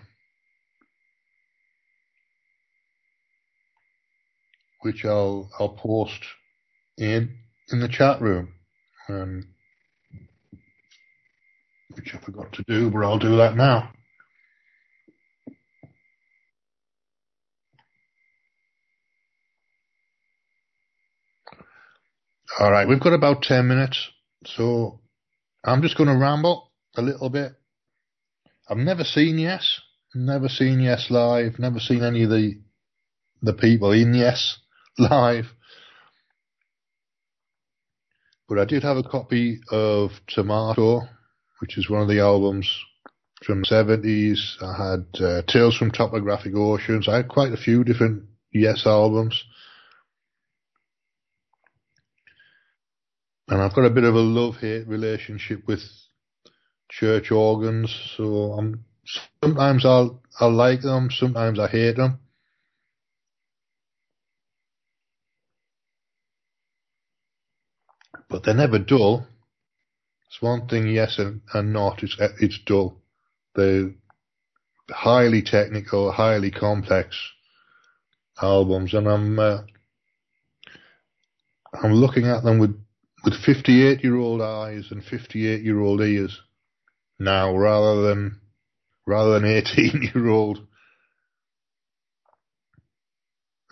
which 4.83 5.05
I'll 5.05 5.51
I'll 5.59 5.71
post 5.77 6.25
in 6.97 7.37
in 7.73 7.81
the 7.81 7.89
chat 7.89 8.21
room, 8.21 8.55
um, 9.09 9.49
which 11.97 12.15
I 12.15 12.19
forgot 12.19 12.53
to 12.53 12.65
do, 12.69 12.91
but 12.91 13.01
I'll 13.05 13.19
do 13.19 13.37
that 13.39 13.57
now. 13.57 13.91
All 22.61 22.71
right, 22.71 22.89
we've 22.89 23.01
got 23.01 23.13
about 23.15 23.43
ten 23.43 23.69
minutes, 23.69 24.11
so 24.47 25.01
I'm 25.65 25.83
just 25.83 25.97
going 25.97 26.09
to 26.09 26.17
ramble 26.17 26.71
a 26.97 27.03
little 27.03 27.29
bit. 27.29 27.53
I've 28.69 28.79
never 28.79 29.05
seen 29.05 29.39
Yes, 29.39 29.81
never 30.15 30.49
seen 30.49 30.81
Yes 30.81 31.09
live, 31.11 31.59
never 31.59 31.79
seen 31.79 32.03
any 32.03 32.25
of 32.25 32.31
the 32.31 32.61
the 33.43 33.53
people 33.53 33.93
in 33.93 34.15
Yes 34.15 34.59
live. 34.99 35.47
But 38.49 38.59
I 38.59 38.65
did 38.65 38.83
have 38.83 38.97
a 38.97 39.03
copy 39.03 39.61
of 39.71 40.11
Tormato, 40.29 41.09
which 41.61 41.79
is 41.79 41.89
one 41.89 42.03
of 42.03 42.09
the 42.09 42.21
albums 42.21 42.69
from 43.45 43.61
the 43.61 43.69
70s. 43.69 44.61
I 44.63 44.91
had 44.91 45.23
uh, 45.23 45.43
Tales 45.47 45.77
from 45.77 45.91
Topographic 45.91 46.55
Oceans. 46.55 47.09
I 47.09 47.17
had 47.17 47.29
quite 47.29 47.53
a 47.53 47.57
few 47.57 47.85
different 47.85 48.25
Yes 48.53 48.87
albums. 48.87 49.45
And 53.51 53.61
I've 53.61 53.75
got 53.75 53.85
a 53.85 53.91
bit 53.91 54.05
of 54.05 54.15
a 54.15 54.21
love 54.21 54.59
hate 54.61 54.87
relationship 54.87 55.67
with 55.67 55.81
church 56.89 57.33
organs. 57.33 57.93
So 58.17 58.53
I'm 58.53 58.85
sometimes 59.43 59.85
I'll 59.85 60.23
I 60.39 60.47
like 60.47 60.83
them, 60.83 61.11
sometimes 61.11 61.59
I 61.59 61.67
hate 61.67 61.97
them. 61.97 62.21
But 68.29 68.45
they're 68.45 68.55
never 68.55 68.79
dull. 68.79 69.27
It's 70.29 70.41
one 70.41 70.69
thing, 70.69 70.87
yes 70.87 71.19
and, 71.19 71.41
and 71.53 71.73
not. 71.73 72.05
It's 72.05 72.17
it's 72.41 72.61
dull. 72.65 73.03
They're 73.57 73.91
highly 74.89 75.43
technical, 75.43 76.13
highly 76.13 76.53
complex 76.53 77.17
albums, 78.41 78.95
and 78.95 79.09
I'm. 79.09 79.39
Uh, 79.41 79.59
I'm 81.73 81.93
looking 81.93 82.27
at 82.27 82.43
them 82.43 82.59
with 82.59 82.81
with 83.25 83.35
58 83.45 84.03
year 84.03 84.17
old 84.17 84.41
eyes 84.41 84.89
and 84.91 85.05
58 85.05 85.63
year 85.63 85.81
old 85.81 86.01
ears 86.01 86.41
now, 87.19 87.55
rather 87.57 88.03
than 88.03 88.41
rather 89.07 89.39
than 89.39 89.45
18 89.45 90.11
year 90.15 90.29
old 90.29 90.67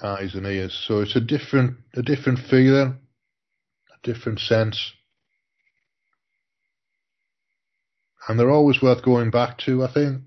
eyes 0.02 0.34
and 0.34 0.46
ears. 0.46 0.84
So 0.86 1.00
it's 1.00 1.16
a 1.16 1.20
different 1.20 1.76
a 1.94 2.02
different 2.02 2.40
feeling, 2.50 2.98
a 3.92 4.06
different 4.12 4.40
sense. 4.40 4.92
And 8.28 8.38
they're 8.38 8.50
always 8.50 8.82
worth 8.82 9.02
going 9.02 9.30
back 9.30 9.56
to, 9.60 9.84
I 9.84 9.92
think. 9.92 10.20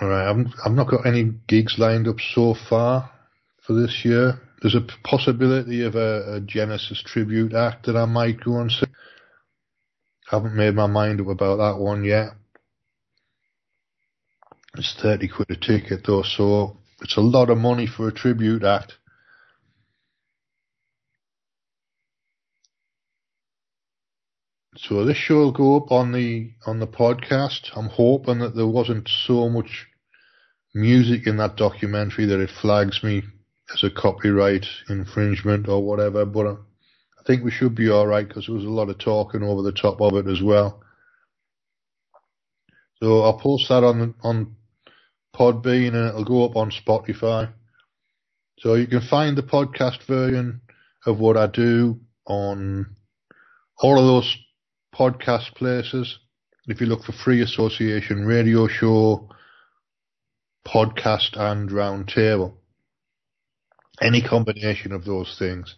All 0.00 0.08
right, 0.08 0.30
I've, 0.30 0.46
I've 0.64 0.72
not 0.72 0.88
got 0.88 1.06
any 1.06 1.32
gigs 1.46 1.74
lined 1.76 2.08
up 2.08 2.16
so 2.32 2.54
far 2.70 3.10
for 3.68 3.74
this 3.74 4.00
year. 4.02 4.40
There's 4.62 4.74
a 4.74 4.86
possibility 5.04 5.84
of 5.84 5.94
a, 5.94 6.36
a 6.36 6.40
Genesis 6.40 7.02
tribute 7.06 7.54
act 7.54 7.86
that 7.86 7.96
I 7.96 8.06
might 8.06 8.42
go 8.42 8.58
and 8.58 8.72
see. 8.72 8.86
Haven't 10.28 10.56
made 10.56 10.74
my 10.74 10.86
mind 10.86 11.20
up 11.20 11.28
about 11.28 11.58
that 11.58 11.80
one 11.80 12.02
yet. 12.02 12.30
It's 14.76 14.96
30 15.00 15.28
quid 15.28 15.50
a 15.50 15.56
ticket 15.56 16.00
though, 16.06 16.22
so 16.22 16.78
it's 17.00 17.16
a 17.16 17.20
lot 17.20 17.50
of 17.50 17.58
money 17.58 17.86
for 17.86 18.08
a 18.08 18.12
tribute 18.12 18.64
act. 18.64 18.94
So 24.76 25.04
this 25.04 25.16
show 25.16 25.36
will 25.36 25.52
go 25.52 25.76
up 25.76 25.90
on 25.90 26.12
the 26.12 26.52
on 26.66 26.78
the 26.78 26.86
podcast. 26.86 27.70
I'm 27.74 27.88
hoping 27.88 28.38
that 28.38 28.54
there 28.54 28.66
wasn't 28.66 29.08
so 29.26 29.48
much 29.48 29.88
music 30.74 31.26
in 31.26 31.36
that 31.38 31.56
documentary 31.56 32.26
that 32.26 32.40
it 32.40 32.50
flags 32.62 33.02
me 33.02 33.22
as 33.72 33.82
a 33.82 33.90
copyright 33.90 34.66
infringement 34.88 35.68
or 35.68 35.82
whatever. 35.84 36.24
But 36.24 36.46
uh, 36.46 36.56
I 37.18 37.22
think 37.26 37.44
we 37.44 37.50
should 37.50 37.74
be 37.74 37.90
all 37.90 38.06
right 38.06 38.26
because 38.26 38.46
there 38.46 38.54
was 38.54 38.64
a 38.64 38.68
lot 38.68 38.88
of 38.88 38.98
talking 38.98 39.42
over 39.42 39.62
the 39.62 39.72
top 39.72 40.00
of 40.00 40.14
it 40.14 40.26
as 40.26 40.42
well. 40.42 40.82
So 43.02 43.22
I'll 43.22 43.38
post 43.38 43.68
that 43.68 43.84
on 43.84 44.14
on 44.22 44.56
Podbean 45.34 45.94
and 45.94 46.08
it'll 46.08 46.24
go 46.24 46.44
up 46.44 46.56
on 46.56 46.70
Spotify. 46.70 47.52
So 48.58 48.74
you 48.74 48.88
can 48.88 49.02
find 49.02 49.36
the 49.36 49.42
podcast 49.42 50.04
version 50.06 50.60
of 51.06 51.20
what 51.20 51.36
I 51.36 51.46
do 51.46 52.00
on 52.26 52.96
all 53.78 53.98
of 53.98 54.04
those 54.04 54.36
podcast 54.94 55.54
places. 55.54 56.18
If 56.66 56.80
you 56.80 56.86
look 56.88 57.04
for 57.04 57.12
Free 57.12 57.40
Association 57.40 58.26
Radio 58.26 58.66
Show, 58.66 59.28
podcast, 60.66 61.38
and 61.38 61.70
roundtable, 61.70 62.57
any 64.00 64.22
combination 64.22 64.92
of 64.92 65.04
those 65.04 65.36
things 65.38 65.74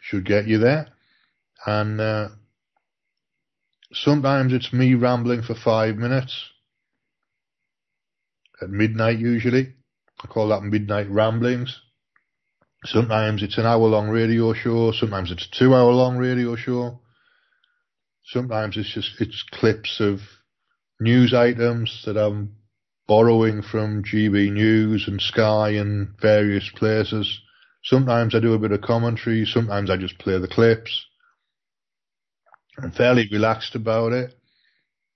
should 0.00 0.24
get 0.24 0.46
you 0.46 0.58
there. 0.58 0.88
And 1.64 2.00
uh, 2.00 2.28
sometimes 3.92 4.52
it's 4.52 4.72
me 4.72 4.94
rambling 4.94 5.42
for 5.42 5.54
five 5.54 5.96
minutes 5.96 6.50
at 8.62 8.70
midnight 8.70 9.18
usually. 9.18 9.74
I 10.22 10.26
call 10.28 10.48
that 10.48 10.62
midnight 10.62 11.10
ramblings. 11.10 11.80
Sometimes 12.84 13.42
it's 13.42 13.58
an 13.58 13.66
hour 13.66 13.86
long 13.88 14.08
radio 14.08 14.54
show. 14.54 14.92
Sometimes 14.92 15.30
it's 15.32 15.48
a 15.52 15.58
two 15.58 15.74
hour 15.74 15.92
long 15.92 16.16
radio 16.16 16.56
show. 16.56 17.00
Sometimes 18.24 18.76
it's 18.76 18.92
just, 18.94 19.10
it's 19.20 19.44
clips 19.52 20.00
of 20.00 20.20
news 21.00 21.34
items 21.34 22.02
that 22.06 22.16
I'm 22.16 22.56
borrowing 23.06 23.62
from 23.62 24.02
GB 24.02 24.52
News 24.52 25.06
and 25.06 25.20
Sky 25.20 25.70
and 25.70 26.08
various 26.20 26.70
places. 26.74 27.40
Sometimes 27.84 28.34
I 28.34 28.40
do 28.40 28.54
a 28.54 28.58
bit 28.58 28.72
of 28.72 28.82
commentary. 28.82 29.44
Sometimes 29.46 29.90
I 29.90 29.96
just 29.96 30.18
play 30.18 30.38
the 30.38 30.48
clips. 30.48 31.06
I'm 32.82 32.92
fairly 32.92 33.28
relaxed 33.30 33.74
about 33.74 34.12
it 34.12 34.34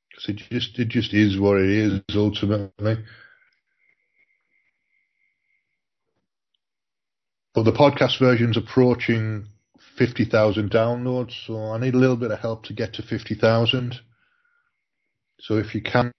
because 0.09 0.29
it 0.29 0.37
just 0.51 0.79
it 0.79 0.89
just 0.89 1.12
is 1.12 1.39
what 1.39 1.61
it 1.61 1.69
is 1.69 2.01
ultimately. 2.15 2.99
But 7.55 7.65
the 7.65 7.73
podcast 7.73 8.19
version's 8.21 8.57
approaching 8.57 9.47
50,000 9.99 10.71
downloads, 10.71 11.33
so 11.47 11.73
I 11.73 11.79
need 11.79 11.95
a 11.95 11.99
little 11.99 12.17
bit 12.17 12.31
of 12.31 12.39
help 12.39 12.65
to 12.65 12.73
get 12.73 12.95
to 12.95 13.03
50,000. 13.03 14.01
So 15.41 15.59
if 15.59 15.75
you 15.75 15.83
can, 15.83 16.12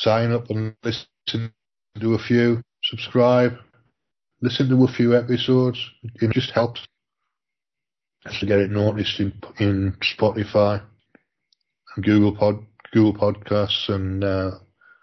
sign 0.00 0.32
up 0.32 0.48
and 0.50 0.74
listen 0.82 1.52
to 2.00 2.14
a 2.14 2.18
few, 2.18 2.62
subscribe, 2.84 3.52
listen 4.40 4.68
to 4.68 4.84
a 4.84 4.92
few 4.92 5.16
episodes. 5.16 5.78
It 6.16 6.30
just 6.32 6.50
helps 6.52 6.86
to 8.38 8.46
get 8.46 8.58
it 8.58 8.70
noticed 8.70 9.20
in 9.20 9.32
in 9.58 9.96
Spotify 10.02 10.82
and 11.96 12.04
Google 12.04 12.36
Pod, 12.36 12.64
Google 12.92 13.14
Podcasts 13.14 13.88
and 13.88 14.24
uh, 14.24 14.52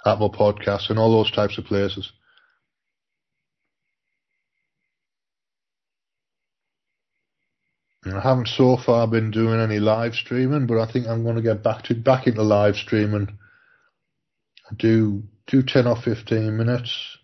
Apple 0.05 0.31
Podcasts 0.31 0.89
and 0.89 0.99
all 0.99 1.11
those 1.11 1.31
types 1.31 1.57
of 1.57 1.65
places. 1.65 2.11
I 8.05 8.21
haven't 8.21 8.47
so 8.47 8.77
far 8.77 9.05
been 9.07 9.31
doing 9.31 9.59
any 9.59 9.79
live 9.79 10.13
streaming, 10.15 10.65
but 10.65 10.79
I 10.79 10.89
think 10.89 11.07
I'm 11.07 11.23
going 11.23 11.35
to 11.35 11.41
get 11.41 11.61
back 11.61 11.83
to 11.85 11.95
back 11.95 12.25
into 12.25 12.41
live 12.41 12.75
streaming. 12.75 13.36
Do 14.75 15.23
do 15.47 15.63
ten 15.63 15.87
or 15.87 15.95
fifteen 15.95 16.57
minutes. 16.57 17.17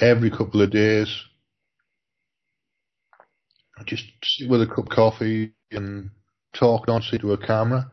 Every 0.00 0.30
couple 0.30 0.62
of 0.62 0.70
days. 0.70 1.24
I 3.78 3.82
just 3.84 4.04
sit 4.22 4.48
with 4.48 4.62
a 4.62 4.66
cup 4.66 4.78
of 4.78 4.88
coffee 4.88 5.54
and 5.70 6.10
talk 6.54 6.86
nonsense 6.86 7.22
to 7.22 7.32
a 7.32 7.38
camera 7.38 7.90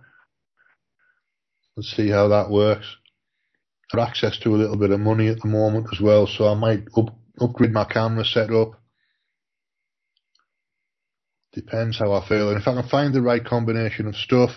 and 1.76 1.86
see 1.86 2.10
how 2.10 2.28
that 2.28 2.50
works. 2.50 2.98
I've 3.94 4.00
access 4.00 4.38
to 4.40 4.54
a 4.54 4.58
little 4.58 4.78
bit 4.78 4.92
of 4.92 5.00
money 5.00 5.30
at 5.30 5.40
the 5.42 5.48
moment 5.48 5.88
as 5.94 6.02
well, 6.02 6.28
so 6.28 6.48
I 6.52 6.56
might 6.56 6.84
up, 6.98 7.16
upgrade 7.40 7.72
my 7.72 7.86
camera 7.86 8.26
setup. 8.26 8.72
Depends 11.58 11.98
how 11.98 12.14
I 12.14 12.28
feel, 12.28 12.50
and 12.50 12.62
if 12.62 12.68
I 12.68 12.80
can 12.80 12.88
find 12.88 13.12
the 13.12 13.22
right 13.24 13.44
combination 13.44 14.06
of 14.06 14.16
stuff, 14.16 14.52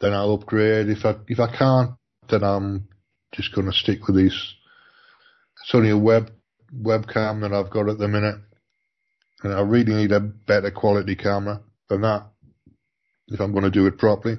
then 0.00 0.12
I'll 0.12 0.34
upgrade. 0.34 0.88
If 0.88 1.04
I 1.04 1.14
if 1.28 1.38
I 1.38 1.56
can't, 1.56 1.92
then 2.28 2.42
I'm 2.42 2.88
just 3.32 3.54
going 3.54 3.68
to 3.68 3.72
stick 3.72 4.08
with 4.08 4.16
these. 4.16 4.54
It's 5.62 5.72
only 5.72 5.90
a 5.90 5.96
web 5.96 6.32
webcam 6.74 7.42
that 7.42 7.52
I've 7.52 7.70
got 7.70 7.88
at 7.88 7.98
the 7.98 8.08
minute, 8.08 8.34
and 9.44 9.52
I 9.52 9.60
really 9.60 9.94
need 9.94 10.10
a 10.10 10.18
better 10.18 10.72
quality 10.72 11.14
camera 11.14 11.60
than 11.88 12.00
that 12.00 12.26
if 13.28 13.40
I'm 13.40 13.52
going 13.52 13.62
to 13.62 13.70
do 13.70 13.86
it 13.86 13.96
properly. 13.96 14.38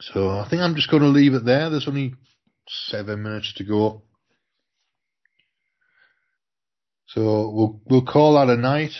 So 0.00 0.30
I 0.30 0.48
think 0.48 0.62
I'm 0.62 0.74
just 0.74 0.90
going 0.90 1.02
to 1.02 1.10
leave 1.10 1.34
it 1.34 1.44
there. 1.44 1.68
There's 1.68 1.86
only 1.86 2.14
seven 2.66 3.22
minutes 3.22 3.52
to 3.58 3.64
go. 3.64 4.05
So 7.16 7.48
we'll 7.48 7.80
we'll 7.86 8.04
call 8.04 8.34
that 8.34 8.52
a 8.52 8.60
night 8.60 8.92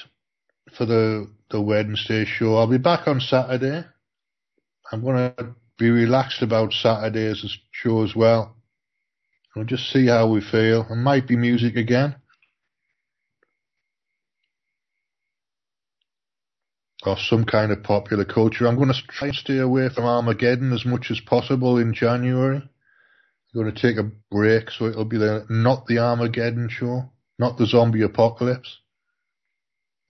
for 0.73 0.87
the 0.87 1.31
the 1.51 1.61
Wednesday 1.61 2.25
show. 2.25 2.57
I'll 2.57 2.67
be 2.67 2.79
back 2.79 3.07
on 3.07 3.21
Saturday. 3.21 3.85
I'm 4.91 5.03
to 5.03 5.55
be 5.79 5.91
relaxed 5.91 6.41
about 6.41 6.73
Saturday's 6.73 7.45
show 7.73 8.05
as 8.05 8.17
well. 8.17 8.57
We'll 9.55 9.67
just 9.67 9.93
see 9.93 10.07
how 10.07 10.31
we 10.31 10.41
feel. 10.41 10.87
It 10.89 10.97
might 10.97 11.29
be 11.29 11.37
music 11.37 11.77
again. 11.77 12.17
or 17.05 17.17
some 17.19 17.45
kind 17.45 17.71
of 17.71 17.85
popular 17.85 18.25
culture. 18.25 18.67
I'm 18.67 18.75
going 18.75 18.93
to 18.93 19.03
try 19.09 19.29
and 19.29 19.37
stay 19.37 19.59
away 19.59 19.89
from 19.91 20.05
Armageddon 20.05 20.73
as 20.73 20.85
much 20.85 21.11
as 21.11 21.21
possible 21.21 21.79
in 21.79 21.95
January. 21.95 22.57
I'm 22.57 23.63
going 23.63 23.73
to 23.73 23.81
take 23.81 23.97
a 23.97 24.11
break, 24.29 24.73
so 24.73 24.87
it'll 24.87 25.05
be 25.05 25.19
the 25.19 25.47
not 25.49 25.87
the 25.87 25.99
Armageddon 25.99 26.69
show, 26.69 27.13
not 27.39 27.59
the 27.59 27.67
zombie 27.67 28.03
apocalypse, 28.03 28.79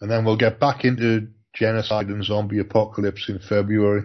and 0.01 0.11
then 0.11 0.25
we'll 0.25 0.37
get 0.37 0.61
back 0.61 0.85
into 0.85 1.29
genocide 1.55 2.07
and 2.09 2.25
zombie 2.25 2.59
apocalypse 2.59 3.29
in 3.29 3.39
February. 3.39 4.05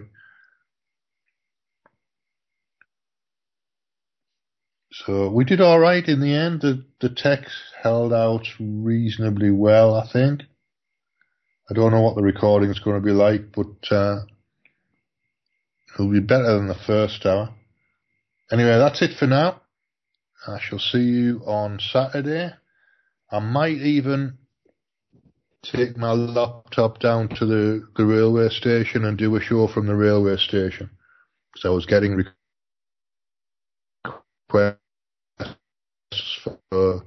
So 4.92 5.30
we 5.30 5.44
did 5.44 5.60
all 5.60 5.78
right 5.78 6.06
in 6.06 6.20
the 6.20 6.34
end. 6.34 6.60
The 6.60 6.84
the 7.00 7.08
text 7.08 7.54
held 7.82 8.12
out 8.12 8.46
reasonably 8.60 9.50
well, 9.50 9.94
I 9.94 10.06
think. 10.12 10.42
I 11.70 11.74
don't 11.74 11.92
know 11.92 12.02
what 12.02 12.16
the 12.16 12.22
recording 12.22 12.70
is 12.70 12.80
going 12.80 13.00
to 13.00 13.06
be 13.06 13.12
like, 13.12 13.52
but 13.54 13.90
uh, 13.90 14.20
it'll 15.94 16.12
be 16.12 16.20
better 16.20 16.54
than 16.56 16.68
the 16.68 16.74
first 16.74 17.24
hour. 17.24 17.54
Anyway, 18.50 18.76
that's 18.76 19.00
it 19.00 19.16
for 19.18 19.26
now. 19.26 19.62
I 20.46 20.58
shall 20.60 20.78
see 20.78 20.98
you 20.98 21.40
on 21.46 21.78
Saturday. 21.80 22.50
I 23.32 23.38
might 23.38 23.78
even 23.78 24.36
take 25.62 25.96
my 25.96 26.12
laptop 26.12 27.00
down 27.00 27.28
to 27.30 27.46
the, 27.46 27.88
the 27.96 28.04
railway 28.04 28.50
station 28.50 29.06
and 29.06 29.16
do 29.16 29.34
a 29.36 29.40
show 29.40 29.66
from 29.68 29.86
the 29.86 29.94
railway 29.94 30.36
station. 30.36 30.90
So 31.56 31.72
I 31.72 31.74
was 31.74 31.86
getting 31.86 32.22
requests 34.52 34.78
for 36.42 37.06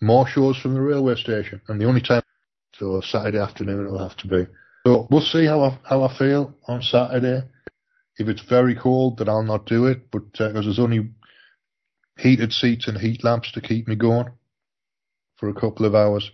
more 0.00 0.26
shows 0.26 0.56
from 0.56 0.74
the 0.74 0.80
railway 0.80 1.14
station, 1.14 1.60
and 1.68 1.80
the 1.80 1.84
only 1.84 2.00
time 2.00 2.22
so 2.74 3.00
Saturday 3.00 3.38
afternoon 3.38 3.86
it'll 3.86 3.98
have 3.98 4.16
to 4.18 4.26
be. 4.26 4.46
So 4.86 5.06
we'll 5.10 5.20
see 5.20 5.44
how 5.46 5.62
I 5.62 5.78
how 5.84 6.02
I 6.02 6.18
feel 6.18 6.52
on 6.66 6.82
Saturday. 6.82 7.46
If 8.18 8.28
it's 8.28 8.42
very 8.42 8.74
cold, 8.74 9.18
then 9.18 9.28
I'll 9.28 9.42
not 9.44 9.66
do 9.66 9.86
it. 9.86 10.10
But 10.10 10.32
because 10.32 10.50
uh, 10.56 10.62
there's 10.62 10.78
only 10.80 11.10
heated 12.18 12.52
seats 12.52 12.88
and 12.88 12.98
heat 12.98 13.22
lamps 13.22 13.52
to 13.52 13.60
keep 13.60 13.86
me 13.86 13.94
going 13.94 14.30
for 15.40 15.48
a 15.48 15.54
couple 15.54 15.86
of 15.86 15.94
hours. 15.94 16.30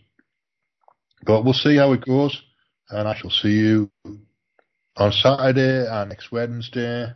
But 1.25 1.45
we'll 1.45 1.55
see 1.55 1.77
how 1.77 1.93
it 1.93 2.05
goes, 2.05 2.43
and 2.91 3.09
I 3.09 3.15
shall 3.15 3.31
see 3.31 3.53
you 3.53 3.91
on 4.97 5.13
Saturday 5.13 5.87
and 5.89 6.11
next 6.11 6.33
Wednesday. 6.33 7.13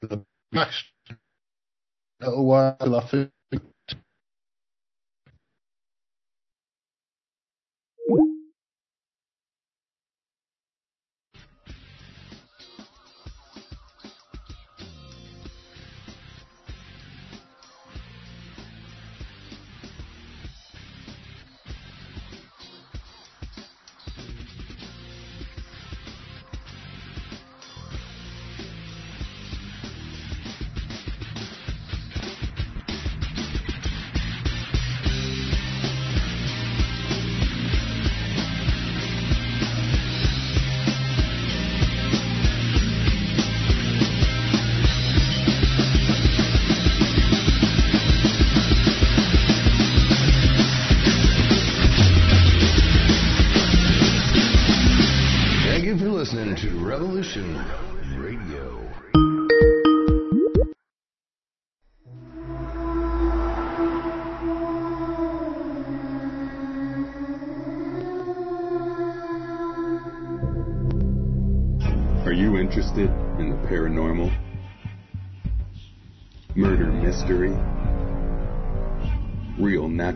For 0.00 0.06
the 0.06 0.24
next 0.52 0.84
little 2.20 2.46
while, 2.46 2.76
I 2.80 3.08
think 3.10 3.30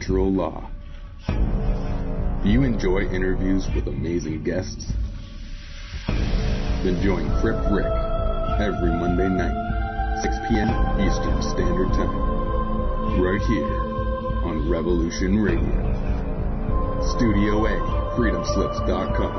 natural 0.01 0.33
law. 0.33 0.71
Do 2.43 2.49
you 2.49 2.63
enjoy 2.63 3.03
interviews 3.13 3.69
with 3.75 3.87
amazing 3.87 4.43
guests? 4.45 4.95
Then 6.09 7.03
join 7.03 7.29
Crip 7.43 7.61
Rick 7.71 7.85
every 8.59 8.93
Monday 8.97 9.29
night, 9.29 9.53
6 10.23 10.35
p.m. 10.49 10.71
Eastern 11.05 11.43
Standard 11.43 11.93
Time, 11.93 13.21
right 13.21 13.43
here 13.43 13.69
on 14.49 14.71
Revolution 14.71 15.37
Radio. 15.37 15.69
Studio 17.19 17.67
A, 17.67 17.77
freedomslips.com. 18.17 19.35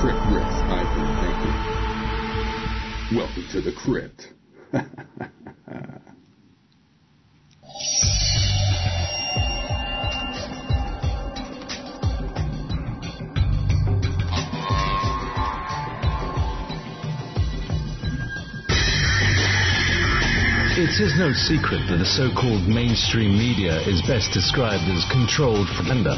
Crip 0.00 0.20
Rick's 0.36 0.60
I 0.68 0.84
Thank 1.24 1.40
you. 3.10 3.16
Welcome 3.16 3.46
to 3.52 3.60
the 3.62 3.72
crypt. 3.72 4.34
It 20.96 21.12
is 21.12 21.18
no 21.20 21.30
secret 21.34 21.84
that 21.92 22.00
the 22.00 22.08
so-called 22.08 22.64
mainstream 22.72 23.36
media 23.36 23.84
is 23.84 24.00
best 24.08 24.32
described 24.32 24.88
as 24.88 25.04
controlled 25.12 25.68
propaganda. 25.76 26.16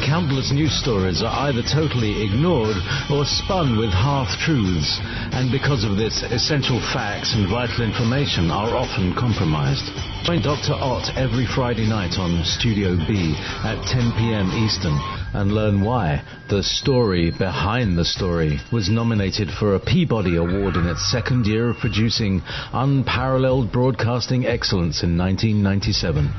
Countless 0.00 0.48
news 0.56 0.72
stories 0.72 1.20
are 1.20 1.52
either 1.52 1.60
totally 1.60 2.24
ignored 2.24 2.80
or 3.12 3.28
spun 3.28 3.76
with 3.76 3.92
half-truths, 3.92 4.88
and 5.36 5.52
because 5.52 5.84
of 5.84 6.00
this, 6.00 6.24
essential 6.32 6.80
facts 6.96 7.36
and 7.36 7.44
vital 7.44 7.84
information 7.84 8.48
are 8.48 8.72
often 8.72 9.12
compromised. 9.20 9.84
Join 10.24 10.40
Dr. 10.40 10.80
Ott 10.80 11.12
every 11.20 11.44
Friday 11.44 11.84
night 11.84 12.16
on 12.16 12.40
Studio 12.40 12.96
B 13.04 13.36
at 13.68 13.76
10 13.84 14.16
p.m. 14.16 14.48
Eastern 14.64 14.96
and 15.34 15.52
learn 15.52 15.82
why 15.82 16.22
The 16.48 16.62
Story 16.62 17.30
Behind 17.30 17.98
the 17.98 18.04
Story 18.04 18.60
was 18.72 18.88
nominated 18.88 19.50
for 19.50 19.74
a 19.74 19.80
Peabody 19.80 20.36
Award 20.36 20.76
in 20.76 20.86
its 20.86 21.10
second 21.10 21.46
year 21.46 21.70
of 21.70 21.78
producing 21.78 22.40
unparalleled 22.72 23.72
broadcasting 23.72 24.46
excellence 24.46 25.02
in 25.02 25.18
1997. 25.18 26.32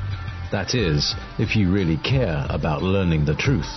That 0.50 0.74
is, 0.74 1.14
if 1.38 1.54
you 1.54 1.70
really 1.70 1.98
care 1.98 2.46
about 2.48 2.82
learning 2.82 3.26
the 3.26 3.36
truth. 3.36 3.70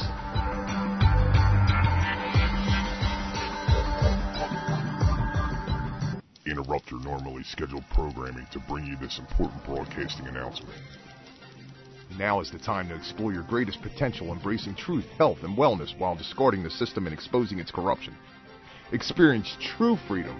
interrupt 6.46 6.92
your 6.92 7.00
normally 7.02 7.44
scheduled 7.44 7.84
programming 7.90 8.46
to 8.52 8.60
bring 8.60 8.86
you 8.86 8.96
this 8.98 9.20
important 9.20 9.64
broadcasting 9.66 10.28
announcement. 10.28 10.74
Now 12.18 12.40
is 12.42 12.50
the 12.52 12.60
time 12.60 12.90
to 12.90 12.96
explore 12.96 13.32
your 13.32 13.44
greatest 13.44 13.82
potential, 13.82 14.32
embracing 14.34 14.76
truth, 14.76 15.06
health, 15.18 15.44
and 15.44 15.56
wellness 15.56 15.98
while 15.98 16.16
discarding 16.16 16.64
the 16.64 16.70
system 16.70 17.06
and 17.06 17.14
exposing 17.14 17.60
its 17.60 17.72
corruption. 17.72 18.16
Experience 18.92 19.56
true 19.78 19.98
freedom 20.08 20.38